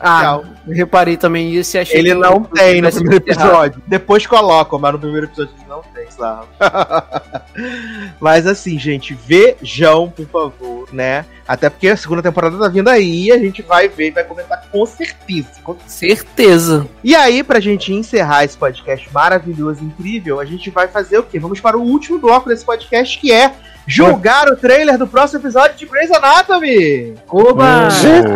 [0.00, 3.46] Ah, reparei também isso e achei Ele que não tem no primeiro errado.
[3.48, 3.82] episódio.
[3.86, 6.46] Depois colocam, mas no primeiro episódio ele não tem, sabe?
[8.20, 11.24] mas assim, gente, vejam, por favor, né?
[11.52, 14.24] Até porque a segunda temporada tá vindo aí e a gente vai ver e vai
[14.24, 15.48] comentar com certeza.
[15.62, 16.88] com Certeza.
[17.04, 21.38] E aí, pra gente encerrar esse podcast maravilhoso, incrível, a gente vai fazer o quê?
[21.38, 23.52] Vamos para o último bloco desse podcast, que é
[23.86, 27.16] julgar o trailer do próximo episódio de Grey's Anatomy.
[27.28, 27.88] Oba!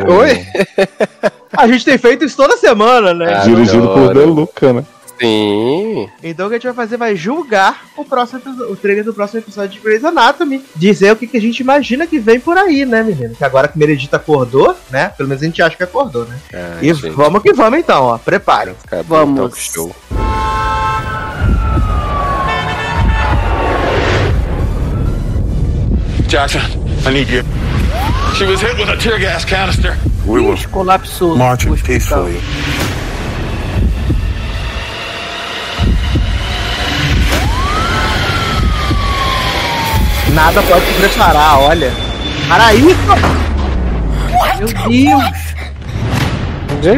[0.06, 0.46] Oh, Oi?
[1.56, 3.32] A gente tem feito isso toda semana, né?
[3.32, 4.20] Ah, Dirigido por Adoro.
[4.20, 4.84] De Luca, né?
[5.18, 6.08] Sim.
[6.22, 9.40] Então o que a gente vai fazer vai julgar o próximo o trailer do próximo
[9.40, 10.62] episódio de Grey's Anatomy.
[10.74, 13.34] Dizer o que, que a gente imagina que vem por aí, né, menino?
[13.34, 15.08] Que agora que Meredith acordou, né?
[15.16, 16.36] Pelo menos a gente acha que acordou, né?
[16.52, 18.18] Ai, e gente, vamos que vamos então, ó.
[18.18, 18.72] Prepare.
[18.84, 19.40] acabou o Vamos.
[19.40, 19.94] talk show.
[26.28, 26.60] Jackson,
[27.06, 27.42] I need you.
[28.36, 29.96] She was hit with a tear gas canister.
[30.26, 31.36] We will Ixi, colapsou.
[31.36, 32.40] march peacefully.
[40.36, 41.90] Nada pode te preparar, olha.
[42.46, 42.70] Para!
[42.74, 45.46] Meu Deus!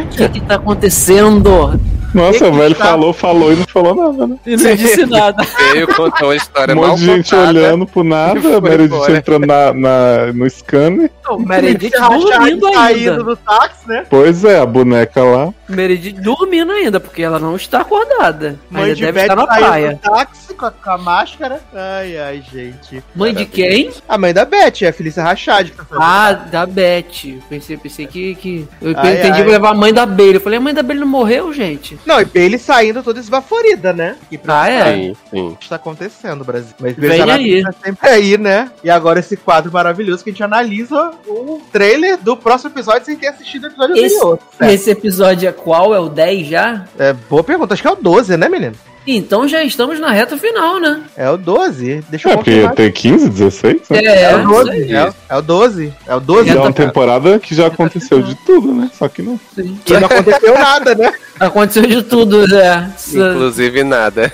[0.03, 1.81] O que que tá acontecendo?
[2.15, 2.85] Nossa, o velho tá?
[2.87, 4.37] falou, falou e não falou nada, né?
[4.47, 5.45] E não disse nada.
[5.73, 7.49] Veio, contou uma história Um monte de gente contada.
[7.59, 11.11] olhando pro nada, a Meredith entrando na, na- no scanner.
[11.29, 13.23] O Meredith Rachado dormindo saindo ainda.
[13.25, 14.07] do táxi, né?
[14.09, 15.53] Pois é, a boneca lá.
[15.69, 18.59] Meredith dormindo ainda, porque ela não está acordada.
[18.71, 19.91] Mãe ainda de deve Beth estar na praia.
[19.95, 21.61] do táxi com a, com a máscara.
[21.75, 23.03] Ai, ai, gente.
[23.15, 23.91] Mãe de quem?
[24.09, 25.69] A mãe da Beth, é a Felícia Rachad.
[25.71, 25.85] Que tá.
[26.01, 27.39] Ah, da Beth.
[27.49, 28.35] Pensei, pensei que.
[28.37, 28.67] que...
[28.81, 29.43] Eu Ai, entendi ai.
[29.43, 30.37] pra levar a mãe da Bailey.
[30.37, 31.98] Eu falei, a mãe da Bailey não morreu, gente?
[32.07, 34.17] Não, e ele saindo toda esbaforida, né?
[34.31, 34.93] E pra Ah, é?
[34.95, 35.57] Sim, sim.
[35.59, 36.75] que está acontecendo, Brasil.
[36.81, 37.63] Mas Vem aí.
[37.63, 38.71] Tá sempre aí, né?
[38.83, 43.17] E agora esse quadro maravilhoso que a gente analisa o trailer do próximo episódio sem
[43.17, 44.39] ter assistido o episódio Esse- anterior.
[44.59, 44.71] certo?
[44.73, 45.95] Esse episódio é qual?
[45.95, 46.85] É o 10 já?
[46.99, 47.75] É, boa pergunta.
[47.75, 48.75] Acho que é o 12, né, menino?
[49.07, 51.03] Então já estamos na reta final, né?
[51.17, 52.05] É o 12.
[52.11, 52.75] Deixa eu É, porque confirmar.
[52.75, 53.99] tem 15, 16, né?
[54.05, 54.71] É, É o isso 12.
[54.71, 54.93] aí.
[54.95, 55.95] É, é o 12.
[56.07, 56.49] É o 12.
[56.49, 58.91] E é uma tá- temporada que já aconteceu de tudo, né?
[58.93, 59.41] Só que não.
[59.55, 59.81] Sim.
[59.87, 61.13] E não aconteceu nada, né?
[61.41, 62.93] Aconteceu de tudo, né?
[63.09, 64.31] Inclusive nada.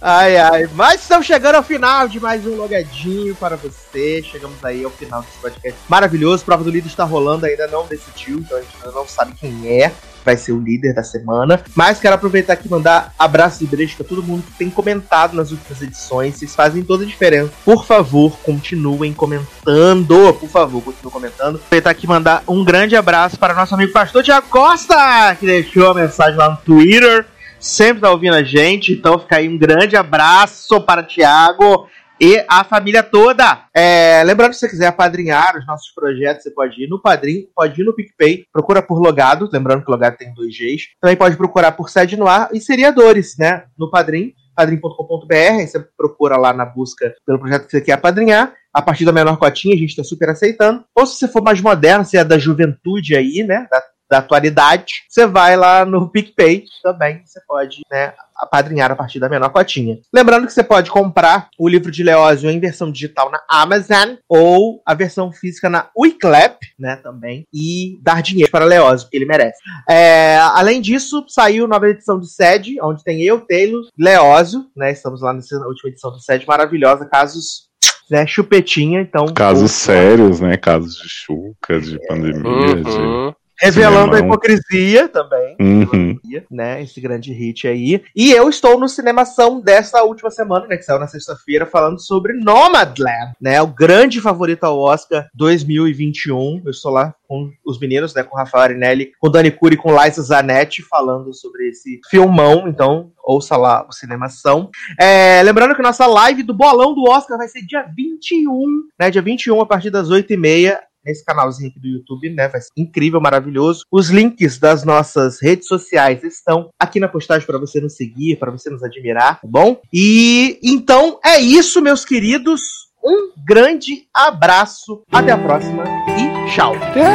[0.00, 0.68] Ai, ai.
[0.74, 4.22] Mas estamos chegando ao final de mais um logadinho para você.
[4.22, 6.44] Chegamos aí ao final desse podcast maravilhoso.
[6.44, 9.66] Prova do líder está rolando, ainda não decidiu, então a gente ainda não sabe quem
[9.82, 9.90] é.
[10.24, 11.60] Vai ser o líder da semana.
[11.74, 15.34] Mas quero aproveitar aqui e mandar abraços e beijos para todo mundo que tem comentado
[15.34, 16.36] nas últimas edições.
[16.36, 17.52] Vocês fazem toda a diferença.
[17.64, 20.34] Por favor, continuem comentando.
[20.34, 21.56] Por favor, continuem comentando.
[21.56, 25.90] Aproveitar aqui e mandar um grande abraço para nosso amigo pastor Tiago Costa, que deixou
[25.90, 27.26] a mensagem lá no Twitter
[27.64, 31.88] sempre tá ouvindo a gente, então fica aí um grande abraço para Tiago
[32.20, 33.66] e a família toda.
[33.74, 37.80] É, lembrando, se você quiser apadrinhar os nossos projetos, você pode ir no Padrim, pode
[37.80, 40.88] ir no PicPay, procura por Logado, lembrando que Logado tem dois Gs.
[41.00, 43.64] Também pode procurar por Sede no Ar e seriadores, né?
[43.76, 48.54] No Padrim, padrim.com.br, você procura lá na busca pelo projeto que você quer apadrinhar.
[48.72, 50.84] A partir da menor cotinha, a gente tá super aceitando.
[50.96, 53.68] Ou se você for mais moderno, se é da juventude aí, né?
[53.70, 53.80] Da
[54.10, 59.28] da atualidade, você vai lá no PicPay também, você pode, né, apadrinhar a partir da
[59.28, 59.98] menor cotinha.
[60.12, 64.82] Lembrando que você pode comprar o livro de Leózio em versão digital na Amazon ou
[64.84, 69.58] a versão física na Wiclap, né, também, e dar dinheiro para Leózio, que ele merece.
[69.88, 75.22] É, além disso, saiu nova edição de Sede, onde tem eu, Taylor, Leózio, né, estamos
[75.22, 77.68] lá nessa última edição do Sede maravilhosa, casos
[78.10, 80.56] né, chupetinha, então Casos sérios, né?
[80.56, 83.34] Casos de chuca, de pandemia, de.
[83.60, 84.26] Revelando a Cinemão.
[84.26, 85.56] hipocrisia também.
[85.60, 86.18] Uhum.
[86.50, 86.82] né?
[86.82, 88.02] Esse grande hit aí.
[88.14, 90.76] E eu estou no Cinemação dessa última semana, né?
[90.76, 93.60] Que saiu na sexta-feira, falando sobre Nomadland, né?
[93.62, 96.62] O grande favorito ao Oscar 2021.
[96.64, 98.22] Eu estou lá com os meninos, né?
[98.22, 102.00] Com o Rafael Arinelli, com o Dani Curi e com Liza Zanetti, falando sobre esse
[102.10, 102.68] filmão.
[102.68, 104.70] Então, ouça lá o Cinemação.
[104.98, 108.52] É, lembrando que nossa live do Bolão do Oscar vai ser dia 21,
[108.98, 109.10] né?
[109.10, 112.48] Dia 21, a partir das 8h30 nesse canalzinho aqui do YouTube, né?
[112.48, 113.84] Vai ser incrível, maravilhoso.
[113.90, 118.50] Os links das nossas redes sociais estão aqui na postagem para você nos seguir, para
[118.50, 119.80] você nos admirar, tá bom?
[119.92, 122.60] E então é isso, meus queridos.
[123.04, 125.84] Um grande abraço, até a próxima
[126.16, 126.74] e tchau.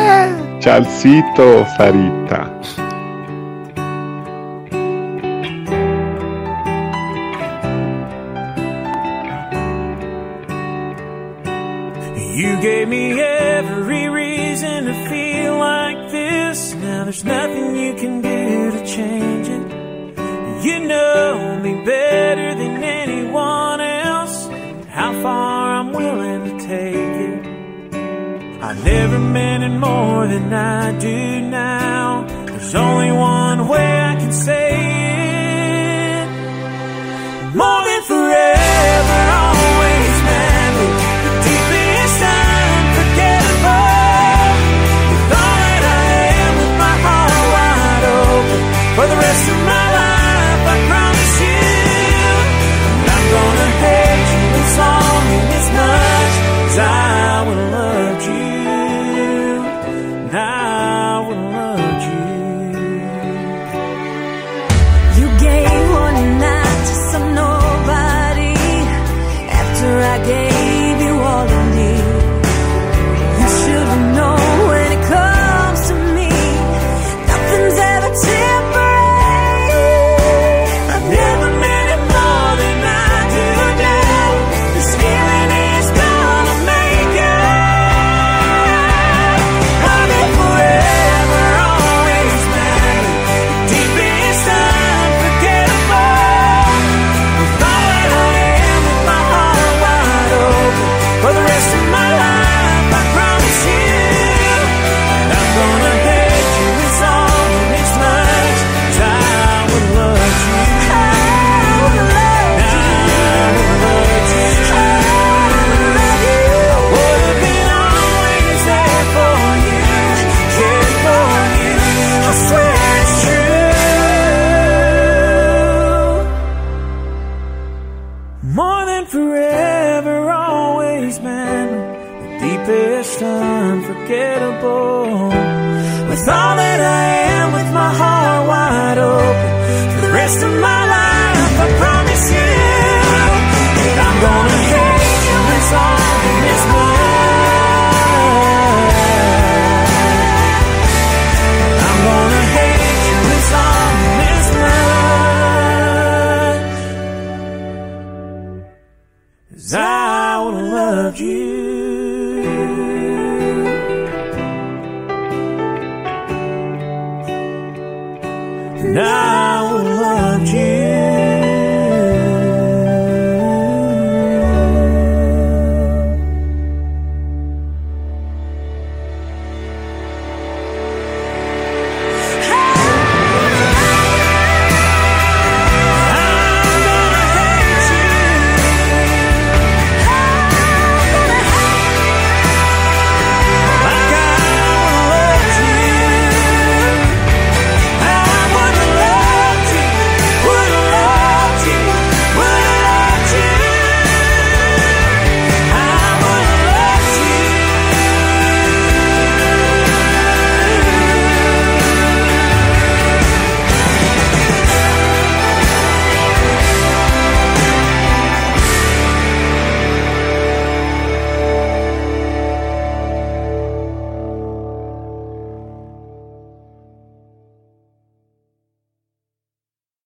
[0.61, 2.59] Tchaucito, Sarita.
[12.40, 16.73] You gave me every reason to feel like this.
[16.75, 19.65] Now there's nothing you can do to change it.
[20.65, 24.47] You know me better than anyone else.
[24.97, 27.39] How far I'm willing to take it.
[28.67, 32.25] I never meant it more than I do now.
[32.45, 34.89] There's only one way I can say